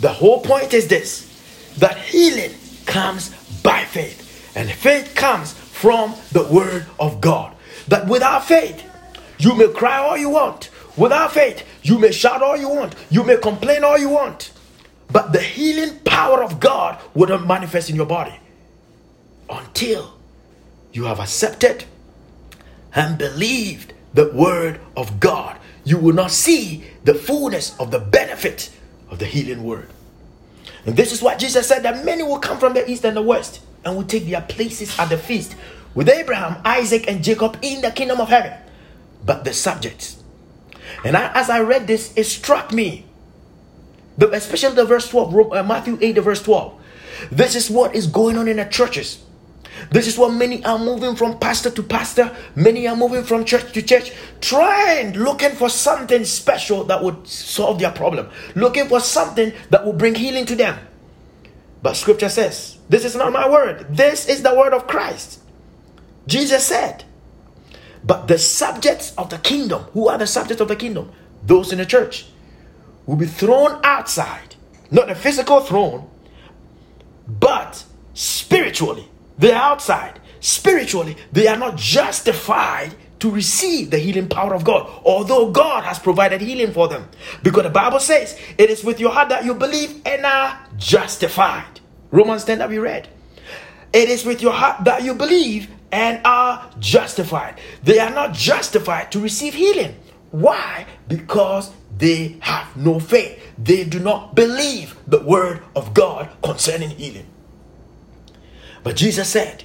The 0.00 0.12
whole 0.12 0.40
point 0.40 0.74
is 0.74 0.88
this 0.88 1.32
that 1.78 1.96
healing 1.96 2.54
comes 2.86 3.30
by 3.62 3.84
faith, 3.84 4.52
and 4.56 4.70
faith 4.70 5.14
comes 5.14 5.52
from 5.52 6.14
the 6.32 6.42
word 6.44 6.86
of 6.98 7.20
God. 7.20 7.54
That 7.88 8.08
without 8.08 8.44
faith, 8.44 8.82
you 9.38 9.54
may 9.54 9.68
cry 9.68 9.98
all 9.98 10.16
you 10.16 10.30
want. 10.30 10.70
Without 10.96 11.32
faith, 11.32 11.64
you 11.82 11.98
may 11.98 12.10
shout 12.10 12.42
all 12.42 12.56
you 12.56 12.68
want. 12.68 12.94
You 13.10 13.22
may 13.22 13.36
complain 13.36 13.84
all 13.84 13.98
you 13.98 14.08
want. 14.08 14.50
But 15.12 15.32
the 15.32 15.40
healing 15.40 16.00
power 16.00 16.42
of 16.42 16.58
God 16.58 17.00
not 17.14 17.46
manifest 17.46 17.90
in 17.90 17.96
your 17.96 18.06
body 18.06 18.34
until 19.48 20.14
you 20.92 21.04
have 21.04 21.20
accepted 21.20 21.84
and 22.94 23.18
believed 23.18 23.92
the 24.16 24.30
word 24.32 24.80
of 24.96 25.20
God. 25.20 25.58
You 25.84 25.98
will 25.98 26.14
not 26.14 26.32
see 26.32 26.84
the 27.04 27.14
fullness 27.14 27.78
of 27.78 27.90
the 27.90 28.00
benefit 28.00 28.70
of 29.10 29.18
the 29.18 29.26
healing 29.26 29.62
word. 29.62 29.90
And 30.86 30.96
this 30.96 31.12
is 31.12 31.22
what 31.22 31.38
Jesus 31.38 31.68
said 31.68 31.82
that 31.82 32.04
many 32.04 32.22
will 32.22 32.38
come 32.38 32.58
from 32.58 32.72
the 32.72 32.90
east 32.90 33.04
and 33.04 33.16
the 33.16 33.22
west 33.22 33.60
and 33.84 33.94
will 33.94 34.04
take 34.04 34.26
their 34.26 34.40
places 34.40 34.98
at 34.98 35.10
the 35.10 35.18
feast 35.18 35.54
with 35.94 36.08
Abraham, 36.08 36.60
Isaac, 36.64 37.04
and 37.08 37.22
Jacob 37.22 37.58
in 37.62 37.82
the 37.82 37.90
kingdom 37.90 38.20
of 38.20 38.28
heaven. 38.28 38.52
But 39.24 39.44
the 39.44 39.52
subjects. 39.52 40.22
And 41.04 41.16
I, 41.16 41.30
as 41.34 41.50
I 41.50 41.60
read 41.60 41.86
this, 41.86 42.12
it 42.16 42.24
struck 42.24 42.72
me, 42.72 43.04
the, 44.16 44.30
especially 44.30 44.76
the 44.76 44.86
verse 44.86 45.08
12, 45.10 45.52
uh, 45.52 45.62
Matthew 45.62 45.98
8, 46.00 46.12
the 46.12 46.22
verse 46.22 46.42
12. 46.42 46.80
This 47.30 47.54
is 47.54 47.70
what 47.70 47.94
is 47.94 48.06
going 48.06 48.38
on 48.38 48.48
in 48.48 48.56
the 48.56 48.64
churches. 48.64 49.22
This 49.90 50.06
is 50.06 50.18
what 50.18 50.32
many 50.32 50.64
are 50.64 50.78
moving 50.78 51.16
from 51.16 51.38
pastor 51.38 51.70
to 51.70 51.82
pastor. 51.82 52.34
Many 52.54 52.86
are 52.88 52.96
moving 52.96 53.24
from 53.24 53.44
church 53.44 53.72
to 53.72 53.82
church, 53.82 54.12
trying, 54.40 55.12
looking 55.12 55.50
for 55.50 55.68
something 55.68 56.24
special 56.24 56.84
that 56.84 57.02
would 57.02 57.26
solve 57.26 57.78
their 57.78 57.92
problem, 57.92 58.28
looking 58.54 58.88
for 58.88 59.00
something 59.00 59.52
that 59.70 59.84
will 59.84 59.92
bring 59.92 60.14
healing 60.14 60.46
to 60.46 60.56
them. 60.56 60.78
But 61.82 61.94
scripture 61.94 62.28
says, 62.28 62.78
This 62.88 63.04
is 63.04 63.16
not 63.16 63.32
my 63.32 63.48
word, 63.48 63.86
this 63.90 64.28
is 64.28 64.42
the 64.42 64.54
word 64.54 64.72
of 64.72 64.86
Christ. 64.86 65.40
Jesus 66.26 66.66
said, 66.66 67.04
But 68.04 68.28
the 68.28 68.38
subjects 68.38 69.14
of 69.16 69.30
the 69.30 69.38
kingdom, 69.38 69.82
who 69.92 70.08
are 70.08 70.18
the 70.18 70.26
subjects 70.26 70.60
of 70.60 70.68
the 70.68 70.76
kingdom? 70.76 71.12
Those 71.44 71.72
in 71.72 71.78
the 71.78 71.86
church, 71.86 72.26
will 73.06 73.16
be 73.16 73.26
thrown 73.26 73.80
outside. 73.84 74.56
Not 74.90 75.10
a 75.10 75.14
physical 75.14 75.60
throne, 75.60 76.08
but 77.26 77.84
spiritually 78.14 79.08
they 79.38 79.52
are 79.52 79.72
outside. 79.72 80.20
Spiritually, 80.40 81.16
they 81.32 81.48
are 81.48 81.56
not 81.56 81.76
justified 81.76 82.94
to 83.18 83.30
receive 83.30 83.90
the 83.90 83.98
healing 83.98 84.28
power 84.28 84.54
of 84.54 84.64
God, 84.64 84.90
although 85.04 85.50
God 85.50 85.84
has 85.84 85.98
provided 85.98 86.40
healing 86.40 86.72
for 86.72 86.88
them. 86.88 87.08
Because 87.42 87.62
the 87.64 87.70
Bible 87.70 88.00
says, 88.00 88.38
It 88.58 88.70
is 88.70 88.84
with 88.84 89.00
your 89.00 89.10
heart 89.10 89.30
that 89.30 89.44
you 89.44 89.54
believe 89.54 90.02
and 90.04 90.24
are 90.24 90.58
justified. 90.76 91.80
Romans 92.10 92.44
10 92.44 92.58
that 92.58 92.68
we 92.68 92.78
read. 92.78 93.08
It 93.92 94.08
is 94.08 94.24
with 94.24 94.42
your 94.42 94.52
heart 94.52 94.84
that 94.84 95.02
you 95.02 95.14
believe 95.14 95.70
and 95.90 96.20
are 96.24 96.70
justified. 96.78 97.58
They 97.82 97.98
are 97.98 98.10
not 98.10 98.34
justified 98.34 99.10
to 99.12 99.20
receive 99.20 99.54
healing. 99.54 99.96
Why? 100.30 100.86
Because 101.08 101.72
they 101.96 102.36
have 102.40 102.76
no 102.76 103.00
faith. 103.00 103.42
They 103.56 103.84
do 103.84 103.98
not 103.98 104.34
believe 104.34 104.96
the 105.06 105.20
word 105.22 105.62
of 105.74 105.94
God 105.94 106.28
concerning 106.42 106.90
healing. 106.90 107.26
But 108.86 108.94
Jesus 108.94 109.28
said, 109.28 109.64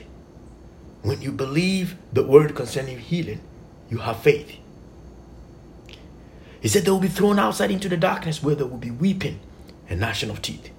when 1.03 1.22
you 1.22 1.31
believe 1.31 1.95
the 2.11 2.23
word 2.23 2.56
concerning 2.56 2.98
healing, 2.98 3.39
you 3.88 3.99
have 3.99 4.23
faith. 4.23 4.57
He 6.60 6.68
said 6.68 6.85
they 6.85 6.89
will 6.89 6.98
be 6.98 7.07
thrown 7.07 7.38
outside 7.38 7.69
into 7.69 7.88
the 7.88 7.98
darkness 7.98 8.41
where 8.41 8.56
there 8.56 8.65
will 8.65 8.80
be 8.80 8.89
weeping 8.89 9.39
and 9.88 9.99
gnashing 9.99 10.31
of 10.31 10.41
teeth. 10.41 10.72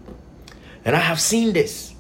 And 0.85 0.97
I 0.97 0.99
have 0.99 1.21
seen 1.21 1.53
this. 1.53 1.95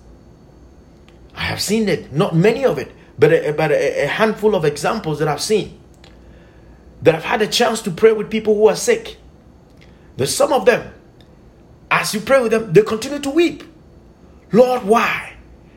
I 1.36 1.42
have 1.42 1.62
seen 1.62 1.88
it, 1.88 2.12
not 2.12 2.34
many 2.34 2.64
of 2.64 2.76
it, 2.76 2.90
but 3.16 3.32
a, 3.32 3.52
but 3.52 3.70
a, 3.70 4.02
a 4.02 4.08
handful 4.08 4.56
of 4.56 4.64
examples 4.64 5.20
that 5.20 5.28
I've 5.28 5.40
seen. 5.40 5.78
That 7.02 7.14
I've 7.14 7.22
had 7.22 7.42
a 7.42 7.46
chance 7.46 7.82
to 7.82 7.92
pray 7.92 8.10
with 8.10 8.30
people 8.30 8.56
who 8.56 8.66
are 8.66 8.74
sick. 8.74 9.16
There's 10.16 10.34
some 10.34 10.52
of 10.52 10.64
them, 10.64 10.92
as 11.88 12.12
you 12.12 12.20
pray 12.20 12.42
with 12.42 12.50
them, 12.50 12.72
they 12.72 12.82
continue 12.82 13.20
to 13.20 13.30
weep. 13.30 13.62
Lord, 14.50 14.82
why? 14.82 15.31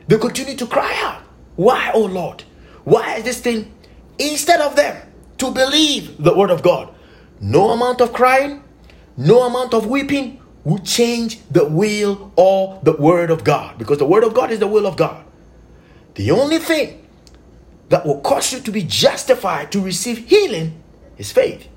They 0.08 0.18
continue 0.18 0.56
to 0.56 0.66
cry 0.66 0.94
out. 1.02 1.22
Why, 1.56 1.90
oh 1.94 2.04
Lord? 2.04 2.44
Why 2.84 3.16
is 3.16 3.24
this 3.24 3.40
thing? 3.40 3.72
Instead 4.18 4.60
of 4.60 4.76
them 4.76 4.96
to 5.38 5.50
believe 5.50 6.22
the 6.22 6.34
word 6.34 6.50
of 6.50 6.62
God, 6.62 6.94
no 7.40 7.70
amount 7.70 8.00
of 8.00 8.12
crying, 8.12 8.62
no 9.16 9.42
amount 9.42 9.74
of 9.74 9.86
weeping 9.86 10.40
will 10.64 10.78
change 10.78 11.40
the 11.50 11.64
will 11.64 12.32
or 12.36 12.80
the 12.82 12.92
word 12.92 13.30
of 13.30 13.44
God 13.44 13.78
because 13.78 13.98
the 13.98 14.06
word 14.06 14.24
of 14.24 14.34
God 14.34 14.50
is 14.50 14.58
the 14.58 14.66
will 14.66 14.86
of 14.86 14.96
God. 14.96 15.24
The 16.14 16.30
only 16.30 16.58
thing 16.58 17.06
that 17.88 18.04
will 18.04 18.20
cause 18.20 18.52
you 18.52 18.60
to 18.60 18.70
be 18.70 18.82
justified 18.82 19.70
to 19.72 19.80
receive 19.80 20.28
healing 20.28 20.82
is 21.18 21.30
faith. 21.30 21.68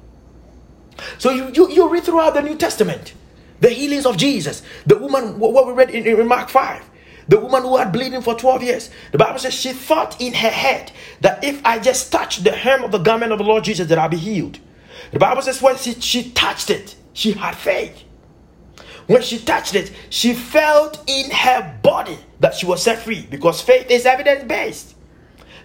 So 1.17 1.29
you, 1.29 1.51
you, 1.53 1.69
you 1.69 1.89
read 1.89 2.03
throughout 2.03 2.33
the 2.33 2.41
New 2.41 2.55
Testament 2.55 3.13
the 3.59 3.69
healings 3.69 4.05
of 4.05 4.17
Jesus. 4.17 4.63
The 4.85 4.97
woman, 4.97 5.39
what 5.39 5.67
we 5.67 5.73
read 5.73 5.89
in, 5.91 6.05
in 6.05 6.27
Mark 6.27 6.49
5, 6.49 6.88
the 7.29 7.39
woman 7.39 7.61
who 7.61 7.77
had 7.77 7.91
bleeding 7.91 8.23
for 8.23 8.33
12 8.33 8.63
years, 8.63 8.89
the 9.11 9.19
Bible 9.19 9.37
says 9.37 9.53
she 9.53 9.71
thought 9.71 10.19
in 10.19 10.33
her 10.33 10.49
head 10.49 10.91
that 11.21 11.43
if 11.43 11.63
I 11.63 11.77
just 11.77 12.11
touch 12.11 12.37
the 12.37 12.51
hem 12.51 12.83
of 12.83 12.91
the 12.91 12.97
garment 12.97 13.31
of 13.31 13.37
the 13.37 13.43
Lord 13.43 13.63
Jesus, 13.63 13.87
that 13.87 13.99
I'll 13.99 14.09
be 14.09 14.17
healed. 14.17 14.57
The 15.11 15.19
Bible 15.19 15.43
says 15.43 15.61
when 15.61 15.77
she, 15.77 15.93
she 15.93 16.31
touched 16.31 16.71
it, 16.71 16.95
she 17.13 17.33
had 17.33 17.55
faith. 17.55 18.03
When 19.05 19.21
she 19.21 19.37
touched 19.37 19.75
it, 19.75 19.91
she 20.09 20.33
felt 20.33 21.03
in 21.07 21.29
her 21.29 21.79
body 21.83 22.17
that 22.39 22.55
she 22.55 22.65
was 22.65 22.81
set 22.81 22.99
free 22.99 23.27
because 23.29 23.61
faith 23.61 23.91
is 23.91 24.07
evidence 24.07 24.43
based. 24.45 24.95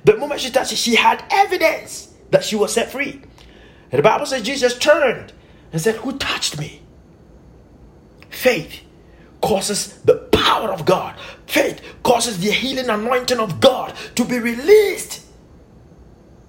The 0.05 0.19
moment 0.19 0.43
she 0.43 0.51
touched 0.51 0.73
it, 0.73 0.77
she 0.77 0.97
had 0.97 1.25
evidence 1.31 2.13
that 2.31 2.45
she 2.45 2.57
was 2.57 2.75
set 2.75 2.93
free. 2.93 3.23
And 3.91 3.99
the 3.99 4.03
Bible 4.03 4.27
says 4.27 4.43
Jesus 4.43 4.77
turned 4.77 5.33
and 5.73 5.81
said, 5.81 5.97
Who 5.97 6.19
touched 6.19 6.59
me? 6.59 6.83
Faith 8.29 8.83
causes 9.41 9.99
the 10.03 10.29
power 10.45 10.71
of 10.73 10.85
God. 10.85 11.15
Faith 11.47 11.81
causes 12.03 12.39
the 12.39 12.51
healing 12.51 12.91
anointing 12.91 13.41
of 13.41 13.61
God 13.61 13.95
to 14.15 14.25
be 14.25 14.39
released 14.39 15.23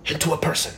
into 0.05 0.33
a 0.33 0.37
person. 0.37 0.73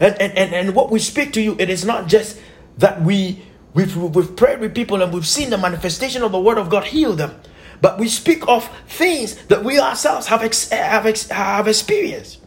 And, 0.00 0.20
and, 0.20 0.36
and, 0.36 0.54
and 0.54 0.74
what 0.74 0.90
we 0.90 0.98
speak 0.98 1.32
to 1.32 1.40
you, 1.40 1.56
it 1.58 1.70
is 1.70 1.84
not 1.84 2.08
just 2.08 2.38
that 2.76 3.00
we, 3.02 3.42
we've, 3.72 3.96
we've 3.96 4.36
prayed 4.36 4.60
with 4.60 4.74
people 4.74 5.02
and 5.02 5.12
we've 5.14 5.26
seen 5.26 5.48
the 5.50 5.56
manifestation 5.56 6.22
of 6.22 6.32
the 6.32 6.40
word 6.40 6.58
of 6.58 6.68
God 6.68 6.84
heal 6.84 7.14
them, 7.14 7.40
but 7.80 7.98
we 7.98 8.08
speak 8.08 8.46
of 8.46 8.68
things 8.86 9.34
that 9.46 9.64
we 9.64 9.78
ourselves 9.80 10.26
have, 10.26 10.42
ex, 10.42 10.68
have, 10.68 11.06
ex, 11.06 11.28
have 11.28 11.68
experienced. 11.68 12.40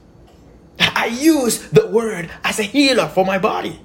I 0.79 1.07
use 1.07 1.67
the 1.69 1.87
word 1.87 2.29
as 2.43 2.59
a 2.59 2.63
healer 2.63 3.07
for 3.07 3.25
my 3.25 3.39
body. 3.39 3.79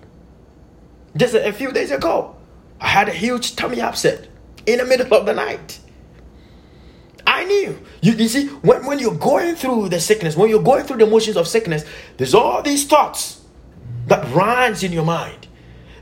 Just 1.16 1.34
a, 1.34 1.48
a 1.48 1.52
few 1.52 1.72
days 1.72 1.90
ago, 1.90 2.36
I 2.80 2.88
had 2.88 3.08
a 3.08 3.12
huge 3.12 3.56
tummy 3.56 3.80
upset 3.80 4.28
in 4.66 4.78
the 4.78 4.84
middle 4.84 5.12
of 5.14 5.26
the 5.26 5.34
night. 5.34 5.80
I 7.26 7.44
knew. 7.44 7.78
You, 8.00 8.12
you 8.12 8.28
see, 8.28 8.48
when, 8.48 8.84
when 8.86 8.98
you're 8.98 9.14
going 9.14 9.54
through 9.54 9.88
the 9.88 10.00
sickness, 10.00 10.36
when 10.36 10.50
you're 10.50 10.62
going 10.62 10.84
through 10.84 10.98
the 10.98 11.06
motions 11.06 11.36
of 11.36 11.46
sickness, 11.48 11.84
there's 12.16 12.34
all 12.34 12.62
these 12.62 12.86
thoughts 12.86 13.42
that 14.06 14.28
runs 14.34 14.82
in 14.82 14.92
your 14.92 15.04
mind. 15.04 15.48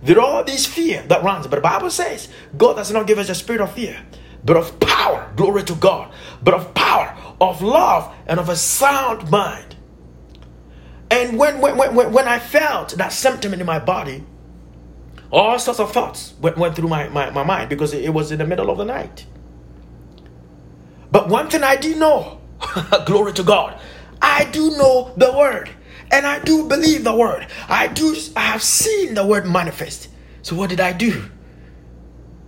There 0.02 0.18
are 0.18 0.20
all 0.20 0.44
these 0.44 0.66
fear 0.66 1.02
that 1.08 1.22
runs. 1.22 1.46
But 1.46 1.56
the 1.56 1.62
Bible 1.62 1.90
says 1.90 2.28
God 2.56 2.74
does 2.74 2.90
not 2.90 3.06
give 3.06 3.18
us 3.18 3.28
a 3.28 3.34
spirit 3.34 3.60
of 3.60 3.72
fear, 3.72 4.00
but 4.44 4.56
of 4.56 4.80
power. 4.80 5.30
Glory 5.36 5.62
to 5.64 5.74
God. 5.74 6.12
But 6.42 6.54
of 6.54 6.74
power, 6.74 7.16
of 7.40 7.60
love, 7.62 8.14
and 8.26 8.40
of 8.40 8.48
a 8.48 8.56
sound 8.56 9.30
mind. 9.30 9.76
And 11.10 11.38
when, 11.38 11.60
when, 11.60 11.76
when, 11.76 12.12
when 12.12 12.28
I 12.28 12.38
felt 12.38 12.90
that 12.92 13.12
symptom 13.12 13.52
in 13.52 13.64
my 13.66 13.78
body, 13.78 14.24
all 15.32 15.58
sorts 15.58 15.80
of 15.80 15.92
thoughts 15.92 16.34
went, 16.40 16.56
went 16.56 16.74
through 16.76 16.88
my, 16.88 17.08
my, 17.08 17.30
my 17.30 17.44
mind 17.44 17.68
because 17.68 17.94
it, 17.94 18.12
was 18.12 18.32
in 18.32 18.38
the 18.38 18.46
middle 18.46 18.70
of 18.70 18.78
the 18.78 18.84
night. 18.84 19.26
But 21.12 21.28
one 21.28 21.48
thing 21.48 21.62
I 21.62 21.76
do 21.76 21.94
know, 21.96 22.40
glory 23.06 23.32
to 23.34 23.42
God, 23.42 23.80
I 24.20 24.44
do 24.46 24.70
know 24.72 25.12
the 25.16 25.32
word 25.32 25.70
and 26.10 26.26
I 26.26 26.40
do 26.40 26.68
believe 26.68 27.04
the 27.04 27.14
word. 27.14 27.46
I 27.68 27.86
do 27.86 28.16
I 28.36 28.40
have 28.40 28.62
seen 28.62 29.14
the 29.14 29.24
word 29.24 29.46
manifest. 29.46 30.08
So 30.42 30.56
what 30.56 30.70
did 30.70 30.80
I 30.80 30.92
do? 30.92 31.24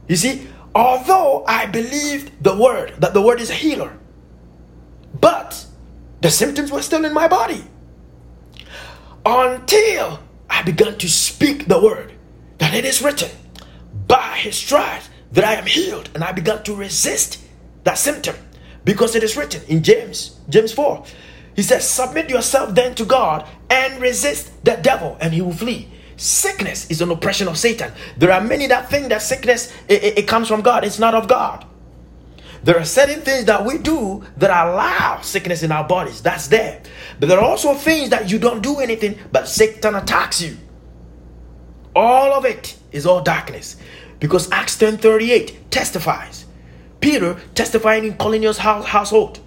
You 0.08 0.16
see, 0.16 0.48
although 0.74 1.44
I 1.46 1.66
believed 1.66 2.42
the 2.42 2.56
word, 2.56 2.94
that 2.98 3.14
the 3.14 3.22
word 3.22 3.40
is 3.40 3.50
a 3.50 3.54
healer, 3.54 3.96
but 5.20 5.66
the 6.20 6.30
symptoms 6.30 6.72
were 6.72 6.82
still 6.82 7.04
in 7.04 7.14
my 7.14 7.28
body. 7.28 7.64
Until 9.24 10.20
I 10.50 10.62
began 10.62 10.98
to 10.98 11.08
speak 11.08 11.68
the 11.68 11.80
word 11.80 12.11
that 12.62 12.74
it 12.74 12.84
is 12.84 13.02
written, 13.02 13.28
by 14.06 14.36
his 14.36 14.56
stripes 14.56 15.08
that 15.32 15.42
I 15.44 15.54
am 15.54 15.66
healed. 15.66 16.08
And 16.14 16.22
I 16.22 16.30
began 16.30 16.62
to 16.62 16.76
resist 16.76 17.38
that 17.82 17.98
symptom 17.98 18.36
because 18.84 19.16
it 19.16 19.24
is 19.24 19.36
written 19.36 19.62
in 19.66 19.82
James, 19.82 20.38
James 20.48 20.72
4. 20.72 21.04
He 21.56 21.62
says, 21.62 21.88
Submit 21.90 22.30
yourself 22.30 22.72
then 22.72 22.94
to 22.94 23.04
God 23.04 23.48
and 23.68 24.00
resist 24.00 24.64
the 24.64 24.76
devil, 24.76 25.16
and 25.20 25.34
he 25.34 25.42
will 25.42 25.52
flee. 25.52 25.88
Sickness 26.16 26.88
is 26.88 27.02
an 27.02 27.10
oppression 27.10 27.48
of 27.48 27.58
Satan. 27.58 27.90
There 28.16 28.30
are 28.30 28.40
many 28.40 28.68
that 28.68 28.88
think 28.88 29.08
that 29.08 29.22
sickness 29.22 29.74
it, 29.88 30.04
it, 30.04 30.18
it 30.18 30.28
comes 30.28 30.46
from 30.46 30.60
God. 30.60 30.84
It's 30.84 31.00
not 31.00 31.16
of 31.16 31.26
God. 31.26 31.66
There 32.62 32.78
are 32.78 32.84
certain 32.84 33.22
things 33.22 33.46
that 33.46 33.66
we 33.66 33.78
do 33.78 34.22
that 34.36 34.50
allow 34.50 35.20
sickness 35.22 35.64
in 35.64 35.72
our 35.72 35.82
bodies. 35.82 36.22
That's 36.22 36.46
there. 36.46 36.80
But 37.18 37.28
there 37.28 37.40
are 37.40 37.44
also 37.44 37.74
things 37.74 38.10
that 38.10 38.30
you 38.30 38.38
don't 38.38 38.62
do 38.62 38.78
anything, 38.78 39.18
but 39.32 39.48
Satan 39.48 39.96
attacks 39.96 40.40
you. 40.40 40.56
All 41.94 42.32
of 42.32 42.44
it 42.44 42.76
is 42.90 43.06
all 43.06 43.22
darkness. 43.22 43.76
Because 44.20 44.50
Acts 44.50 44.76
10:38 44.76 45.70
testifies. 45.70 46.44
Peter 47.00 47.36
testifying 47.54 48.04
in 48.04 48.42
house, 48.42 48.86
household. 48.86 49.40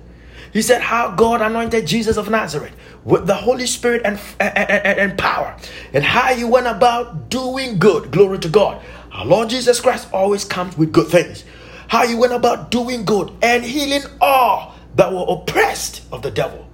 He 0.52 0.62
said 0.62 0.82
how 0.82 1.12
God 1.12 1.42
anointed 1.42 1.86
Jesus 1.86 2.18
of 2.18 2.30
Nazareth 2.30 2.74
with 3.04 3.28
the 3.28 3.36
Holy 3.36 3.66
Spirit 3.66 4.02
and, 4.04 4.20
and, 4.40 4.58
and, 4.58 5.00
and 5.00 5.18
power, 5.18 5.56
and 5.94 6.04
how 6.04 6.34
he 6.34 6.44
went 6.44 6.68
about 6.68 7.30
doing 7.30 7.78
good. 7.78 8.12
Glory 8.12 8.40
to 8.40 8.50
God. 8.50 8.82
Our 9.12 9.26
Lord 9.26 9.50
Jesus 9.50 9.80
Christ 9.80 10.08
always 10.12 10.44
comes 10.44 10.78
with 10.78 10.92
good 10.92 11.08
things. 11.08 11.46
How 11.88 12.08
he 12.08 12.16
went 12.16 12.34
about 12.34 12.72
doing 12.72 13.06
good 13.06 13.32
and 13.42 13.64
healing 13.64 14.04
all 14.20 14.76
that 14.96 15.14
were 15.14 15.26
oppressed 15.28 16.02
of 16.12 16.22
the 16.22 16.32
devil. 16.32 16.68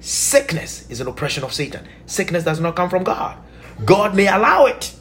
Sickness 0.00 0.88
is 0.90 1.00
an 1.00 1.08
oppression 1.08 1.42
of 1.42 1.52
Satan. 1.52 1.86
Sickness 2.06 2.44
does 2.44 2.60
not 2.60 2.76
come 2.76 2.90
from 2.90 3.02
God. 3.04 3.36
God 3.84 4.14
may 4.14 4.26
allow 4.26 4.66
it, 4.66 4.94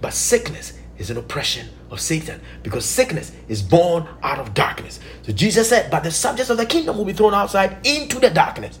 but 0.00 0.12
sickness 0.14 0.74
is 0.98 1.10
an 1.10 1.16
oppression 1.16 1.68
of 1.90 2.00
Satan 2.00 2.40
because 2.62 2.84
sickness 2.84 3.32
is 3.48 3.62
born 3.62 4.06
out 4.22 4.38
of 4.38 4.54
darkness. 4.54 5.00
So 5.22 5.32
Jesus 5.32 5.68
said, 5.68 5.90
But 5.90 6.02
the 6.02 6.10
subjects 6.10 6.50
of 6.50 6.56
the 6.56 6.66
kingdom 6.66 6.96
will 6.96 7.04
be 7.04 7.12
thrown 7.12 7.34
outside 7.34 7.76
into 7.86 8.18
the 8.18 8.30
darkness 8.30 8.78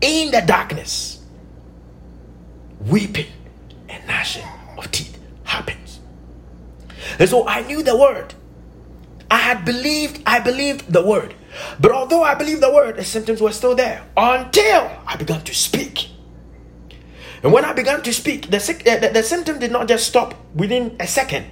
in 0.00 0.30
the 0.30 0.40
darkness, 0.40 1.22
weeping 2.86 3.26
and 3.88 4.06
gnashing 4.06 4.46
of 4.78 4.90
teeth 4.90 5.18
happens. 5.44 6.00
And 7.18 7.28
so 7.28 7.46
I 7.46 7.62
knew 7.62 7.82
the 7.82 7.96
word. 7.96 8.34
I 9.30 9.38
had 9.38 9.64
believed, 9.64 10.22
I 10.26 10.40
believed 10.40 10.92
the 10.92 11.04
word. 11.04 11.34
But 11.78 11.92
although 11.92 12.22
I 12.22 12.34
believed 12.34 12.62
the 12.62 12.72
word, 12.72 12.96
the 12.96 13.04
symptoms 13.04 13.40
were 13.40 13.52
still 13.52 13.74
there 13.74 14.04
until 14.16 14.90
I 15.06 15.16
began 15.16 15.42
to 15.42 15.54
speak. 15.54 16.09
And 17.42 17.52
when 17.52 17.64
I 17.64 17.72
began 17.72 18.02
to 18.02 18.12
speak, 18.12 18.50
the, 18.50 18.58
uh, 18.58 19.00
the, 19.00 19.08
the 19.14 19.22
symptom 19.22 19.58
did 19.58 19.72
not 19.72 19.88
just 19.88 20.06
stop 20.06 20.34
within 20.54 20.96
a 21.00 21.06
second. 21.06 21.46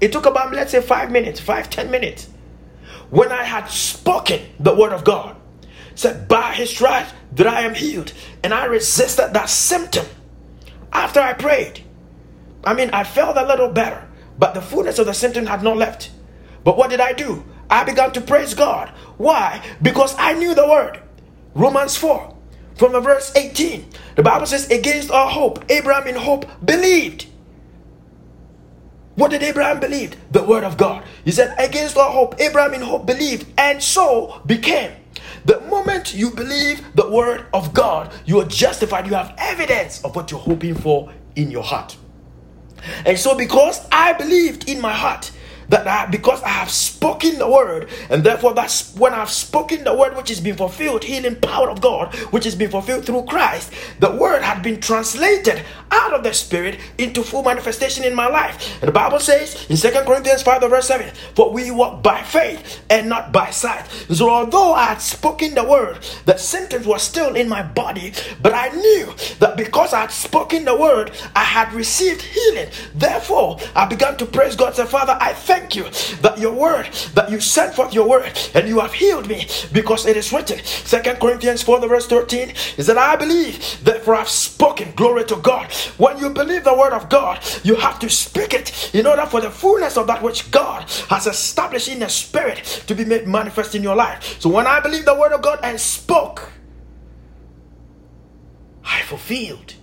It 0.00 0.12
took 0.12 0.26
about, 0.26 0.52
let's 0.52 0.72
say, 0.72 0.80
five 0.80 1.10
minutes, 1.10 1.40
five, 1.40 1.68
ten 1.68 1.90
minutes. 1.90 2.28
When 3.10 3.32
I 3.32 3.44
had 3.44 3.66
spoken 3.66 4.40
the 4.60 4.74
word 4.74 4.92
of 4.92 5.04
God, 5.04 5.36
said, 5.94 6.28
By 6.28 6.52
his 6.52 6.70
stripes 6.70 7.12
that 7.32 7.46
I 7.46 7.62
am 7.62 7.74
healed. 7.74 8.12
And 8.42 8.54
I 8.54 8.66
resisted 8.66 9.32
that 9.32 9.48
symptom 9.48 10.06
after 10.92 11.20
I 11.20 11.32
prayed. 11.32 11.84
I 12.64 12.74
mean, 12.74 12.90
I 12.90 13.04
felt 13.04 13.36
a 13.36 13.46
little 13.46 13.68
better, 13.70 14.06
but 14.38 14.54
the 14.54 14.62
fullness 14.62 14.98
of 14.98 15.06
the 15.06 15.14
symptom 15.14 15.46
had 15.46 15.62
not 15.62 15.76
left. 15.76 16.10
But 16.64 16.76
what 16.76 16.90
did 16.90 17.00
I 17.00 17.12
do? 17.12 17.44
I 17.70 17.84
began 17.84 18.12
to 18.12 18.20
praise 18.20 18.54
God. 18.54 18.88
Why? 19.16 19.62
Because 19.82 20.14
I 20.18 20.32
knew 20.34 20.54
the 20.54 20.66
word. 20.66 21.00
Romans 21.54 21.96
4, 21.96 22.36
from 22.78 22.92
verse 23.02 23.34
18. 23.36 23.86
The 24.14 24.22
Bible 24.22 24.46
says, 24.46 24.70
Against 24.70 25.10
all 25.10 25.28
hope, 25.28 25.64
Abraham 25.68 26.06
in 26.06 26.14
hope 26.14 26.46
believed. 26.64 27.26
What 29.16 29.32
did 29.32 29.42
Abraham 29.42 29.80
believe? 29.80 30.16
The 30.30 30.44
word 30.44 30.62
of 30.62 30.76
God. 30.76 31.04
He 31.24 31.32
said, 31.32 31.54
Against 31.58 31.96
all 31.96 32.12
hope, 32.12 32.40
Abraham 32.40 32.74
in 32.74 32.82
hope 32.82 33.04
believed, 33.04 33.46
and 33.58 33.82
so 33.82 34.40
became. 34.46 34.92
The 35.44 35.60
moment 35.62 36.14
you 36.14 36.30
believe 36.30 36.84
the 36.94 37.10
word 37.10 37.46
of 37.52 37.74
God, 37.74 38.12
you 38.26 38.40
are 38.40 38.44
justified. 38.44 39.06
You 39.06 39.14
have 39.14 39.34
evidence 39.38 40.04
of 40.04 40.14
what 40.14 40.30
you're 40.30 40.38
hoping 40.38 40.74
for 40.74 41.12
in 41.34 41.50
your 41.50 41.64
heart. 41.64 41.96
And 43.04 43.18
so, 43.18 43.36
because 43.36 43.86
I 43.90 44.12
believed 44.12 44.68
in 44.68 44.80
my 44.80 44.92
heart, 44.92 45.32
that 45.68 45.86
I, 45.86 46.06
because 46.06 46.42
I 46.42 46.48
have 46.48 46.70
spoken 46.70 47.38
the 47.38 47.48
word, 47.48 47.88
and 48.10 48.24
therefore 48.24 48.54
that's 48.54 48.94
when 48.96 49.12
I've 49.12 49.30
spoken 49.30 49.84
the 49.84 49.94
word 49.94 50.16
which 50.16 50.30
is 50.30 50.40
being 50.40 50.56
fulfilled, 50.56 51.04
healing 51.04 51.36
power 51.36 51.70
of 51.70 51.80
God, 51.80 52.14
which 52.32 52.46
is 52.46 52.54
being 52.54 52.70
fulfilled 52.70 53.04
through 53.04 53.24
Christ, 53.24 53.72
the 54.00 54.10
word 54.10 54.42
had 54.42 54.62
been 54.62 54.80
translated 54.80 55.64
out 55.90 56.14
of 56.14 56.22
the 56.22 56.32
spirit 56.32 56.78
into 56.98 57.22
full 57.22 57.42
manifestation 57.42 58.04
in 58.04 58.14
my 58.14 58.26
life. 58.28 58.80
And 58.80 58.88
the 58.88 58.92
Bible 58.92 59.20
says 59.20 59.66
in 59.68 59.76
Second 59.76 60.06
Corinthians 60.06 60.42
5, 60.42 60.62
verse 60.62 60.88
7, 60.88 61.10
For 61.34 61.52
we 61.52 61.70
walk 61.70 62.02
by 62.02 62.22
faith 62.22 62.82
and 62.90 63.08
not 63.08 63.32
by 63.32 63.50
sight. 63.50 63.86
So 64.10 64.30
although 64.30 64.72
I 64.72 64.86
had 64.86 65.02
spoken 65.02 65.54
the 65.54 65.64
word, 65.64 65.98
the 66.26 66.36
symptoms 66.36 66.86
were 66.86 66.98
still 66.98 67.34
in 67.34 67.48
my 67.48 67.62
body, 67.62 68.12
but 68.40 68.54
I 68.54 68.68
knew 68.68 69.14
that 69.40 69.56
because 69.56 69.92
I 69.92 70.00
had 70.02 70.10
spoken 70.10 70.64
the 70.64 70.76
word, 70.76 71.12
I 71.34 71.44
had 71.44 71.72
received 71.72 72.22
healing. 72.22 72.68
Therefore, 72.94 73.58
I 73.74 73.86
began 73.86 74.16
to 74.18 74.26
praise 74.26 74.56
God. 74.56 74.74
Say, 74.74 74.86
Father, 74.86 75.16
I 75.20 75.32
thank 75.32 75.57
thank 75.58 75.74
you 75.74 75.84
that 76.22 76.38
your 76.38 76.52
word, 76.52 76.86
that 77.14 77.30
you 77.30 77.40
sent 77.40 77.74
forth 77.74 77.92
your 77.92 78.08
word 78.08 78.30
and 78.54 78.68
you 78.68 78.78
have 78.80 78.92
healed 78.92 79.28
me 79.28 79.46
because 79.72 80.06
it 80.06 80.16
is 80.16 80.32
written. 80.32 80.58
Second 80.64 81.18
Corinthians 81.20 81.62
4, 81.62 81.80
the 81.80 81.88
verse 81.88 82.06
13 82.06 82.52
is 82.76 82.86
that 82.86 82.98
I 82.98 83.16
believe, 83.16 83.84
therefore 83.84 84.14
I've 84.14 84.28
spoken. 84.28 84.92
Glory 84.94 85.24
to 85.24 85.36
God. 85.36 85.72
When 85.98 86.18
you 86.18 86.30
believe 86.30 86.64
the 86.64 86.76
word 86.76 86.92
of 86.92 87.08
God, 87.08 87.40
you 87.64 87.74
have 87.76 87.98
to 88.00 88.08
speak 88.08 88.54
it 88.54 88.94
in 88.94 89.06
order 89.06 89.26
for 89.26 89.40
the 89.40 89.50
fullness 89.50 89.96
of 89.96 90.06
that 90.06 90.22
which 90.22 90.50
God 90.50 90.82
has 91.08 91.26
established 91.26 91.88
in 91.88 91.98
the 91.98 92.08
spirit 92.08 92.84
to 92.86 92.94
be 92.94 93.04
made 93.04 93.26
manifest 93.26 93.74
in 93.74 93.82
your 93.82 93.96
life. 93.96 94.40
So 94.40 94.48
when 94.48 94.66
I 94.66 94.80
believe 94.80 95.04
the 95.04 95.14
word 95.18 95.32
of 95.32 95.42
God 95.42 95.60
and 95.62 95.80
spoke, 95.80 96.52
I 98.84 99.02
fulfilled 99.02 99.74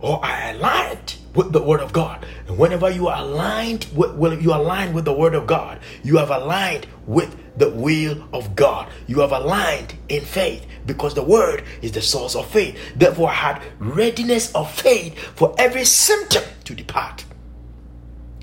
or 0.00 0.24
I 0.24 0.50
aligned 0.50 1.16
with 1.34 1.52
the 1.52 1.62
word 1.62 1.80
of 1.80 1.92
God. 1.92 2.24
And 2.46 2.58
whenever 2.58 2.90
you 2.90 3.08
are 3.08 3.22
aligned 3.22 3.86
with 3.94 4.14
well, 4.14 4.34
you 4.34 4.52
align 4.52 4.92
with 4.92 5.04
the 5.04 5.12
word 5.12 5.34
of 5.34 5.46
God, 5.46 5.80
you 6.02 6.16
have 6.18 6.30
aligned 6.30 6.86
with 7.06 7.36
the 7.56 7.70
will 7.70 8.28
of 8.32 8.54
God. 8.54 8.88
You 9.06 9.20
have 9.20 9.32
aligned 9.32 9.94
in 10.08 10.22
faith 10.24 10.66
because 10.86 11.14
the 11.14 11.22
word 11.22 11.64
is 11.80 11.92
the 11.92 12.02
source 12.02 12.34
of 12.34 12.48
faith. 12.48 12.78
Therefore, 12.96 13.30
I 13.30 13.34
had 13.34 13.62
readiness 13.78 14.52
of 14.54 14.72
faith 14.72 15.18
for 15.18 15.54
every 15.58 15.84
symptom 15.84 16.44
to 16.64 16.74
depart. 16.74 17.24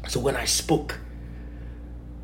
So 0.07 0.19
when 0.19 0.35
I 0.35 0.45
spoke 0.45 0.99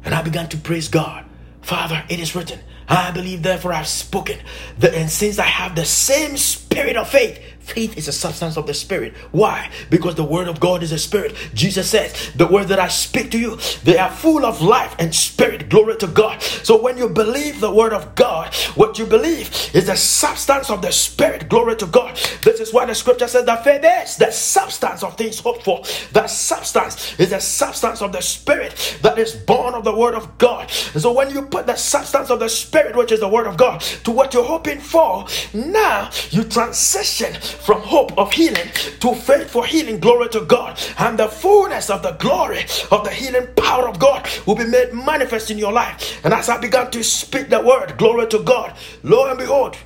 and 0.03 0.13
I 0.13 0.21
began 0.21 0.49
to 0.49 0.57
praise 0.57 0.87
God, 0.87 1.25
Father, 1.61 2.03
it 2.09 2.19
is 2.19 2.35
written, 2.35 2.59
I 2.87 3.11
believe, 3.11 3.41
therefore, 3.41 3.73
I've 3.73 3.87
spoken. 3.87 4.39
and 4.81 5.09
since 5.09 5.39
I 5.39 5.45
have 5.45 5.75
the 5.75 5.85
same 5.85 6.37
spirit 6.37 6.95
of 6.95 7.09
faith, 7.09 7.39
Faith 7.65 7.97
is 7.97 8.07
a 8.07 8.11
substance 8.13 8.57
of 8.57 8.67
the 8.67 8.75
Spirit. 8.75 9.13
Why? 9.31 9.71
Because 9.89 10.13
the 10.13 10.23
Word 10.23 10.47
of 10.47 10.59
God 10.59 10.83
is 10.83 10.91
a 10.91 10.99
Spirit. 10.99 11.35
Jesus 11.55 11.89
says, 11.89 12.31
The 12.35 12.45
words 12.45 12.69
that 12.69 12.79
I 12.79 12.87
speak 12.89 13.31
to 13.31 13.39
you, 13.39 13.57
they 13.83 13.97
are 13.97 14.11
full 14.11 14.45
of 14.45 14.61
life 14.61 14.95
and 14.99 15.13
spirit. 15.13 15.67
Glory 15.67 15.97
to 15.97 16.07
God. 16.07 16.41
So 16.43 16.79
when 16.79 16.95
you 16.95 17.09
believe 17.09 17.59
the 17.59 17.73
Word 17.73 17.91
of 17.91 18.13
God, 18.13 18.53
what 18.75 18.99
you 18.99 19.07
believe 19.07 19.49
is 19.73 19.87
the 19.87 19.95
substance 19.95 20.69
of 20.69 20.83
the 20.83 20.91
Spirit. 20.91 21.49
Glory 21.49 21.75
to 21.77 21.87
God. 21.87 22.15
This 22.43 22.59
is 22.59 22.71
why 22.71 22.85
the 22.85 22.93
scripture 22.93 23.27
says 23.27 23.45
that 23.45 23.63
faith 23.63 23.83
is 23.83 24.17
the 24.17 24.31
substance 24.31 25.01
of 25.01 25.17
things 25.17 25.39
hoped 25.39 25.63
for. 25.63 25.81
That 26.13 26.29
substance 26.29 27.19
is 27.19 27.31
the 27.31 27.39
substance 27.39 28.03
of 28.03 28.11
the 28.11 28.21
Spirit 28.21 28.99
that 29.01 29.17
is 29.17 29.33
born 29.33 29.73
of 29.73 29.83
the 29.83 29.95
Word 29.95 30.13
of 30.13 30.37
God. 30.37 30.71
And 30.93 31.01
so 31.01 31.11
when 31.11 31.31
you 31.31 31.41
put 31.41 31.65
the 31.65 31.75
substance 31.75 32.29
of 32.29 32.39
the 32.39 32.49
Spirit, 32.49 32.95
which 32.95 33.11
is 33.11 33.21
the 33.21 33.27
Word 33.27 33.47
of 33.47 33.57
God, 33.57 33.81
to 33.81 34.11
what 34.11 34.35
you're 34.35 34.43
hoping 34.43 34.79
for, 34.79 35.25
now 35.53 36.11
you 36.29 36.43
transition 36.43 37.33
from 37.61 37.81
hope 37.81 38.17
of 38.17 38.31
healing 38.31 38.67
to 38.99 39.15
faith 39.15 39.49
for 39.49 39.65
healing. 39.65 39.99
Glory 39.99 40.29
to 40.29 40.41
God. 40.41 40.79
And 40.97 41.17
the 41.17 41.27
fullness 41.27 41.89
of 41.89 42.03
the 42.03 42.11
glory 42.13 42.65
of 42.91 43.03
the 43.03 43.11
healing 43.11 43.47
power 43.55 43.87
of 43.87 43.99
God 43.99 44.27
will 44.45 44.55
be 44.55 44.65
made 44.65 44.93
manifest 44.93 45.51
in 45.51 45.57
your 45.57 45.73
life. 45.73 46.23
And 46.23 46.33
as 46.33 46.49
I 46.49 46.59
began 46.59 46.91
to 46.91 47.03
speak 47.03 47.49
the 47.49 47.61
word, 47.61 47.97
glory 47.97 48.27
to 48.27 48.39
God, 48.39 48.75
lo 49.03 49.29
and 49.29 49.37
behold, 49.37 49.77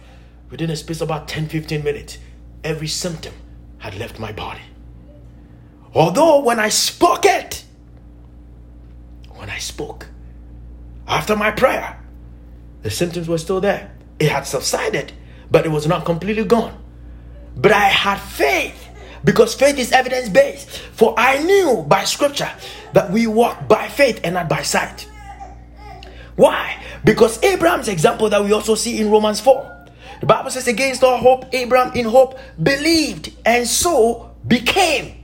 within 0.49 0.69
a 0.69 0.75
space 0.75 1.01
of 1.01 1.09
about 1.09 1.27
10 1.27 1.47
15 1.47 1.83
minutes, 1.83 2.17
every 2.63 2.87
symptom 2.87 3.33
had 3.79 3.95
left 3.95 4.19
my 4.19 4.31
body. 4.31 4.61
Although 5.93 6.41
when 6.41 6.59
I 6.59 6.69
spoke 6.69 7.25
it, 7.25 7.63
when 9.35 9.49
I 9.49 9.57
spoke, 9.57 10.07
after 11.07 11.35
my 11.35 11.49
prayer, 11.51 11.99
the 12.83 12.89
symptoms 12.89 13.27
were 13.27 13.37
still 13.37 13.59
there. 13.59 13.91
It 14.19 14.29
had 14.29 14.45
subsided, 14.45 15.13
but 15.49 15.65
it 15.65 15.69
was 15.69 15.87
not 15.87 16.05
completely 16.05 16.43
gone. 16.43 16.77
But 17.61 17.71
I 17.71 17.85
had 17.85 18.17
faith 18.17 18.87
because 19.23 19.53
faith 19.53 19.77
is 19.77 19.91
evidence 19.91 20.29
based. 20.29 20.69
For 20.69 21.13
I 21.17 21.43
knew 21.43 21.83
by 21.87 22.05
scripture 22.05 22.51
that 22.93 23.11
we 23.11 23.27
walk 23.27 23.67
by 23.67 23.87
faith 23.87 24.21
and 24.23 24.35
not 24.35 24.49
by 24.49 24.61
sight. 24.61 25.07
Why? 26.35 26.81
Because 27.03 27.41
Abraham's 27.43 27.89
example 27.89 28.29
that 28.29 28.43
we 28.43 28.53
also 28.53 28.75
see 28.75 28.99
in 28.99 29.11
Romans 29.11 29.41
4. 29.41 29.87
The 30.21 30.25
Bible 30.25 30.51
says, 30.51 30.67
Against 30.67 31.03
all 31.03 31.17
hope, 31.17 31.45
Abraham 31.53 31.93
in 31.95 32.05
hope 32.05 32.39
believed 32.61 33.33
and 33.45 33.67
so 33.67 34.31
became 34.47 35.15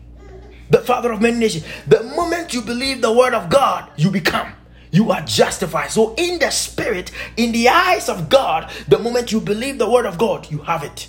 the 0.69 0.79
father 0.79 1.11
of 1.11 1.21
many 1.21 1.37
nations. 1.37 1.65
The 1.87 2.03
moment 2.03 2.53
you 2.53 2.61
believe 2.61 3.01
the 3.01 3.13
word 3.13 3.33
of 3.33 3.49
God, 3.49 3.89
you 3.95 4.11
become. 4.11 4.53
You 4.91 5.11
are 5.11 5.21
justified. 5.21 5.91
So, 5.91 6.15
in 6.15 6.39
the 6.39 6.49
spirit, 6.51 7.11
in 7.35 7.51
the 7.51 7.67
eyes 7.69 8.07
of 8.07 8.29
God, 8.29 8.71
the 8.87 8.99
moment 8.99 9.31
you 9.31 9.41
believe 9.41 9.77
the 9.77 9.89
word 9.89 10.05
of 10.05 10.17
God, 10.17 10.49
you 10.49 10.59
have 10.59 10.83
it. 10.83 11.07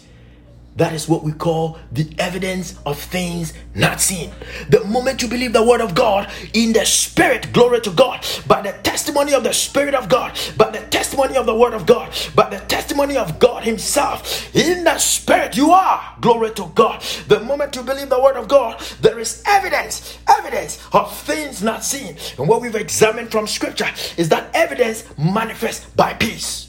That 0.76 0.92
is 0.92 1.08
what 1.08 1.24
we 1.24 1.32
call 1.32 1.78
the 1.90 2.06
evidence 2.18 2.78
of 2.84 2.98
things 3.00 3.54
not 3.74 4.00
seen. 4.00 4.30
The 4.68 4.84
moment 4.84 5.22
you 5.22 5.28
believe 5.28 5.54
the 5.54 5.64
word 5.64 5.80
of 5.80 5.94
God 5.94 6.30
in 6.52 6.74
the 6.74 6.84
spirit, 6.84 7.50
glory 7.52 7.80
to 7.80 7.90
God, 7.90 8.24
by 8.46 8.60
the 8.60 8.72
testimony 8.82 9.32
of 9.32 9.42
the 9.42 9.54
spirit 9.54 9.94
of 9.94 10.08
God, 10.08 10.38
by 10.58 10.70
the 10.70 10.80
testimony 10.88 11.36
of 11.36 11.46
the 11.46 11.54
word 11.54 11.72
of 11.72 11.86
God, 11.86 12.12
by 12.34 12.50
the 12.50 12.58
testimony 12.66 13.16
of 13.16 13.38
God 13.38 13.64
Himself, 13.64 14.54
in 14.54 14.84
the 14.84 14.98
spirit, 14.98 15.56
you 15.56 15.70
are, 15.70 16.14
glory 16.20 16.50
to 16.52 16.70
God. 16.74 17.00
The 17.28 17.40
moment 17.40 17.74
you 17.74 17.82
believe 17.82 18.10
the 18.10 18.22
word 18.22 18.36
of 18.36 18.46
God, 18.46 18.78
there 19.00 19.18
is 19.18 19.42
evidence, 19.46 20.18
evidence 20.28 20.86
of 20.92 21.16
things 21.20 21.62
not 21.62 21.84
seen. 21.84 22.16
And 22.38 22.48
what 22.48 22.60
we've 22.60 22.74
examined 22.74 23.30
from 23.30 23.46
scripture 23.46 23.88
is 24.18 24.28
that 24.28 24.50
evidence 24.54 25.04
manifests 25.16 25.86
by 25.90 26.12
peace 26.14 26.65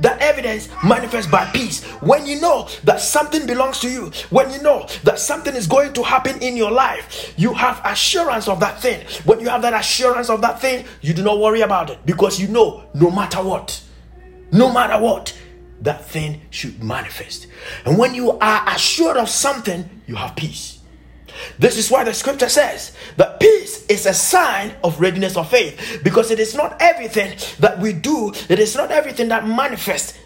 that 0.00 0.20
evidence 0.20 0.68
manifests 0.82 1.30
by 1.30 1.44
peace. 1.46 1.84
When 2.00 2.26
you 2.26 2.40
know 2.40 2.68
that 2.84 3.00
something 3.00 3.46
belongs 3.46 3.80
to 3.80 3.90
you 3.90 4.10
when 4.30 4.50
you 4.50 4.60
know 4.62 4.86
that 5.04 5.18
something 5.18 5.54
is 5.54 5.66
going 5.66 5.92
to 5.94 6.02
happen 6.02 6.40
in 6.42 6.56
your 6.56 6.70
life 6.70 7.34
you 7.36 7.54
have 7.54 7.80
assurance 7.84 8.48
of 8.48 8.60
that 8.60 8.80
thing. 8.80 9.06
When 9.24 9.40
you 9.40 9.48
have 9.48 9.62
that 9.62 9.78
assurance 9.78 10.30
of 10.30 10.40
that 10.42 10.60
thing 10.60 10.84
you 11.00 11.14
do 11.14 11.22
not 11.22 11.38
worry 11.38 11.60
about 11.62 11.90
it 11.90 12.04
because 12.06 12.40
you 12.40 12.48
know 12.48 12.84
no 12.94 13.10
matter 13.10 13.42
what 13.42 13.82
no 14.52 14.72
matter 14.72 15.00
what 15.00 15.36
that 15.80 16.04
thing 16.04 16.40
should 16.50 16.82
manifest. 16.82 17.46
And 17.84 17.98
when 17.98 18.14
you 18.14 18.38
are 18.38 18.68
assured 18.68 19.16
of 19.16 19.28
something 19.28 19.88
you 20.06 20.16
have 20.16 20.36
peace 20.36 20.73
this 21.58 21.76
is 21.76 21.90
why 21.90 22.04
the 22.04 22.14
scripture 22.14 22.48
says 22.48 22.92
that 23.16 23.40
peace 23.40 23.84
is 23.86 24.06
a 24.06 24.14
sign 24.14 24.74
of 24.82 25.00
readiness 25.00 25.36
of 25.36 25.48
faith 25.48 26.00
because 26.02 26.30
it 26.30 26.40
is 26.40 26.54
not 26.54 26.76
everything 26.80 27.36
that 27.58 27.78
we 27.78 27.92
do, 27.92 28.32
it 28.48 28.58
is 28.58 28.74
not 28.76 28.90
everything 28.90 29.28
that 29.28 29.46
manifests 29.46 30.18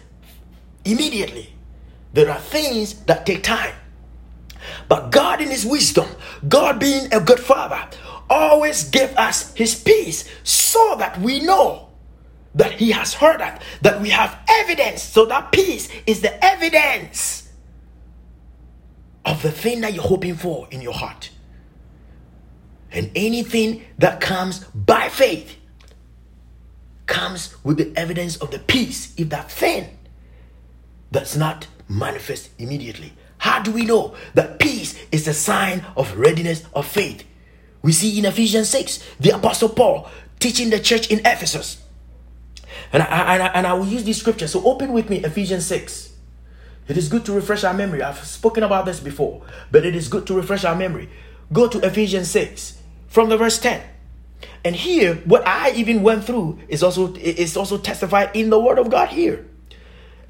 immediately. 0.85 1.53
There 2.13 2.29
are 2.29 2.39
things 2.39 2.95
that 3.05 3.25
take 3.25 3.43
time. 3.43 3.73
But 4.87 5.11
God, 5.11 5.41
in 5.41 5.49
His 5.49 5.65
wisdom, 5.65 6.07
God 6.47 6.79
being 6.79 7.13
a 7.13 7.19
good 7.19 7.39
Father, 7.39 7.81
always 8.29 8.89
gave 8.89 9.15
us 9.17 9.53
His 9.53 9.75
peace 9.75 10.29
so 10.43 10.95
that 10.97 11.19
we 11.19 11.39
know 11.39 11.89
that 12.55 12.73
He 12.73 12.91
has 12.91 13.13
heard 13.13 13.41
us, 13.41 13.61
that 13.81 14.01
we 14.01 14.09
have 14.09 14.37
evidence. 14.47 15.03
So 15.03 15.25
that 15.25 15.51
peace 15.51 15.89
is 16.05 16.21
the 16.21 16.43
evidence 16.43 17.48
of 19.29 19.43
the 19.43 19.51
thing 19.51 19.81
that 19.81 19.93
you're 19.93 20.03
hoping 20.03 20.35
for 20.35 20.67
in 20.71 20.81
your 20.81 20.93
heart. 20.93 21.29
And 22.91 23.11
anything 23.15 23.85
that 23.99 24.19
comes 24.19 24.63
by 24.73 25.09
faith 25.09 25.55
comes 27.05 27.55
with 27.63 27.77
the 27.77 27.93
evidence 27.95 28.37
of 28.37 28.49
the 28.49 28.57
peace 28.57 29.13
if 29.17 29.29
that 29.29 29.51
thing 29.51 29.97
does 31.11 31.37
not 31.37 31.67
manifest 31.87 32.49
immediately. 32.57 33.13
How 33.37 33.61
do 33.61 33.71
we 33.71 33.85
know 33.85 34.15
that 34.33 34.59
peace 34.59 34.99
is 35.11 35.27
a 35.27 35.33
sign 35.33 35.85
of 35.95 36.17
readiness 36.17 36.63
of 36.73 36.87
faith? 36.87 37.23
We 37.83 37.91
see 37.91 38.17
in 38.17 38.25
Ephesians 38.25 38.69
6, 38.69 39.03
the 39.19 39.29
Apostle 39.29 39.69
Paul 39.69 40.09
teaching 40.39 40.71
the 40.71 40.79
church 40.79 41.09
in 41.09 41.19
Ephesus. 41.19 41.81
And 42.91 43.03
I, 43.03 43.33
and 43.35 43.43
I, 43.43 43.47
and 43.47 43.67
I 43.67 43.73
will 43.73 43.85
use 43.85 44.03
this 44.03 44.19
scripture. 44.19 44.47
So 44.47 44.63
open 44.65 44.91
with 44.91 45.09
me 45.09 45.17
Ephesians 45.17 45.65
6. 45.67 46.08
It 46.89 46.97
is 46.97 47.07
good 47.07 47.23
to 47.25 47.31
refresh 47.31 47.63
our 47.63 47.73
memory. 47.73 48.01
I've 48.01 48.25
spoken 48.25 48.63
about 48.63 48.85
this 48.85 48.99
before, 48.99 49.43
but 49.71 49.85
it 49.85 49.95
is 49.95 50.07
good 50.07 50.25
to 50.27 50.33
refresh 50.33 50.65
our 50.65 50.75
memory. 50.75 51.07
Go 51.53 51.67
to 51.67 51.79
Ephesians 51.85 52.29
6 52.31 52.81
from 53.07 53.29
the 53.29 53.37
verse 53.37 53.59
10. 53.59 53.81
And 54.65 54.75
here, 54.75 55.15
what 55.25 55.47
I 55.47 55.71
even 55.71 56.01
went 56.01 56.25
through 56.25 56.59
is 56.67 56.81
also 56.81 57.13
is 57.15 57.55
also 57.55 57.77
testified 57.77 58.35
in 58.35 58.49
the 58.49 58.59
word 58.59 58.79
of 58.79 58.89
God 58.89 59.09
here. 59.09 59.45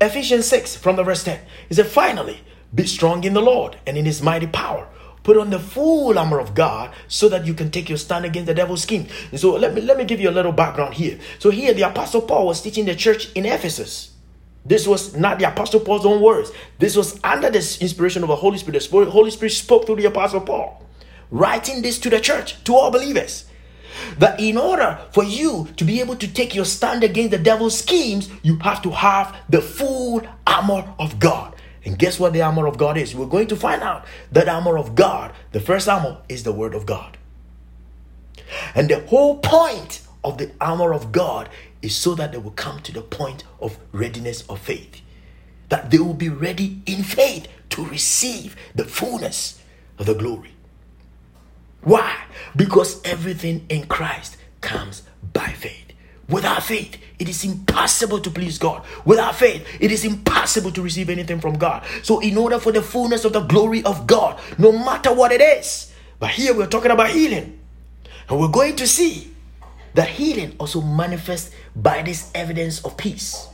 Ephesians 0.01 0.47
6 0.47 0.75
from 0.75 0.97
the 0.97 1.03
verse 1.03 1.23
10. 1.23 1.39
He 1.69 1.75
said, 1.75 1.87
Finally, 1.87 2.41
be 2.75 2.85
strong 2.85 3.23
in 3.23 3.33
the 3.33 3.41
Lord 3.41 3.77
and 3.87 3.97
in 3.97 4.05
his 4.05 4.21
mighty 4.21 4.47
power. 4.47 4.87
Put 5.23 5.37
on 5.37 5.49
the 5.49 5.59
full 5.59 6.17
armor 6.17 6.39
of 6.39 6.55
God 6.55 6.93
so 7.07 7.29
that 7.29 7.45
you 7.45 7.53
can 7.53 7.71
take 7.71 7.87
your 7.87 7.97
stand 7.97 8.25
against 8.25 8.47
the 8.47 8.53
devil's 8.53 8.83
scheme. 8.83 9.07
And 9.31 9.39
so 9.39 9.55
let 9.55 9.73
me 9.73 9.81
let 9.81 9.97
me 9.97 10.03
give 10.03 10.19
you 10.19 10.29
a 10.29 10.31
little 10.31 10.51
background 10.51 10.95
here. 10.95 11.19
So 11.39 11.51
here 11.51 11.73
the 11.73 11.83
apostle 11.83 12.21
Paul 12.21 12.47
was 12.47 12.61
teaching 12.61 12.85
the 12.85 12.95
church 12.95 13.31
in 13.33 13.45
Ephesus. 13.45 14.08
This 14.65 14.85
was 14.87 15.15
not 15.15 15.39
the 15.39 15.47
Apostle 15.47 15.79
Paul's 15.79 16.05
own 16.05 16.21
words. 16.21 16.51
This 16.77 16.95
was 16.95 17.19
under 17.23 17.49
the 17.49 17.77
inspiration 17.81 18.23
of 18.23 18.29
the 18.29 18.35
Holy 18.35 18.57
Spirit. 18.57 18.81
The 18.81 19.11
Holy 19.11 19.31
Spirit 19.31 19.51
spoke 19.51 19.85
through 19.85 19.95
the 19.95 20.05
Apostle 20.05 20.41
Paul, 20.41 20.85
writing 21.31 21.81
this 21.81 21.97
to 21.99 22.09
the 22.09 22.19
church, 22.19 22.63
to 22.65 22.75
all 22.75 22.91
believers. 22.91 23.45
That 24.17 24.39
in 24.39 24.57
order 24.57 24.99
for 25.11 25.23
you 25.23 25.67
to 25.77 25.83
be 25.83 25.99
able 25.99 26.15
to 26.17 26.27
take 26.27 26.55
your 26.55 26.65
stand 26.65 27.03
against 27.03 27.31
the 27.31 27.37
devil's 27.37 27.77
schemes, 27.77 28.29
you 28.43 28.57
have 28.59 28.81
to 28.83 28.91
have 28.91 29.35
the 29.49 29.61
full 29.61 30.21
armor 30.45 30.93
of 30.99 31.19
God. 31.19 31.55
And 31.83 31.97
guess 31.97 32.19
what 32.19 32.33
the 32.33 32.41
armor 32.41 32.67
of 32.67 32.77
God 32.77 32.97
is? 32.97 33.15
We're 33.15 33.25
going 33.25 33.47
to 33.47 33.55
find 33.55 33.81
out 33.81 34.05
that 34.31 34.47
armor 34.47 34.77
of 34.77 34.95
God, 34.95 35.33
the 35.51 35.59
first 35.59 35.87
armor, 35.87 36.17
is 36.29 36.43
the 36.43 36.51
Word 36.51 36.75
of 36.75 36.85
God. 36.85 37.17
And 38.75 38.89
the 38.89 38.99
whole 39.07 39.39
point 39.39 40.01
of 40.23 40.37
the 40.37 40.51
armor 40.59 40.93
of 40.93 41.11
God 41.11 41.49
is 41.81 41.95
so 41.95 42.15
that 42.15 42.31
they 42.31 42.37
will 42.37 42.51
come 42.51 42.79
to 42.81 42.91
the 42.91 43.01
point 43.01 43.43
of 43.59 43.77
readiness 43.91 44.41
of 44.49 44.59
faith. 44.59 45.01
That 45.69 45.91
they 45.91 45.99
will 45.99 46.13
be 46.13 46.29
ready 46.29 46.81
in 46.85 47.03
faith 47.03 47.47
to 47.69 47.85
receive 47.85 48.55
the 48.75 48.85
fullness 48.85 49.61
of 49.97 50.05
the 50.05 50.15
glory. 50.15 50.51
Why? 51.81 52.15
Because 52.55 53.01
everything 53.05 53.65
in 53.69 53.85
Christ 53.87 54.37
comes 54.61 55.03
by 55.33 55.49
faith. 55.49 55.85
Without 56.27 56.63
faith, 56.63 56.97
it 57.17 57.27
is 57.27 57.43
impossible 57.43 58.19
to 58.19 58.29
please 58.29 58.57
God. 58.59 58.85
Without 59.03 59.35
faith, 59.35 59.65
it 59.79 59.91
is 59.91 60.05
impossible 60.05 60.71
to 60.71 60.81
receive 60.81 61.09
anything 61.09 61.39
from 61.39 61.57
God. 61.57 61.83
So, 62.03 62.19
in 62.19 62.37
order 62.37 62.59
for 62.59 62.71
the 62.71 62.83
fullness 62.83 63.25
of 63.25 63.33
the 63.33 63.41
glory 63.41 63.83
of 63.83 64.05
God, 64.05 64.39
no 64.59 64.71
matter 64.71 65.11
what 65.11 65.31
it 65.31 65.41
is, 65.41 65.91
but 66.19 66.29
here 66.29 66.53
we're 66.53 66.67
talking 66.67 66.91
about 66.91 67.09
healing, 67.09 67.59
and 68.27 68.39
we're 68.39 68.49
going 68.49 68.75
to 68.75 68.87
see 68.87 69.33
that 69.93 70.07
healing 70.07 70.55
also 70.59 70.81
manifests 70.81 71.53
by 71.75 72.01
this 72.01 72.31
evidence 72.35 72.83
of 72.85 72.97
peace. 72.97 73.47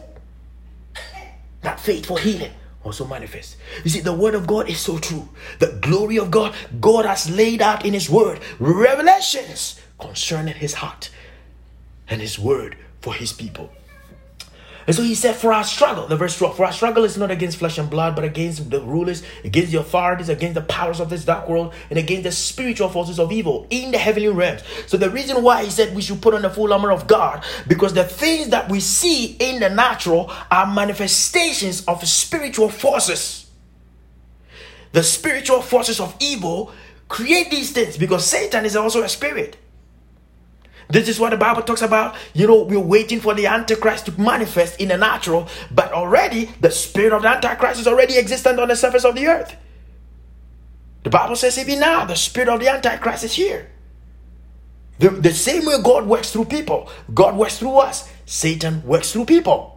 That 1.61 1.79
faith 1.79 2.05
for 2.05 2.19
healing 2.19 2.51
also 2.83 3.05
manifests. 3.05 3.57
You 3.83 3.89
see, 3.89 3.99
the 3.99 4.13
word 4.13 4.35
of 4.35 4.45
God 4.45 4.69
is 4.69 4.79
so 4.79 4.99
true. 4.99 5.27
The 5.59 5.77
glory 5.81 6.17
of 6.17 6.29
God, 6.29 6.53
God 6.79 7.05
has 7.05 7.29
laid 7.29 7.61
out 7.61 7.85
in 7.85 7.93
His 7.93 8.09
word 8.09 8.39
revelations 8.59 9.79
concerning 9.99 10.53
His 10.53 10.75
heart 10.75 11.09
and 12.07 12.21
His 12.21 12.37
word 12.37 12.77
for 13.01 13.13
His 13.13 13.33
people. 13.33 13.71
And 14.87 14.95
so 14.95 15.01
he 15.01 15.15
said, 15.15 15.35
For 15.35 15.51
our 15.51 15.63
struggle, 15.63 16.07
the 16.07 16.15
verse 16.15 16.37
12, 16.37 16.57
for 16.57 16.65
our 16.65 16.71
struggle 16.71 17.03
is 17.03 17.17
not 17.17 17.31
against 17.31 17.57
flesh 17.57 17.77
and 17.77 17.89
blood, 17.89 18.15
but 18.15 18.23
against 18.23 18.69
the 18.69 18.81
rulers, 18.81 19.23
against 19.43 19.71
the 19.71 19.79
authorities, 19.79 20.29
against 20.29 20.55
the 20.55 20.61
powers 20.61 20.99
of 20.99 21.09
this 21.09 21.25
dark 21.25 21.49
world, 21.49 21.73
and 21.89 21.97
against 21.97 22.23
the 22.23 22.31
spiritual 22.31 22.89
forces 22.89 23.19
of 23.19 23.31
evil 23.31 23.65
in 23.69 23.91
the 23.91 23.97
heavenly 23.97 24.29
realms. 24.29 24.61
So 24.85 24.97
the 24.97 25.09
reason 25.09 25.41
why 25.41 25.63
he 25.63 25.71
said 25.71 25.95
we 25.95 26.01
should 26.01 26.21
put 26.21 26.33
on 26.33 26.43
the 26.43 26.49
full 26.49 26.71
armor 26.71 26.91
of 26.91 27.07
God, 27.07 27.43
because 27.67 27.93
the 27.93 28.03
things 28.03 28.49
that 28.49 28.69
we 28.69 28.79
see 28.79 29.35
in 29.39 29.59
the 29.59 29.69
natural 29.69 30.31
are 30.51 30.71
manifestations 30.71 31.83
of 31.85 32.07
spiritual 32.07 32.69
forces. 32.69 33.49
The 34.91 35.03
spiritual 35.03 35.61
forces 35.61 35.99
of 35.99 36.15
evil 36.19 36.71
create 37.09 37.49
these 37.51 37.71
things 37.71 37.97
because 37.97 38.25
Satan 38.25 38.65
is 38.65 38.75
also 38.75 39.03
a 39.03 39.09
spirit. 39.09 39.57
This 40.89 41.09
is 41.09 41.19
what 41.19 41.31
the 41.31 41.37
Bible 41.37 41.63
talks 41.63 41.81
about. 41.81 42.15
You 42.33 42.47
know, 42.47 42.63
we're 42.63 42.79
waiting 42.79 43.19
for 43.19 43.33
the 43.33 43.47
Antichrist 43.47 44.05
to 44.05 44.21
manifest 44.21 44.79
in 44.79 44.89
the 44.89 44.97
natural, 44.97 45.47
but 45.71 45.91
already 45.91 46.51
the 46.61 46.71
spirit 46.71 47.13
of 47.13 47.23
the 47.23 47.29
Antichrist 47.29 47.81
is 47.81 47.87
already 47.87 48.17
existent 48.17 48.59
on 48.59 48.67
the 48.67 48.75
surface 48.75 49.05
of 49.05 49.15
the 49.15 49.27
earth. 49.27 49.55
The 51.03 51.09
Bible 51.09 51.35
says, 51.35 51.57
even 51.57 51.79
now, 51.79 52.05
the 52.05 52.15
spirit 52.15 52.49
of 52.49 52.59
the 52.59 52.67
Antichrist 52.67 53.23
is 53.23 53.33
here. 53.33 53.69
The, 54.99 55.09
the 55.09 55.33
same 55.33 55.65
way 55.65 55.75
God 55.83 56.07
works 56.07 56.31
through 56.31 56.45
people, 56.45 56.89
God 57.13 57.35
works 57.35 57.59
through 57.59 57.77
us, 57.77 58.09
Satan 58.25 58.83
works 58.85 59.11
through 59.11 59.25
people. 59.25 59.74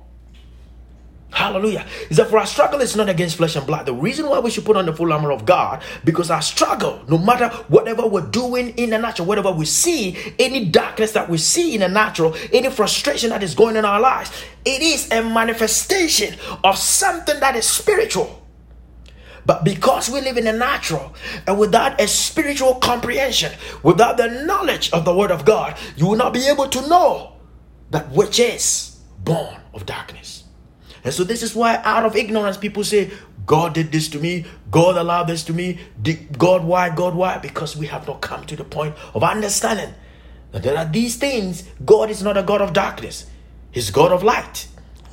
Hallelujah. 1.30 1.86
Is 2.08 2.16
that 2.16 2.30
for 2.30 2.38
our 2.38 2.46
struggle 2.46 2.80
is 2.80 2.96
not 2.96 3.08
against 3.08 3.36
flesh 3.36 3.54
and 3.54 3.66
blood. 3.66 3.86
The 3.86 3.92
reason 3.92 4.28
why 4.28 4.38
we 4.38 4.50
should 4.50 4.64
put 4.64 4.76
on 4.76 4.86
the 4.86 4.94
full 4.94 5.12
armor 5.12 5.30
of 5.30 5.44
God, 5.44 5.82
because 6.02 6.30
our 6.30 6.40
struggle, 6.40 7.02
no 7.06 7.18
matter 7.18 7.48
whatever 7.68 8.06
we're 8.06 8.26
doing 8.26 8.70
in 8.70 8.90
the 8.90 8.98
natural, 8.98 9.28
whatever 9.28 9.52
we 9.52 9.66
see, 9.66 10.16
any 10.38 10.64
darkness 10.64 11.12
that 11.12 11.28
we 11.28 11.36
see 11.38 11.74
in 11.74 11.80
the 11.82 11.88
natural, 11.88 12.34
any 12.52 12.70
frustration 12.70 13.30
that 13.30 13.42
is 13.42 13.54
going 13.54 13.76
in 13.76 13.84
our 13.84 14.00
lives, 14.00 14.30
it 14.64 14.80
is 14.80 15.10
a 15.12 15.22
manifestation 15.22 16.34
of 16.64 16.78
something 16.78 17.38
that 17.40 17.54
is 17.56 17.66
spiritual. 17.66 18.42
But 19.44 19.64
because 19.64 20.10
we 20.10 20.20
live 20.20 20.36
in 20.38 20.44
the 20.44 20.52
natural 20.52 21.14
and 21.46 21.58
without 21.58 22.00
a 22.00 22.08
spiritual 22.08 22.76
comprehension, 22.76 23.52
without 23.82 24.16
the 24.16 24.44
knowledge 24.44 24.90
of 24.92 25.04
the 25.04 25.14
Word 25.14 25.30
of 25.30 25.44
God, 25.44 25.76
you 25.96 26.06
will 26.06 26.16
not 26.16 26.32
be 26.34 26.46
able 26.48 26.68
to 26.68 26.86
know 26.88 27.36
that 27.90 28.10
which 28.10 28.38
is 28.38 28.98
born 29.20 29.56
of 29.72 29.86
darkness. 29.86 30.37
And 31.08 31.14
so 31.14 31.24
this 31.24 31.42
is 31.42 31.54
why 31.54 31.76
out 31.84 32.04
of 32.04 32.16
ignorance 32.16 32.58
people 32.58 32.84
say, 32.84 33.10
God 33.46 33.72
did 33.72 33.90
this 33.90 34.10
to 34.10 34.18
me, 34.18 34.44
God 34.70 34.98
allowed 34.98 35.24
this 35.24 35.42
to 35.44 35.54
me, 35.54 35.78
God 36.36 36.64
why, 36.64 36.90
God 36.94 37.14
why? 37.14 37.38
Because 37.38 37.74
we 37.74 37.86
have 37.86 38.06
not 38.06 38.20
come 38.20 38.44
to 38.44 38.54
the 38.54 38.62
point 38.62 38.94
of 39.14 39.24
understanding 39.24 39.94
that 40.52 40.62
there 40.62 40.76
are 40.76 40.84
these 40.84 41.16
things. 41.16 41.62
God 41.82 42.10
is 42.10 42.22
not 42.22 42.36
a 42.36 42.42
God 42.42 42.60
of 42.60 42.74
darkness, 42.74 43.24
He's 43.70 43.90
God 43.90 44.12
of 44.12 44.22
light. 44.22 44.68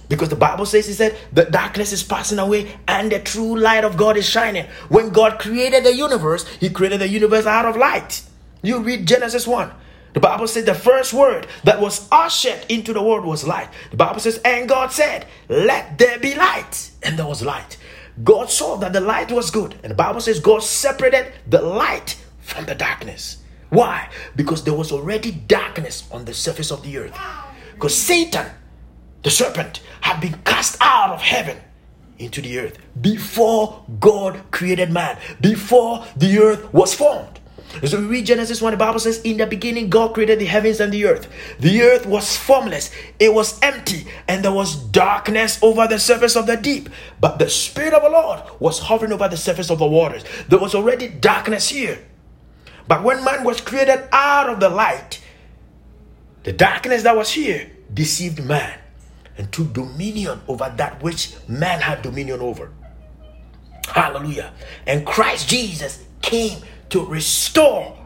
Because 0.09 0.27
the 0.27 0.35
Bible 0.35 0.65
says, 0.65 0.85
He 0.85 0.91
said, 0.91 1.17
the 1.31 1.45
darkness 1.45 1.93
is 1.93 2.03
passing 2.03 2.39
away 2.39 2.75
and 2.89 3.09
the 3.09 3.21
true 3.21 3.57
light 3.57 3.85
of 3.85 3.95
God 3.95 4.17
is 4.17 4.27
shining. 4.27 4.65
When 4.89 5.11
God 5.11 5.39
created 5.39 5.85
the 5.85 5.95
universe, 5.95 6.45
He 6.59 6.69
created 6.69 6.99
the 6.99 7.07
universe 7.07 7.45
out 7.45 7.65
of 7.65 7.77
light. 7.77 8.21
You 8.61 8.79
read 8.79 9.07
Genesis 9.07 9.47
1. 9.47 9.71
The 10.15 10.21
Bible 10.21 10.47
says 10.47 10.63
the 10.63 10.73
first 10.73 11.13
word 11.13 11.45
that 11.65 11.81
was 11.81 12.07
ushered 12.09 12.65
into 12.69 12.93
the 12.93 13.01
world 13.01 13.25
was 13.25 13.45
light. 13.45 13.67
The 13.91 13.97
Bible 13.97 14.21
says, 14.21 14.39
and 14.45 14.67
God 14.67 14.93
said, 14.93 15.27
Let 15.49 15.97
there 15.97 16.17
be 16.17 16.33
light. 16.35 16.91
And 17.03 17.19
there 17.19 17.27
was 17.27 17.43
light. 17.43 17.77
God 18.23 18.49
saw 18.49 18.77
that 18.77 18.93
the 18.93 19.01
light 19.01 19.29
was 19.29 19.51
good. 19.51 19.75
And 19.83 19.91
the 19.91 19.95
Bible 19.95 20.21
says 20.21 20.39
God 20.39 20.63
separated 20.63 21.33
the 21.47 21.61
light 21.61 22.23
from 22.39 22.63
the 22.65 22.75
darkness. 22.75 23.43
Why? 23.69 24.09
Because 24.37 24.63
there 24.63 24.73
was 24.73 24.93
already 24.93 25.31
darkness 25.31 26.07
on 26.09 26.23
the 26.23 26.33
surface 26.33 26.71
of 26.71 26.81
the 26.81 26.97
earth. 26.97 27.19
Because 27.73 27.93
Satan, 27.93 28.47
the 29.21 29.29
serpent, 29.29 29.81
had 29.99 30.21
been 30.21 30.39
cast 30.45 30.77
out 30.79 31.09
of 31.09 31.21
heaven 31.21 31.57
into 32.19 32.41
the 32.41 32.57
earth 32.57 32.77
before 33.01 33.83
God 33.99 34.41
created 34.51 34.91
man, 34.91 35.17
before 35.41 36.05
the 36.15 36.39
earth 36.39 36.73
was 36.73 36.93
formed. 36.93 37.41
So 37.83 37.99
we 37.99 38.05
read 38.05 38.25
Genesis 38.25 38.61
1, 38.61 38.71
the 38.71 38.77
Bible 38.77 38.99
says, 38.99 39.21
In 39.21 39.37
the 39.37 39.45
beginning, 39.45 39.89
God 39.89 40.13
created 40.13 40.39
the 40.39 40.45
heavens 40.45 40.79
and 40.79 40.93
the 40.93 41.05
earth. 41.05 41.27
The 41.59 41.81
earth 41.81 42.05
was 42.05 42.37
formless, 42.37 42.91
it 43.19 43.33
was 43.33 43.59
empty, 43.61 44.07
and 44.27 44.43
there 44.43 44.51
was 44.51 44.75
darkness 44.75 45.61
over 45.61 45.87
the 45.87 45.99
surface 45.99 46.35
of 46.35 46.47
the 46.47 46.55
deep. 46.55 46.89
But 47.19 47.39
the 47.39 47.49
Spirit 47.49 47.93
of 47.93 48.03
the 48.03 48.09
Lord 48.09 48.41
was 48.59 48.79
hovering 48.79 49.11
over 49.11 49.27
the 49.27 49.37
surface 49.37 49.69
of 49.69 49.79
the 49.79 49.87
waters. 49.87 50.23
There 50.47 50.59
was 50.59 50.73
already 50.73 51.09
darkness 51.09 51.69
here. 51.69 51.99
But 52.87 53.03
when 53.03 53.23
man 53.23 53.43
was 53.43 53.61
created 53.61 54.07
out 54.11 54.49
of 54.49 54.59
the 54.59 54.69
light, 54.69 55.21
the 56.43 56.53
darkness 56.53 57.03
that 57.03 57.15
was 57.15 57.31
here 57.31 57.71
deceived 57.93 58.43
man 58.43 58.79
and 59.37 59.51
took 59.51 59.73
dominion 59.73 60.41
over 60.47 60.71
that 60.77 61.01
which 61.01 61.33
man 61.47 61.81
had 61.81 62.01
dominion 62.01 62.39
over. 62.39 62.71
Hallelujah. 63.87 64.53
And 64.85 65.05
Christ 65.05 65.49
Jesus 65.49 66.03
came 66.21 66.61
to 66.89 67.05
restore 67.05 67.97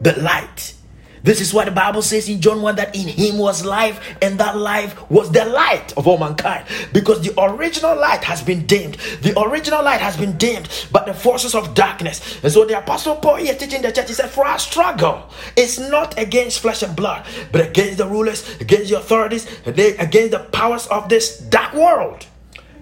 the 0.00 0.12
light. 0.20 0.74
This 1.22 1.40
is 1.40 1.54
what 1.54 1.66
the 1.66 1.70
Bible 1.70 2.02
says 2.02 2.28
in 2.28 2.40
John 2.40 2.62
1 2.62 2.76
that 2.76 2.96
in 2.96 3.06
him 3.06 3.38
was 3.38 3.64
life, 3.64 4.16
and 4.20 4.38
that 4.40 4.56
life 4.56 5.08
was 5.08 5.30
the 5.30 5.44
light 5.44 5.92
of 5.96 6.08
all 6.08 6.18
mankind. 6.18 6.66
Because 6.92 7.22
the 7.22 7.40
original 7.40 7.94
light 7.96 8.24
has 8.24 8.42
been 8.42 8.66
dimmed. 8.66 8.94
The 9.22 9.38
original 9.40 9.84
light 9.84 10.00
has 10.00 10.16
been 10.16 10.36
dimmed 10.36 10.68
by 10.90 11.04
the 11.04 11.14
forces 11.14 11.54
of 11.54 11.74
darkness. 11.74 12.40
And 12.42 12.52
so 12.52 12.64
the 12.64 12.78
Apostle 12.78 13.16
Paul 13.16 13.36
here 13.36 13.54
teaching 13.54 13.82
the 13.82 13.92
church, 13.92 14.08
he 14.08 14.14
said, 14.14 14.30
For 14.30 14.44
our 14.44 14.58
struggle 14.58 15.30
is 15.54 15.78
not 15.78 16.18
against 16.18 16.60
flesh 16.60 16.82
and 16.82 16.96
blood, 16.96 17.24
but 17.52 17.68
against 17.68 17.98
the 17.98 18.06
rulers, 18.08 18.60
against 18.60 18.90
the 18.90 18.98
authorities, 18.98 19.46
against 19.64 20.32
the 20.32 20.48
powers 20.52 20.86
of 20.88 21.08
this 21.08 21.38
dark 21.38 21.72
world, 21.74 22.26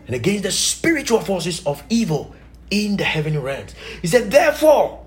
and 0.07 0.17
against 0.17 0.45
the 0.45 0.51
spiritual 0.51 1.21
forces 1.21 1.65
of 1.67 1.83
evil 1.91 2.35
in 2.71 2.97
the 2.97 3.05
heavenly 3.05 3.39
realms. 3.39 3.75
He 4.01 4.09
said, 4.09 4.31
Therefore, 4.31 5.00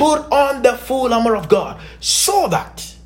put 0.00 0.32
on 0.32 0.62
the 0.62 0.76
full 0.76 1.12
armor 1.12 1.36
of 1.36 1.48
God 1.48 1.80
so 2.00 2.48
that 2.48 2.96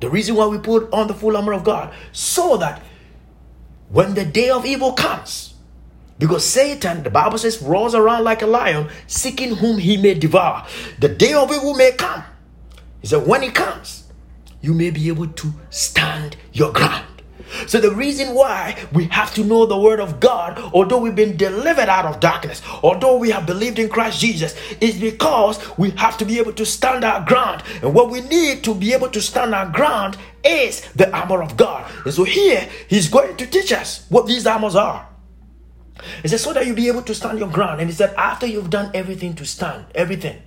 the 0.00 0.08
reason 0.08 0.36
why 0.36 0.46
we 0.46 0.58
put 0.58 0.90
on 0.92 1.08
the 1.08 1.14
full 1.14 1.36
armor 1.36 1.52
of 1.52 1.64
God 1.64 1.92
so 2.12 2.56
that 2.56 2.82
when 3.88 4.14
the 4.14 4.24
day 4.24 4.50
of 4.50 4.64
evil 4.64 4.92
comes, 4.92 5.54
because 6.18 6.46
Satan, 6.46 7.02
the 7.02 7.10
Bible 7.10 7.38
says, 7.38 7.60
rolls 7.60 7.94
around 7.94 8.24
like 8.24 8.42
a 8.42 8.46
lion, 8.46 8.88
seeking 9.06 9.56
whom 9.56 9.78
he 9.78 9.96
may 9.96 10.14
devour. 10.14 10.66
The 10.98 11.08
day 11.08 11.32
of 11.32 11.50
evil 11.50 11.74
may 11.74 11.92
come. 11.92 12.22
He 13.00 13.08
said, 13.08 13.26
when 13.26 13.42
it 13.42 13.54
comes, 13.54 14.04
you 14.60 14.74
may 14.74 14.90
be 14.90 15.08
able 15.08 15.28
to 15.28 15.52
stand 15.70 16.36
your 16.52 16.72
ground. 16.72 17.19
So, 17.66 17.80
the 17.80 17.90
reason 17.90 18.34
why 18.34 18.76
we 18.92 19.04
have 19.06 19.34
to 19.34 19.44
know 19.44 19.66
the 19.66 19.78
Word 19.78 20.00
of 20.00 20.20
God, 20.20 20.58
although 20.72 20.98
we've 20.98 21.14
been 21.14 21.36
delivered 21.36 21.88
out 21.88 22.04
of 22.04 22.20
darkness, 22.20 22.62
although 22.82 23.16
we 23.16 23.30
have 23.30 23.46
believed 23.46 23.78
in 23.78 23.88
Christ 23.88 24.20
Jesus, 24.20 24.54
is 24.80 25.00
because 25.00 25.58
we 25.78 25.90
have 25.90 26.16
to 26.18 26.24
be 26.24 26.38
able 26.38 26.52
to 26.52 26.66
stand 26.66 27.04
our 27.04 27.24
ground. 27.24 27.62
And 27.82 27.94
what 27.94 28.10
we 28.10 28.20
need 28.20 28.62
to 28.64 28.74
be 28.74 28.92
able 28.92 29.10
to 29.10 29.20
stand 29.20 29.54
our 29.54 29.68
ground 29.68 30.16
is 30.44 30.82
the 30.92 31.14
armor 31.14 31.42
of 31.42 31.56
God. 31.56 31.90
And 32.04 32.14
so, 32.14 32.24
here 32.24 32.68
He's 32.88 33.08
going 33.08 33.36
to 33.36 33.46
teach 33.46 33.72
us 33.72 34.06
what 34.08 34.26
these 34.26 34.46
armors 34.46 34.76
are. 34.76 35.08
He 36.22 36.28
said, 36.28 36.40
so 36.40 36.52
that 36.52 36.66
you'll 36.66 36.76
be 36.76 36.88
able 36.88 37.02
to 37.02 37.14
stand 37.14 37.38
your 37.38 37.48
ground. 37.48 37.80
And 37.80 37.90
He 37.90 37.94
said, 37.94 38.14
after 38.16 38.46
you've 38.46 38.70
done 38.70 38.90
everything 38.94 39.34
to 39.34 39.44
stand, 39.44 39.86
everything 39.94 40.40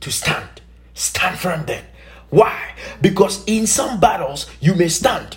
to 0.00 0.12
stand, 0.12 0.60
stand 0.92 1.38
firm 1.38 1.64
then. 1.66 1.84
Why? 2.30 2.74
Because 3.00 3.44
in 3.46 3.66
some 3.66 4.00
battles 4.00 4.48
you 4.60 4.74
may 4.74 4.88
stand 4.88 5.36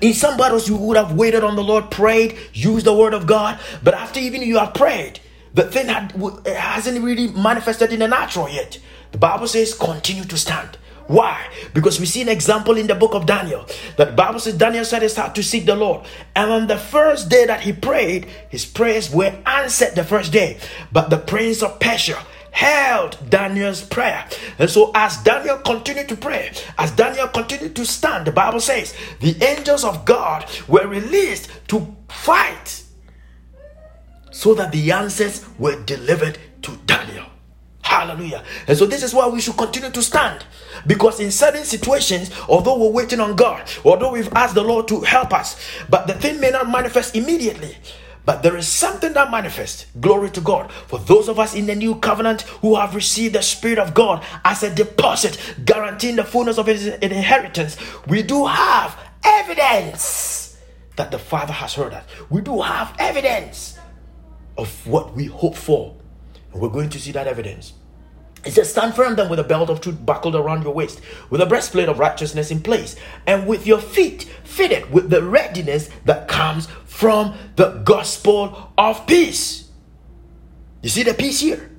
in 0.00 0.14
some 0.14 0.36
battles, 0.36 0.68
you 0.68 0.76
would 0.76 0.96
have 0.96 1.14
waited 1.14 1.44
on 1.44 1.56
the 1.56 1.62
Lord, 1.62 1.90
prayed, 1.90 2.36
used 2.52 2.86
the 2.86 2.94
word 2.94 3.14
of 3.14 3.26
God, 3.26 3.58
but 3.82 3.94
after 3.94 4.20
even 4.20 4.42
you 4.42 4.58
have 4.58 4.74
prayed, 4.74 5.20
the 5.54 5.64
thing 5.64 5.88
hasn't 5.88 7.02
really 7.02 7.28
manifested 7.28 7.92
in 7.92 8.00
the 8.00 8.08
natural 8.08 8.48
yet. 8.48 8.78
The 9.12 9.18
Bible 9.18 9.48
says, 9.48 9.74
continue 9.74 10.24
to 10.24 10.36
stand. 10.36 10.78
Why? 11.08 11.48
Because 11.74 11.98
we 11.98 12.06
see 12.06 12.22
an 12.22 12.28
example 12.28 12.76
in 12.76 12.86
the 12.86 12.94
book 12.94 13.14
of 13.14 13.26
Daniel. 13.26 13.66
That 13.96 14.10
the 14.10 14.16
Bible 14.16 14.38
says 14.38 14.54
Daniel 14.54 14.84
set 14.84 15.02
his 15.02 15.16
heart 15.16 15.34
to 15.34 15.42
seek 15.42 15.66
the 15.66 15.74
Lord. 15.74 16.06
And 16.36 16.52
on 16.52 16.66
the 16.68 16.78
first 16.78 17.28
day 17.28 17.46
that 17.46 17.62
he 17.62 17.72
prayed, 17.72 18.26
his 18.48 18.64
prayers 18.64 19.12
were 19.12 19.36
answered 19.44 19.96
the 19.96 20.04
first 20.04 20.32
day. 20.32 20.60
But 20.92 21.10
the 21.10 21.18
prince 21.18 21.64
of 21.64 21.80
Persia 21.80 22.24
held 22.50 23.18
Daniel's 23.30 23.82
prayer. 23.82 24.26
And 24.58 24.68
so, 24.68 24.90
as 24.94 25.16
Daniel 25.22 25.58
continued 25.58 26.08
to 26.08 26.16
pray, 26.16 26.52
as 26.78 26.90
Daniel 26.92 27.28
continued 27.28 27.76
to 27.76 27.86
stand, 27.86 28.26
the 28.26 28.32
Bible 28.32 28.60
says 28.60 28.94
the 29.20 29.36
angels 29.42 29.84
of 29.84 30.04
God 30.04 30.46
were 30.68 30.86
released 30.86 31.50
to 31.68 31.96
fight 32.08 32.82
so 34.30 34.54
that 34.54 34.72
the 34.72 34.92
answers 34.92 35.44
were 35.58 35.82
delivered 35.84 36.38
to 36.62 36.76
Daniel. 36.86 37.26
Hallelujah. 37.82 38.44
And 38.68 38.78
so, 38.78 38.86
this 38.86 39.02
is 39.02 39.12
why 39.14 39.28
we 39.28 39.40
should 39.40 39.56
continue 39.56 39.90
to 39.90 40.02
stand. 40.02 40.44
Because 40.86 41.20
in 41.20 41.30
certain 41.30 41.64
situations, 41.64 42.30
although 42.48 42.78
we're 42.78 42.90
waiting 42.90 43.20
on 43.20 43.36
God, 43.36 43.68
although 43.84 44.12
we've 44.12 44.32
asked 44.34 44.54
the 44.54 44.62
Lord 44.62 44.88
to 44.88 45.00
help 45.00 45.32
us, 45.32 45.60
but 45.88 46.06
the 46.06 46.14
thing 46.14 46.40
may 46.40 46.50
not 46.50 46.70
manifest 46.70 47.16
immediately. 47.16 47.76
But 48.24 48.42
there 48.42 48.56
is 48.56 48.68
something 48.68 49.12
that 49.14 49.30
manifests. 49.30 49.86
Glory 50.00 50.30
to 50.30 50.40
God. 50.40 50.70
For 50.72 50.98
those 50.98 51.28
of 51.28 51.38
us 51.38 51.54
in 51.54 51.66
the 51.66 51.74
new 51.74 51.96
covenant 51.96 52.42
who 52.62 52.76
have 52.76 52.94
received 52.94 53.34
the 53.34 53.42
Spirit 53.42 53.78
of 53.78 53.94
God 53.94 54.24
as 54.44 54.62
a 54.62 54.74
deposit, 54.74 55.38
guaranteeing 55.64 56.16
the 56.16 56.24
fullness 56.24 56.58
of 56.58 56.66
his 56.66 56.86
inheritance, 56.86 57.76
we 58.06 58.22
do 58.22 58.46
have 58.46 58.98
evidence 59.24 60.58
that 60.96 61.10
the 61.10 61.18
Father 61.18 61.52
has 61.52 61.74
heard 61.74 61.94
us. 61.94 62.04
We 62.28 62.42
do 62.42 62.60
have 62.60 62.94
evidence 62.98 63.78
of 64.58 64.86
what 64.86 65.14
we 65.14 65.26
hope 65.26 65.56
for. 65.56 65.96
And 66.52 66.60
we're 66.60 66.68
going 66.68 66.90
to 66.90 67.00
see 67.00 67.12
that 67.12 67.26
evidence. 67.26 67.72
It 68.44 68.52
says, 68.52 68.70
Stand 68.70 68.94
firm 68.94 69.16
then 69.16 69.28
with 69.28 69.38
a 69.38 69.44
belt 69.44 69.68
of 69.68 69.80
truth 69.80 70.04
buckled 70.04 70.34
around 70.34 70.62
your 70.62 70.72
waist, 70.72 71.00
with 71.28 71.40
a 71.40 71.46
breastplate 71.46 71.88
of 71.88 71.98
righteousness 71.98 72.50
in 72.50 72.62
place, 72.62 72.96
and 73.26 73.46
with 73.46 73.66
your 73.66 73.80
feet 73.80 74.24
fitted 74.44 74.90
with 74.90 75.10
the 75.10 75.22
readiness 75.22 75.90
that 76.06 76.28
comes 76.28 76.66
from 76.86 77.34
the 77.56 77.82
gospel 77.84 78.72
of 78.78 79.06
peace. 79.06 79.68
You 80.82 80.88
see 80.88 81.02
the 81.02 81.14
peace 81.14 81.40
here? 81.40 81.70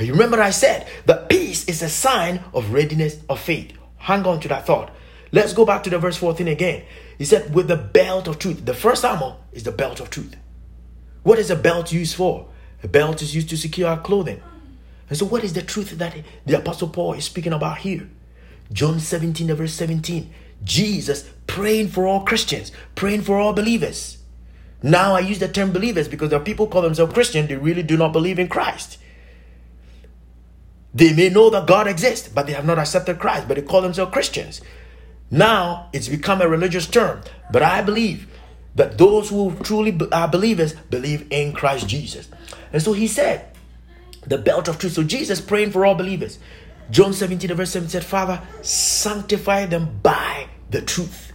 You 0.00 0.12
remember 0.12 0.40
I 0.40 0.50
said 0.50 0.88
that 1.06 1.28
peace 1.28 1.66
is 1.66 1.80
a 1.80 1.88
sign 1.88 2.42
of 2.52 2.72
readiness 2.72 3.18
of 3.28 3.40
faith. 3.40 3.72
Hang 3.96 4.26
on 4.26 4.40
to 4.40 4.48
that 4.48 4.66
thought. 4.66 4.90
Let's 5.32 5.52
go 5.52 5.64
back 5.64 5.82
to 5.84 5.90
the 5.90 5.98
verse 5.98 6.16
14 6.16 6.46
again. 6.48 6.84
He 7.16 7.24
said, 7.24 7.54
with 7.54 7.68
the 7.68 7.76
belt 7.76 8.28
of 8.28 8.38
truth. 8.38 8.64
The 8.64 8.74
first 8.74 9.04
armor 9.04 9.36
is 9.52 9.62
the 9.62 9.72
belt 9.72 10.00
of 10.00 10.10
truth. 10.10 10.36
What 11.22 11.38
is 11.38 11.50
a 11.50 11.56
belt 11.56 11.92
used 11.92 12.16
for? 12.16 12.48
A 12.82 12.88
belt 12.88 13.22
is 13.22 13.34
used 13.34 13.48
to 13.50 13.56
secure 13.56 13.88
our 13.88 13.98
clothing. 13.98 14.42
And 15.14 15.18
so, 15.20 15.26
what 15.26 15.44
is 15.44 15.52
the 15.52 15.62
truth 15.62 15.90
that 15.90 16.16
the 16.44 16.58
Apostle 16.58 16.88
Paul 16.88 17.12
is 17.12 17.24
speaking 17.24 17.52
about 17.52 17.78
here? 17.78 18.10
John 18.72 18.98
17, 18.98 19.46
verse 19.54 19.72
17. 19.72 20.28
Jesus 20.64 21.30
praying 21.46 21.90
for 21.90 22.04
all 22.04 22.24
Christians, 22.24 22.72
praying 22.96 23.22
for 23.22 23.38
all 23.38 23.52
believers. 23.52 24.18
Now 24.82 25.14
I 25.14 25.20
use 25.20 25.38
the 25.38 25.46
term 25.46 25.70
believers 25.70 26.08
because 26.08 26.30
there 26.30 26.40
are 26.40 26.44
people 26.44 26.66
call 26.66 26.82
themselves 26.82 27.14
Christian, 27.14 27.46
they 27.46 27.54
really 27.54 27.84
do 27.84 27.96
not 27.96 28.12
believe 28.12 28.40
in 28.40 28.48
Christ. 28.48 28.98
They 30.92 31.12
may 31.12 31.28
know 31.28 31.48
that 31.50 31.68
God 31.68 31.86
exists, 31.86 32.26
but 32.26 32.48
they 32.48 32.52
have 32.52 32.66
not 32.66 32.80
accepted 32.80 33.20
Christ, 33.20 33.46
but 33.46 33.54
they 33.54 33.62
call 33.62 33.82
themselves 33.82 34.12
Christians. 34.12 34.62
Now 35.30 35.90
it's 35.92 36.08
become 36.08 36.42
a 36.42 36.48
religious 36.48 36.88
term, 36.88 37.20
but 37.52 37.62
I 37.62 37.82
believe 37.82 38.26
that 38.74 38.98
those 38.98 39.28
who 39.30 39.54
truly 39.62 39.96
are 40.10 40.26
believers 40.26 40.72
believe 40.90 41.28
in 41.30 41.52
Christ 41.52 41.86
Jesus. 41.86 42.28
And 42.72 42.82
so 42.82 42.94
he 42.94 43.06
said, 43.06 43.53
the 44.26 44.38
belt 44.38 44.68
of 44.68 44.78
truth. 44.78 44.92
So 44.92 45.02
Jesus 45.02 45.40
praying 45.40 45.70
for 45.70 45.84
all 45.84 45.94
believers. 45.94 46.38
John 46.90 47.12
17, 47.12 47.54
verse 47.54 47.70
7 47.70 47.88
said, 47.88 48.04
Father, 48.04 48.42
sanctify 48.62 49.66
them 49.66 50.00
by 50.02 50.48
the 50.70 50.82
truth. 50.82 51.32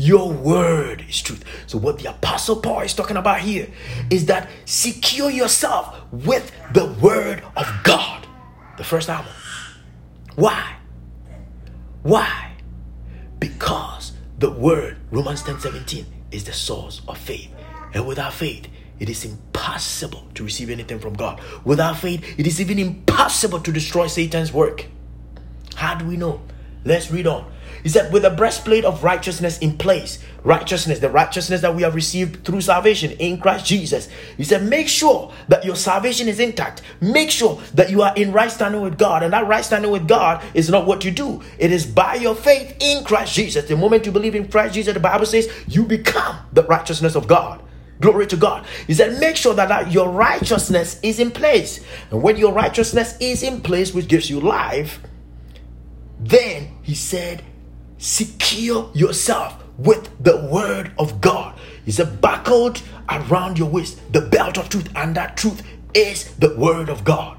your 0.00 0.32
word 0.32 1.04
is 1.08 1.20
truth. 1.20 1.44
So, 1.66 1.76
what 1.76 1.98
the 1.98 2.08
Apostle 2.08 2.56
Paul 2.56 2.80
is 2.80 2.94
talking 2.94 3.18
about 3.18 3.40
here 3.40 3.68
is 4.08 4.26
that 4.26 4.48
secure 4.64 5.30
yourself 5.30 6.00
with 6.10 6.50
the 6.72 6.86
word 6.86 7.42
of 7.54 7.66
God. 7.84 8.26
The 8.78 8.84
first 8.84 9.10
album. 9.10 9.32
Why? 10.36 10.76
Why? 12.02 12.52
Because 13.38 14.12
the 14.38 14.50
word, 14.50 14.96
Romans 15.10 15.42
10 15.42 15.60
17, 15.60 16.06
is 16.30 16.44
the 16.44 16.52
source 16.54 17.02
of 17.06 17.18
faith. 17.18 17.50
And 17.92 18.06
without 18.06 18.32
faith, 18.32 18.68
it 19.00 19.08
is 19.08 19.24
impossible 19.24 20.28
to 20.34 20.44
receive 20.44 20.70
anything 20.70 21.00
from 21.00 21.14
God. 21.14 21.40
Without 21.64 21.96
faith, 21.96 22.38
it 22.38 22.46
is 22.46 22.60
even 22.60 22.78
impossible 22.78 23.60
to 23.60 23.72
destroy 23.72 24.06
Satan's 24.06 24.52
work. 24.52 24.86
How 25.74 25.94
do 25.94 26.04
we 26.04 26.16
know? 26.16 26.42
Let's 26.84 27.10
read 27.10 27.26
on. 27.26 27.50
He 27.82 27.88
said, 27.88 28.12
with 28.12 28.22
the 28.22 28.30
breastplate 28.30 28.84
of 28.84 29.02
righteousness 29.04 29.58
in 29.58 29.78
place, 29.78 30.18
righteousness, 30.44 30.98
the 30.98 31.08
righteousness 31.08 31.62
that 31.62 31.74
we 31.74 31.82
have 31.82 31.94
received 31.94 32.44
through 32.44 32.60
salvation 32.60 33.12
in 33.12 33.38
Christ 33.38 33.64
Jesus. 33.64 34.08
He 34.36 34.44
said, 34.44 34.64
make 34.64 34.88
sure 34.88 35.32
that 35.48 35.64
your 35.64 35.76
salvation 35.76 36.28
is 36.28 36.40
intact. 36.40 36.82
Make 37.00 37.30
sure 37.30 37.60
that 37.74 37.90
you 37.90 38.02
are 38.02 38.14
in 38.16 38.32
right 38.32 38.50
standing 38.50 38.82
with 38.82 38.98
God. 38.98 39.22
And 39.22 39.32
that 39.32 39.46
right 39.46 39.64
standing 39.64 39.90
with 39.90 40.06
God 40.06 40.44
is 40.52 40.68
not 40.68 40.86
what 40.86 41.04
you 41.04 41.10
do, 41.10 41.42
it 41.58 41.72
is 41.72 41.86
by 41.86 42.16
your 42.16 42.34
faith 42.34 42.76
in 42.80 43.04
Christ 43.04 43.34
Jesus. 43.34 43.66
The 43.66 43.76
moment 43.76 44.04
you 44.04 44.12
believe 44.12 44.34
in 44.34 44.48
Christ 44.48 44.74
Jesus, 44.74 44.92
the 44.92 45.00
Bible 45.00 45.26
says 45.26 45.50
you 45.66 45.84
become 45.84 46.36
the 46.52 46.64
righteousness 46.64 47.14
of 47.14 47.26
God. 47.26 47.62
Glory 48.00 48.26
to 48.28 48.36
God. 48.36 48.66
He 48.86 48.94
said, 48.94 49.20
make 49.20 49.36
sure 49.36 49.54
that, 49.54 49.68
that 49.68 49.92
your 49.92 50.08
righteousness 50.08 50.98
is 51.02 51.20
in 51.20 51.30
place. 51.30 51.84
And 52.10 52.22
when 52.22 52.36
your 52.36 52.52
righteousness 52.52 53.14
is 53.20 53.42
in 53.42 53.60
place, 53.60 53.92
which 53.92 54.08
gives 54.08 54.30
you 54.30 54.40
life, 54.40 55.00
then 56.18 56.76
he 56.82 56.94
said, 56.94 57.44
secure 57.98 58.90
yourself 58.94 59.62
with 59.76 60.10
the 60.22 60.48
word 60.50 60.92
of 60.98 61.20
God. 61.20 61.58
He 61.84 61.92
said, 61.92 62.20
buckled 62.20 62.82
around 63.08 63.58
your 63.58 63.68
waist, 63.68 64.00
the 64.12 64.20
belt 64.20 64.56
of 64.56 64.68
truth, 64.68 64.88
and 64.96 65.14
that 65.16 65.36
truth 65.36 65.62
is 65.94 66.34
the 66.36 66.54
word 66.56 66.88
of 66.88 67.04
God. 67.04 67.36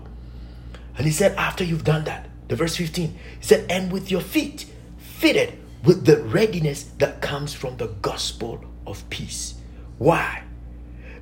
And 0.98 1.06
he 1.06 1.12
said, 1.12 1.36
after 1.38 1.64
you've 1.64 1.84
done 1.84 2.04
that, 2.04 2.30
the 2.48 2.56
verse 2.56 2.76
15, 2.76 3.10
he 3.10 3.18
said, 3.40 3.66
and 3.72 3.92
with 3.92 4.12
your 4.12 4.22
feet 4.22 4.66
fitted 4.98 5.58
with 5.84 6.06
the 6.06 6.18
readiness 6.18 6.84
that 7.00 7.22
comes 7.22 7.54
from 7.54 7.78
the 7.78 7.88
gospel 8.02 8.64
of 8.86 9.08
peace. 9.10 9.56
Why? 9.98 10.44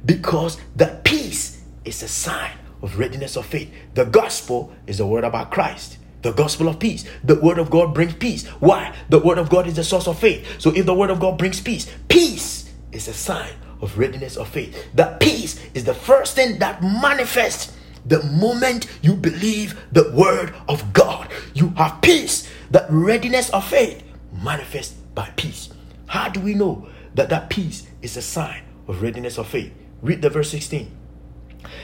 Because 0.06 0.60
the 0.76 1.00
peace 1.04 1.62
is 1.86 2.02
a 2.04 2.08
sign 2.08 2.52
of 2.82 2.98
readiness 2.98 3.36
of 3.36 3.46
faith. 3.46 3.72
The 3.94 4.06
gospel 4.06 4.74
is 4.88 5.00
the 5.00 5.06
word 5.06 5.24
about 5.24 5.52
Christ. 5.52 5.98
The 6.22 6.32
gospel 6.32 6.68
of 6.68 6.80
peace. 6.80 7.06
The 7.24 7.40
word 7.40 7.58
of 7.58 7.70
God 7.70 7.94
brings 7.94 8.14
peace. 8.14 8.46
Why? 8.48 8.96
The 9.10 9.20
word 9.20 9.38
of 9.38 9.50
God 9.50 9.68
is 9.68 9.76
the 9.76 9.84
source 9.84 10.08
of 10.08 10.20
faith. 10.20 10.46
So 10.60 10.72
if 10.76 10.86
the 10.86 10.94
word 10.94 11.10
of 11.10 11.20
God 11.20 11.38
brings 11.38 11.62
peace, 11.62 11.94
peace 12.08 12.72
is 12.92 13.08
a 13.08 13.14
sign 13.14 13.54
of 13.82 13.98
readiness 13.98 14.36
of 14.36 14.48
faith. 14.50 14.88
That 14.96 15.20
peace 15.20 15.64
is 15.74 15.86
the 15.86 15.94
first 15.94 16.36
thing 16.36 16.60
that 16.60 16.82
manifests 16.82 17.76
the 18.06 18.24
moment 18.24 18.88
you 19.02 19.16
believe 19.16 19.80
the 19.92 20.12
word 20.12 20.54
of 20.68 20.94
God. 20.94 21.30
You 21.54 21.70
have 21.78 22.02
peace. 22.02 22.50
That 22.72 22.88
readiness 22.90 23.50
of 23.52 23.66
faith 23.68 24.04
manifests 24.44 24.94
by 25.16 25.30
peace. 25.36 25.70
How 26.08 26.30
do 26.30 26.40
we 26.40 26.54
know 26.54 26.88
that 27.16 27.30
that 27.30 27.50
peace 27.50 27.88
is 28.02 28.18
a 28.18 28.22
sign 28.22 28.64
of 28.88 29.02
readiness 29.02 29.38
of 29.38 29.48
faith? 29.48 29.74
Read 30.02 30.22
the 30.22 30.30
verse 30.30 30.52
16. 30.52 30.96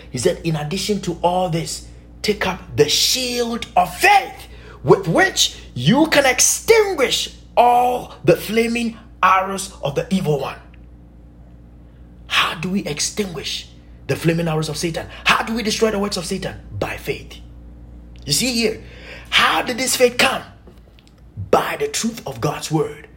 He 0.09 0.17
said, 0.17 0.41
In 0.45 0.55
addition 0.55 1.01
to 1.01 1.19
all 1.21 1.49
this, 1.49 1.87
take 2.21 2.47
up 2.47 2.75
the 2.75 2.89
shield 2.89 3.67
of 3.75 3.93
faith 3.95 4.47
with 4.83 5.07
which 5.07 5.61
you 5.73 6.07
can 6.07 6.25
extinguish 6.25 7.35
all 7.57 8.15
the 8.23 8.35
flaming 8.35 8.97
arrows 9.21 9.73
of 9.81 9.95
the 9.95 10.07
evil 10.13 10.39
one. 10.39 10.59
How 12.27 12.55
do 12.55 12.69
we 12.69 12.85
extinguish 12.85 13.69
the 14.07 14.15
flaming 14.15 14.47
arrows 14.47 14.69
of 14.69 14.77
Satan? 14.77 15.07
How 15.25 15.43
do 15.43 15.53
we 15.53 15.63
destroy 15.63 15.91
the 15.91 15.99
works 15.99 16.17
of 16.17 16.25
Satan? 16.25 16.59
By 16.71 16.97
faith. 16.97 17.39
You 18.25 18.33
see 18.33 18.53
here, 18.53 18.83
how 19.29 19.61
did 19.61 19.77
this 19.77 19.95
faith 19.95 20.17
come? 20.17 20.43
By 21.51 21.77
the 21.79 21.87
truth 21.87 22.25
of 22.25 22.39
God's 22.41 22.71
word, 22.71 23.07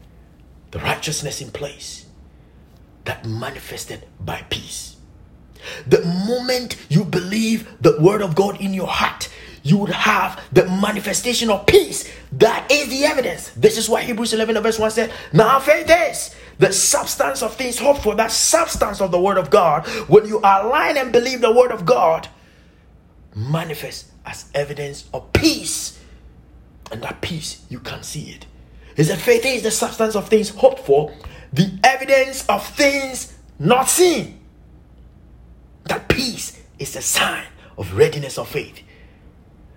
the 0.71 0.81
righteousness 0.81 1.41
in 1.41 1.51
place 1.51 2.08
that 3.09 3.25
manifested 3.25 4.05
by 4.21 4.45
peace. 4.51 4.97
The 5.87 6.05
moment 6.05 6.77
you 6.91 7.07
believe 7.07 7.67
the 7.81 7.99
word 7.99 8.21
of 8.21 8.35
God 8.35 8.61
in 8.61 8.75
your 8.75 8.87
heart, 8.87 9.31
you 9.63 9.79
would 9.79 9.89
have 9.89 10.39
the 10.53 10.67
manifestation 10.67 11.49
of 11.49 11.65
peace. 11.65 12.13
That 12.33 12.71
is 12.71 12.91
the 12.91 13.05
evidence. 13.07 13.49
This 13.57 13.79
is 13.79 13.89
why 13.89 14.03
Hebrews 14.03 14.35
11 14.35 14.63
verse 14.63 14.79
1 14.79 14.91
said, 14.91 15.11
Now 15.33 15.59
faith 15.59 15.91
is 15.91 16.37
the 16.59 16.71
substance 16.71 17.43
of 17.43 17.57
things 17.57 17.79
hoped 17.79 18.03
for, 18.03 18.15
that 18.17 18.31
substance 18.31 19.01
of 19.01 19.11
the 19.11 19.19
word 19.19 19.39
of 19.39 19.49
God. 19.49 19.87
When 20.07 20.27
you 20.27 20.41
align 20.41 20.99
and 20.99 21.11
believe 21.11 21.41
the 21.41 21.53
word 21.53 21.73
of 21.73 21.87
God, 21.87 22.29
manifest 23.35 24.09
as 24.27 24.51
evidence 24.55 25.09
of 25.15 25.33
peace. 25.33 25.99
And 26.93 27.03
that 27.03 27.23
peace, 27.23 27.65
you 27.71 27.81
can 27.81 28.03
see 28.03 28.33
it. 28.33 28.45
Is 28.99 29.09
that 29.09 29.19
faith 29.19 29.47
is 29.47 29.63
the 29.63 29.71
substance 29.71 30.15
of 30.15 30.29
things 30.29 30.51
hoped 30.51 30.81
for, 30.81 31.15
the 31.53 31.79
evidence 31.85 32.47
of 32.49 32.67
things 32.67 33.37
not 33.59 33.89
seen. 33.89 34.41
That 35.85 36.09
peace 36.09 36.61
is 36.79 36.95
a 36.97 37.03
sign 37.03 37.47
of 37.77 37.97
readiness 37.97 38.39
of 38.39 38.49
faith. 38.49 38.83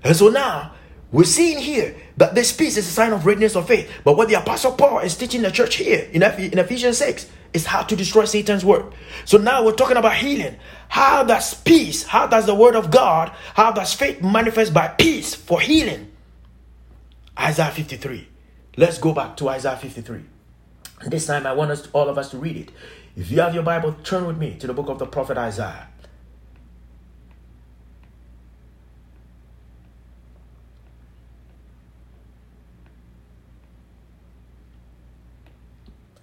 And 0.03 0.15
so 0.15 0.29
now 0.29 0.73
we're 1.11 1.23
seeing 1.23 1.59
here 1.59 1.95
that 2.17 2.35
this 2.35 2.51
peace 2.51 2.77
is 2.77 2.87
a 2.87 2.91
sign 2.91 3.13
of 3.13 3.25
readiness 3.25 3.55
of 3.55 3.67
faith. 3.67 3.89
But 4.03 4.17
what 4.17 4.27
the 4.27 4.35
Apostle 4.35 4.73
Paul 4.73 4.99
is 4.99 5.15
teaching 5.15 5.41
the 5.41 5.51
church 5.51 5.75
here 5.75 6.09
in, 6.11 6.23
in 6.23 6.59
Ephesians 6.59 6.97
6 6.97 7.27
is 7.53 7.65
how 7.65 7.83
to 7.83 7.95
destroy 7.95 8.25
Satan's 8.25 8.63
work. 8.63 8.93
So 9.25 9.37
now 9.37 9.63
we're 9.63 9.73
talking 9.73 9.97
about 9.97 10.15
healing. 10.15 10.55
How 10.87 11.23
does 11.23 11.53
peace, 11.53 12.03
how 12.03 12.27
does 12.27 12.45
the 12.45 12.55
word 12.55 12.75
of 12.75 12.91
God, 12.91 13.29
how 13.55 13.71
does 13.71 13.93
faith 13.93 14.21
manifest 14.21 14.73
by 14.73 14.87
peace 14.87 15.35
for 15.35 15.59
healing? 15.59 16.11
Isaiah 17.37 17.71
53. 17.71 18.27
Let's 18.77 18.97
go 18.97 19.13
back 19.13 19.35
to 19.37 19.49
Isaiah 19.49 19.77
53. 19.77 20.23
This 21.05 21.25
time 21.25 21.45
I 21.47 21.53
want 21.53 21.71
us 21.71 21.87
all 21.93 22.09
of 22.09 22.17
us 22.17 22.29
to 22.31 22.37
read 22.37 22.57
it. 22.57 22.71
If 23.15 23.31
you 23.31 23.41
have 23.41 23.53
your 23.53 23.63
Bible, 23.63 23.95
turn 24.03 24.27
with 24.27 24.37
me 24.37 24.55
to 24.59 24.67
the 24.67 24.73
book 24.73 24.89
of 24.89 24.99
the 24.99 25.05
prophet 25.05 25.37
Isaiah. 25.37 25.87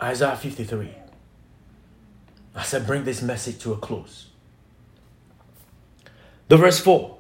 Isaiah 0.01 0.37
53. 0.37 0.95
I 2.55 2.63
said, 2.63 2.87
bring 2.87 3.05
this 3.05 3.21
message 3.21 3.59
to 3.61 3.73
a 3.73 3.77
close. 3.77 4.29
The 6.49 6.57
verse 6.57 6.81
4. 6.81 7.19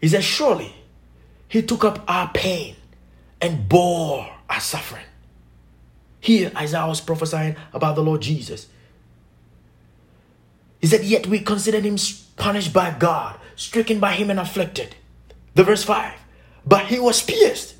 He 0.00 0.08
said, 0.08 0.24
Surely 0.24 0.74
he 1.48 1.62
took 1.62 1.84
up 1.84 2.04
our 2.08 2.30
pain 2.32 2.76
and 3.40 3.68
bore 3.68 4.28
our 4.48 4.60
suffering. 4.60 5.04
Here, 6.20 6.50
Isaiah 6.56 6.86
was 6.86 7.00
prophesying 7.00 7.56
about 7.72 7.96
the 7.96 8.02
Lord 8.02 8.22
Jesus. 8.22 8.66
He 10.80 10.86
said, 10.86 11.04
Yet 11.04 11.26
we 11.26 11.40
considered 11.40 11.84
him 11.84 11.96
punished 12.36 12.72
by 12.72 12.94
God, 12.98 13.38
stricken 13.56 14.00
by 14.00 14.12
him 14.12 14.30
and 14.30 14.40
afflicted. 14.40 14.94
The 15.54 15.64
verse 15.64 15.84
5. 15.84 16.14
But 16.66 16.86
he 16.86 16.98
was 16.98 17.22
pierced 17.22 17.74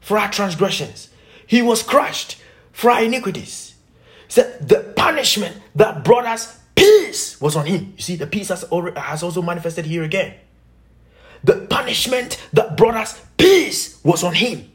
for 0.00 0.18
our 0.18 0.30
transgressions, 0.30 1.08
he 1.46 1.62
was 1.62 1.82
crushed 1.82 2.36
for 2.72 2.90
our 2.90 3.02
iniquities. 3.02 3.74
He 4.26 4.32
said, 4.32 4.68
The 4.68 4.92
punishment 4.96 5.56
that 5.74 6.04
brought 6.04 6.26
us 6.26 6.58
peace 6.74 7.40
was 7.40 7.54
on 7.56 7.66
him. 7.66 7.94
You 7.96 8.02
see, 8.02 8.16
the 8.16 8.26
peace 8.26 8.48
has, 8.48 8.64
already, 8.64 8.98
has 8.98 9.22
also 9.22 9.42
manifested 9.42 9.86
here 9.86 10.02
again. 10.02 10.34
The 11.44 11.66
punishment 11.68 12.40
that 12.52 12.76
brought 12.76 12.94
us 12.94 13.20
peace 13.36 14.02
was 14.04 14.24
on 14.24 14.34
him. 14.34 14.70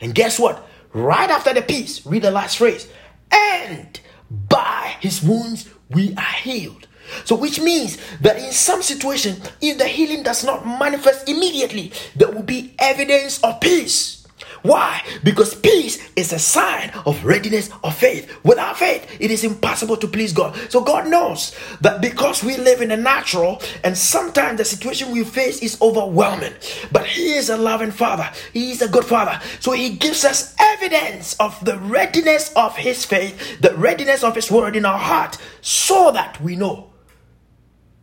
And 0.00 0.14
guess 0.14 0.38
what? 0.38 0.67
Right 0.92 1.30
after 1.30 1.52
the 1.52 1.62
peace, 1.62 2.04
read 2.06 2.22
the 2.22 2.30
last 2.30 2.58
phrase. 2.58 2.88
And 3.30 4.00
by 4.30 4.96
his 5.00 5.22
wounds 5.22 5.68
we 5.90 6.14
are 6.14 6.34
healed. 6.42 6.86
So, 7.24 7.36
which 7.36 7.60
means 7.60 7.96
that 8.20 8.36
in 8.36 8.52
some 8.52 8.82
situation, 8.82 9.40
if 9.60 9.78
the 9.78 9.86
healing 9.86 10.22
does 10.22 10.44
not 10.44 10.66
manifest 10.66 11.28
immediately, 11.28 11.92
there 12.14 12.30
will 12.30 12.42
be 12.42 12.74
evidence 12.78 13.42
of 13.42 13.60
peace. 13.60 14.17
Why? 14.62 15.02
Because 15.22 15.54
peace 15.54 15.98
is 16.16 16.32
a 16.32 16.38
sign 16.38 16.90
of 17.06 17.24
readiness 17.24 17.70
of 17.84 17.96
faith. 17.96 18.32
Without 18.44 18.76
faith, 18.76 19.06
it 19.20 19.30
is 19.30 19.44
impossible 19.44 19.96
to 19.98 20.08
please 20.08 20.32
God. 20.32 20.56
So 20.70 20.80
God 20.80 21.08
knows 21.08 21.54
that 21.80 22.00
because 22.00 22.42
we 22.42 22.56
live 22.56 22.80
in 22.80 22.88
the 22.88 22.96
natural 22.96 23.62
and 23.84 23.96
sometimes 23.96 24.58
the 24.58 24.64
situation 24.64 25.12
we 25.12 25.24
face 25.24 25.62
is 25.62 25.80
overwhelming, 25.80 26.54
but 26.90 27.06
He 27.06 27.34
is 27.34 27.50
a 27.50 27.56
loving 27.56 27.92
Father. 27.92 28.30
He 28.52 28.70
is 28.70 28.82
a 28.82 28.88
good 28.88 29.04
Father. 29.04 29.40
So 29.60 29.72
He 29.72 29.90
gives 29.90 30.24
us 30.24 30.54
evidence 30.58 31.34
of 31.36 31.64
the 31.64 31.78
readiness 31.78 32.52
of 32.54 32.76
His 32.76 33.04
faith, 33.04 33.60
the 33.60 33.74
readiness 33.74 34.24
of 34.24 34.34
His 34.34 34.50
word 34.50 34.76
in 34.76 34.84
our 34.84 34.98
heart, 34.98 35.38
so 35.60 36.10
that 36.12 36.40
we 36.40 36.56
know 36.56 36.90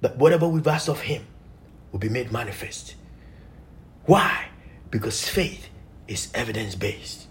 that 0.02 0.18
whatever 0.18 0.48
we've 0.48 0.68
asked 0.68 0.90
of 0.90 1.02
Him 1.02 1.26
will 1.91 1.99
be 1.99 2.10
made 2.10 2.32
manifest. 2.32 2.95
Why? 4.06 4.49
Because 4.91 5.27
faith 5.27 5.68
is 6.07 6.32
evidence 6.34 6.76
based. 6.76 7.27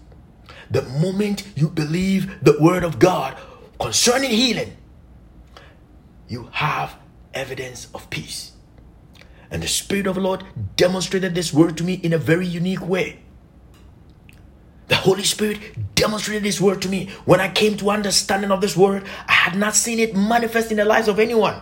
the 0.69 0.81
moment 0.83 1.43
you 1.55 1.69
believe 1.69 2.43
the 2.43 2.57
word 2.59 2.83
of 2.83 2.99
God 2.99 3.37
concerning 3.79 4.31
healing, 4.31 4.75
you 6.27 6.49
have 6.51 6.97
evidence 7.33 7.87
of 7.93 8.09
peace. 8.09 8.53
And 9.51 9.61
the 9.61 9.67
Spirit 9.67 10.07
of 10.07 10.15
the 10.15 10.21
Lord 10.21 10.43
demonstrated 10.75 11.35
this 11.35 11.53
word 11.53 11.77
to 11.77 11.83
me 11.83 11.93
in 11.93 12.13
a 12.13 12.17
very 12.17 12.47
unique 12.47 12.85
way. 12.85 13.19
The 14.87 14.95
Holy 14.95 15.23
Spirit 15.23 15.95
demonstrated 15.95 16.43
this 16.43 16.61
word 16.61 16.81
to 16.83 16.89
me. 16.89 17.09
When 17.25 17.39
I 17.39 17.49
came 17.49 17.77
to 17.77 17.89
understanding 17.89 18.51
of 18.51 18.61
this 18.61 18.75
word, 18.77 19.05
I 19.27 19.33
had 19.33 19.55
not 19.55 19.75
seen 19.75 19.99
it 19.99 20.15
manifest 20.15 20.71
in 20.71 20.77
the 20.77 20.85
lives 20.85 21.07
of 21.07 21.19
anyone. 21.19 21.61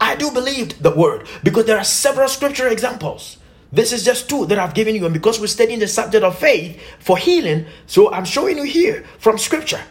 I 0.00 0.16
do 0.16 0.30
believe 0.30 0.82
the 0.82 0.94
word 0.94 1.28
because 1.42 1.66
there 1.66 1.78
are 1.78 1.84
several 1.84 2.28
scripture 2.28 2.68
examples. 2.68 3.38
This 3.76 3.92
is 3.92 4.06
just 4.06 4.30
two 4.30 4.46
that 4.46 4.58
I've 4.58 4.72
given 4.72 4.94
you, 4.94 5.04
and 5.04 5.12
because 5.12 5.38
we're 5.38 5.48
studying 5.48 5.80
the 5.80 5.86
subject 5.86 6.24
of 6.24 6.38
faith 6.38 6.80
for 6.98 7.18
healing, 7.18 7.66
so 7.86 8.10
I'm 8.10 8.24
showing 8.24 8.56
you 8.56 8.62
here 8.62 9.04
from 9.18 9.36
scripture 9.36 9.82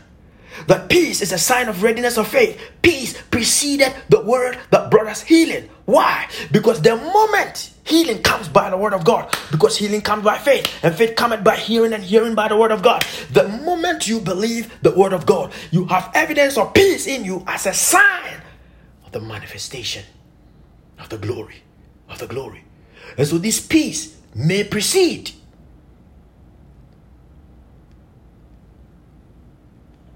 that 0.66 0.90
peace 0.90 1.22
is 1.22 1.32
a 1.32 1.38
sign 1.38 1.70
of 1.70 1.84
readiness 1.84 2.18
of 2.18 2.28
faith. 2.28 2.60
Peace 2.82 3.22
preceded 3.30 3.94
the 4.10 4.22
word 4.22 4.58
that 4.72 4.90
brought 4.90 5.06
us 5.06 5.22
healing. 5.22 5.70
Why? 5.86 6.28
Because 6.52 6.82
the 6.82 6.96
moment 6.96 7.74
healing 7.84 8.24
comes 8.24 8.48
by 8.48 8.72
the 8.72 8.78
word 8.78 8.94
of 8.94 9.06
God, 9.06 9.32
because 9.52 9.78
healing 9.78 10.02
comes 10.02 10.24
by 10.24 10.40
faith, 10.40 10.68
and 10.84 10.96
faith 10.96 11.16
cometh 11.16 11.44
by 11.44 11.56
hearing, 11.56 11.94
and 11.94 12.04
hearing 12.04 12.34
by 12.34 12.48
the 12.48 12.58
word 12.58 12.72
of 12.72 12.82
God. 12.82 13.06
The 13.34 13.48
moment 13.48 14.08
you 14.08 14.20
believe 14.20 14.82
the 14.82 14.96
word 14.98 15.14
of 15.14 15.28
God, 15.28 15.54
you 15.70 15.86
have 15.86 16.10
evidence 16.16 16.58
of 16.58 16.74
peace 16.74 17.06
in 17.06 17.24
you 17.24 17.44
as 17.46 17.68
a 17.68 17.74
sign 17.74 18.42
of 19.06 19.12
the 19.12 19.22
manifestation 19.22 20.04
of 20.98 21.10
the 21.10 21.20
glory 21.20 21.58
of 22.10 22.18
the 22.18 22.26
glory. 22.26 22.64
And 23.18 23.28
so 23.28 23.38
this 23.38 23.60
peace 23.66 24.18
may 24.34 24.64
precede 24.64 25.32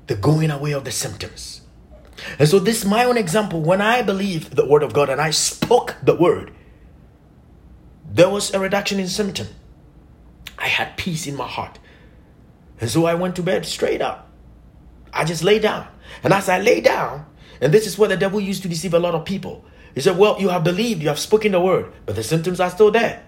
the 0.07 0.15
going 0.15 0.51
away 0.51 0.71
of 0.71 0.85
the 0.85 0.91
symptoms. 0.91 1.61
And 2.37 2.49
so, 2.49 2.59
this 2.59 2.79
is 2.79 2.85
my 2.85 3.05
own 3.05 3.15
example. 3.15 3.61
When 3.61 3.79
I 3.79 4.01
believed 4.01 4.55
the 4.55 4.65
word 4.65 4.83
of 4.83 4.91
God 4.91 5.07
and 5.07 5.21
I 5.21 5.29
spoke 5.29 5.95
the 6.03 6.15
word, 6.15 6.53
there 8.11 8.29
was 8.29 8.53
a 8.53 8.59
reduction 8.59 8.99
in 8.99 9.07
symptom. 9.07 9.47
I 10.57 10.67
had 10.67 10.97
peace 10.97 11.27
in 11.27 11.35
my 11.35 11.47
heart. 11.47 11.79
And 12.81 12.89
so 12.89 13.05
I 13.05 13.15
went 13.15 13.35
to 13.37 13.43
bed 13.43 13.65
straight 13.65 14.01
up. 14.01 14.29
I 15.13 15.25
just 15.25 15.43
lay 15.43 15.59
down. 15.59 15.87
And 16.23 16.33
as 16.33 16.49
I 16.49 16.59
lay 16.59 16.81
down, 16.81 17.25
and 17.61 17.73
this 17.73 17.87
is 17.87 17.97
where 17.97 18.09
the 18.09 18.17
devil 18.17 18.39
used 18.39 18.63
to 18.63 18.69
deceive 18.69 18.93
a 18.93 18.99
lot 18.99 19.15
of 19.15 19.25
people. 19.25 19.63
He 19.95 20.01
said, 20.01 20.17
Well, 20.17 20.39
you 20.39 20.49
have 20.49 20.63
believed, 20.63 21.01
you 21.01 21.09
have 21.09 21.19
spoken 21.19 21.51
the 21.51 21.59
word, 21.59 21.91
but 22.05 22.15
the 22.15 22.23
symptoms 22.23 22.59
are 22.59 22.69
still 22.69 22.91
there. 22.91 23.23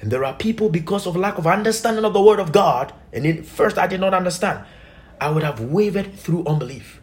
And 0.00 0.10
there 0.10 0.24
are 0.24 0.34
people, 0.34 0.68
because 0.70 1.06
of 1.06 1.14
lack 1.16 1.36
of 1.36 1.46
understanding 1.46 2.04
of 2.04 2.14
the 2.14 2.22
word 2.22 2.40
of 2.40 2.52
God, 2.52 2.92
and 3.12 3.26
in, 3.26 3.42
first 3.42 3.76
I 3.78 3.86
did 3.86 4.00
not 4.00 4.14
understand. 4.14 4.64
I 5.20 5.30
would 5.30 5.42
have 5.42 5.60
wavered 5.60 6.14
through 6.14 6.46
unbelief. 6.46 7.02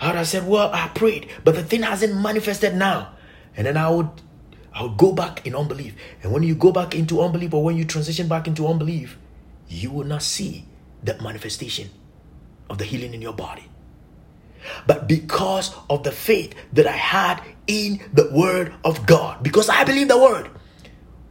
I 0.00 0.08
would 0.08 0.16
have 0.16 0.28
said, 0.28 0.46
Well, 0.46 0.70
I 0.72 0.88
prayed, 0.88 1.28
but 1.44 1.54
the 1.54 1.62
thing 1.62 1.82
hasn't 1.82 2.20
manifested 2.20 2.74
now. 2.74 3.12
And 3.56 3.66
then 3.66 3.76
I 3.76 3.90
would 3.90 4.08
I 4.72 4.82
would 4.84 4.96
go 4.96 5.12
back 5.12 5.46
in 5.46 5.54
unbelief. 5.54 5.94
And 6.22 6.32
when 6.32 6.42
you 6.42 6.54
go 6.54 6.72
back 6.72 6.94
into 6.94 7.20
unbelief 7.20 7.52
or 7.52 7.62
when 7.62 7.76
you 7.76 7.84
transition 7.84 8.28
back 8.28 8.46
into 8.46 8.66
unbelief, 8.66 9.18
you 9.68 9.90
will 9.90 10.04
not 10.04 10.22
see 10.22 10.64
that 11.02 11.20
manifestation 11.20 11.90
of 12.68 12.78
the 12.78 12.84
healing 12.84 13.14
in 13.14 13.22
your 13.22 13.32
body. 13.32 13.69
But 14.86 15.08
because 15.08 15.74
of 15.88 16.02
the 16.02 16.12
faith 16.12 16.54
that 16.72 16.86
I 16.86 16.96
had 16.96 17.42
in 17.66 18.00
the 18.12 18.30
word 18.32 18.74
of 18.84 19.06
God, 19.06 19.42
because 19.42 19.68
I 19.68 19.84
believe 19.84 20.08
the 20.08 20.18
word, 20.18 20.50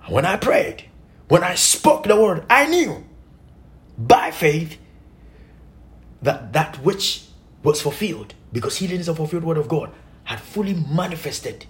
when 0.07 0.25
I 0.25 0.37
prayed, 0.37 0.89
when 1.27 1.43
I 1.43 1.55
spoke 1.55 2.05
the 2.05 2.19
word, 2.19 2.45
I 2.49 2.65
knew 2.65 3.05
by 3.97 4.31
faith 4.31 4.77
that 6.21 6.53
that 6.53 6.83
which 6.83 7.25
was 7.63 7.81
fulfilled, 7.81 8.33
because 8.51 8.77
healing 8.77 8.99
is 8.99 9.07
a 9.07 9.15
fulfilled 9.15 9.43
word 9.43 9.57
of 9.57 9.67
God, 9.67 9.91
had 10.23 10.39
fully 10.39 10.73
manifested. 10.73 11.65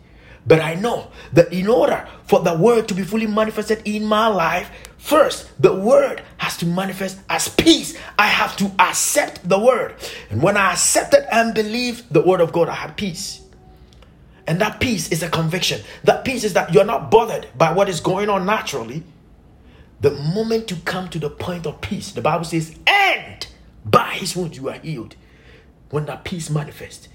But 0.45 0.61
I 0.61 0.76
know 0.76 1.11
that 1.34 1.52
in 1.52 1.68
order 1.68 2.07
for 2.23 2.40
the 2.40 2.56
word 2.56 2.88
to 2.88 2.94
be 2.94 3.03
fully 3.03 3.27
manifested 3.27 3.81
in 3.86 4.06
my 4.06 4.27
life, 4.27 4.72
first 4.99 5.49
the 5.59 5.73
word 5.73 6.21
has 6.38 6.57
to 6.57 6.67
manifest 6.67 7.19
as 7.30 7.49
peace. 7.49 7.97
I 8.17 8.27
have 8.27 8.55
to 8.57 8.71
accept 8.77 9.47
the 9.47 9.57
word. 9.57 9.95
And 10.30 10.43
when 10.43 10.57
I 10.57 10.73
accepted 10.73 11.27
and 11.34 11.55
believed 11.55 12.13
the 12.13 12.21
word 12.21 12.41
of 12.41 12.51
God, 12.51 12.69
I 12.69 12.76
had 12.76 12.95
peace. 12.95 13.41
And 14.45 14.59
that 14.61 14.80
peace 14.80 15.11
is 15.11 15.21
a 15.21 15.30
conviction. 15.30 15.81
That 16.03 16.26
peace 16.26 16.43
is 16.43 16.53
that 16.53 16.73
you're 16.73 16.84
not 16.84 17.11
bothered 17.11 17.47
by 17.57 17.71
what 17.71 17.88
is 17.88 17.99
going 17.99 18.30
on 18.30 18.45
naturally. 18.45 19.03
The 20.01 20.11
moment 20.11 20.71
you 20.71 20.77
come 20.85 21.09
to 21.09 21.19
the 21.19 21.30
point 21.30 21.67
of 21.67 21.81
peace, 21.81 22.11
the 22.11 22.21
Bible 22.21 22.45
says, 22.45 22.76
and 22.88 23.45
by 23.85 24.13
his 24.13 24.35
wounds 24.35 24.57
you 24.57 24.69
are 24.69 24.80
healed. 24.80 25.15
When 25.91 26.05
that 26.05 26.23
peace 26.23 26.49
manifests, 26.49 27.09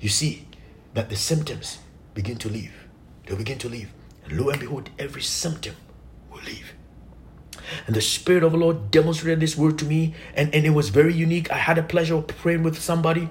you 0.00 0.08
see 0.08 0.48
that 0.94 1.10
the 1.10 1.16
symptoms 1.16 1.78
begin 2.14 2.38
to 2.38 2.48
leave. 2.48 2.72
They'll 3.26 3.36
begin 3.36 3.58
to 3.58 3.68
leave. 3.68 3.90
And 4.24 4.40
lo 4.40 4.50
and 4.50 4.58
behold, 4.58 4.90
every 4.98 5.22
symptom 5.22 5.76
will 6.30 6.42
leave. 6.42 6.73
And 7.86 7.94
the 7.94 8.00
Spirit 8.00 8.42
of 8.42 8.52
the 8.52 8.58
Lord 8.58 8.90
demonstrated 8.90 9.40
this 9.40 9.56
word 9.56 9.78
to 9.78 9.84
me, 9.84 10.14
and, 10.34 10.54
and 10.54 10.66
it 10.66 10.70
was 10.70 10.88
very 10.88 11.14
unique. 11.14 11.50
I 11.50 11.56
had 11.56 11.78
a 11.78 11.82
pleasure 11.82 12.16
of 12.16 12.26
praying 12.26 12.62
with 12.62 12.80
somebody 12.80 13.28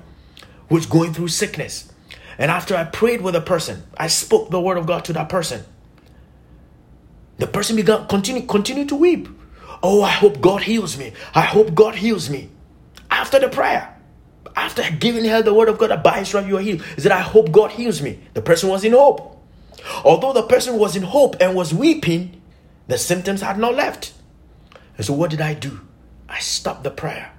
who 0.69 0.75
was 0.75 0.85
going 0.85 1.13
through 1.13 1.29
sickness. 1.29 1.91
And 2.37 2.49
after 2.49 2.75
I 2.75 2.83
prayed 2.85 3.21
with 3.21 3.35
a 3.35 3.41
person, 3.41 3.83
I 3.97 4.07
spoke 4.07 4.49
the 4.49 4.61
word 4.61 4.77
of 4.77 4.87
God 4.87 5.05
to 5.05 5.13
that 5.13 5.29
person. 5.29 5.63
The 7.37 7.47
person 7.47 7.75
began 7.75 8.07
continue 8.07 8.43
continue 8.43 8.85
to 8.85 8.95
weep. 8.95 9.27
Oh, 9.81 10.01
I 10.01 10.11
hope 10.11 10.39
God 10.39 10.63
heals 10.63 10.97
me. 10.97 11.13
I 11.35 11.41
hope 11.41 11.75
God 11.75 11.95
heals 11.95 12.29
me 12.29 12.49
after 13.13 13.37
the 13.39 13.49
prayer, 13.49 13.95
after 14.55 14.83
giving 14.89 15.25
her 15.25 15.41
the 15.41 15.53
word 15.53 15.69
of 15.69 15.77
God 15.77 15.91
that 15.91 16.03
by 16.03 16.19
his 16.19 16.33
you 16.33 16.57
are 16.57 16.61
healed, 16.61 16.83
is 16.97 17.03
that 17.03 17.11
I 17.11 17.21
hope 17.21 17.51
God 17.51 17.71
heals 17.71 18.01
me. 18.01 18.19
The 18.33 18.41
person 18.41 18.69
was 18.69 18.83
in 18.83 18.93
hope. 18.93 19.39
Although 20.03 20.33
the 20.33 20.43
person 20.43 20.77
was 20.77 20.95
in 20.95 21.03
hope 21.03 21.35
and 21.39 21.55
was 21.55 21.73
weeping, 21.73 22.41
the 22.87 22.97
symptoms 22.97 23.41
had 23.41 23.57
not 23.57 23.75
left. 23.75 24.13
And 24.97 25.05
so 25.05 25.13
what 25.13 25.31
did 25.31 25.41
I 25.41 25.53
do? 25.53 25.81
I 26.29 26.39
stopped 26.39 26.83
the 26.83 26.91
prayer. 26.91 27.31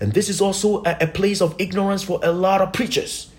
And 0.00 0.12
this 0.12 0.28
is 0.28 0.40
also 0.40 0.82
a, 0.84 0.96
a 1.02 1.06
place 1.06 1.40
of 1.40 1.54
ignorance 1.58 2.02
for 2.02 2.20
a 2.22 2.32
lot 2.32 2.60
of 2.60 2.72
preachers. 2.72 3.30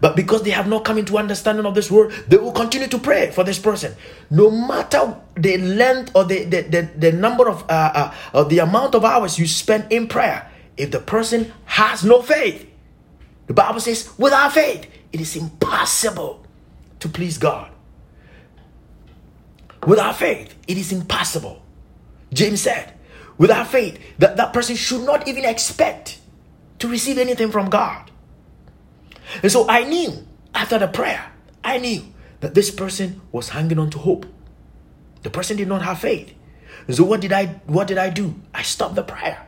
But 0.00 0.14
because 0.14 0.42
they 0.42 0.50
have 0.50 0.68
not 0.68 0.84
come 0.84 0.98
into 0.98 1.16
understanding 1.16 1.64
of 1.64 1.74
this 1.74 1.90
word, 1.90 2.12
they 2.28 2.36
will 2.36 2.52
continue 2.52 2.88
to 2.88 2.98
pray 2.98 3.30
for 3.30 3.44
this 3.44 3.58
person. 3.58 3.94
No 4.30 4.50
matter 4.50 5.16
the 5.34 5.56
length 5.58 6.12
or 6.14 6.24
the, 6.24 6.44
the, 6.44 6.62
the, 6.62 6.90
the 6.96 7.12
number 7.12 7.48
of, 7.48 7.64
uh, 7.68 8.12
uh, 8.34 8.44
the 8.44 8.58
amount 8.58 8.94
of 8.94 9.04
hours 9.04 9.38
you 9.38 9.46
spend 9.46 9.90
in 9.90 10.06
prayer, 10.06 10.50
if 10.76 10.90
the 10.90 11.00
person 11.00 11.52
has 11.64 12.04
no 12.04 12.20
faith, 12.20 12.68
the 13.46 13.54
Bible 13.54 13.80
says, 13.80 14.10
without 14.18 14.52
faith, 14.52 14.86
it 15.12 15.20
is 15.20 15.34
impossible 15.36 16.44
to 17.00 17.08
please 17.08 17.38
God. 17.38 17.70
Without 19.86 20.16
faith, 20.16 20.54
it 20.66 20.76
is 20.76 20.92
impossible. 20.92 21.62
James 22.36 22.60
said, 22.60 22.92
without 23.38 23.68
faith, 23.68 23.98
that, 24.18 24.36
that 24.36 24.52
person 24.52 24.76
should 24.76 25.04
not 25.04 25.26
even 25.26 25.44
expect 25.44 26.20
to 26.78 26.88
receive 26.88 27.18
anything 27.18 27.50
from 27.50 27.70
God. 27.70 28.10
And 29.42 29.50
so 29.50 29.68
I 29.68 29.84
knew 29.84 30.26
after 30.54 30.78
the 30.78 30.88
prayer, 30.88 31.32
I 31.64 31.78
knew 31.78 32.02
that 32.40 32.54
this 32.54 32.70
person 32.70 33.20
was 33.32 33.50
hanging 33.50 33.78
on 33.78 33.90
to 33.90 33.98
hope. 33.98 34.26
The 35.22 35.30
person 35.30 35.56
did 35.56 35.68
not 35.68 35.82
have 35.82 35.98
faith. 35.98 36.32
And 36.86 36.94
so 36.94 37.04
what 37.04 37.20
did 37.20 37.32
I 37.32 37.46
what 37.66 37.88
did 37.88 37.98
I 37.98 38.10
do? 38.10 38.34
I 38.54 38.62
stopped 38.62 38.94
the 38.94 39.02
prayer 39.02 39.46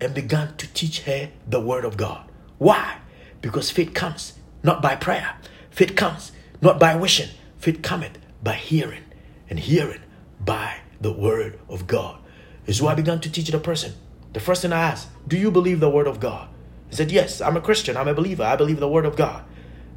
and 0.00 0.14
began 0.14 0.56
to 0.56 0.66
teach 0.72 1.02
her 1.02 1.30
the 1.46 1.60
word 1.60 1.84
of 1.84 1.96
God. 1.96 2.28
Why? 2.58 2.98
Because 3.40 3.70
faith 3.70 3.94
comes 3.94 4.32
not 4.62 4.82
by 4.82 4.96
prayer. 4.96 5.36
Faith 5.70 5.94
comes 5.94 6.32
not 6.60 6.80
by 6.80 6.96
wishing. 6.96 7.28
Faith 7.58 7.82
cometh 7.82 8.18
by 8.42 8.54
hearing, 8.54 9.04
and 9.48 9.58
hearing 9.58 10.02
by 10.40 10.80
the 11.04 11.12
word 11.12 11.60
of 11.68 11.86
God. 11.86 12.18
And 12.66 12.74
so 12.74 12.88
I 12.88 12.94
began 12.94 13.20
to 13.20 13.30
teach 13.30 13.50
the 13.50 13.58
person. 13.58 13.92
The 14.32 14.40
first 14.40 14.62
thing 14.62 14.72
I 14.72 14.80
asked, 14.80 15.08
Do 15.28 15.36
you 15.36 15.50
believe 15.50 15.78
the 15.78 15.90
word 15.90 16.06
of 16.06 16.18
God? 16.18 16.48
He 16.88 16.96
said, 16.96 17.12
Yes, 17.12 17.42
I'm 17.42 17.58
a 17.58 17.60
Christian. 17.60 17.96
I'm 17.96 18.08
a 18.08 18.14
believer. 18.14 18.42
I 18.42 18.56
believe 18.56 18.80
the 18.80 18.88
word 18.88 19.04
of 19.04 19.14
God. 19.14 19.44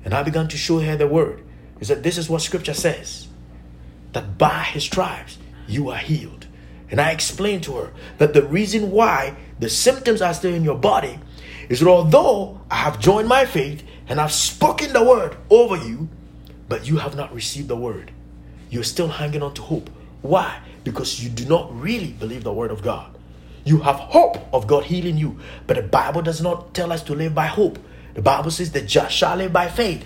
And 0.03 0.13
I 0.13 0.21
began 0.21 0.49
to 0.49 0.57
show 0.57 0.79
her 0.79 0.97
the 0.97 1.07
word. 1.07 1.43
He 1.79 1.85
said, 1.85 2.03
This 2.03 2.17
is 2.17 2.29
what 2.29 2.41
scripture 2.41 2.73
says 2.73 3.29
that 4.11 4.37
by 4.37 4.63
his 4.63 4.83
stripes 4.83 5.37
you 5.65 5.89
are 5.89 5.97
healed. 5.97 6.47
And 6.91 6.99
I 6.99 7.11
explained 7.11 7.63
to 7.63 7.75
her 7.75 7.93
that 8.17 8.33
the 8.33 8.43
reason 8.43 8.91
why 8.91 9.35
the 9.59 9.69
symptoms 9.69 10.21
are 10.21 10.33
still 10.33 10.53
in 10.53 10.63
your 10.65 10.77
body 10.77 11.19
is 11.69 11.79
that 11.79 11.89
although 11.89 12.59
I 12.69 12.75
have 12.75 12.99
joined 12.99 13.29
my 13.29 13.45
faith 13.45 13.81
and 14.09 14.19
I've 14.19 14.33
spoken 14.33 14.91
the 14.91 15.03
word 15.03 15.37
over 15.49 15.77
you, 15.77 16.09
but 16.67 16.85
you 16.85 16.97
have 16.97 17.15
not 17.15 17.33
received 17.33 17.69
the 17.69 17.77
word. 17.77 18.11
You're 18.69 18.83
still 18.83 19.07
hanging 19.07 19.41
on 19.41 19.53
to 19.53 19.61
hope. 19.61 19.89
Why? 20.21 20.61
Because 20.87 21.21
you 21.21 21.29
do 21.29 21.45
not 21.45 21.77
really 21.77 22.13
believe 22.13 22.45
the 22.45 22.53
word 22.53 22.71
of 22.71 22.81
God. 22.81 23.13
You 23.65 23.79
have 23.79 23.97
hope 23.97 24.37
of 24.53 24.67
God 24.67 24.85
healing 24.85 25.17
you, 25.17 25.37
but 25.67 25.75
the 25.75 25.83
Bible 25.83 26.21
does 26.21 26.41
not 26.41 26.73
tell 26.73 26.93
us 26.93 27.03
to 27.03 27.13
live 27.13 27.35
by 27.35 27.47
hope. 27.47 27.77
The 28.13 28.21
Bible 28.21 28.51
says 28.51 28.71
the 28.71 28.81
just 28.81 29.13
shall 29.13 29.35
live 29.35 29.51
by 29.51 29.67
faith. 29.67 30.05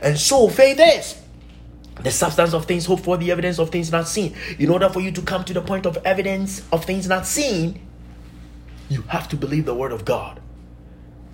And 0.00 0.16
so 0.16 0.48
faith 0.48 0.78
is 0.80 1.20
the 2.00 2.12
substance 2.12 2.54
of 2.54 2.66
things 2.66 2.86
hoped 2.86 3.02
for, 3.02 3.16
the 3.16 3.32
evidence 3.32 3.58
of 3.58 3.70
things 3.70 3.90
not 3.90 4.06
seen. 4.06 4.36
In 4.60 4.70
order 4.70 4.88
for 4.88 5.00
you 5.00 5.10
to 5.10 5.22
come 5.22 5.42
to 5.42 5.52
the 5.52 5.60
point 5.60 5.84
of 5.84 5.98
evidence 6.04 6.62
of 6.70 6.84
things 6.84 7.08
not 7.08 7.26
seen, 7.26 7.80
you 8.88 9.02
have 9.02 9.28
to 9.30 9.36
believe 9.36 9.64
the 9.64 9.74
word 9.74 9.90
of 9.90 10.04
God. 10.04 10.40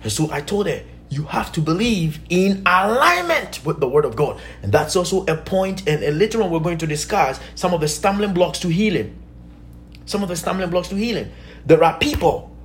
And 0.01 0.11
so 0.11 0.31
I 0.31 0.41
told 0.41 0.67
her, 0.67 0.81
you 1.09 1.23
have 1.23 1.51
to 1.53 1.61
believe 1.61 2.19
in 2.29 2.61
alignment 2.65 3.65
with 3.65 3.79
the 3.79 3.87
word 3.87 4.05
of 4.05 4.15
God. 4.15 4.39
And 4.61 4.71
that's 4.71 4.95
also 4.95 5.25
a 5.25 5.35
point, 5.35 5.87
and, 5.87 6.03
and 6.03 6.19
later 6.19 6.41
on, 6.41 6.51
we're 6.51 6.59
going 6.59 6.77
to 6.79 6.87
discuss 6.87 7.39
some 7.55 7.73
of 7.73 7.81
the 7.81 7.87
stumbling 7.87 8.33
blocks 8.33 8.59
to 8.59 8.67
healing. 8.67 9.17
Some 10.05 10.23
of 10.23 10.29
the 10.29 10.35
stumbling 10.35 10.69
blocks 10.69 10.89
to 10.89 10.95
healing. 10.95 11.31
There 11.65 11.83
are 11.83 11.97
people 11.97 12.55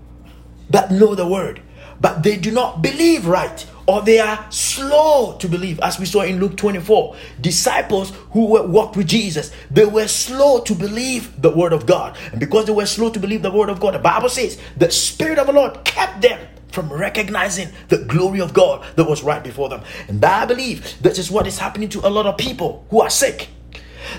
that 0.70 0.90
know 0.90 1.14
the 1.14 1.26
word, 1.26 1.60
but 2.00 2.22
they 2.22 2.36
do 2.36 2.50
not 2.50 2.82
believe 2.82 3.26
right 3.26 3.66
or 3.86 4.00
they 4.02 4.18
are 4.18 4.46
slow 4.50 5.36
to 5.38 5.48
believe 5.48 5.80
as 5.80 5.98
we 5.98 6.06
saw 6.06 6.22
in 6.22 6.38
luke 6.38 6.56
24 6.56 7.16
disciples 7.40 8.12
who 8.30 8.46
were, 8.46 8.66
walked 8.66 8.96
with 8.96 9.06
jesus 9.08 9.50
they 9.70 9.84
were 9.84 10.06
slow 10.06 10.60
to 10.60 10.74
believe 10.74 11.40
the 11.42 11.50
word 11.50 11.72
of 11.72 11.86
god 11.86 12.16
and 12.30 12.38
because 12.38 12.66
they 12.66 12.72
were 12.72 12.86
slow 12.86 13.10
to 13.10 13.18
believe 13.18 13.42
the 13.42 13.50
word 13.50 13.68
of 13.68 13.80
god 13.80 13.94
the 13.94 13.98
bible 13.98 14.28
says 14.28 14.58
the 14.76 14.90
spirit 14.90 15.38
of 15.38 15.46
the 15.46 15.52
lord 15.52 15.84
kept 15.84 16.22
them 16.22 16.40
from 16.72 16.92
recognizing 16.92 17.68
the 17.88 17.98
glory 17.98 18.40
of 18.40 18.52
god 18.52 18.84
that 18.96 19.04
was 19.04 19.22
right 19.22 19.44
before 19.44 19.68
them 19.68 19.82
and 20.08 20.24
i 20.24 20.44
believe 20.44 21.00
this 21.02 21.18
is 21.18 21.30
what 21.30 21.46
is 21.46 21.58
happening 21.58 21.88
to 21.88 22.06
a 22.06 22.10
lot 22.10 22.26
of 22.26 22.36
people 22.36 22.86
who 22.90 23.00
are 23.00 23.10
sick 23.10 23.48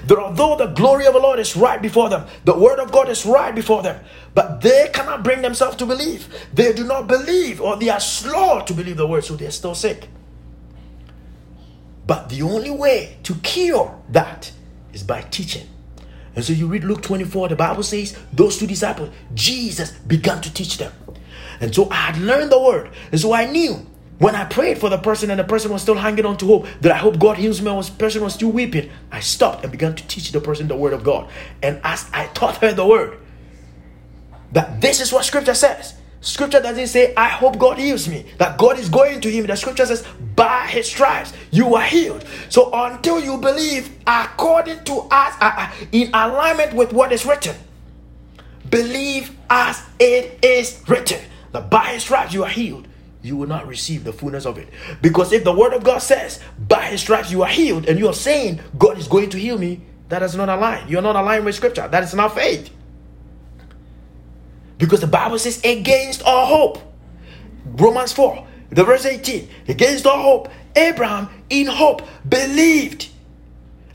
that 0.08 0.18
although 0.18 0.56
the 0.56 0.68
glory 0.68 1.06
of 1.06 1.14
the 1.14 1.20
Lord 1.20 1.40
is 1.40 1.56
right 1.56 1.82
before 1.82 2.10
them, 2.10 2.26
the 2.46 2.58
word 2.58 2.80
of 2.80 2.92
God 2.92 3.10
is 3.10 3.26
right 3.26 3.54
before 3.54 3.84
them, 3.84 4.04
but 4.34 4.62
they 4.62 4.90
cannot 4.94 5.24
bring 5.24 5.42
themselves 5.42 5.76
to 5.78 5.86
believe. 5.86 6.28
They 6.54 6.74
do 6.74 6.84
not 6.86 7.08
believe, 7.08 7.62
or 7.62 7.76
they 7.76 7.90
are 7.90 8.00
slow 8.00 8.62
to 8.62 8.74
believe 8.74 8.98
the 8.98 9.08
word, 9.08 9.26
so 9.26 9.36
they're 9.36 9.52
still 9.52 9.76
sick. 9.76 10.08
But 12.06 12.30
the 12.30 12.42
only 12.42 12.72
way 12.72 13.18
to 13.24 13.36
cure 13.36 14.00
that 14.10 14.52
is 14.92 15.04
by 15.04 15.22
teaching. 15.22 15.68
And 16.36 16.44
so 16.44 16.52
you 16.52 16.68
read 16.68 16.84
Luke 16.84 17.02
24, 17.02 17.50
the 17.50 17.56
Bible 17.56 17.84
says, 17.84 18.18
those 18.34 18.58
two 18.58 18.68
disciples, 18.68 19.10
Jesus 19.34 19.92
began 19.92 20.42
to 20.42 20.52
teach 20.54 20.78
them. 20.78 20.92
And 21.60 21.74
so 21.74 21.90
I 21.90 21.96
had 21.96 22.18
learned 22.18 22.52
the 22.52 22.60
word. 22.60 22.92
And 23.12 23.20
so 23.20 23.34
I 23.34 23.46
knew 23.46 23.86
when 24.20 24.36
I 24.36 24.46
prayed 24.46 24.78
for 24.78 24.90
the 24.90 24.98
person 24.98 25.32
and 25.32 25.40
the 25.40 25.44
person 25.44 25.72
was 25.72 25.82
still 25.82 25.96
hanging 25.96 26.26
on 26.26 26.38
to 26.38 26.46
hope 26.46 26.68
that 26.82 26.92
I 26.92 26.98
hope 26.98 27.20
God 27.20 27.38
heals 27.38 27.62
me, 27.62 27.72
and 27.72 27.84
the 27.84 27.92
person 27.92 28.24
was 28.24 28.36
still 28.36 28.52
weeping, 28.52 28.90
I 29.12 29.20
stopped 29.20 29.64
and 29.64 29.72
began 29.72 29.96
to 29.96 30.08
teach 30.08 30.32
the 30.32 30.40
person 30.40 30.68
the 30.68 30.76
word 30.76 30.94
of 30.94 31.04
God. 31.04 31.30
And 31.62 31.82
as 31.84 32.10
I 32.14 32.28
taught 32.28 32.58
her 32.58 32.74
the 32.74 32.86
word, 32.86 33.18
that 34.52 34.80
this 34.82 35.02
is 35.02 35.12
what 35.12 35.26
scripture 35.26 35.56
says. 35.56 35.96
Scripture 36.22 36.62
doesn't 36.62 36.88
say, 36.88 37.14
I 37.16 37.28
hope 37.28 37.58
God 37.60 37.78
heals 37.78 38.08
me, 38.08 38.26
that 38.38 38.58
God 38.58 38.80
is 38.80 38.88
going 38.88 39.20
to 39.20 39.30
heal 39.30 39.42
me. 39.42 39.48
The 39.48 39.58
scripture 39.58 39.86
says, 39.86 40.06
by 40.38 40.68
his 40.68 40.88
stripes 40.88 41.34
you 41.52 41.76
are 41.76 41.84
healed. 41.84 42.24
So 42.48 42.70
until 42.72 43.20
you 43.20 43.38
believe 43.38 43.94
according 44.08 44.86
to 44.86 45.00
us, 45.12 45.36
uh, 45.42 45.54
uh, 45.58 45.72
in 45.92 46.08
alignment 46.14 46.74
with 46.76 46.94
what 46.94 47.12
is 47.12 47.26
written, 47.26 47.58
believe 48.70 49.36
as 49.50 49.84
it 50.00 50.40
is 50.42 50.82
written, 50.88 51.20
that 51.54 51.70
by 51.70 51.94
his 51.94 52.04
stripes 52.04 52.34
you 52.34 52.44
are 52.44 52.50
healed 52.50 52.88
you 53.24 53.38
will 53.38 53.48
not 53.48 53.66
receive 53.68 54.04
the 54.04 54.14
fullness 54.14 54.46
of 54.46 54.58
it. 54.58 54.68
Because 55.02 55.32
if 55.32 55.44
the 55.46 55.54
word 55.54 55.74
of 55.74 55.84
God 55.84 56.00
says, 56.00 56.42
by 56.68 56.84
his 56.88 57.02
stripes 57.02 57.32
you 57.32 57.42
are 57.42 57.50
healed, 57.50 57.88
and 57.88 57.98
you're 57.98 58.14
saying, 58.14 58.60
God 58.78 58.98
is 58.98 59.08
going 59.08 59.30
to 59.30 59.40
heal 59.40 59.58
me, 59.58 59.82
that 60.10 60.22
is 60.22 60.36
not 60.36 60.50
aligned. 60.50 60.90
You're 60.90 61.02
not 61.02 61.16
aligned 61.16 61.46
with 61.46 61.56
scripture. 61.56 61.88
That 61.88 62.04
is 62.04 62.14
not 62.14 62.36
faith. 62.36 62.70
Because 64.78 65.00
the 65.00 65.08
Bible 65.08 65.40
says, 65.40 65.62
against 65.64 66.22
all 66.24 66.46
hope. 66.46 66.80
Romans 67.66 68.12
4, 68.12 68.46
the 68.72 68.84
verse 68.84 69.06
18, 69.06 69.48
against 69.70 70.06
all 70.06 70.22
hope, 70.22 70.50
Abraham 70.76 71.30
in 71.50 71.68
hope 71.68 72.02
believed 72.28 73.10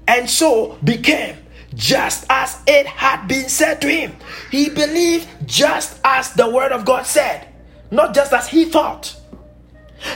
and 0.06 0.28
so 0.28 0.78
became 0.82 1.36
just 1.74 2.24
as 2.30 2.62
it 2.66 2.86
had 2.86 3.28
been 3.28 3.48
said 3.48 3.82
to 3.82 3.88
him. 3.88 4.16
He 4.50 4.70
believed 4.70 5.28
just 5.46 6.00
as 6.02 6.32
the 6.32 6.48
word 6.48 6.72
of 6.72 6.86
God 6.86 7.04
said, 7.04 7.47
not 7.90 8.14
just 8.14 8.32
as 8.32 8.48
he 8.48 8.64
thought. 8.64 9.16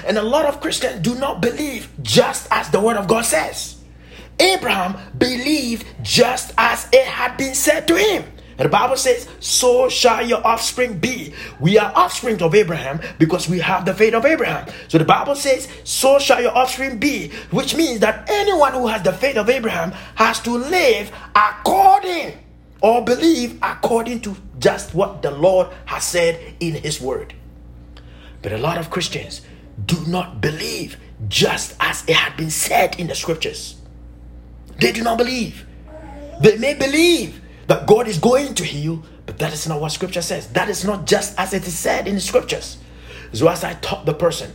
And 0.07 0.17
a 0.17 0.23
lot 0.23 0.47
of 0.47 0.61
Christians 0.61 1.01
do 1.01 1.15
not 1.17 1.41
believe 1.41 1.89
just 2.03 2.47
as 2.51 2.71
the 2.71 2.81
word 2.81 2.97
of 2.97 3.09
God 3.09 3.25
says. 3.25 3.77
Abraham 4.39 4.97
believed 5.19 5.87
just 6.03 6.53
as 6.57 6.89
it 6.93 7.07
had 7.07 7.37
been 7.37 7.55
said 7.55 7.87
to 7.89 7.97
him. 7.97 8.25
And 8.59 8.67
the 8.67 8.71
Bible 8.71 8.97
says, 8.97 9.29
So 9.41 9.89
shall 9.89 10.25
your 10.25 10.47
offspring 10.47 10.99
be. 10.99 11.33
We 11.59 11.79
are 11.79 11.93
offspring 11.95 12.41
of 12.43 12.55
Abraham 12.55 13.01
because 13.19 13.49
we 13.49 13.59
have 13.61 13.85
the 13.85 13.95
faith 13.95 14.15
of 14.15 14.25
Abraham. 14.25 14.69
So 14.89 14.99
the 14.99 15.05
Bible 15.05 15.35
says, 15.35 15.69
So 15.85 16.19
shall 16.19 16.41
your 16.41 16.57
offspring 16.57 16.99
be, 16.99 17.31
which 17.51 17.75
means 17.75 18.01
that 18.01 18.29
anyone 18.31 18.73
who 18.73 18.87
has 18.87 19.03
the 19.03 19.13
faith 19.13 19.37
of 19.37 19.49
Abraham 19.49 19.93
has 20.15 20.41
to 20.43 20.51
live 20.51 21.11
according 21.35 22.39
or 22.81 23.05
believe 23.05 23.59
according 23.63 24.21
to 24.21 24.37
just 24.59 24.95
what 24.95 25.23
the 25.23 25.31
Lord 25.31 25.69
has 25.87 26.05
said 26.05 26.55
in 26.61 26.75
his 26.75 27.01
word. 27.01 27.35
But 28.43 28.53
a 28.53 28.59
lot 28.59 28.79
of 28.79 28.91
Christians 28.91 29.41
do 29.87 29.97
not 30.07 30.41
believe 30.41 30.99
just 31.29 31.77
as 31.81 32.05
it 32.09 32.17
had 32.17 32.37
been 32.37 32.51
said 32.51 32.99
in 32.99 33.07
the 33.07 33.15
scriptures. 33.15 33.77
They 34.79 34.93
do 34.93 35.03
not 35.03 35.19
believe. 35.19 35.67
They 36.41 36.59
may 36.59 36.75
believe 36.75 37.41
that 37.69 37.87
God 37.87 38.09
is 38.09 38.19
going 38.19 38.55
to 38.55 38.65
heal, 38.65 39.03
but 39.27 39.39
that 39.39 39.53
is 39.53 39.69
not 39.69 39.81
what 39.81 39.93
scripture 39.93 40.23
says. 40.23 40.49
That 40.49 40.69
is 40.69 40.85
not 40.85 41.07
just 41.07 41.39
as 41.39 41.55
it 41.55 41.67
is 41.67 41.79
said 41.79 42.09
in 42.09 42.17
the 42.17 42.21
scriptures. 42.21 42.79
So, 43.33 43.49
as 43.49 43.65
I 43.65 43.75
taught 43.75 44.05
the 44.05 44.13
person 44.13 44.53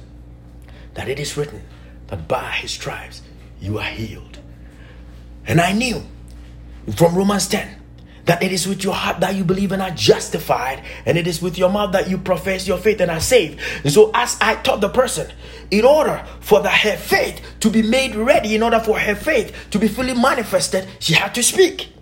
that 0.93 1.07
it 1.07 1.19
is 1.19 1.38
written 1.38 1.64
that 2.07 2.27
by 2.27 2.51
his 2.51 2.72
stripes 2.72 3.22
you 3.59 3.80
are 3.80 3.85
healed. 3.85 4.39
And 5.45 5.61
I 5.61 5.72
knew 5.72 6.03
from 6.95 7.15
Romans 7.15 7.47
10 7.47 7.76
that 8.27 8.43
it 8.43 8.51
is 8.51 8.67
with 8.67 8.83
your 8.83 8.93
heart 8.93 9.21
that 9.21 9.35
you 9.35 9.43
believe 9.43 9.71
and 9.71 9.81
are 9.81 9.91
justified, 9.91 10.83
and 11.05 11.17
it 11.17 11.27
is 11.27 11.41
with 11.41 11.57
your 11.57 11.69
mouth 11.69 11.93
that 11.93 12.09
you 12.09 12.17
profess 12.17 12.67
your 12.67 12.77
faith 12.77 13.01
and 13.01 13.09
are 13.09 13.19
saved. 13.19 13.59
And 13.83 13.91
so, 13.91 14.11
as 14.13 14.37
I 14.39 14.55
taught 14.55 14.81
the 14.81 14.89
person, 14.89 15.31
in 15.71 15.83
order 15.83 16.23
for 16.41 16.61
the, 16.61 16.69
her 16.69 16.97
faith 16.97 17.41
to 17.61 17.69
be 17.69 17.81
made 17.81 18.15
ready, 18.15 18.55
in 18.55 18.63
order 18.63 18.79
for 18.79 18.99
her 18.99 19.15
faith 19.15 19.55
to 19.71 19.79
be 19.79 19.87
fully 19.87 20.13
manifested, 20.13 20.87
she 20.99 21.13
had 21.13 21.33
to 21.35 21.43
speak. 21.43 21.93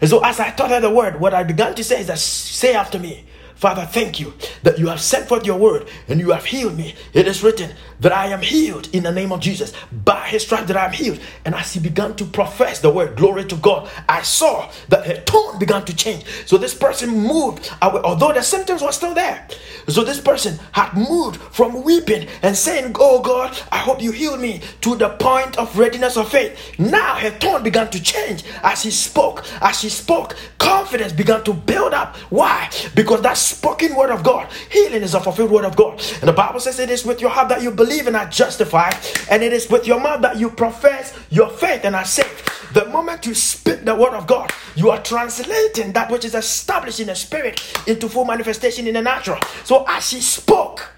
And 0.00 0.10
so, 0.10 0.22
as 0.24 0.40
I 0.40 0.50
taught 0.50 0.70
her 0.70 0.80
the 0.80 0.90
word, 0.90 1.20
what 1.20 1.34
I 1.34 1.44
began 1.44 1.74
to 1.74 1.84
say 1.84 2.00
is 2.00 2.08
that 2.08 2.18
say 2.18 2.74
after 2.74 2.98
me, 2.98 3.24
Father, 3.60 3.84
thank 3.84 4.18
you 4.18 4.32
that 4.62 4.78
you 4.78 4.86
have 4.86 5.02
sent 5.02 5.28
forth 5.28 5.44
your 5.44 5.58
word 5.58 5.86
and 6.08 6.18
you 6.18 6.30
have 6.30 6.46
healed 6.46 6.78
me. 6.78 6.94
It 7.12 7.28
is 7.28 7.42
written 7.42 7.72
that 8.00 8.10
I 8.10 8.28
am 8.28 8.40
healed 8.40 8.88
in 8.94 9.02
the 9.02 9.12
name 9.12 9.32
of 9.32 9.40
Jesus. 9.40 9.74
By 9.92 10.28
his 10.28 10.44
stripes 10.44 10.68
that 10.68 10.78
I 10.78 10.86
am 10.86 10.92
healed. 10.92 11.20
And 11.44 11.54
as 11.54 11.74
he 11.74 11.80
began 11.80 12.16
to 12.16 12.24
profess 12.24 12.80
the 12.80 12.88
word, 12.88 13.18
glory 13.18 13.44
to 13.44 13.56
God, 13.56 13.90
I 14.08 14.22
saw 14.22 14.70
that 14.88 15.06
her 15.06 15.20
tone 15.26 15.58
began 15.58 15.84
to 15.84 15.94
change. 15.94 16.24
So 16.46 16.56
this 16.56 16.72
person 16.72 17.10
moved, 17.10 17.70
away, 17.82 18.00
although 18.02 18.32
the 18.32 18.40
symptoms 18.40 18.80
were 18.80 18.92
still 18.92 19.12
there. 19.12 19.46
So 19.88 20.04
this 20.04 20.22
person 20.22 20.58
had 20.72 20.94
moved 20.94 21.38
from 21.52 21.82
weeping 21.82 22.28
and 22.42 22.56
saying, 22.56 22.96
Oh 22.98 23.20
God, 23.20 23.58
I 23.70 23.76
hope 23.76 24.00
you 24.00 24.12
heal 24.12 24.38
me, 24.38 24.62
to 24.80 24.96
the 24.96 25.10
point 25.10 25.58
of 25.58 25.76
readiness 25.76 26.16
of 26.16 26.30
faith. 26.30 26.78
Now 26.78 27.16
her 27.16 27.30
tone 27.38 27.62
began 27.62 27.90
to 27.90 28.02
change 28.02 28.42
as 28.62 28.82
he 28.82 28.90
spoke. 28.90 29.44
As 29.60 29.80
she 29.80 29.90
spoke, 29.90 30.34
confidence 30.56 31.12
began 31.12 31.44
to 31.44 31.52
build 31.52 31.92
up. 31.92 32.16
Why? 32.30 32.70
Because 32.94 33.20
that's 33.20 33.49
spoken 33.50 33.94
word 33.94 34.10
of 34.10 34.22
God. 34.22 34.50
Healing 34.70 35.02
is 35.02 35.14
a 35.14 35.20
fulfilled 35.20 35.50
word 35.50 35.64
of 35.64 35.76
God. 35.76 36.00
And 36.20 36.28
the 36.28 36.32
Bible 36.32 36.60
says 36.60 36.78
it 36.78 36.90
is 36.90 37.04
with 37.04 37.20
your 37.20 37.30
heart 37.30 37.48
that 37.48 37.62
you 37.62 37.70
believe 37.70 38.06
and 38.06 38.16
are 38.16 38.28
justified, 38.28 38.96
and 39.30 39.42
it 39.42 39.52
is 39.52 39.68
with 39.68 39.86
your 39.86 40.00
mouth 40.00 40.22
that 40.22 40.38
you 40.38 40.50
profess 40.50 41.18
your 41.30 41.50
faith 41.50 41.84
and 41.84 41.94
are 41.94 42.04
saved. 42.04 42.48
The 42.72 42.86
moment 42.86 43.26
you 43.26 43.34
speak 43.34 43.84
the 43.84 43.94
word 43.94 44.14
of 44.14 44.26
God, 44.26 44.52
you 44.76 44.90
are 44.90 45.02
translating 45.02 45.92
that 45.92 46.10
which 46.10 46.24
is 46.24 46.34
established 46.34 47.00
in 47.00 47.08
the 47.08 47.16
spirit 47.16 47.60
into 47.86 48.08
full 48.08 48.24
manifestation 48.24 48.86
in 48.86 48.94
the 48.94 49.02
natural. 49.02 49.40
So 49.64 49.84
as 49.88 50.08
she 50.08 50.20
spoke, 50.20 50.92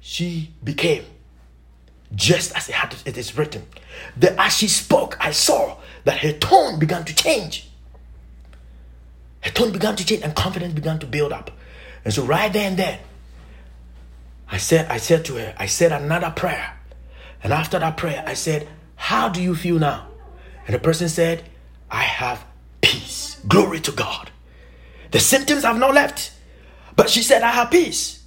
she 0.00 0.52
became 0.64 1.04
just 2.14 2.54
as 2.56 2.68
it, 2.68 2.74
had, 2.74 2.94
it 3.04 3.16
is 3.16 3.36
written. 3.36 3.66
The, 4.16 4.40
as 4.40 4.56
she 4.56 4.68
spoke, 4.68 5.16
I 5.20 5.30
saw 5.30 5.76
that 6.04 6.18
her 6.18 6.32
tone 6.32 6.78
began 6.78 7.04
to 7.04 7.14
change. 7.14 7.68
Her 9.42 9.50
tone 9.50 9.72
began 9.72 9.96
to 9.96 10.06
change 10.06 10.22
and 10.22 10.34
confidence 10.34 10.72
began 10.72 10.98
to 11.00 11.06
build 11.06 11.32
up. 11.32 11.50
And 12.04 12.12
so 12.12 12.24
right 12.24 12.52
there 12.52 12.68
and 12.68 12.78
then, 12.78 12.98
I 14.48 14.58
said, 14.58 14.86
I 14.90 14.98
said 14.98 15.24
to 15.26 15.34
her, 15.36 15.54
I 15.58 15.66
said 15.66 15.92
another 15.92 16.30
prayer. 16.30 16.78
And 17.42 17.52
after 17.52 17.78
that 17.78 17.96
prayer, 17.96 18.22
I 18.26 18.34
said, 18.34 18.68
How 18.96 19.28
do 19.28 19.42
you 19.42 19.54
feel 19.54 19.78
now? 19.78 20.08
And 20.66 20.74
the 20.74 20.78
person 20.78 21.08
said, 21.08 21.44
I 21.90 22.02
have 22.02 22.44
peace. 22.80 23.40
Glory 23.48 23.80
to 23.80 23.92
God. 23.92 24.30
The 25.10 25.20
symptoms 25.20 25.64
have 25.64 25.78
not 25.78 25.94
left. 25.94 26.32
But 26.94 27.10
she 27.10 27.22
said, 27.22 27.42
I 27.42 27.50
have 27.50 27.70
peace. 27.70 28.22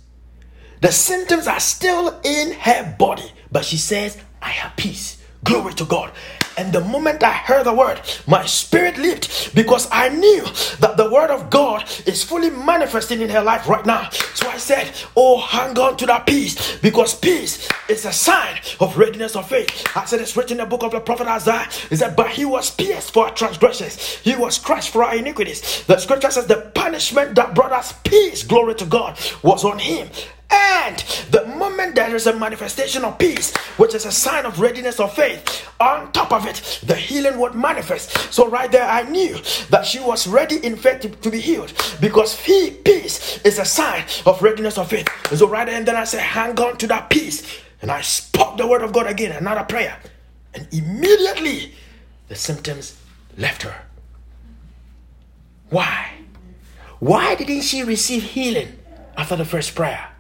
The 0.81 0.91
symptoms 0.91 1.47
are 1.47 1.59
still 1.59 2.19
in 2.23 2.51
her 2.53 2.95
body. 2.97 3.31
But 3.51 3.63
she 3.63 3.77
says, 3.77 4.17
I 4.41 4.49
have 4.49 4.75
peace. 4.75 5.21
Glory 5.43 5.73
to 5.75 5.85
God. 5.85 6.11
And 6.57 6.72
the 6.72 6.82
moment 6.82 7.23
I 7.23 7.34
heard 7.34 7.65
the 7.65 7.73
word, 7.73 8.02
my 8.27 8.45
spirit 8.45 8.98
leaped 8.98 9.53
because 9.53 9.88
I 9.91 10.10
knew 10.10 10.44
that 10.80 10.95
the 10.95 11.10
word 11.10 11.30
of 11.30 11.49
God 11.49 11.84
is 12.06 12.23
fully 12.23 12.49
manifesting 12.49 13.22
in 13.22 13.30
her 13.30 13.41
life 13.41 13.68
right 13.68 13.86
now. 13.86 14.10
So 14.34 14.48
I 14.48 14.57
said, 14.57 14.91
Oh, 15.15 15.40
hang 15.40 15.77
on 15.77 15.98
to 15.98 16.06
that 16.06 16.26
peace 16.26 16.77
because 16.77 17.14
peace 17.14 17.68
is 17.90 18.06
a 18.06 18.14
sign 18.14 18.60
of 18.80 18.98
readiness 18.98 19.36
of 19.36 19.49
faith. 19.49 19.86
I 19.95 20.06
said, 20.06 20.22
It's 20.22 20.38
written 20.38 20.60
in 20.60 20.64
the 20.64 20.65
book 20.65 20.84
of 20.84 20.91
the 20.91 20.99
prophet 21.02 21.27
Isaiah. 21.27 21.68
It 21.91 21.98
said, 21.98 22.15
But 22.15 22.30
he 22.30 22.45
was 22.45 22.72
pierced 22.72 23.11
for 23.14 23.27
our 23.27 23.34
transgressions, 23.34 23.98
he 23.98 24.36
was 24.36 24.57
crushed 24.57 24.91
for 24.91 25.03
our 25.03 25.15
iniquities. 25.15 25.84
The 25.86 25.98
scripture 25.98 26.32
says, 26.32 26.48
The 26.48 26.72
punishment 26.73 27.36
that 27.36 27.53
brought 27.53 27.72
us 27.73 27.94
peace, 28.03 28.44
glory 28.44 28.76
to 28.76 28.86
God, 28.86 29.19
was 29.44 29.65
on 29.65 29.80
him. 29.80 30.10
And 30.51 30.97
the 31.31 31.45
moment 31.57 31.95
there 31.95 32.15
is 32.15 32.27
a 32.27 32.38
manifestation 32.38 33.03
of 33.03 33.17
peace, 33.17 33.55
which 33.77 33.95
is 33.95 34.05
a 34.05 34.11
sign 34.11 34.45
of 34.45 34.59
readiness 34.59 34.99
of 34.99 35.13
faith, 35.13 35.67
on 35.80 36.11
top 36.11 36.31
of 36.31 36.45
it, 36.45 36.81
the 36.84 36.95
healing 36.95 37.39
would 37.39 37.55
manifest. 37.55 38.34
So, 38.34 38.47
right 38.47 38.72
there, 38.72 38.88
I 38.88 39.03
knew 39.03 39.38
that 39.69 39.85
she 39.85 39.99
was 39.99 40.27
ready 40.27 40.63
in 40.63 40.76
faith 40.76 41.01
to, 41.01 41.09
to 41.09 41.31
be 41.31 41.41
healed 41.41 41.73
because 41.99 42.39
peace 42.41 43.39
is 43.43 43.59
a 43.59 43.65
sign 43.65 44.05
of 44.26 44.41
readiness 44.41 44.77
of 44.77 44.89
faith. 44.89 45.09
And 45.30 45.39
so, 45.39 45.47
right 45.47 45.65
there, 45.65 45.76
and 45.76 45.88
then 45.88 45.95
I 45.95 46.03
said, 46.03 46.22
Hang 46.22 46.59
on 46.59 46.77
to 46.77 46.88
that 46.88 47.09
peace. 47.09 47.61
And 47.81 47.91
I 47.91 48.01
spoke 48.01 48.57
the 48.57 48.67
word 48.67 48.84
of 48.84 48.93
God 48.93 49.07
again, 49.07 49.31
another 49.31 49.63
prayer. 49.63 49.97
And 50.53 50.67
immediately, 50.72 51.73
the 52.27 52.35
symptoms 52.35 52.97
left 53.38 53.63
her. 53.63 53.76
Why? 55.69 56.11
Why 56.99 57.35
didn't 57.35 57.61
she 57.61 57.84
receive 57.84 58.23
healing 58.23 58.80
after 59.17 59.35
the 59.35 59.45
first 59.45 59.76
prayer? 59.76 60.14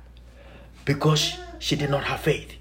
Because 0.85 1.35
she 1.59 1.75
did 1.75 1.89
not 1.89 2.03
have 2.05 2.21
faith. 2.21 2.53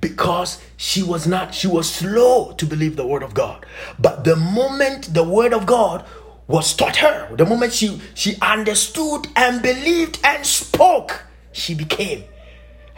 Because 0.00 0.62
she 0.76 1.02
was 1.02 1.26
not, 1.26 1.54
she 1.54 1.66
was 1.66 1.92
slow 1.92 2.52
to 2.52 2.64
believe 2.64 2.96
the 2.96 3.06
word 3.06 3.22
of 3.24 3.34
God. 3.34 3.66
But 3.98 4.24
the 4.24 4.36
moment 4.36 5.12
the 5.12 5.24
word 5.24 5.52
of 5.52 5.66
God 5.66 6.06
was 6.46 6.74
taught 6.74 6.96
her, 6.96 7.34
the 7.36 7.44
moment 7.44 7.72
she, 7.72 8.00
she 8.14 8.36
understood 8.40 9.26
and 9.34 9.60
believed 9.60 10.20
and 10.22 10.46
spoke, 10.46 11.24
she 11.52 11.74
became. 11.74 12.24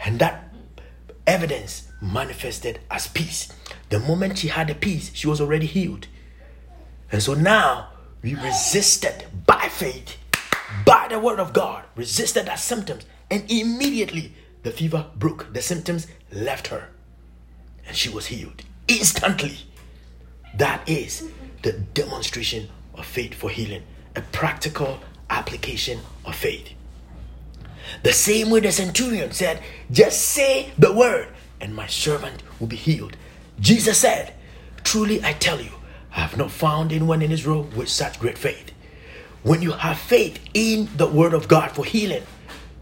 And 0.05 0.19
that 0.19 0.53
evidence 1.25 1.87
manifested 2.01 2.79
as 2.89 3.07
peace. 3.07 3.51
The 3.89 3.99
moment 3.99 4.37
she 4.37 4.47
had 4.47 4.67
the 4.67 4.75
peace, 4.75 5.11
she 5.13 5.27
was 5.27 5.41
already 5.41 5.65
healed. 5.65 6.07
And 7.11 7.21
so 7.21 7.33
now 7.33 7.89
we 8.21 8.35
resisted 8.35 9.25
by 9.45 9.67
faith, 9.69 10.17
by 10.85 11.07
the 11.09 11.19
word 11.19 11.39
of 11.39 11.51
God, 11.51 11.83
resisted 11.95 12.47
our 12.47 12.57
symptoms, 12.57 13.05
and 13.31 13.49
immediately 13.49 14.33
the 14.63 14.71
fever 14.71 15.07
broke, 15.15 15.51
the 15.53 15.61
symptoms 15.61 16.05
left 16.31 16.67
her, 16.67 16.89
and 17.87 17.95
she 17.95 18.09
was 18.09 18.27
healed 18.27 18.61
instantly. 18.87 19.57
That 20.55 20.87
is 20.87 21.29
the 21.63 21.71
demonstration 21.71 22.69
of 22.93 23.05
faith 23.05 23.33
for 23.33 23.49
healing, 23.49 23.83
a 24.15 24.21
practical 24.21 24.99
application 25.29 25.99
of 26.25 26.35
faith. 26.35 26.69
The 28.03 28.13
same 28.13 28.49
way 28.49 28.59
the 28.59 28.71
centurion 28.71 29.31
said, 29.31 29.63
Just 29.89 30.21
say 30.21 30.71
the 30.77 30.93
word, 30.93 31.29
and 31.59 31.73
my 31.73 31.87
servant 31.87 32.43
will 32.59 32.67
be 32.67 32.75
healed. 32.75 33.15
Jesus 33.59 33.97
said, 33.97 34.33
Truly 34.83 35.23
I 35.23 35.33
tell 35.33 35.61
you, 35.61 35.71
I 36.11 36.19
have 36.19 36.37
not 36.37 36.51
found 36.51 36.91
anyone 36.91 37.21
in 37.21 37.31
Israel 37.31 37.63
with 37.75 37.89
such 37.89 38.19
great 38.19 38.37
faith. 38.37 38.71
When 39.43 39.61
you 39.61 39.71
have 39.71 39.97
faith 39.97 40.39
in 40.53 40.89
the 40.97 41.07
word 41.07 41.33
of 41.33 41.47
God 41.47 41.71
for 41.71 41.85
healing, 41.85 42.23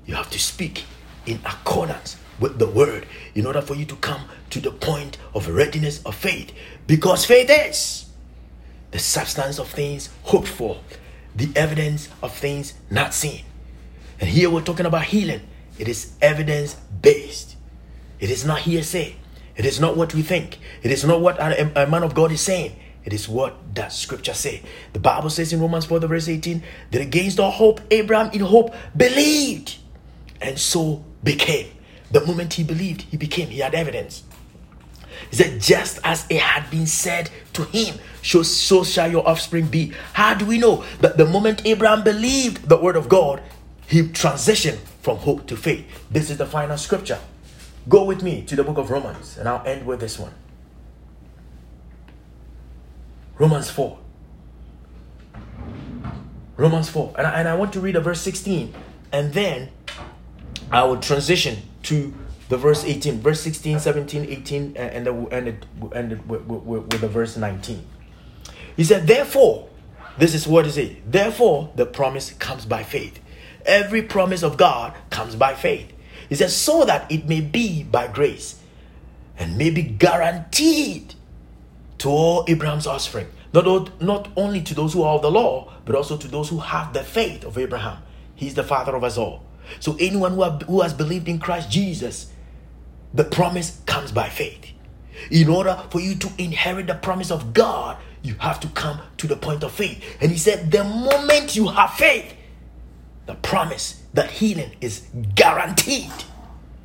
you 0.09 0.15
have 0.15 0.31
to 0.31 0.39
speak 0.39 0.85
in 1.27 1.39
accordance 1.45 2.17
with 2.39 2.57
the 2.57 2.65
word 2.65 3.05
in 3.35 3.45
order 3.45 3.61
for 3.61 3.75
you 3.75 3.85
to 3.85 3.95
come 3.97 4.21
to 4.49 4.59
the 4.59 4.71
point 4.71 5.19
of 5.35 5.47
readiness 5.47 6.01
of 6.03 6.15
faith. 6.15 6.51
Because 6.87 7.25
faith 7.25 7.47
is 7.51 8.09
the 8.89 8.97
substance 8.97 9.59
of 9.59 9.69
things 9.69 10.09
hoped 10.23 10.47
for, 10.47 10.79
the 11.35 11.51
evidence 11.55 12.09
of 12.23 12.35
things 12.35 12.73
not 12.89 13.13
seen. 13.13 13.43
And 14.19 14.27
here 14.27 14.49
we're 14.49 14.63
talking 14.63 14.87
about 14.87 15.03
healing. 15.03 15.41
It 15.77 15.87
is 15.87 16.13
evidence 16.23 16.73
based. 16.73 17.55
It 18.19 18.31
is 18.31 18.43
not 18.43 18.61
hearsay. 18.61 19.15
It 19.55 19.65
is 19.65 19.79
not 19.79 19.95
what 19.95 20.15
we 20.15 20.23
think. 20.23 20.57
It 20.81 20.89
is 20.89 21.05
not 21.05 21.21
what 21.21 21.37
a, 21.39 21.85
man 21.85 22.01
of 22.01 22.15
God 22.15 22.31
is 22.31 22.41
saying. 22.41 22.75
It 23.05 23.13
is 23.13 23.29
what 23.29 23.75
does 23.75 23.95
scripture 23.95 24.33
say. 24.33 24.63
The 24.93 24.99
Bible 24.99 25.29
says 25.29 25.53
in 25.53 25.61
Romans 25.61 25.85
4, 25.85 25.99
verse 25.99 26.27
18, 26.27 26.63
that 26.89 27.01
against 27.01 27.39
all 27.39 27.51
hope, 27.51 27.79
Abraham 27.91 28.31
in 28.33 28.41
hope 28.41 28.73
believed 28.97 29.78
and 30.41 30.59
so 30.59 31.03
became. 31.23 31.67
The 32.11 32.25
moment 32.25 32.53
he 32.53 32.63
believed, 32.63 33.01
he 33.01 33.17
became. 33.17 33.49
He 33.49 33.59
had 33.59 33.75
evidence. 33.75 34.23
He 35.29 35.35
said, 35.35 35.61
just 35.61 35.99
as 36.03 36.25
it 36.29 36.39
had 36.39 36.69
been 36.71 36.87
said 36.87 37.29
to 37.53 37.65
him, 37.65 37.99
so, 38.23 38.41
so 38.41 38.83
shall 38.83 39.11
your 39.11 39.27
offspring 39.27 39.67
be. 39.67 39.93
How 40.13 40.33
do 40.33 40.45
we 40.45 40.57
know 40.57 40.83
that 41.01 41.17
the 41.17 41.25
moment 41.25 41.65
Abraham 41.65 42.03
believed 42.03 42.67
the 42.67 42.77
word 42.77 42.95
of 42.95 43.09
God, 43.09 43.41
he 43.87 44.03
transitioned 44.03 44.79
from 45.01 45.17
hope 45.17 45.45
to 45.47 45.57
faith? 45.57 45.85
This 46.09 46.29
is 46.29 46.37
the 46.37 46.45
final 46.45 46.77
scripture. 46.77 47.19
Go 47.87 48.03
with 48.03 48.23
me 48.23 48.43
to 48.43 48.55
the 48.55 48.63
book 48.63 48.77
of 48.77 48.89
Romans, 48.89 49.37
and 49.37 49.47
I'll 49.47 49.65
end 49.65 49.85
with 49.85 49.99
this 49.99 50.17
one. 50.17 50.33
Romans 53.37 53.69
4. 53.69 53.97
Romans 56.57 56.89
4. 56.89 57.15
And 57.17 57.25
I, 57.25 57.31
and 57.39 57.47
I 57.47 57.55
want 57.55 57.73
to 57.73 57.79
read 57.79 57.95
a 57.95 58.01
verse 58.01 58.21
16, 58.21 58.73
and 59.11 59.33
then 59.33 59.69
I 60.71 60.83
will 60.83 60.97
transition 60.97 61.57
to 61.83 62.13
the 62.49 62.57
verse 62.57 62.83
18, 62.83 63.19
verse 63.19 63.41
16, 63.41 63.79
17, 63.79 64.25
18, 64.25 64.75
uh, 64.75 64.79
and 64.79 65.05
then 65.05 65.23
we'll 65.23 65.33
end 65.33 65.47
it, 66.11 66.27
with, 66.27 66.43
with 66.43 67.01
the 67.01 67.07
verse 67.07 67.37
19. 67.37 67.85
He 68.75 68.83
said, 68.83 69.07
Therefore, 69.07 69.69
this 70.17 70.33
is 70.33 70.47
what 70.47 70.65
he 70.65 70.71
said. 70.71 70.97
Therefore, 71.05 71.71
the 71.75 71.85
promise 71.85 72.31
comes 72.33 72.65
by 72.65 72.83
faith. 72.83 73.19
Every 73.65 74.01
promise 74.01 74.43
of 74.43 74.57
God 74.57 74.93
comes 75.09 75.35
by 75.35 75.53
faith. 75.53 75.91
He 76.27 76.35
says, 76.35 76.55
so 76.55 76.85
that 76.85 77.11
it 77.11 77.27
may 77.27 77.41
be 77.41 77.83
by 77.83 78.07
grace 78.07 78.61
and 79.37 79.57
may 79.57 79.69
be 79.69 79.81
guaranteed 79.81 81.15
to 81.99 82.09
all 82.09 82.45
Abraham's 82.47 82.85
offspring. 82.85 83.27
Not, 83.53 84.01
not 84.01 84.29
only 84.35 84.61
to 84.61 84.75
those 84.75 84.93
who 84.93 85.01
are 85.03 85.15
of 85.15 85.21
the 85.23 85.31
law, 85.31 85.73
but 85.85 85.95
also 85.95 86.17
to 86.17 86.27
those 86.27 86.49
who 86.49 86.59
have 86.59 86.93
the 86.93 87.03
faith 87.03 87.43
of 87.43 87.57
Abraham. 87.57 88.03
He's 88.35 88.53
the 88.53 88.63
father 88.63 88.95
of 88.95 89.03
us 89.03 89.17
all. 89.17 89.43
So 89.79 89.95
anyone 89.99 90.33
who, 90.33 90.43
have, 90.43 90.61
who 90.63 90.81
has 90.81 90.93
believed 90.93 91.27
in 91.27 91.39
Christ 91.39 91.69
Jesus, 91.69 92.31
the 93.13 93.23
promise 93.23 93.81
comes 93.85 94.11
by 94.11 94.29
faith. 94.29 94.67
In 95.31 95.49
order 95.49 95.81
for 95.89 95.99
you 95.99 96.15
to 96.15 96.31
inherit 96.37 96.87
the 96.87 96.95
promise 96.95 97.31
of 97.31 97.53
God, 97.53 97.97
you 98.21 98.35
have 98.35 98.59
to 98.61 98.67
come 98.69 98.99
to 99.17 99.27
the 99.27 99.35
point 99.35 99.63
of 99.63 99.71
faith. 99.71 100.03
And 100.21 100.31
he 100.31 100.37
said, 100.37 100.71
the 100.71 100.83
moment 100.83 101.55
you 101.55 101.67
have 101.67 101.93
faith, 101.93 102.35
the 103.25 103.35
promise 103.35 104.01
that 104.13 104.31
healing 104.31 104.75
is 104.81 105.07
guaranteed. 105.35 106.11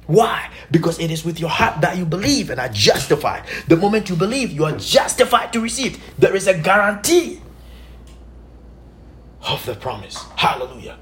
Why? 0.06 0.50
Because 0.70 0.98
it 0.98 1.10
is 1.10 1.24
with 1.24 1.40
your 1.40 1.48
heart 1.48 1.80
that 1.80 1.96
you 1.96 2.04
believe 2.04 2.50
and 2.50 2.60
are 2.60 2.68
justified. 2.68 3.44
The 3.68 3.76
moment 3.76 4.10
you 4.10 4.16
believe, 4.16 4.52
you 4.52 4.64
are 4.64 4.76
justified 4.76 5.52
to 5.54 5.60
receive. 5.60 6.02
There 6.18 6.36
is 6.36 6.46
a 6.46 6.58
guarantee 6.58 7.40
of 9.40 9.64
the 9.64 9.74
promise. 9.74 10.16
Hallelujah. 10.36 10.98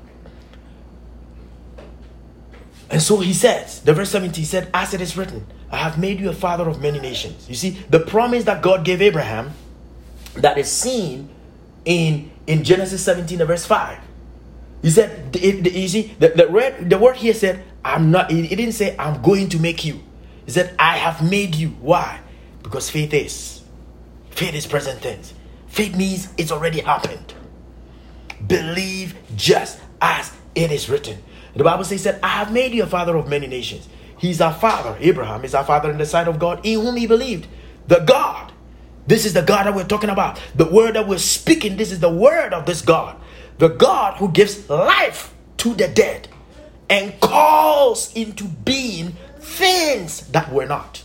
And 2.93 3.01
so 3.01 3.21
he 3.21 3.33
says, 3.33 3.81
the 3.81 3.95
verse 3.95 4.11
17 4.11 4.35
he 4.35 4.45
said, 4.45 4.69
As 4.75 4.93
it 4.93 5.01
is 5.01 5.17
written, 5.17 5.47
I 5.71 5.79
have 5.79 5.99
made 5.99 6.21
you 6.21 6.29
a 6.29 6.35
father 6.35 6.69
of 6.69 6.83
many 6.83 7.01
nations. 7.01 7.49
You 7.49 7.55
see, 7.55 7.71
the 7.89 7.99
promise 7.99 8.45
that 8.45 8.63
God 8.63 8.85
gave 8.85 9.01
Abraham 9.01 9.55
that 10.35 10.59
is 10.59 10.71
seen 10.71 11.31
in, 11.87 12.31
in 12.47 12.63
Genesis 12.63 13.03
17, 13.03 13.39
verse 13.39 13.65
5. 13.65 13.99
He 14.83 14.91
said, 14.91 15.35
it, 15.35 15.73
you 15.73 15.89
see, 15.89 16.15
the, 16.19 16.29
the, 16.29 16.49
word, 16.49 16.91
the 16.91 16.99
word 16.99 17.17
here 17.17 17.33
said, 17.33 17.65
I'm 17.83 18.11
not, 18.11 18.31
he 18.31 18.47
didn't 18.47 18.73
say, 18.73 18.95
I'm 18.99 19.23
going 19.23 19.49
to 19.51 19.59
make 19.59 19.87
you. 19.87 20.03
He 20.45 20.51
said, 20.51 20.75
I 20.79 20.99
have 20.99 21.29
made 21.29 21.55
you. 21.55 21.69
Why? 21.81 22.21
Because 22.63 22.91
faith 22.91 23.15
is. 23.15 23.63
Faith 24.31 24.55
is 24.55 24.67
present 24.67 25.01
tense. 25.01 25.33
Faith 25.67 25.97
means 25.97 26.29
it's 26.37 26.53
already 26.53 26.81
happened. 26.81 27.33
Believe 28.47 29.17
just 29.35 29.81
as 30.03 30.31
it 30.55 30.71
is 30.71 30.91
written. 30.91 31.23
The 31.55 31.65
Bible 31.65 31.85
says 31.85 32.05
that 32.05 32.19
I 32.23 32.29
have 32.29 32.53
made 32.53 32.73
you 32.73 32.83
a 32.83 32.87
father 32.87 33.17
of 33.17 33.29
many 33.29 33.47
nations. 33.47 33.89
He's 34.19 34.41
our 34.41 34.55
father. 34.55 34.97
Abraham 35.01 35.45
is 35.45 35.55
our 35.55 35.65
father 35.65 35.91
in 35.91 35.99
the 35.99 36.07
sight 36.07 36.29
of 36.29 36.39
God, 36.39 36.61
in 36.65 36.81
whom 36.81 36.97
he 36.97 37.07
believed. 37.07 37.47
The 37.89 37.99
God. 38.01 38.53
This 39.07 39.27
is 39.27 39.33
the 39.35 39.43
God 39.43 39.67
that 39.67 39.75
we're 39.75 39.85
talking 39.85 40.11
about. 40.11 40.41
The 40.55 40.71
word 40.71 40.95
that 40.95 41.09
we're 41.09 41.19
speaking, 41.19 41.77
this 41.77 41.91
is 41.91 42.01
the 42.01 42.13
word 42.13 42.55
of 42.55 42.67
this 42.67 42.83
God. 42.83 43.17
The 43.59 43.69
God 43.69 44.19
who 44.19 44.31
gives 44.31 44.69
life 44.71 45.35
to 45.59 45.75
the 45.75 45.89
dead 45.89 46.29
and 46.89 47.19
calls 47.21 48.13
into 48.15 48.45
being 48.45 49.17
things 49.41 50.29
that 50.29 50.53
were 50.53 50.67
not. 50.67 51.03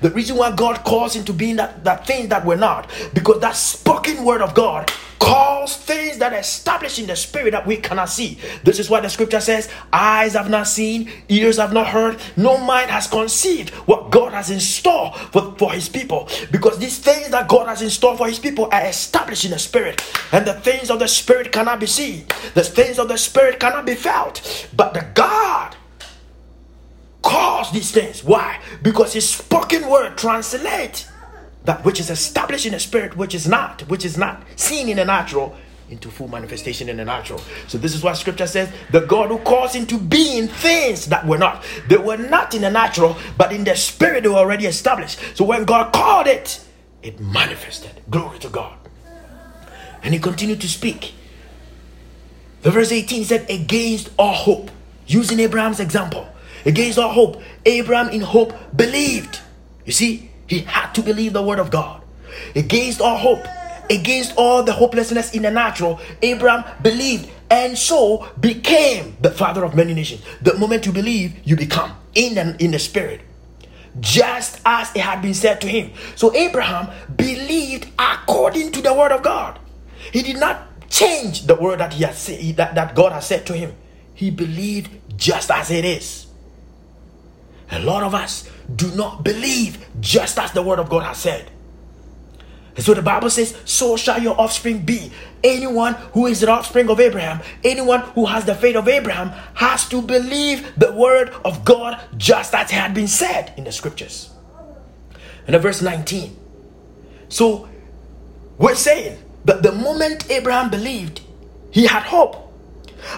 The 0.00 0.10
reason 0.10 0.36
why 0.36 0.54
God 0.54 0.84
calls 0.84 1.16
into 1.16 1.32
being 1.32 1.56
that, 1.56 1.84
that 1.84 2.06
things 2.06 2.28
that 2.28 2.44
were 2.44 2.56
not, 2.56 2.90
because 3.14 3.40
that 3.40 3.56
spoken 3.56 4.24
word 4.24 4.42
of 4.42 4.54
God 4.54 4.90
calls 5.22 5.76
things 5.76 6.18
that 6.18 6.32
are 6.32 6.40
established 6.40 6.98
in 6.98 7.06
the 7.06 7.14
spirit 7.14 7.52
that 7.52 7.64
we 7.64 7.76
cannot 7.76 8.08
see. 8.08 8.38
This 8.64 8.80
is 8.80 8.90
why 8.90 8.98
the 8.98 9.08
scripture 9.08 9.40
says, 9.40 9.70
Eyes 9.92 10.32
have 10.32 10.50
not 10.50 10.66
seen, 10.66 11.10
ears 11.28 11.58
have 11.58 11.72
not 11.72 11.86
heard, 11.86 12.20
no 12.36 12.58
mind 12.58 12.90
has 12.90 13.06
conceived 13.06 13.70
what 13.86 14.10
God 14.10 14.32
has 14.32 14.50
in 14.50 14.58
store 14.58 15.12
for, 15.30 15.54
for 15.56 15.72
his 15.72 15.88
people. 15.88 16.28
Because 16.50 16.78
these 16.78 16.98
things 16.98 17.30
that 17.30 17.48
God 17.48 17.68
has 17.68 17.82
in 17.82 17.90
store 17.90 18.16
for 18.16 18.26
his 18.26 18.40
people 18.40 18.68
are 18.72 18.84
established 18.86 19.44
in 19.44 19.52
the 19.52 19.60
spirit. 19.60 20.02
And 20.32 20.44
the 20.44 20.54
things 20.54 20.90
of 20.90 20.98
the 20.98 21.08
spirit 21.08 21.52
cannot 21.52 21.78
be 21.78 21.86
seen, 21.86 22.26
the 22.54 22.64
things 22.64 22.98
of 22.98 23.06
the 23.06 23.16
spirit 23.16 23.60
cannot 23.60 23.86
be 23.86 23.94
felt. 23.94 24.68
But 24.74 24.92
the 24.92 25.06
God 25.14 25.76
calls 27.22 27.70
these 27.72 27.90
things. 27.90 28.22
Why? 28.24 28.60
Because 28.82 29.12
his 29.12 29.28
spoken 29.28 29.88
word 29.88 30.16
translates 30.18 31.08
that 31.64 31.84
which 31.84 32.00
is 32.00 32.10
established 32.10 32.66
in 32.66 32.72
the 32.72 32.80
spirit, 32.80 33.16
which 33.16 33.34
is 33.34 33.46
not, 33.46 33.82
which 33.88 34.04
is 34.04 34.18
not 34.18 34.42
seen 34.56 34.88
in 34.88 34.96
the 34.96 35.04
natural, 35.04 35.56
into 35.88 36.10
full 36.10 36.26
manifestation 36.26 36.88
in 36.88 36.96
the 36.96 37.04
natural. 37.04 37.38
So 37.68 37.76
this 37.78 37.94
is 37.94 38.02
what 38.02 38.16
scripture 38.16 38.46
says, 38.46 38.72
the 38.90 39.00
God 39.00 39.28
who 39.28 39.38
calls 39.38 39.74
into 39.74 39.98
being 39.98 40.48
things 40.48 41.06
that 41.06 41.26
were 41.26 41.38
not. 41.38 41.62
They 41.88 41.98
were 41.98 42.16
not 42.16 42.54
in 42.54 42.62
the 42.62 42.70
natural, 42.70 43.16
but 43.36 43.52
in 43.52 43.64
the 43.64 43.76
spirit 43.76 44.22
they 44.22 44.28
were 44.28 44.36
already 44.36 44.66
established. 44.66 45.20
So 45.34 45.44
when 45.44 45.64
God 45.64 45.92
called 45.92 46.26
it, 46.26 46.64
it 47.02 47.20
manifested. 47.20 48.00
Glory 48.10 48.38
to 48.38 48.48
God. 48.48 48.76
And 50.02 50.14
he 50.14 50.20
continued 50.20 50.60
to 50.62 50.68
speak. 50.68 51.12
The 52.62 52.70
verse 52.70 52.90
18 52.90 53.24
said, 53.24 53.50
against 53.50 54.10
all 54.18 54.34
hope, 54.34 54.70
using 55.06 55.40
Abraham's 55.40 55.78
example. 55.78 56.26
Against 56.64 56.98
all 56.98 57.10
hope, 57.10 57.42
Abraham 57.66 58.10
in 58.10 58.20
hope 58.20 58.52
believed. 58.76 59.40
You 59.84 59.92
see, 59.92 60.30
he 60.46 60.60
had 60.60 60.92
to 60.92 61.02
believe 61.02 61.32
the 61.32 61.42
word 61.42 61.58
of 61.58 61.70
God. 61.70 62.02
Against 62.54 63.00
all 63.00 63.16
hope, 63.16 63.44
against 63.90 64.34
all 64.36 64.62
the 64.62 64.72
hopelessness 64.72 65.34
in 65.34 65.42
the 65.42 65.50
natural, 65.50 66.00
Abraham 66.22 66.64
believed 66.82 67.30
and 67.50 67.76
so 67.76 68.26
became 68.40 69.16
the 69.20 69.30
father 69.30 69.64
of 69.64 69.74
many 69.74 69.92
nations. 69.92 70.22
The 70.40 70.54
moment 70.54 70.86
you 70.86 70.92
believe, 70.92 71.34
you 71.44 71.56
become 71.56 71.92
in 72.14 72.34
the, 72.34 72.56
in 72.64 72.70
the 72.70 72.78
spirit. 72.78 73.20
Just 74.00 74.60
as 74.64 74.90
it 74.96 75.00
had 75.00 75.20
been 75.20 75.34
said 75.34 75.60
to 75.60 75.68
him. 75.68 75.92
So 76.16 76.34
Abraham 76.34 76.88
believed 77.14 77.88
according 77.98 78.72
to 78.72 78.80
the 78.80 78.94
word 78.94 79.12
of 79.12 79.22
God. 79.22 79.58
He 80.12 80.22
did 80.22 80.40
not 80.40 80.88
change 80.88 81.46
the 81.46 81.54
word 81.54 81.80
that 81.80 81.92
he 81.92 82.04
had 82.04 82.14
that, 82.56 82.74
that 82.74 82.94
God 82.94 83.12
has 83.12 83.26
said 83.26 83.44
to 83.46 83.52
him. 83.52 83.74
He 84.14 84.30
believed 84.30 84.90
just 85.18 85.50
as 85.50 85.70
it 85.70 85.84
is. 85.84 86.21
A 87.72 87.80
lot 87.80 88.02
of 88.02 88.14
us 88.14 88.48
do 88.76 88.90
not 88.94 89.24
believe 89.24 89.86
just 90.00 90.38
as 90.38 90.52
the 90.52 90.62
word 90.62 90.78
of 90.78 90.88
God 90.88 91.02
has 91.02 91.18
said. 91.18 91.50
And 92.76 92.84
so 92.84 92.94
the 92.94 93.02
Bible 93.02 93.30
says, 93.30 93.56
So 93.64 93.96
shall 93.96 94.20
your 94.20 94.38
offspring 94.40 94.84
be. 94.84 95.12
Anyone 95.44 95.94
who 96.12 96.26
is 96.26 96.40
the 96.40 96.50
offspring 96.50 96.88
of 96.88 97.00
Abraham, 97.00 97.40
anyone 97.64 98.00
who 98.00 98.26
has 98.26 98.44
the 98.44 98.54
faith 98.54 98.76
of 98.76 98.88
Abraham, 98.88 99.30
has 99.54 99.88
to 99.88 100.00
believe 100.00 100.72
the 100.76 100.92
word 100.92 101.30
of 101.44 101.64
God 101.64 102.00
just 102.16 102.54
as 102.54 102.70
it 102.70 102.74
had 102.74 102.94
been 102.94 103.08
said 103.08 103.52
in 103.56 103.64
the 103.64 103.72
scriptures. 103.72 104.30
And 105.46 105.56
in 105.56 105.60
verse 105.60 105.82
19. 105.82 106.36
So 107.28 107.68
we're 108.58 108.74
saying 108.74 109.18
that 109.44 109.62
the 109.62 109.72
moment 109.72 110.30
Abraham 110.30 110.70
believed, 110.70 111.22
he 111.70 111.86
had 111.86 112.04
hope. 112.04 112.52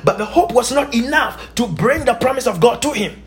But 0.03 0.19
the 0.19 0.25
hope 0.25 0.53
was 0.53 0.73
not 0.73 0.95
enough 0.95 1.55
to 1.57 1.67
bring 1.67 2.07
the 2.07 2.15
promise 2.15 2.47
of 2.47 2.61
God 2.61 2.81
to 2.83 2.93
him. 2.93 3.23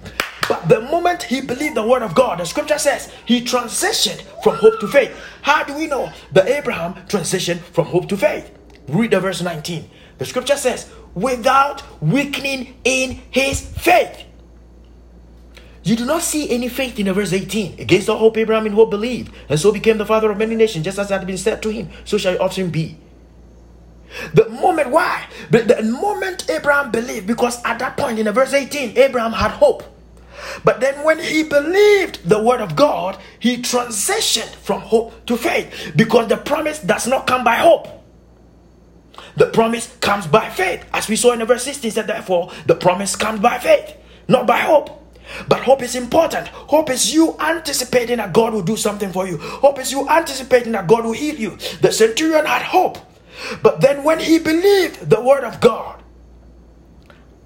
But 0.47 0.69
the 0.69 0.81
moment 0.81 1.23
he 1.23 1.41
believed 1.41 1.75
the 1.75 1.85
word 1.85 2.03
of 2.03 2.15
God, 2.15 2.39
the 2.39 2.45
scripture 2.45 2.79
says 2.79 3.11
he 3.25 3.41
transitioned 3.41 4.21
from 4.43 4.55
hope 4.55 4.79
to 4.79 4.87
faith. 4.87 5.15
How 5.41 5.63
do 5.63 5.73
we 5.73 5.87
know 5.87 6.11
that 6.31 6.47
Abraham 6.47 6.93
transitioned 7.07 7.59
from 7.59 7.87
hope 7.87 8.07
to 8.09 8.17
faith? 8.17 8.51
Read 8.87 9.11
the 9.11 9.19
verse 9.19 9.41
19. 9.41 9.89
The 10.17 10.25
scripture 10.25 10.55
says, 10.55 10.89
without 11.13 11.83
weakening 12.01 12.75
in 12.83 13.19
his 13.31 13.61
faith. 13.61 14.23
You 15.83 15.95
do 15.95 16.05
not 16.05 16.21
see 16.21 16.49
any 16.49 16.69
faith 16.69 16.99
in 16.99 17.05
the 17.05 17.13
verse 17.13 17.33
18. 17.33 17.79
Against 17.79 18.09
all 18.09 18.17
hope, 18.17 18.37
Abraham 18.37 18.67
in 18.67 18.73
hope 18.73 18.89
believed, 18.89 19.33
and 19.47 19.59
so 19.59 19.71
became 19.71 19.97
the 19.97 20.05
father 20.05 20.29
of 20.29 20.37
many 20.37 20.55
nations, 20.55 20.83
just 20.85 20.99
as 20.99 21.09
had 21.09 21.25
been 21.25 21.37
said 21.37 21.61
to 21.63 21.69
him, 21.69 21.89
so 22.03 22.17
shall 22.17 22.33
your 22.33 22.43
offspring 22.43 22.69
be. 22.69 22.97
The 24.33 24.49
moment, 24.49 24.89
why? 24.89 25.27
The 25.49 25.81
moment 25.83 26.49
Abraham 26.49 26.91
believed, 26.91 27.27
because 27.27 27.63
at 27.63 27.79
that 27.79 27.97
point 27.97 28.19
in 28.19 28.25
the 28.25 28.31
verse 28.31 28.53
18, 28.53 28.97
Abraham 28.97 29.31
had 29.33 29.51
hope. 29.51 29.83
But 30.63 30.79
then 30.79 31.03
when 31.03 31.19
he 31.19 31.43
believed 31.43 32.27
the 32.27 32.41
word 32.41 32.61
of 32.61 32.75
God, 32.75 33.17
he 33.39 33.57
transitioned 33.57 34.53
from 34.55 34.81
hope 34.81 35.25
to 35.25 35.37
faith 35.37 35.93
because 35.95 36.27
the 36.27 36.37
promise 36.37 36.79
does 36.79 37.07
not 37.07 37.27
come 37.27 37.43
by 37.43 37.55
hope. 37.55 37.87
The 39.35 39.47
promise 39.47 39.95
comes 40.01 40.27
by 40.27 40.49
faith. 40.49 40.85
As 40.93 41.07
we 41.07 41.15
saw 41.15 41.31
in 41.31 41.39
the 41.39 41.45
verse 41.45 41.63
16 41.63 41.91
said 41.91 42.07
therefore 42.07 42.51
the 42.65 42.75
promise 42.75 43.15
comes 43.15 43.39
by 43.39 43.59
faith, 43.59 43.95
not 44.27 44.47
by 44.47 44.59
hope. 44.59 44.97
But 45.47 45.61
hope 45.61 45.81
is 45.81 45.95
important. 45.95 46.47
Hope 46.47 46.89
is 46.89 47.13
you 47.13 47.35
anticipating 47.39 48.17
that 48.17 48.33
God 48.33 48.53
will 48.53 48.61
do 48.61 48.77
something 48.77 49.11
for 49.11 49.27
you. 49.27 49.37
Hope 49.37 49.79
is 49.79 49.91
you 49.91 50.07
anticipating 50.09 50.71
that 50.71 50.87
God 50.87 51.03
will 51.03 51.13
heal 51.13 51.35
you. 51.35 51.57
The 51.81 51.91
centurion 51.91 52.45
had 52.45 52.61
hope. 52.61 52.97
But 53.61 53.81
then 53.81 54.03
when 54.03 54.19
he 54.19 54.39
believed 54.39 55.09
the 55.09 55.21
word 55.21 55.43
of 55.43 55.59
God, 55.59 56.01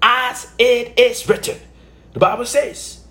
as 0.00 0.50
it 0.58 0.98
is 0.98 1.28
written, 1.28 1.58
the 2.12 2.18
Bible 2.18 2.44
says, 2.44 3.04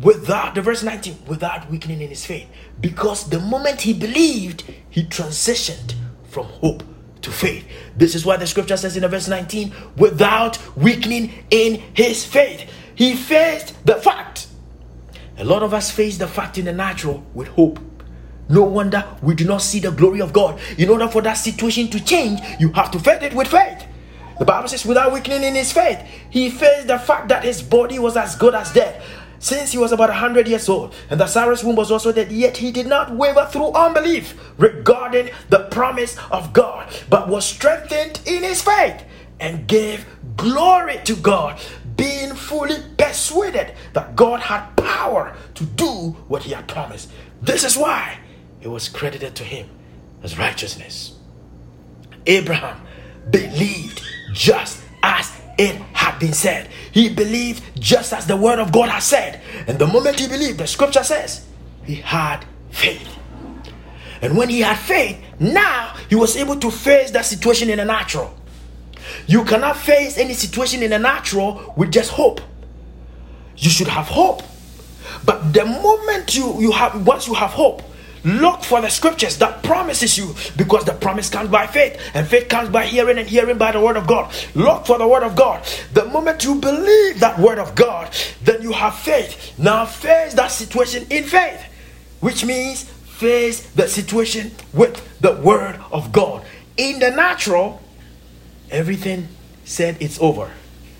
without, 0.00 0.54
the 0.54 0.62
verse 0.62 0.82
19, 0.82 1.18
without 1.26 1.70
weakening 1.70 2.00
in 2.00 2.08
his 2.08 2.24
faith. 2.24 2.48
Because 2.80 3.28
the 3.28 3.40
moment 3.40 3.82
he 3.82 3.92
believed, 3.92 4.64
he 4.88 5.04
transitioned 5.04 5.94
from 6.24 6.46
hope 6.46 6.82
to 7.20 7.30
faith. 7.30 7.66
This 7.96 8.14
is 8.14 8.24
why 8.24 8.36
the 8.36 8.46
scripture 8.46 8.76
says 8.76 8.96
in 8.96 9.02
the 9.02 9.08
verse 9.08 9.28
19, 9.28 9.72
without 9.96 10.58
weakening 10.76 11.44
in 11.50 11.82
his 11.94 12.24
faith. 12.24 12.70
He 12.94 13.14
faced 13.14 13.84
the 13.86 13.96
fact. 13.96 14.48
A 15.38 15.44
lot 15.44 15.62
of 15.62 15.74
us 15.74 15.90
face 15.90 16.18
the 16.18 16.26
fact 16.26 16.58
in 16.58 16.64
the 16.64 16.72
natural 16.72 17.24
with 17.34 17.48
hope. 17.48 17.78
No 18.48 18.64
wonder 18.64 19.04
we 19.22 19.34
do 19.34 19.44
not 19.44 19.62
see 19.62 19.78
the 19.80 19.90
glory 19.90 20.20
of 20.20 20.32
God. 20.32 20.60
In 20.78 20.88
order 20.88 21.08
for 21.08 21.22
that 21.22 21.34
situation 21.34 21.88
to 21.88 22.04
change, 22.04 22.40
you 22.58 22.70
have 22.72 22.90
to 22.90 22.98
face 22.98 23.22
it 23.22 23.34
with 23.34 23.48
faith. 23.48 23.86
The 24.38 24.44
Bible 24.44 24.68
says, 24.68 24.84
without 24.84 25.12
weakening 25.12 25.42
in 25.42 25.54
his 25.54 25.72
faith, 25.72 26.00
he 26.30 26.50
faced 26.50 26.88
the 26.88 26.98
fact 26.98 27.28
that 27.28 27.44
his 27.44 27.62
body 27.62 27.98
was 27.98 28.16
as 28.16 28.34
good 28.36 28.54
as 28.54 28.72
dead 28.72 29.02
since 29.42 29.72
he 29.72 29.78
was 29.78 29.90
about 29.90 30.08
a 30.08 30.12
100 30.12 30.46
years 30.46 30.68
old, 30.68 30.94
and 31.10 31.20
that 31.20 31.28
Sarah's 31.28 31.64
womb 31.64 31.74
was 31.74 31.90
also 31.90 32.12
dead, 32.12 32.30
yet 32.30 32.56
he 32.56 32.70
did 32.70 32.86
not 32.86 33.10
waver 33.10 33.48
through 33.50 33.72
unbelief 33.72 34.38
regarding 34.56 35.30
the 35.48 35.64
promise 35.64 36.16
of 36.30 36.52
God, 36.52 36.88
but 37.10 37.28
was 37.28 37.44
strengthened 37.44 38.20
in 38.24 38.44
his 38.44 38.62
faith 38.62 39.02
and 39.40 39.66
gave 39.66 40.06
glory 40.36 41.00
to 41.04 41.16
God, 41.16 41.60
being 41.96 42.34
fully 42.34 42.76
persuaded 42.96 43.74
that 43.94 44.14
God 44.14 44.38
had 44.40 44.76
power 44.76 45.36
to 45.54 45.64
do 45.64 46.16
what 46.28 46.44
he 46.44 46.52
had 46.52 46.68
promised. 46.68 47.10
This 47.42 47.64
is 47.64 47.76
why 47.76 48.18
it 48.60 48.68
was 48.68 48.88
credited 48.88 49.34
to 49.34 49.44
him 49.44 49.68
as 50.22 50.38
righteousness. 50.38 51.16
Abraham 52.26 52.80
believed 53.28 54.02
just 54.32 54.82
as 55.02 55.32
it 55.58 55.76
had 55.92 56.18
been 56.18 56.32
said. 56.32 56.68
He 56.92 57.08
believed 57.08 57.62
just 57.80 58.12
as 58.12 58.26
the 58.26 58.36
word 58.36 58.58
of 58.58 58.72
God 58.72 58.88
has 58.88 59.04
said. 59.04 59.40
And 59.66 59.78
the 59.78 59.86
moment 59.86 60.20
he 60.20 60.28
believed, 60.28 60.58
the 60.58 60.66
scripture 60.66 61.04
says, 61.04 61.46
he 61.84 61.96
had 61.96 62.44
faith. 62.70 63.08
And 64.20 64.36
when 64.36 64.48
he 64.48 64.60
had 64.60 64.76
faith, 64.78 65.18
now 65.40 65.94
he 66.08 66.14
was 66.14 66.36
able 66.36 66.56
to 66.60 66.70
face 66.70 67.10
that 67.10 67.24
situation 67.24 67.68
in 67.70 67.78
the 67.78 67.84
natural. 67.84 68.32
You 69.26 69.44
cannot 69.44 69.76
face 69.76 70.16
any 70.16 70.34
situation 70.34 70.82
in 70.82 70.90
the 70.90 70.98
natural 70.98 71.74
with 71.76 71.90
just 71.90 72.10
hope. 72.10 72.40
You 73.56 73.68
should 73.70 73.88
have 73.88 74.06
hope. 74.06 74.42
But 75.24 75.52
the 75.52 75.64
moment 75.64 76.34
you, 76.34 76.60
you 76.60 76.70
have 76.72 77.06
once 77.06 77.26
you 77.26 77.34
have 77.34 77.50
hope, 77.50 77.82
Look 78.24 78.62
for 78.62 78.80
the 78.80 78.88
scriptures 78.88 79.38
that 79.38 79.64
promises 79.64 80.16
you 80.16 80.34
because 80.56 80.84
the 80.84 80.92
promise 80.92 81.28
comes 81.28 81.50
by 81.50 81.66
faith 81.66 82.00
and 82.14 82.26
faith 82.26 82.48
comes 82.48 82.68
by 82.68 82.84
hearing 82.84 83.18
and 83.18 83.28
hearing 83.28 83.58
by 83.58 83.72
the 83.72 83.80
word 83.80 83.96
of 83.96 84.06
God. 84.06 84.32
Look 84.54 84.86
for 84.86 84.96
the 84.98 85.08
word 85.08 85.24
of 85.24 85.34
God. 85.34 85.64
The 85.92 86.04
moment 86.04 86.44
you 86.44 86.54
believe 86.54 87.18
that 87.18 87.38
word 87.38 87.58
of 87.58 87.74
God, 87.74 88.14
then 88.42 88.62
you 88.62 88.72
have 88.72 88.94
faith. 88.94 89.58
Now 89.58 89.86
face 89.86 90.34
that 90.34 90.52
situation 90.52 91.06
in 91.10 91.24
faith, 91.24 91.60
which 92.20 92.44
means 92.44 92.84
face 92.84 93.66
the 93.72 93.88
situation 93.88 94.52
with 94.72 95.20
the 95.20 95.32
word 95.32 95.80
of 95.90 96.12
God. 96.12 96.44
In 96.76 97.00
the 97.00 97.10
natural, 97.10 97.82
everything 98.70 99.26
said 99.64 99.96
it's 100.00 100.20
over. 100.20 100.50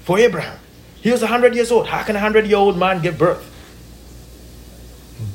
For 0.04 0.18
Abraham, 0.18 0.58
he 1.00 1.10
was 1.12 1.20
100 1.20 1.54
years 1.54 1.70
old. 1.70 1.86
How 1.86 2.02
can 2.02 2.16
a 2.16 2.18
100 2.18 2.46
year 2.46 2.58
old 2.58 2.76
man 2.76 3.00
give 3.00 3.16
birth? 3.16 3.48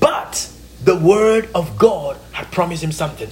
But 0.01 0.51
the 0.87 0.95
word 0.95 1.49
of 1.53 1.77
God 1.77 2.17
had 2.31 2.49
promised 2.49 2.81
him 2.81 2.93
something, 2.93 3.29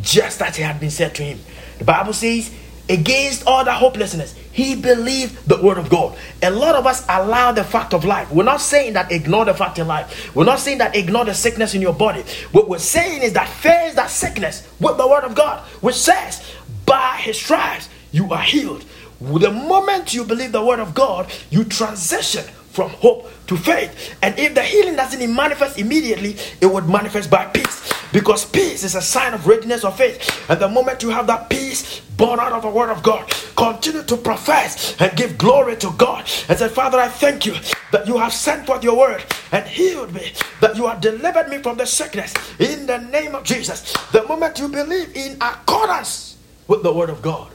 just 0.00 0.40
as 0.40 0.56
it 0.56 0.62
had 0.62 0.78
been 0.78 0.90
said 0.90 1.12
to 1.16 1.24
him. 1.24 1.40
The 1.78 1.84
Bible 1.84 2.12
says, 2.12 2.52
against 2.88 3.44
all 3.48 3.64
the 3.64 3.72
hopelessness, 3.72 4.32
he 4.52 4.76
believed 4.76 5.48
the 5.48 5.60
word 5.60 5.78
of 5.78 5.90
God. 5.90 6.16
A 6.40 6.52
lot 6.52 6.76
of 6.76 6.86
us 6.86 7.04
allow 7.08 7.50
the 7.50 7.64
fact 7.64 7.94
of 7.94 8.04
life. 8.04 8.30
We're 8.30 8.44
not 8.44 8.60
saying 8.60 8.92
that 8.92 9.10
ignore 9.10 9.44
the 9.44 9.54
fact 9.54 9.80
in 9.80 9.88
life. 9.88 10.32
We're 10.36 10.44
not 10.44 10.60
saying 10.60 10.78
that 10.78 10.94
ignore 10.94 11.24
the 11.24 11.34
sickness 11.34 11.74
in 11.74 11.82
your 11.82 11.94
body. 11.94 12.22
What 12.52 12.68
we're 12.68 12.78
saying 12.78 13.22
is 13.22 13.32
that 13.32 13.48
face 13.48 13.96
that 13.96 14.08
sickness 14.08 14.62
with 14.78 14.98
the 14.98 15.08
word 15.08 15.24
of 15.24 15.34
God, 15.34 15.58
which 15.80 15.96
says, 15.96 16.48
by 16.86 17.16
his 17.16 17.36
stripes 17.36 17.88
you 18.12 18.32
are 18.32 18.40
healed. 18.40 18.84
The 19.20 19.50
moment 19.50 20.14
you 20.14 20.22
believe 20.22 20.52
the 20.52 20.64
word 20.64 20.78
of 20.78 20.94
God, 20.94 21.28
you 21.50 21.64
transition 21.64 22.44
from 22.70 22.90
hope 22.90 23.28
to 23.46 23.56
faith. 23.56 24.16
And 24.22 24.38
if 24.38 24.54
the 24.54 24.62
healing 24.62 24.96
doesn't 24.96 25.34
manifest 25.34 25.78
immediately, 25.78 26.36
it 26.60 26.66
would 26.66 26.88
manifest 26.88 27.30
by 27.30 27.46
peace. 27.46 27.92
Because 28.12 28.44
peace 28.44 28.84
is 28.84 28.94
a 28.94 29.02
sign 29.02 29.34
of 29.34 29.46
readiness 29.46 29.84
of 29.84 29.96
faith. 29.96 30.48
And 30.48 30.60
the 30.60 30.68
moment 30.68 31.02
you 31.02 31.10
have 31.10 31.26
that 31.26 31.50
peace 31.50 32.00
born 32.00 32.40
out 32.40 32.52
of 32.52 32.62
the 32.62 32.68
word 32.68 32.90
of 32.90 33.02
God, 33.02 33.30
continue 33.56 34.02
to 34.02 34.16
profess 34.16 35.00
and 35.00 35.16
give 35.16 35.38
glory 35.38 35.76
to 35.76 35.92
God. 35.96 36.24
And 36.48 36.58
say, 36.58 36.68
Father, 36.68 36.98
I 36.98 37.08
thank 37.08 37.46
you 37.46 37.54
that 37.92 38.06
you 38.06 38.16
have 38.18 38.32
sent 38.32 38.66
forth 38.66 38.82
your 38.82 38.98
word 38.98 39.24
and 39.52 39.66
healed 39.66 40.12
me, 40.12 40.32
that 40.60 40.76
you 40.76 40.86
have 40.86 41.00
delivered 41.00 41.48
me 41.48 41.58
from 41.58 41.76
the 41.76 41.86
sickness 41.86 42.34
in 42.58 42.86
the 42.86 42.98
name 42.98 43.34
of 43.34 43.44
Jesus. 43.44 43.92
The 44.12 44.24
moment 44.24 44.58
you 44.58 44.68
believe 44.68 45.14
in 45.14 45.36
accordance 45.40 46.36
with 46.66 46.82
the 46.82 46.92
word 46.92 47.10
of 47.10 47.22
God, 47.22 47.52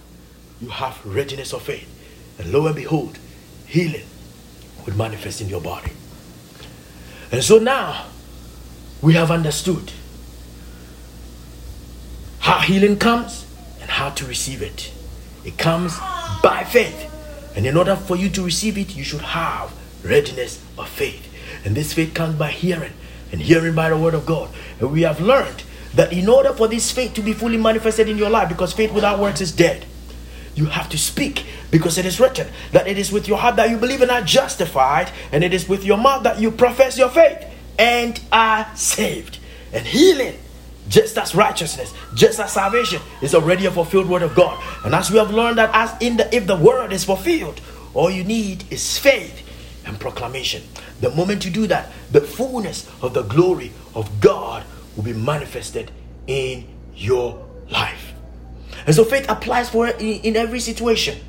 you 0.61 0.69
have 0.69 1.03
readiness 1.05 1.53
of 1.53 1.61
faith. 1.63 1.89
And 2.39 2.51
lo 2.51 2.65
and 2.67 2.75
behold, 2.75 3.17
healing 3.67 4.05
will 4.85 4.95
manifest 4.95 5.41
in 5.41 5.49
your 5.49 5.61
body. 5.61 5.91
And 7.31 7.43
so 7.43 7.57
now 7.57 8.05
we 9.01 9.13
have 9.13 9.31
understood 9.31 9.91
how 12.39 12.59
healing 12.59 12.97
comes 12.97 13.45
and 13.81 13.89
how 13.89 14.09
to 14.11 14.25
receive 14.25 14.61
it. 14.61 14.91
It 15.45 15.57
comes 15.57 15.97
by 16.41 16.65
faith. 16.69 17.09
And 17.55 17.65
in 17.65 17.77
order 17.77 17.95
for 17.95 18.15
you 18.15 18.29
to 18.29 18.43
receive 18.43 18.77
it, 18.77 18.95
you 18.95 19.03
should 19.03 19.21
have 19.21 19.71
readiness 20.03 20.63
of 20.77 20.89
faith. 20.89 21.29
And 21.65 21.75
this 21.75 21.93
faith 21.93 22.13
comes 22.13 22.35
by 22.35 22.51
hearing, 22.51 22.93
and 23.31 23.41
hearing 23.41 23.75
by 23.75 23.89
the 23.89 23.97
word 23.97 24.13
of 24.13 24.25
God. 24.25 24.49
And 24.79 24.91
we 24.91 25.03
have 25.03 25.21
learned 25.21 25.63
that 25.95 26.11
in 26.11 26.27
order 26.27 26.51
for 26.53 26.67
this 26.67 26.91
faith 26.91 27.13
to 27.13 27.21
be 27.21 27.33
fully 27.33 27.57
manifested 27.57 28.09
in 28.09 28.17
your 28.17 28.29
life, 28.29 28.49
because 28.49 28.73
faith 28.73 28.91
without 28.91 29.19
works 29.19 29.39
is 29.41 29.51
dead, 29.51 29.85
you 30.55 30.65
have 30.65 30.89
to 30.89 30.97
speak 30.97 31.45
because 31.71 31.97
it 31.97 32.05
is 32.05 32.19
written 32.19 32.47
that 32.71 32.87
it 32.87 32.97
is 32.97 33.11
with 33.11 33.27
your 33.27 33.37
heart 33.37 33.55
that 33.55 33.69
you 33.69 33.77
believe 33.77 34.01
and 34.01 34.11
are 34.11 34.21
justified, 34.21 35.11
and 35.31 35.43
it 35.43 35.53
is 35.53 35.67
with 35.67 35.83
your 35.83 35.97
mouth 35.97 36.23
that 36.23 36.39
you 36.39 36.51
profess 36.51 36.97
your 36.97 37.09
faith 37.09 37.45
and 37.79 38.19
are 38.31 38.67
saved. 38.75 39.39
And 39.71 39.85
healing, 39.85 40.37
just 40.87 41.17
as 41.17 41.33
righteousness, 41.33 41.93
just 42.13 42.39
as 42.39 42.51
salvation, 42.51 43.01
is 43.21 43.33
already 43.33 43.65
a 43.65 43.71
fulfilled 43.71 44.07
word 44.07 44.21
of 44.21 44.35
God. 44.35 44.61
And 44.85 44.93
as 44.93 45.09
we 45.09 45.17
have 45.17 45.31
learned 45.31 45.57
that 45.57 45.71
as 45.73 45.95
in 45.99 46.17
the 46.17 46.33
if 46.35 46.45
the 46.45 46.55
word 46.55 46.93
is 46.93 47.03
fulfilled, 47.03 47.59
all 47.93 48.09
you 48.09 48.23
need 48.23 48.71
is 48.71 48.97
faith 48.97 49.41
and 49.85 49.99
proclamation. 49.99 50.63
The 51.01 51.09
moment 51.11 51.45
you 51.45 51.51
do 51.51 51.67
that, 51.67 51.91
the 52.11 52.21
fullness 52.21 52.89
of 53.01 53.13
the 53.13 53.23
glory 53.23 53.71
of 53.95 54.21
God 54.21 54.63
will 54.95 55.03
be 55.03 55.13
manifested 55.13 55.91
in 56.27 56.67
your 56.95 57.45
life. 57.69 58.12
And 58.85 58.95
so 58.95 59.03
faith 59.03 59.29
applies 59.29 59.69
for 59.69 59.87
in, 59.87 60.21
in 60.21 60.35
every 60.35 60.59
situation. 60.59 61.19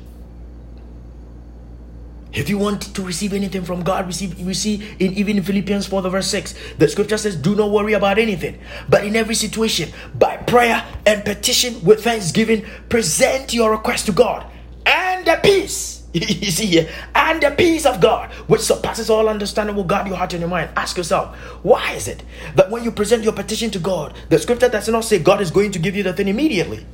If 2.35 2.49
you 2.49 2.57
want 2.57 2.93
to 2.93 3.01
receive 3.01 3.33
anything 3.33 3.63
from 3.63 3.81
God, 3.83 4.07
receive 4.07 4.37
you 4.37 4.53
see 4.53 4.83
in 4.99 5.13
even 5.13 5.37
in 5.37 5.43
Philippians 5.43 5.87
4 5.87 6.01
the 6.01 6.09
verse 6.09 6.27
6, 6.27 6.53
the 6.77 6.89
scripture 6.89 7.17
says, 7.17 7.37
Do 7.37 7.55
not 7.55 7.71
worry 7.71 7.93
about 7.93 8.19
anything, 8.19 8.59
but 8.89 9.05
in 9.05 9.15
every 9.15 9.35
situation, 9.35 9.89
by 10.13 10.35
prayer 10.35 10.85
and 11.05 11.23
petition 11.23 11.81
with 11.85 12.03
thanksgiving, 12.03 12.65
present 12.89 13.53
your 13.53 13.71
request 13.71 14.07
to 14.07 14.11
God. 14.11 14.45
And 14.85 15.25
the 15.25 15.39
peace, 15.41 16.03
you 16.13 16.51
see 16.51 16.65
here, 16.65 16.89
and 17.15 17.41
the 17.41 17.51
peace 17.51 17.85
of 17.85 18.01
God, 18.01 18.29
which 18.47 18.61
surpasses 18.61 19.09
all 19.09 19.29
understanding, 19.29 19.73
will 19.73 19.85
guard 19.85 20.05
your 20.05 20.17
heart 20.17 20.33
and 20.33 20.41
your 20.41 20.49
mind. 20.49 20.71
Ask 20.75 20.97
yourself, 20.97 21.37
why 21.63 21.93
is 21.93 22.09
it 22.09 22.21
that 22.55 22.69
when 22.69 22.83
you 22.83 22.91
present 22.91 23.23
your 23.23 23.33
petition 23.33 23.71
to 23.71 23.79
God, 23.79 24.13
the 24.27 24.39
scripture 24.39 24.67
does 24.67 24.89
not 24.89 25.05
say 25.05 25.19
God 25.19 25.39
is 25.39 25.51
going 25.51 25.71
to 25.71 25.79
give 25.79 25.95
you 25.95 26.03
the 26.03 26.11
thing 26.11 26.27
immediately? 26.27 26.85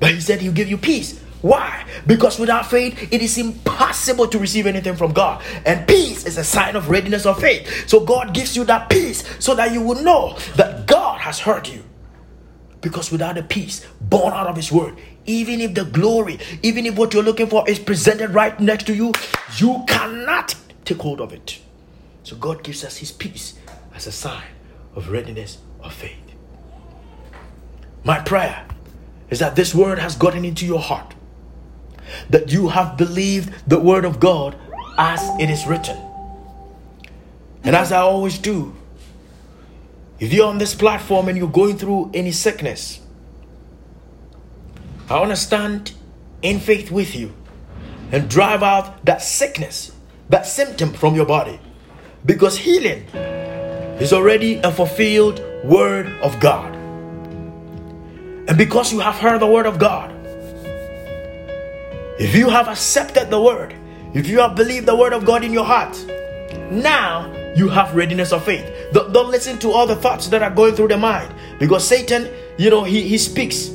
But 0.00 0.10
he 0.10 0.20
said 0.20 0.40
he'll 0.40 0.52
give 0.52 0.68
you 0.68 0.78
peace. 0.78 1.20
Why? 1.42 1.86
Because 2.06 2.38
without 2.38 2.66
faith, 2.66 3.12
it 3.12 3.22
is 3.22 3.38
impossible 3.38 4.26
to 4.28 4.38
receive 4.38 4.66
anything 4.66 4.96
from 4.96 5.12
God. 5.12 5.42
And 5.64 5.86
peace 5.86 6.26
is 6.26 6.38
a 6.38 6.44
sign 6.44 6.76
of 6.76 6.88
readiness 6.88 7.26
of 7.26 7.40
faith. 7.40 7.88
So 7.88 8.00
God 8.00 8.34
gives 8.34 8.56
you 8.56 8.64
that 8.64 8.90
peace 8.90 9.22
so 9.38 9.54
that 9.54 9.72
you 9.72 9.82
will 9.82 10.02
know 10.02 10.36
that 10.56 10.86
God 10.86 11.20
has 11.20 11.38
heard 11.38 11.68
you. 11.68 11.84
Because 12.80 13.10
without 13.10 13.34
the 13.34 13.42
peace 13.42 13.86
born 14.00 14.32
out 14.32 14.46
of 14.46 14.56
His 14.56 14.72
word, 14.72 14.96
even 15.26 15.60
if 15.60 15.74
the 15.74 15.84
glory, 15.84 16.38
even 16.62 16.86
if 16.86 16.96
what 16.96 17.12
you're 17.12 17.22
looking 17.22 17.48
for 17.48 17.68
is 17.68 17.78
presented 17.78 18.30
right 18.30 18.58
next 18.60 18.86
to 18.86 18.94
you, 18.94 19.12
you 19.56 19.84
cannot 19.88 20.54
take 20.84 20.98
hold 20.98 21.20
of 21.20 21.32
it. 21.32 21.58
So 22.22 22.36
God 22.36 22.62
gives 22.62 22.84
us 22.84 22.96
His 22.98 23.12
peace 23.12 23.54
as 23.94 24.06
a 24.06 24.12
sign 24.12 24.44
of 24.94 25.10
readiness 25.10 25.58
of 25.80 25.92
faith. 25.92 26.16
My 28.04 28.20
prayer 28.20 28.66
is 29.30 29.38
that 29.40 29.56
this 29.56 29.74
word 29.74 29.98
has 29.98 30.16
gotten 30.16 30.44
into 30.44 30.64
your 30.66 30.80
heart. 30.80 31.14
That 32.30 32.52
you 32.52 32.68
have 32.68 32.96
believed 32.96 33.52
the 33.68 33.80
word 33.80 34.04
of 34.04 34.20
God 34.20 34.56
as 34.98 35.22
it 35.40 35.50
is 35.50 35.66
written. 35.66 35.96
And 37.64 37.74
as 37.74 37.90
I 37.90 37.98
always 37.98 38.38
do, 38.38 38.74
if 40.18 40.32
you're 40.32 40.46
on 40.46 40.58
this 40.58 40.74
platform 40.74 41.28
and 41.28 41.36
you're 41.36 41.48
going 41.48 41.76
through 41.76 42.10
any 42.14 42.32
sickness, 42.32 43.00
I 45.10 45.18
want 45.18 45.30
to 45.30 45.36
stand 45.36 45.92
in 46.42 46.60
faith 46.60 46.90
with 46.90 47.14
you 47.14 47.34
and 48.12 48.30
drive 48.30 48.62
out 48.62 49.04
that 49.04 49.20
sickness, 49.20 49.92
that 50.30 50.46
symptom 50.46 50.92
from 50.92 51.14
your 51.16 51.26
body. 51.26 51.60
Because 52.24 52.58
healing 52.58 53.02
is 54.00 54.12
already 54.12 54.56
a 54.56 54.70
fulfilled 54.70 55.42
word 55.64 56.06
of 56.22 56.38
God. 56.40 56.75
And 58.48 58.56
because 58.56 58.92
you 58.92 59.00
have 59.00 59.16
heard 59.16 59.40
the 59.40 59.46
word 59.46 59.66
of 59.66 59.78
God, 59.78 60.12
if 62.18 62.34
you 62.34 62.48
have 62.48 62.68
accepted 62.68 63.28
the 63.30 63.40
word, 63.40 63.74
if 64.14 64.26
you 64.28 64.40
have 64.40 64.54
believed 64.54 64.86
the 64.86 64.96
word 64.96 65.12
of 65.12 65.24
God 65.24 65.44
in 65.44 65.52
your 65.52 65.64
heart, 65.64 65.96
now 66.70 67.32
you 67.54 67.68
have 67.68 67.94
readiness 67.94 68.32
of 68.32 68.44
faith. 68.44 68.64
Don't, 68.92 69.12
don't 69.12 69.30
listen 69.30 69.58
to 69.58 69.70
all 69.70 69.86
the 69.86 69.96
thoughts 69.96 70.28
that 70.28 70.42
are 70.42 70.50
going 70.50 70.74
through 70.74 70.88
the 70.88 70.96
mind 70.96 71.34
because 71.58 71.86
Satan, 71.86 72.30
you 72.56 72.70
know, 72.70 72.84
he, 72.84 73.02
he 73.02 73.18
speaks. 73.18 73.70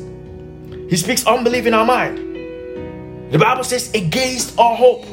He 0.89 0.97
speaks 0.97 1.25
unbelief 1.27 1.65
in 1.65 1.73
our 1.73 1.85
mind. 1.85 2.17
The 3.31 3.37
Bible 3.39 3.63
says, 3.63 3.93
against 3.93 4.57
all 4.57 4.75
hope. 4.75 5.05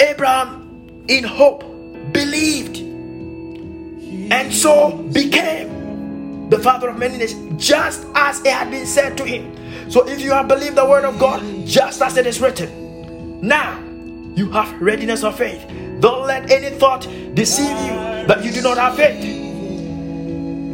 Abraham, 0.00 1.04
in 1.08 1.24
hope, 1.24 1.62
believed 2.12 2.78
and 4.32 4.52
so 4.52 4.96
became 5.12 5.83
the 6.50 6.58
father 6.58 6.88
of 6.88 6.98
many 6.98 7.18
nations, 7.18 7.64
just 7.64 8.06
as 8.14 8.40
it 8.40 8.52
had 8.52 8.70
been 8.70 8.86
said 8.86 9.16
to 9.18 9.24
him. 9.24 9.90
So 9.90 10.08
if 10.08 10.20
you 10.20 10.32
have 10.32 10.48
believed 10.48 10.76
the 10.76 10.84
word 10.84 11.04
of 11.04 11.18
God, 11.18 11.42
just 11.66 12.02
as 12.02 12.16
it 12.16 12.26
is 12.26 12.40
written, 12.40 13.40
now 13.40 13.80
you 14.34 14.50
have 14.50 14.80
readiness 14.80 15.22
of 15.24 15.36
faith. 15.36 15.64
Don't 16.00 16.26
let 16.26 16.50
any 16.50 16.70
thought 16.76 17.02
deceive 17.34 17.76
you 17.86 17.94
that 18.26 18.44
you 18.44 18.50
do 18.50 18.62
not 18.62 18.78
have 18.78 18.96
faith. 18.96 19.22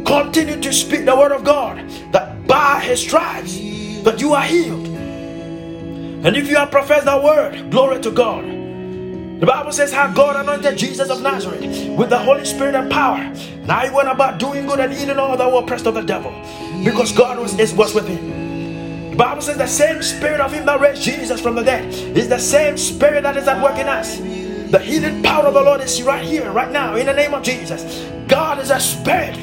Continue 0.05 0.59
to 0.59 0.73
speak 0.73 1.05
the 1.05 1.15
word 1.15 1.31
of 1.31 1.43
God 1.43 1.87
that 2.11 2.47
by 2.47 2.79
his 2.79 2.99
stripes 3.01 3.57
that 4.03 4.19
you 4.19 4.33
are 4.33 4.43
healed. 4.43 4.87
And 4.87 6.35
if 6.35 6.47
you 6.49 6.55
have 6.55 6.71
professed 6.71 7.05
that 7.05 7.23
word, 7.23 7.71
glory 7.71 8.01
to 8.01 8.11
God. 8.11 8.60
The 9.41 9.47
Bible 9.47 9.71
says 9.71 9.91
how 9.91 10.13
God 10.13 10.35
anointed 10.35 10.77
Jesus 10.77 11.09
of 11.09 11.23
Nazareth 11.23 11.97
with 11.97 12.11
the 12.11 12.17
Holy 12.19 12.45
Spirit 12.45 12.75
and 12.75 12.91
power. 12.91 13.17
Now 13.65 13.79
he 13.79 13.89
went 13.89 14.07
about 14.07 14.39
doing 14.39 14.67
good 14.67 14.79
and 14.79 14.93
healing 14.93 15.17
all 15.17 15.35
that 15.35 15.51
were 15.51 15.61
oppressed 15.61 15.87
of 15.87 15.95
the 15.95 16.01
devil 16.01 16.31
because 16.83 17.11
God 17.11 17.39
was, 17.39 17.55
was 17.73 17.95
with 17.95 18.07
him. 18.07 19.09
The 19.09 19.15
Bible 19.15 19.41
says 19.41 19.57
the 19.57 19.65
same 19.65 20.03
spirit 20.03 20.41
of 20.41 20.53
him 20.53 20.67
that 20.67 20.79
raised 20.79 21.01
Jesus 21.01 21.41
from 21.41 21.55
the 21.55 21.63
dead 21.63 21.91
is 21.91 22.29
the 22.29 22.37
same 22.37 22.77
spirit 22.77 23.23
that 23.23 23.35
is 23.35 23.47
at 23.47 23.63
work 23.63 23.79
in 23.79 23.87
us. 23.87 24.17
The 24.69 24.77
healing 24.77 25.23
power 25.23 25.47
of 25.47 25.55
the 25.55 25.61
Lord 25.63 25.81
is 25.81 26.03
right 26.03 26.23
here, 26.23 26.51
right 26.51 26.71
now, 26.71 26.95
in 26.95 27.07
the 27.07 27.13
name 27.13 27.33
of 27.33 27.41
Jesus. 27.41 28.05
God 28.27 28.59
is 28.59 28.69
a 28.69 28.79
spirit. 28.79 29.33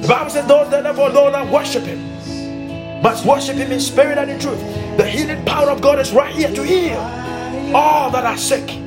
The 0.00 0.08
Bible 0.08 0.30
says 0.30 0.46
those 0.46 0.70
that 0.70 0.82
therefore 0.82 1.10
those 1.10 1.32
that 1.32 1.46
worship 1.52 1.82
him 1.82 3.02
must 3.02 3.26
worship 3.26 3.56
him 3.56 3.70
in 3.70 3.80
spirit 3.80 4.16
and 4.16 4.30
in 4.30 4.40
truth. 4.40 4.60
The 4.96 5.06
healing 5.06 5.44
power 5.44 5.68
of 5.68 5.82
God 5.82 5.98
is 5.98 6.10
right 6.10 6.34
here 6.34 6.50
to 6.54 6.64
heal 6.64 7.00
all 7.76 8.10
that 8.12 8.24
are 8.24 8.38
sick 8.38 8.80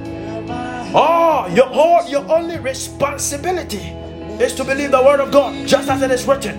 Oh, 0.95 1.47
your, 1.55 1.67
all, 1.69 2.07
your 2.07 2.29
only 2.31 2.59
responsibility 2.59 3.81
is 4.43 4.53
to 4.55 4.63
believe 4.63 4.91
the 4.91 5.01
word 5.01 5.19
of 5.19 5.31
God, 5.31 5.67
just 5.67 5.89
as 5.89 6.01
it 6.01 6.11
is 6.11 6.25
written 6.27 6.55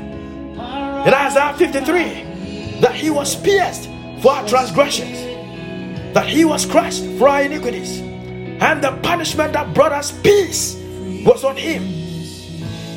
in 1.07 1.15
Isaiah 1.15 1.55
53 1.57 2.81
that 2.81 2.95
he 2.95 3.11
was 3.11 3.37
pierced 3.37 3.89
for 4.21 4.33
our 4.33 4.49
transgressions, 4.49 6.15
that 6.15 6.27
he 6.27 6.45
was 6.45 6.67
crushed 6.67 7.05
for 7.19 7.29
our 7.29 7.43
iniquities, 7.43 8.01
and 8.01 8.83
the 8.83 8.93
punishment 9.03 9.53
that 9.53 9.73
brought 9.73 9.93
us 9.93 10.11
peace 10.23 10.75
was 11.25 11.45
on 11.45 11.57
him. 11.57 12.04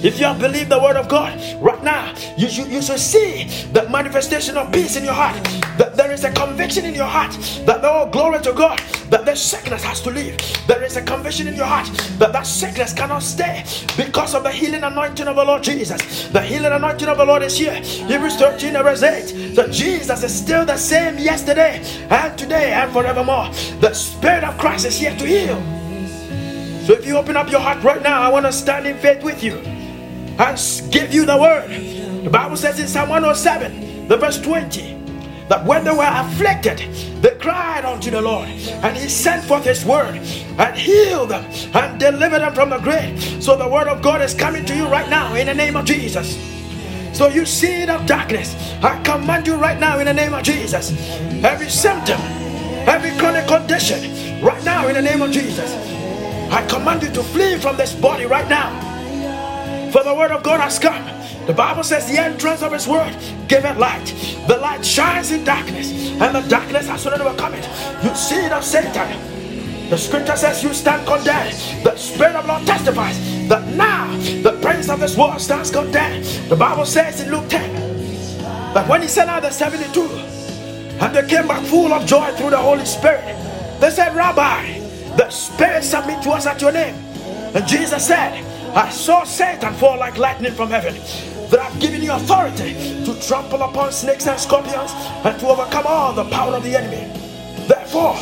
If 0.04 0.20
you 0.20 0.26
have 0.26 0.40
believed 0.40 0.70
the 0.70 0.80
word 0.80 0.96
of 0.96 1.10
God 1.10 1.42
right 1.60 1.82
now, 1.84 2.14
you 2.38 2.50
should, 2.50 2.68
you 2.68 2.84
should 2.84 3.00
see 3.00 3.46
the 3.74 3.90
manifestation 3.90 4.56
of 4.56 4.72
peace 4.72 4.96
in 4.96 5.04
your 5.04 5.14
heart. 5.14 5.44
That 5.80 5.96
there 5.96 6.12
is 6.12 6.24
a 6.24 6.32
conviction 6.32 6.86
in 6.86 6.94
your 6.94 7.08
heart 7.08 7.32
that, 7.66 7.84
oh, 7.84 8.08
glory 8.12 8.40
to 8.44 8.54
God, 8.54 8.78
that 9.10 9.26
the 9.26 9.36
sickness 9.36 9.84
has 9.84 10.00
to 10.02 10.12
leave. 10.12 10.38
There 10.68 10.84
is 10.84 10.98
a 10.98 11.02
conviction 11.02 11.48
in 11.48 11.56
your 11.56 11.66
heart 11.66 11.88
that 12.20 12.32
that 12.32 12.46
sickness 12.46 12.94
cannot 12.94 13.24
stay 13.24 13.66
because 13.98 14.36
of 14.36 14.44
the 14.44 14.52
healing 14.52 14.84
anointing 14.84 15.28
of 15.28 15.36
the 15.36 15.44
Lord 15.44 15.64
Jesus. 15.64 16.28
The 16.30 16.44
healing 16.44 16.74
anointing 16.74 17.08
of 17.08 17.18
the 17.18 17.26
Lord 17.26 17.42
is 17.42 17.58
here. 17.58 17.74
Hebrews 17.74 18.36
13, 18.36 18.74
verse 18.74 19.02
8. 19.02 19.56
That 19.56 19.72
Jesus 19.72 20.24
is 20.24 20.34
still 20.34 20.64
the 20.64 20.78
same 20.78 21.18
yesterday 21.18 21.82
and 22.12 22.38
today 22.38 22.74
and 22.74 22.92
forevermore. 22.92 23.50
The 23.82 23.96
Spirit 23.96 24.44
of 24.44 24.60
Christ 24.60 24.86
is 24.86 25.00
here 25.00 25.16
to 25.18 25.26
heal. 25.26 25.58
So 26.86 26.94
if 26.94 27.04
you 27.04 27.18
open 27.18 27.36
up 27.36 27.50
your 27.50 27.62
heart 27.62 27.84
right 27.84 28.04
now, 28.04 28.22
I 28.22 28.30
want 28.30 28.46
to 28.46 28.54
stand 28.54 28.86
in 28.86 28.96
faith 29.00 29.24
with 29.24 29.44
you 29.44 29.77
and 30.40 30.92
give 30.92 31.14
you 31.14 31.26
the 31.26 31.38
word. 31.38 31.70
The 32.24 32.30
Bible 32.30 32.58
says 32.58 32.80
in 32.80 32.88
Psalm 32.88 33.10
107, 33.10 34.08
the 34.08 34.18
verse 34.18 34.40
20 34.42 34.96
that 35.50 35.66
when 35.66 35.84
they 35.84 35.92
were 35.92 36.04
afflicted, 36.04 36.80
they 37.22 37.36
cried 37.40 37.86
unto 37.86 38.12
the 38.12 38.22
Lord, 38.22 38.50
and 38.50 38.98
He 38.98 39.08
sent 39.08 39.44
forth 39.46 39.64
His 39.64 39.86
word 39.86 40.16
and 40.16 40.76
healed 40.76 41.30
them 41.30 41.46
and 41.74 42.00
delivered 42.00 42.40
them 42.40 42.54
from 42.54 42.70
the 42.70 42.80
grave. 42.80 43.42
So 43.42 43.56
the 43.56 43.68
word 43.68 43.88
of 43.88 44.02
God 44.02 44.22
is 44.22 44.34
coming 44.34 44.66
to 44.66 44.76
you 44.76 44.88
right 44.88 45.10
now 45.10 45.36
in 45.36 45.48
the 45.48 45.54
name 45.54 45.76
of 45.76 45.86
Jesus. 45.86 46.38
So 47.18 47.30
you 47.30 47.46
seed 47.46 47.90
of 47.90 48.06
darkness, 48.06 48.56
I 48.84 49.02
command 49.04 49.48
you 49.48 49.56
right 49.56 49.80
now 49.80 50.00
in 50.00 50.06
the 50.06 50.14
name 50.14 50.34
of 50.34 50.44
Jesus. 50.44 50.92
Every 51.44 51.70
symptom, 51.70 52.20
every 52.88 53.18
chronic 53.18 53.48
condition, 53.48 54.44
right 54.44 54.64
now 54.64 54.88
in 54.88 54.96
the 54.96 55.02
name 55.02 55.22
of 55.22 55.32
Jesus. 55.32 55.72
I 56.52 56.66
command 56.68 57.04
you 57.04 57.12
to 57.12 57.24
flee 57.24 57.58
from 57.58 57.76
this 57.76 57.94
body 57.96 58.26
right 58.26 58.48
now. 58.48 58.87
For 59.92 60.04
the 60.04 60.14
word 60.14 60.32
of 60.32 60.44
God 60.44 60.60
has 60.60 60.80
come 60.80 61.18
the 61.48 61.54
Bible 61.54 61.82
says 61.82 62.06
the 62.12 62.20
entrance 62.20 62.62
of 62.62 62.74
his 62.74 62.90
word 62.90 63.16
giveth 63.48 63.78
light. 63.78 64.14
The 64.50 64.58
light 64.58 64.86
shines 64.86 65.32
in 65.32 65.46
darkness, 65.46 65.94
and 66.20 66.36
the 66.36 66.42
darkness 66.50 66.88
has 66.88 67.06
not 67.06 67.22
overcome 67.22 67.54
it. 67.54 67.66
You 68.04 68.14
see 68.16 68.36
it 68.36 68.52
of 68.52 68.66
Satan. 68.66 69.90
The 69.90 69.98
scripture 69.98 70.36
says 70.36 70.62
you 70.62 70.74
stand 70.74 71.08
condemned. 71.08 71.56
The 71.86 71.96
Spirit 71.96 72.36
of 72.36 72.46
Lord 72.48 72.68
testifies 72.68 73.18
that 73.48 73.66
now 73.76 74.14
the 74.44 74.60
prince 74.62 74.90
of 74.90 75.00
this 75.00 75.18
world 75.18 75.40
stands 75.40 75.72
condemned. 75.72 76.26
The 76.50 76.58
Bible 76.58 76.86
says 76.86 77.22
in 77.22 77.32
Luke 77.32 77.48
10 77.48 78.74
that 78.74 78.86
when 78.90 79.02
he 79.02 79.08
sent 79.08 79.30
out 79.30 79.44
the 79.44 79.50
72 79.50 80.02
and 80.02 81.16
they 81.16 81.26
came 81.30 81.48
back 81.48 81.64
full 81.64 81.94
of 81.94 82.06
joy 82.06 82.30
through 82.34 82.50
the 82.50 82.58
Holy 82.58 82.84
Spirit, 82.84 83.24
they 83.80 83.90
said, 83.90 84.14
Rabbi, 84.14 84.80
the 85.16 85.30
Spirit 85.30 85.86
submit 85.86 86.22
to 86.24 86.32
us 86.32 86.46
at 86.46 86.60
your 86.60 86.74
name. 86.74 86.96
And 87.56 87.66
Jesus 87.66 88.06
said, 88.06 88.44
I 88.78 88.92
saw 88.92 89.24
Satan 89.24 89.74
fall 89.74 89.98
like 89.98 90.20
lightning 90.20 90.54
from 90.54 90.70
heaven 90.70 90.94
that 91.50 91.60
I've 91.60 91.80
given 91.80 92.04
you 92.04 92.12
authority 92.14 92.76
to 93.06 93.20
trample 93.28 93.64
upon 93.64 93.92
snakes 93.92 94.28
and 94.28 94.40
scorpions 94.40 94.92
and 95.26 95.40
to 95.40 95.48
overcome 95.48 95.88
all 95.88 96.14
the 96.14 96.26
power 96.26 96.58
of 96.58 96.62
the 96.62 96.78
enemy. 96.78 97.12
Therefore, 97.68 98.14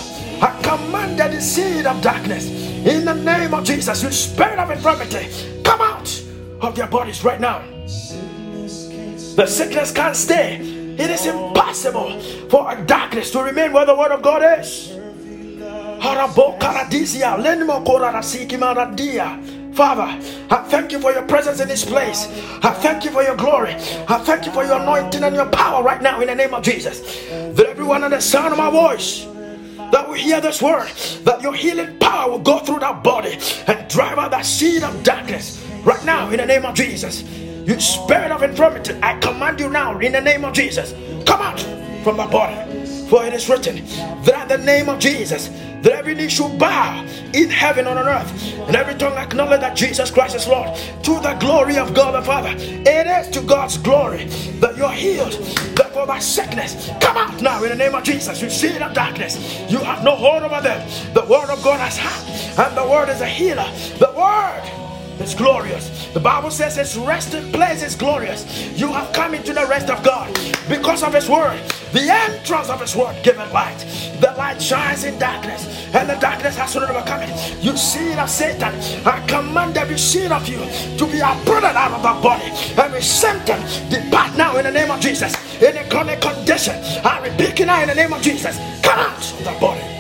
I 0.41 0.57
commanded 0.63 1.33
the 1.33 1.41
seed 1.41 1.85
of 1.85 2.01
darkness 2.01 2.47
in 2.47 3.03
the 3.03 3.15
name 3.15 3.53
of 3.53 3.65
Jesus, 3.65 4.01
you 4.01 4.11
spirit 4.11 4.57
of 4.57 4.71
infirmity, 4.71 5.61
come 5.61 5.81
out 5.81 6.23
of 6.61 6.73
their 6.73 6.87
bodies 6.87 7.21
right 7.25 7.41
now. 7.41 7.61
The 7.83 9.45
sickness 9.45 9.91
can't 9.91 10.15
stay. 10.15 10.61
It 10.97 11.09
is 11.09 11.25
impossible 11.25 12.21
for 12.49 12.71
a 12.71 12.81
darkness 12.85 13.29
to 13.31 13.43
remain 13.43 13.73
where 13.73 13.85
the 13.85 13.93
word 13.93 14.13
of 14.13 14.21
God 14.21 14.41
is. 14.61 14.93
Father, 19.75 20.03
I 20.49 20.63
thank 20.69 20.93
you 20.93 20.99
for 20.99 21.11
your 21.11 21.23
presence 21.23 21.59
in 21.59 21.67
this 21.67 21.83
place. 21.83 22.27
I 22.63 22.71
thank 22.71 23.03
you 23.03 23.11
for 23.11 23.23
your 23.23 23.35
glory. 23.35 23.73
I 24.07 24.17
thank 24.23 24.45
you 24.45 24.51
for 24.53 24.63
your 24.63 24.79
anointing 24.79 25.21
and 25.21 25.35
your 25.35 25.47
power 25.47 25.83
right 25.83 26.01
now 26.01 26.21
in 26.21 26.27
the 26.27 26.35
name 26.35 26.53
of 26.53 26.63
Jesus. 26.63 27.01
That 27.29 27.65
everyone 27.67 28.01
under 28.03 28.15
the 28.15 28.21
sound 28.21 28.53
of 28.53 28.57
my 28.57 28.69
voice 28.69 29.27
that 29.91 30.09
we 30.09 30.21
hear 30.21 30.39
this 30.39 30.61
word, 30.61 30.87
that 31.25 31.41
your 31.41 31.53
healing 31.53 31.99
power 31.99 32.31
will 32.31 32.39
go 32.39 32.59
through 32.59 32.79
that 32.79 33.03
body 33.03 33.37
and 33.67 33.89
drive 33.89 34.17
out 34.17 34.31
that 34.31 34.45
seed 34.45 34.81
of 34.83 35.03
darkness 35.03 35.61
right 35.83 36.03
now 36.05 36.29
in 36.29 36.37
the 36.37 36.45
name 36.45 36.65
of 36.65 36.73
Jesus. 36.73 37.23
You 37.23 37.79
spirit 37.79 38.31
of 38.31 38.43
infirmity, 38.43 38.97
I 39.03 39.19
command 39.19 39.59
you 39.59 39.69
now 39.69 39.99
in 39.99 40.13
the 40.13 40.21
name 40.21 40.45
of 40.45 40.53
Jesus, 40.53 40.93
come 41.25 41.41
out 41.41 41.59
from 42.03 42.15
the 42.15 42.25
body. 42.25 42.84
For 43.09 43.25
it 43.25 43.33
is 43.33 43.47
written 43.47 43.85
that 44.23 44.33
at 44.35 44.47
the 44.49 44.57
name 44.57 44.89
of 44.89 44.99
Jesus, 44.99 45.49
that 45.83 45.91
every 45.91 46.15
knee 46.15 46.29
should 46.29 46.57
bow 46.57 47.05
in 47.33 47.49
heaven 47.49 47.85
and 47.85 47.99
on 47.99 48.07
earth, 48.07 48.53
and 48.67 48.75
every 48.75 48.95
tongue 48.95 49.17
acknowledge 49.17 49.61
that 49.61 49.75
Jesus 49.75 50.09
Christ 50.09 50.35
is 50.35 50.47
Lord, 50.47 50.75
to 51.03 51.19
the 51.19 51.35
glory 51.39 51.77
of 51.77 51.93
God 51.93 52.15
the 52.15 52.25
Father. 52.25 52.53
It 52.57 53.05
is 53.05 53.29
to 53.35 53.41
God's 53.41 53.77
glory 53.77 54.25
that 54.59 54.75
you're 54.75 54.91
healed. 54.91 55.33
Therefore, 55.75 56.07
by 56.07 56.19
sickness, 56.19 56.89
come 56.99 57.17
out 57.17 57.39
now 57.41 57.63
in 57.63 57.69
the 57.69 57.75
name 57.75 57.93
of 57.93 58.03
Jesus. 58.03 58.41
You 58.41 58.49
see 58.49 58.69
the 58.69 58.89
darkness, 58.93 59.37
you 59.69 59.77
have 59.77 60.03
no 60.03 60.15
hold 60.15 60.41
over 60.41 60.61
them. 60.61 60.87
The 61.13 61.25
word 61.25 61.49
of 61.49 61.61
God 61.63 61.79
has 61.79 61.97
had, 61.97 62.67
and 62.67 62.75
the 62.75 62.87
word 62.87 63.09
is 63.09 63.21
a 63.21 63.27
healer. 63.27 63.69
The 63.99 64.11
word 64.17 64.84
it's 65.19 65.33
glorious. 65.33 66.07
The 66.13 66.19
Bible 66.19 66.51
says 66.51 66.77
its 66.77 66.95
resting 66.97 67.51
place 67.51 67.81
is 67.83 67.95
glorious. 67.95 68.45
You 68.77 68.87
have 68.87 69.13
come 69.13 69.33
into 69.33 69.53
the 69.53 69.65
rest 69.67 69.89
of 69.89 70.03
God 70.03 70.33
because 70.67 71.03
of 71.03 71.13
His 71.13 71.29
word. 71.29 71.59
The 71.93 72.09
entrance 72.11 72.69
of 72.69 72.81
His 72.81 72.95
word 72.95 73.15
given 73.23 73.49
light. 73.51 73.77
The 74.19 74.33
light 74.37 74.61
shines 74.61 75.03
in 75.03 75.17
darkness, 75.17 75.65
and 75.93 76.09
the 76.09 76.15
darkness 76.15 76.57
has 76.57 76.75
not 76.75 76.89
overcome 76.89 77.21
it. 77.21 77.63
You 77.63 77.77
seed 77.77 78.17
of 78.17 78.29
Satan, 78.29 78.73
I 79.05 79.25
command 79.27 79.77
every 79.77 79.97
seed 79.97 80.31
of 80.31 80.47
you 80.47 80.57
to 80.97 81.05
be 81.05 81.19
uprooted 81.19 81.75
out 81.75 81.91
of 81.91 82.03
that 82.03 82.21
body. 82.21 82.51
Every 82.77 83.01
symptom, 83.01 83.59
depart 83.89 84.35
now 84.37 84.57
in 84.57 84.65
the 84.65 84.71
name 84.71 84.91
of 84.91 84.99
Jesus. 84.99 85.33
Any 85.61 85.87
chronic 85.89 86.21
condition, 86.21 86.75
I 87.05 87.27
rebuke 87.27 87.59
it 87.59 87.65
now 87.65 87.81
in 87.81 87.87
the 87.87 87.95
name 87.95 88.13
of 88.13 88.21
Jesus. 88.21 88.57
Come 88.83 88.99
out 88.99 89.17
of 89.17 89.43
that 89.45 89.61
body. 89.61 89.94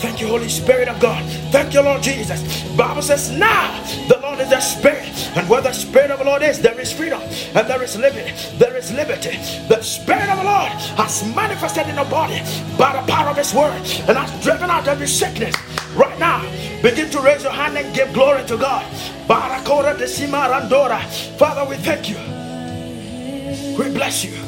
Thank 0.00 0.20
you, 0.20 0.28
Holy 0.28 0.48
Spirit 0.48 0.88
of 0.88 1.00
God. 1.00 1.24
Thank 1.50 1.74
you, 1.74 1.82
Lord 1.82 2.02
Jesus. 2.02 2.62
Bible 2.76 3.02
says, 3.02 3.32
now 3.32 3.82
the 4.06 4.18
Lord 4.20 4.38
is 4.38 4.50
the 4.50 4.60
Spirit, 4.60 5.08
and 5.36 5.48
where 5.48 5.60
the 5.60 5.72
Spirit 5.72 6.12
of 6.12 6.20
the 6.20 6.24
Lord 6.24 6.42
is, 6.42 6.60
there 6.60 6.78
is 6.78 6.92
freedom 6.92 7.20
and 7.20 7.68
there 7.68 7.82
is 7.82 7.96
liberty. 7.96 8.32
There 8.58 8.76
is 8.76 8.92
liberty. 8.92 9.36
The 9.68 9.82
Spirit 9.82 10.28
of 10.28 10.38
the 10.38 10.44
Lord 10.44 10.70
has 10.98 11.24
manifested 11.34 11.88
in 11.88 11.96
the 11.96 12.04
body 12.04 12.38
by 12.78 13.00
the 13.00 13.06
power 13.10 13.30
of 13.30 13.36
His 13.36 13.52
word 13.52 13.72
and 14.08 14.16
has 14.16 14.44
driven 14.44 14.70
out 14.70 14.86
every 14.86 15.08
sickness. 15.08 15.56
Right 15.96 16.18
now, 16.18 16.42
begin 16.80 17.10
to 17.10 17.20
raise 17.20 17.42
your 17.42 17.52
hand 17.52 17.76
and 17.76 17.92
give 17.94 18.12
glory 18.12 18.44
to 18.46 18.56
God. 18.56 18.84
Father, 19.26 19.58
we 21.68 21.76
thank 21.76 22.08
you. 22.08 22.18
We 23.76 23.92
bless 23.92 24.24
you 24.24 24.47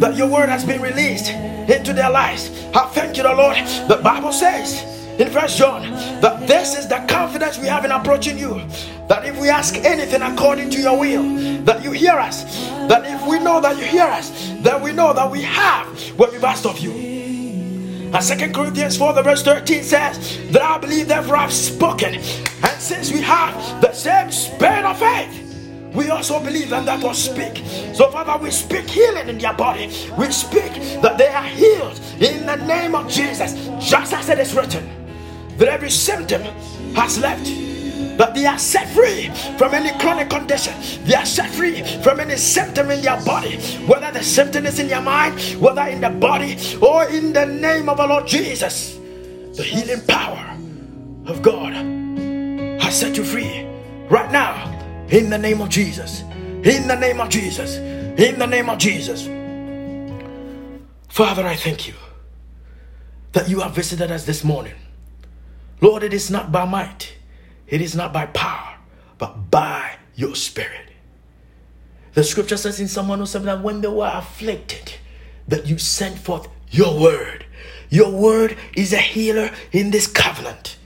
that 0.00 0.16
your 0.16 0.28
word 0.28 0.48
has 0.48 0.64
been 0.64 0.80
released 0.80 1.30
into 1.30 1.92
their 1.92 2.10
lives. 2.10 2.50
I 2.74 2.86
thank 2.86 3.16
you, 3.16 3.22
the 3.22 3.34
Lord. 3.34 3.56
The 3.88 4.00
Bible 4.02 4.32
says 4.32 4.82
in 5.20 5.30
First 5.30 5.58
John 5.58 5.82
that 6.20 6.46
this 6.46 6.78
is 6.78 6.88
the 6.88 7.04
confidence 7.08 7.58
we 7.58 7.66
have 7.66 7.84
in 7.84 7.90
approaching 7.90 8.38
you. 8.38 8.62
That 9.08 9.24
if 9.24 9.38
we 9.40 9.48
ask 9.48 9.76
anything 9.76 10.22
according 10.22 10.70
to 10.70 10.80
your 10.80 10.98
will, 10.98 11.64
that 11.64 11.82
you 11.82 11.92
hear 11.92 12.14
us. 12.14 12.44
That 12.88 13.04
if 13.04 13.26
we 13.26 13.38
know 13.38 13.60
that 13.60 13.76
you 13.76 13.84
hear 13.84 14.04
us, 14.04 14.30
then 14.60 14.82
we 14.82 14.92
know 14.92 15.12
that 15.12 15.30
we 15.30 15.42
have 15.42 15.86
what 16.18 16.32
we've 16.32 16.44
asked 16.44 16.66
of 16.66 16.78
you. 16.78 16.92
And 16.92 18.24
Second 18.24 18.54
Corinthians 18.54 18.96
4, 18.96 19.12
the 19.12 19.22
verse 19.22 19.42
13 19.42 19.82
says, 19.82 20.50
That 20.50 20.62
I 20.62 20.78
believe, 20.78 21.08
therefore 21.08 21.36
I've 21.36 21.52
spoken. 21.52 22.14
And 22.14 22.80
since 22.80 23.12
we 23.12 23.20
have 23.20 23.82
the 23.82 23.92
same 23.92 24.30
spirit 24.30 24.84
of 24.84 24.98
faith, 24.98 25.47
we 25.94 26.10
also 26.10 26.42
believe 26.42 26.72
and 26.72 26.86
that 26.86 27.02
will 27.02 27.14
speak. 27.14 27.62
So, 27.94 28.10
Father, 28.10 28.42
we 28.42 28.50
speak 28.50 28.88
healing 28.88 29.28
in 29.28 29.38
their 29.38 29.54
body. 29.54 29.86
We 30.18 30.30
speak 30.30 30.72
that 31.02 31.16
they 31.16 31.28
are 31.28 31.44
healed 31.44 31.98
in 32.20 32.46
the 32.46 32.56
name 32.56 32.94
of 32.94 33.08
Jesus, 33.08 33.54
just 33.80 34.12
as 34.12 34.28
it 34.28 34.38
is 34.38 34.54
written. 34.54 34.88
That 35.56 35.68
every 35.68 35.90
symptom 35.90 36.42
has 36.94 37.18
left. 37.18 37.46
That 38.18 38.34
they 38.34 38.46
are 38.46 38.58
set 38.58 38.88
free 38.90 39.30
from 39.56 39.74
any 39.74 39.96
chronic 39.98 40.28
condition. 40.28 40.74
They 41.04 41.14
are 41.14 41.26
set 41.26 41.50
free 41.50 41.82
from 42.02 42.20
any 42.20 42.36
symptom 42.36 42.90
in 42.90 43.00
their 43.00 43.20
body. 43.24 43.56
Whether 43.86 44.10
the 44.12 44.22
symptom 44.22 44.66
is 44.66 44.78
in 44.78 44.88
your 44.88 45.00
mind, 45.00 45.40
whether 45.60 45.82
in 45.82 46.00
the 46.00 46.10
body, 46.10 46.58
or 46.82 47.04
in 47.08 47.32
the 47.32 47.46
name 47.46 47.88
of 47.88 47.98
our 48.00 48.08
Lord 48.08 48.26
Jesus. 48.26 48.98
The 49.56 49.62
healing 49.62 50.04
power 50.06 50.56
of 51.26 51.42
God 51.42 51.72
has 52.80 53.00
set 53.00 53.16
you 53.16 53.24
free 53.24 53.66
right 54.08 54.30
now 54.30 54.77
in 55.10 55.30
the 55.30 55.38
name 55.38 55.60
of 55.60 55.68
Jesus. 55.68 56.22
In 56.22 56.88
the 56.88 56.96
name 56.96 57.20
of 57.20 57.28
Jesus. 57.28 57.76
In 57.76 58.38
the 58.38 58.46
name 58.46 58.68
of 58.68 58.78
Jesus. 58.78 59.26
Father, 61.08 61.46
I 61.46 61.56
thank 61.56 61.88
you 61.88 61.94
that 63.32 63.48
you 63.48 63.60
have 63.60 63.74
visited 63.74 64.10
us 64.10 64.24
this 64.24 64.44
morning. 64.44 64.74
Lord, 65.80 66.02
it 66.02 66.12
is 66.12 66.30
not 66.30 66.50
by 66.50 66.64
might, 66.64 67.14
it 67.66 67.80
is 67.80 67.94
not 67.94 68.12
by 68.12 68.26
power, 68.26 68.76
but 69.18 69.50
by 69.50 69.96
your 70.14 70.34
spirit. 70.34 70.88
The 72.14 72.24
scripture 72.24 72.56
says 72.56 72.80
in 72.80 72.88
Psalm 72.88 73.08
107 73.08 73.46
that 73.46 73.62
when 73.62 73.80
they 73.80 73.88
were 73.88 74.10
afflicted, 74.12 74.94
that 75.46 75.66
you 75.66 75.78
sent 75.78 76.18
forth 76.18 76.48
your 76.70 77.00
word. 77.00 77.46
Your 77.90 78.10
word 78.10 78.56
is 78.74 78.92
a 78.92 78.98
healer 78.98 79.50
in 79.72 79.90
this 79.90 80.06
covenant. 80.06 80.77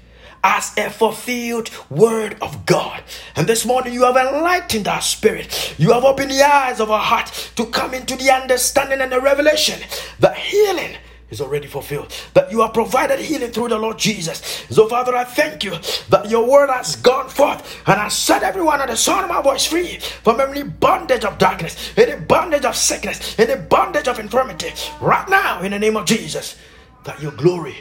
As 0.44 0.76
a 0.76 0.90
fulfilled 0.90 1.70
word 1.90 2.36
of 2.42 2.66
God. 2.66 3.02
And 3.36 3.46
this 3.46 3.64
morning 3.64 3.92
you 3.92 4.04
have 4.04 4.16
enlightened 4.16 4.88
our 4.88 5.00
spirit. 5.00 5.74
You 5.78 5.92
have 5.92 6.04
opened 6.04 6.30
the 6.30 6.42
eyes 6.42 6.80
of 6.80 6.90
our 6.90 7.00
heart 7.00 7.50
to 7.56 7.66
come 7.66 7.94
into 7.94 8.16
the 8.16 8.30
understanding 8.30 9.00
and 9.00 9.12
the 9.12 9.20
revelation 9.20 9.80
that 10.20 10.36
healing 10.36 10.96
is 11.32 11.40
already 11.40 11.66
fulfilled. 11.66 12.14
That 12.34 12.52
you 12.52 12.60
have 12.60 12.74
provided 12.74 13.18
healing 13.18 13.50
through 13.50 13.68
the 13.68 13.78
Lord 13.78 13.98
Jesus. 13.98 14.66
So, 14.70 14.86
Father, 14.86 15.16
I 15.16 15.24
thank 15.24 15.64
you 15.64 15.72
that 16.10 16.28
your 16.28 16.48
word 16.48 16.68
has 16.68 16.96
gone 16.96 17.28
forth 17.28 17.82
and 17.86 17.98
has 17.98 18.16
set 18.16 18.42
everyone 18.42 18.80
at 18.80 18.88
the 18.88 18.96
sound 18.96 19.24
of 19.24 19.30
my 19.30 19.40
voice 19.40 19.66
free 19.66 19.98
from 20.22 20.40
any 20.40 20.62
bondage 20.62 21.24
of 21.24 21.38
darkness, 21.38 21.92
any 21.96 22.20
bondage 22.20 22.66
of 22.66 22.76
sickness, 22.76 23.38
any 23.38 23.60
bondage 23.60 24.08
of 24.08 24.18
infirmity. 24.18 24.72
Right 25.00 25.28
now, 25.28 25.62
in 25.62 25.70
the 25.72 25.78
name 25.78 25.96
of 25.96 26.04
Jesus, 26.04 26.56
that 27.04 27.20
your 27.20 27.32
glory 27.32 27.76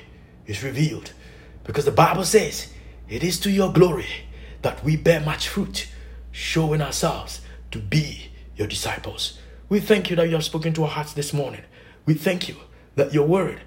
is 0.47 0.63
revealed. 0.63 1.11
Because 1.63 1.85
the 1.85 1.91
Bible 1.91 2.23
says, 2.23 2.73
it 3.09 3.23
is 3.23 3.39
to 3.41 3.51
your 3.51 3.71
glory 3.71 4.07
that 4.61 4.83
we 4.83 4.95
bear 4.95 5.19
much 5.19 5.47
fruit, 5.47 5.87
showing 6.31 6.81
ourselves 6.81 7.41
to 7.71 7.79
be 7.79 8.31
your 8.55 8.67
disciples. 8.67 9.39
We 9.69 9.79
thank 9.79 10.09
you 10.09 10.15
that 10.15 10.27
you 10.27 10.35
have 10.35 10.43
spoken 10.43 10.73
to 10.73 10.83
our 10.83 10.89
hearts 10.89 11.13
this 11.13 11.33
morning. 11.33 11.61
We 12.05 12.13
thank 12.13 12.47
you 12.49 12.55
that 12.95 13.13
your 13.13 13.27
word 13.27 13.61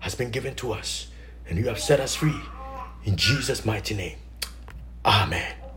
has 0.00 0.14
been 0.14 0.30
given 0.30 0.54
to 0.56 0.72
us 0.72 1.08
and 1.48 1.58
you 1.58 1.66
have 1.68 1.80
set 1.80 2.00
us 2.00 2.14
free. 2.14 2.40
In 3.04 3.16
Jesus' 3.16 3.64
mighty 3.64 3.94
name. 3.94 4.18
Amen. 5.04 5.67